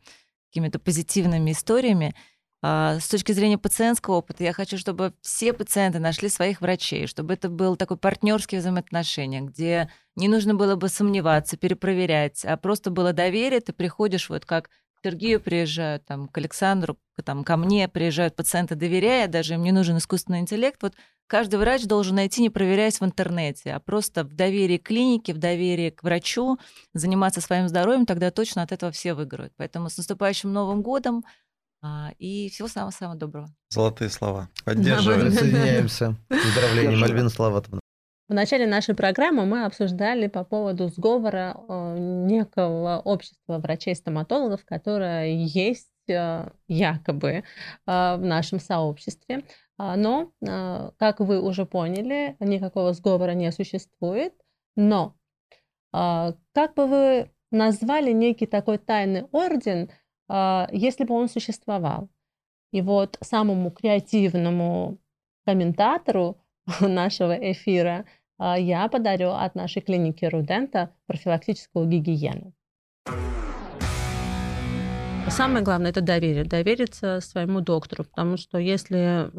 какими-то 0.51 0.79
позитивными 0.79 1.51
историями. 1.51 2.13
А, 2.61 2.99
с 2.99 3.07
точки 3.07 3.31
зрения 3.31 3.57
пациентского 3.57 4.15
опыта, 4.15 4.43
я 4.43 4.53
хочу, 4.53 4.77
чтобы 4.77 5.13
все 5.21 5.53
пациенты 5.53 5.97
нашли 5.99 6.29
своих 6.29 6.61
врачей, 6.61 7.07
чтобы 7.07 7.33
это 7.33 7.49
был 7.49 7.75
такой 7.75 7.97
партнерский 7.97 8.57
взаимоотношения, 8.57 9.41
где 9.41 9.89
не 10.15 10.27
нужно 10.27 10.53
было 10.53 10.75
бы 10.75 10.89
сомневаться, 10.89 11.57
перепроверять, 11.57 12.45
а 12.45 12.57
просто 12.57 12.91
было 12.91 13.13
доверие, 13.13 13.61
ты 13.61 13.73
приходишь 13.73 14.29
вот 14.29 14.45
как 14.45 14.69
Сергею 15.03 15.39
приезжают, 15.41 16.05
там, 16.05 16.27
к 16.27 16.37
Александру, 16.37 16.97
там, 17.23 17.43
ко 17.43 17.57
мне 17.57 17.87
приезжают 17.87 18.35
пациенты, 18.35 18.75
доверяя, 18.75 19.27
даже 19.27 19.55
им 19.55 19.63
не 19.63 19.71
нужен 19.71 19.97
искусственный 19.97 20.39
интеллект. 20.39 20.81
Вот 20.81 20.93
каждый 21.27 21.59
врач 21.59 21.85
должен 21.85 22.15
найти, 22.15 22.41
не 22.41 22.49
проверяясь 22.49 22.99
в 22.99 23.05
интернете, 23.05 23.73
а 23.73 23.79
просто 23.79 24.23
в 24.23 24.33
доверии 24.33 24.77
к 24.77 24.83
клинике, 24.83 25.33
в 25.33 25.37
доверии 25.37 25.89
к 25.89 26.03
врачу, 26.03 26.59
заниматься 26.93 27.41
своим 27.41 27.67
здоровьем, 27.67 28.05
тогда 28.05 28.31
точно 28.31 28.61
от 28.61 28.71
этого 28.71 28.91
все 28.91 29.13
выиграют. 29.13 29.53
Поэтому 29.57 29.89
с 29.89 29.97
наступающим 29.97 30.53
Новым 30.53 30.81
годом 30.81 31.23
а, 31.81 32.11
и 32.19 32.49
всего 32.49 32.67
самого-самого 32.67 33.17
доброго. 33.17 33.49
Золотые 33.69 34.09
слова. 34.09 34.49
Поддерживаем. 34.63 35.21
Присоединяемся. 35.31 36.15
Поздравления, 36.29 36.97
Мальвина 36.97 37.29
Славатовна. 37.29 37.80
В 38.31 38.33
начале 38.33 38.65
нашей 38.65 38.95
программы 38.95 39.45
мы 39.45 39.65
обсуждали 39.65 40.27
по 40.27 40.45
поводу 40.45 40.87
сговора 40.87 41.53
э, 41.67 41.97
некого 41.99 43.01
общества 43.03 43.57
врачей-стоматологов, 43.59 44.63
которое 44.63 45.33
есть 45.33 45.91
э, 46.07 46.47
якобы 46.69 47.29
э, 47.29 47.41
в 47.85 48.21
нашем 48.21 48.61
сообществе. 48.61 49.43
А, 49.77 49.97
но, 49.97 50.31
как 50.97 51.19
вы 51.19 51.41
уже 51.41 51.65
поняли, 51.65 52.37
никакого 52.39 52.93
сговора 52.93 53.31
не 53.31 53.51
существует. 53.51 54.33
Но 54.77 55.17
как 55.91 56.73
бы 56.75 56.87
вы 56.87 57.31
назвали 57.51 58.13
некий 58.13 58.45
такой 58.45 58.77
тайный 58.77 59.23
орден, 59.33 59.91
если 60.71 61.03
бы 61.03 61.15
он 61.15 61.27
существовал? 61.27 62.07
И 62.71 62.81
вот 62.81 63.17
самому 63.19 63.71
креативному 63.71 64.99
комментатору 65.45 66.37
нашего 66.79 67.33
эфира– 67.33 68.05
а, 68.15 68.20
я 68.57 68.87
подарю 68.87 69.29
от 69.29 69.55
нашей 69.55 69.81
клиники 69.81 70.25
Рудента 70.25 70.91
профилактическую 71.07 71.87
гигиену. 71.87 72.53
Самое 75.29 75.63
главное– 75.63 75.89
это 75.91 76.01
доверие. 76.01 76.43
Довериться 76.43 77.19
своему 77.21 77.61
доктору, 77.61 78.03
потому 78.03 78.37
что 78.37 78.57
если 78.57 79.31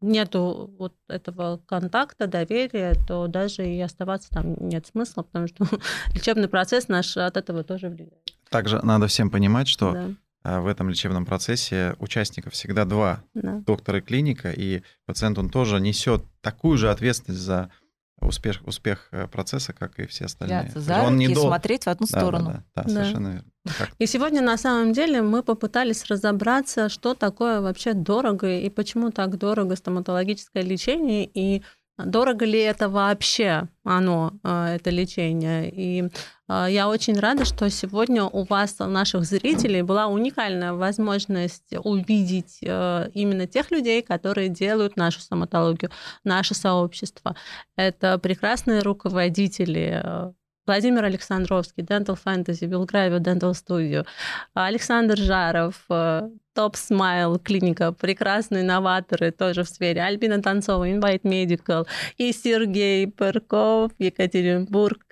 нету 0.00 0.74
вот 0.78 0.94
этого 1.08 1.60
контакта, 1.66 2.26
доверия, 2.26 2.94
то 3.06 3.26
даже 3.26 3.66
и 3.66 3.80
оставаться 3.80 4.30
там 4.30 4.54
нет 4.60 4.86
смысла, 4.86 5.22
потому 5.22 5.48
что 5.48 5.66
лечебный 6.14 6.48
процесс 6.48 6.88
наш 6.88 7.16
от 7.16 7.36
этого 7.36 7.64
тоже 7.64 7.88
влияет. 7.88 8.34
Также 8.50 8.80
надо 8.84 9.06
всем 9.06 9.30
понимать, 9.30 9.68
что 9.68 9.92
да. 9.92 10.08
А, 10.44 10.60
в 10.60 10.66
этом 10.66 10.88
лечебном 10.88 11.26
процессе 11.26 11.96
участников 11.98 12.52
всегда 12.52 12.84
два. 12.84 13.22
Да. 13.34 13.60
Доктор 13.66 13.96
и 13.96 14.00
клиника, 14.00 14.50
и 14.50 14.82
пациент, 15.04 15.38
он 15.38 15.50
тоже 15.50 15.80
несет 15.80 16.22
такую 16.40 16.78
же 16.78 16.90
ответственность 16.90 17.42
за 17.42 17.70
успех, 18.20 18.60
успех 18.64 19.08
э, 19.12 19.26
процесса, 19.28 19.72
как 19.72 19.98
и 19.98 20.06
все 20.06 20.26
остальные. 20.26 20.62
Взяться 20.62 20.80
за 20.80 21.02
руки 21.02 21.14
не 21.14 21.28
дол... 21.34 21.46
смотреть 21.46 21.84
в 21.84 21.88
одну 21.88 22.06
да, 22.10 22.18
сторону. 22.20 22.46
Да, 22.46 22.52
да, 22.52 22.62
да, 22.74 22.82
да. 22.82 22.90
совершенно 22.90 23.28
верно. 23.28 23.50
Как... 23.78 23.90
И 23.98 24.06
сегодня 24.06 24.40
на 24.42 24.56
самом 24.56 24.92
деле 24.92 25.22
мы 25.22 25.42
попытались 25.42 26.04
разобраться, 26.06 26.88
что 26.88 27.14
такое 27.14 27.60
вообще 27.60 27.92
дорого 27.94 28.48
и 28.58 28.70
почему 28.70 29.10
так 29.10 29.36
дорого 29.38 29.76
стоматологическое 29.76 30.62
лечение 30.62 31.28
и 31.32 31.62
Дорого 31.98 32.44
ли 32.44 32.60
это 32.60 32.88
вообще, 32.88 33.68
оно, 33.82 34.32
а, 34.44 34.74
это 34.74 34.90
лечение? 34.90 35.68
И 35.70 36.08
а, 36.46 36.66
я 36.68 36.88
очень 36.88 37.18
рада, 37.18 37.44
что 37.44 37.68
сегодня 37.70 38.24
у 38.24 38.44
вас, 38.44 38.76
у 38.78 38.84
наших 38.84 39.24
зрителей, 39.24 39.82
была 39.82 40.06
уникальная 40.06 40.74
возможность 40.74 41.74
увидеть 41.76 42.60
э, 42.62 43.10
именно 43.14 43.46
тех 43.46 43.70
людей, 43.72 44.02
которые 44.02 44.48
делают 44.48 44.96
нашу 44.96 45.20
стоматологию, 45.20 45.90
наше 46.22 46.54
сообщество. 46.54 47.34
Это 47.76 48.18
прекрасные 48.18 48.80
руководители, 48.80 50.00
э, 50.02 50.32
Владимир 50.68 51.02
Александровский, 51.04 51.82
Dental 51.82 52.18
Fantasy, 52.22 52.66
Белгравио 52.66 53.16
Dental 53.16 53.52
Studio, 53.52 54.06
Александр 54.52 55.16
Жаров, 55.16 55.76
э, 55.88 56.28
Top 56.54 56.74
Smile 56.74 57.38
клиника, 57.42 57.92
прекрасные 57.92 58.62
новаторы 58.62 59.30
тоже 59.30 59.62
в 59.62 59.68
сфере, 59.68 60.02
Альбина 60.02 60.42
Танцова, 60.42 60.86
Invite 60.86 61.22
Medical, 61.22 61.86
и 62.18 62.32
Сергей 62.32 63.06
Перков, 63.06 63.92
Екатеринбург, 63.98 65.06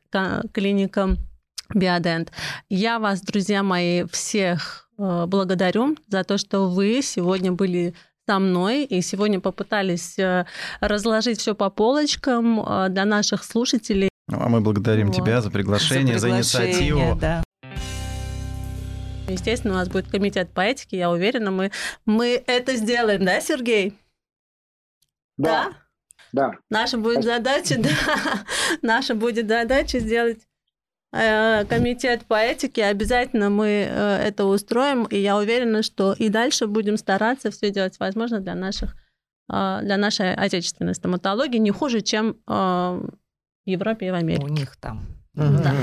клиника 0.53 1.17
Биодент. 1.75 2.33
Я 2.69 2.99
вас, 2.99 3.23
друзья 3.23 3.63
мои, 3.63 4.05
всех 4.13 4.91
э, 4.99 5.25
благодарю 5.27 5.97
за 6.07 6.23
то, 6.25 6.37
что 6.37 6.69
вы 6.69 7.01
сегодня 7.03 7.53
были 7.53 7.95
со 8.27 8.39
мной 8.39 8.85
и 8.85 9.01
сегодня 9.01 9.41
попытались 9.41 10.19
э, 10.19 10.45
разложить 10.81 11.41
все 11.41 11.55
по 11.55 11.71
полочкам 11.71 12.63
для 12.91 13.07
наших 13.07 13.43
слушателей. 13.43 14.11
Ну, 14.29 14.39
а 14.41 14.49
мы 14.49 14.61
благодарим 14.61 15.09
вот. 15.09 15.17
тебя 15.17 15.41
за 15.41 15.51
приглашение, 15.51 16.19
за, 16.19 16.27
приглашение, 16.27 16.43
за 16.43 16.67
инициативу. 16.67 17.15
Да. 17.21 17.45
Естественно, 19.29 19.75
у 19.75 19.77
нас 19.77 19.89
будет 19.89 20.09
комитет 20.09 20.51
по 20.51 20.61
этике, 20.61 20.99
я 20.99 21.11
уверена, 21.11 21.51
мы, 21.51 21.71
мы 22.05 22.43
это 22.47 22.77
сделаем, 22.77 23.25
да, 23.25 23.41
Сергей? 23.41 23.99
Да. 25.37 25.73
Да. 26.33 26.53
Наша 26.71 26.99
будет 26.99 27.25
задача, 27.25 27.77
да, 27.79 27.91
наша 28.83 29.15
будет 29.15 29.49
задача 29.49 30.01
сделать 30.01 30.47
э, 31.13 31.65
комитет 31.65 32.25
по 32.27 32.35
этике, 32.35 32.85
обязательно 32.85 33.49
мы 33.49 33.87
э, 33.89 34.17
это 34.27 34.45
устроим, 34.45 35.05
и 35.05 35.19
я 35.19 35.37
уверена, 35.37 35.83
что 35.83 36.13
и 36.13 36.29
дальше 36.29 36.67
будем 36.67 36.97
стараться 36.97 37.51
все 37.51 37.71
делать 37.71 37.99
возможно 37.99 38.41
для 38.41 38.55
наших 38.55 38.97
э, 39.53 39.81
для 39.83 39.97
нашей 39.97 40.35
отечественной 40.35 40.95
стоматологии 40.95 41.59
не 41.59 41.71
хуже, 41.71 42.01
чем 42.01 42.37
в 43.67 43.69
Европе 43.69 44.07
и 44.07 44.11
в 44.11 44.15
Америке. 44.15 44.45
У 44.45 44.49
них 44.49 44.77
там. 44.77 45.07
Да. 45.35 45.75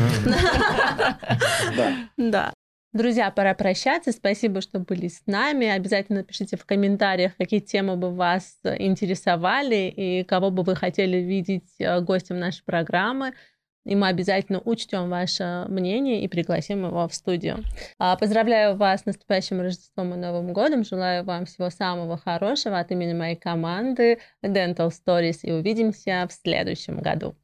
Да. 2.17 2.53
Друзья, 2.93 3.31
пора 3.31 3.55
прощаться. 3.55 4.11
Спасибо, 4.11 4.61
что 4.61 4.79
были 4.79 5.07
с 5.07 5.23
нами. 5.25 5.67
Обязательно 5.67 6.23
пишите 6.23 6.57
в 6.57 6.65
комментариях, 6.65 7.35
какие 7.37 7.59
темы 7.59 7.95
бы 7.95 8.11
вас 8.11 8.59
интересовали 8.63 9.91
и 9.95 10.23
кого 10.23 10.51
бы 10.51 10.61
вы 10.61 10.75
хотели 10.75 11.17
видеть 11.17 11.69
э, 11.79 12.01
гостем 12.01 12.39
нашей 12.39 12.63
программы. 12.63 13.33
И 13.85 13.95
мы 13.95 14.07
обязательно 14.07 14.59
учтем 14.59 15.09
ваше 15.09 15.65
мнение 15.67 16.23
и 16.23 16.27
пригласим 16.27 16.85
его 16.85 17.07
в 17.07 17.13
студию. 17.13 17.63
А, 17.99 18.15
поздравляю 18.15 18.77
вас 18.77 19.01
с 19.01 19.05
наступающим 19.05 19.59
Рождеством 19.59 20.13
и 20.13 20.17
Новым 20.17 20.53
годом. 20.53 20.85
Желаю 20.85 21.23
вам 21.25 21.45
всего 21.45 21.69
самого 21.69 22.17
хорошего 22.17 22.79
от 22.79 22.91
имени 22.91 23.13
моей 23.13 23.35
команды 23.35 24.19
Dental 24.43 24.89
Stories. 24.89 25.39
И 25.41 25.51
увидимся 25.51 26.27
в 26.29 26.33
следующем 26.33 26.99
году. 26.99 27.35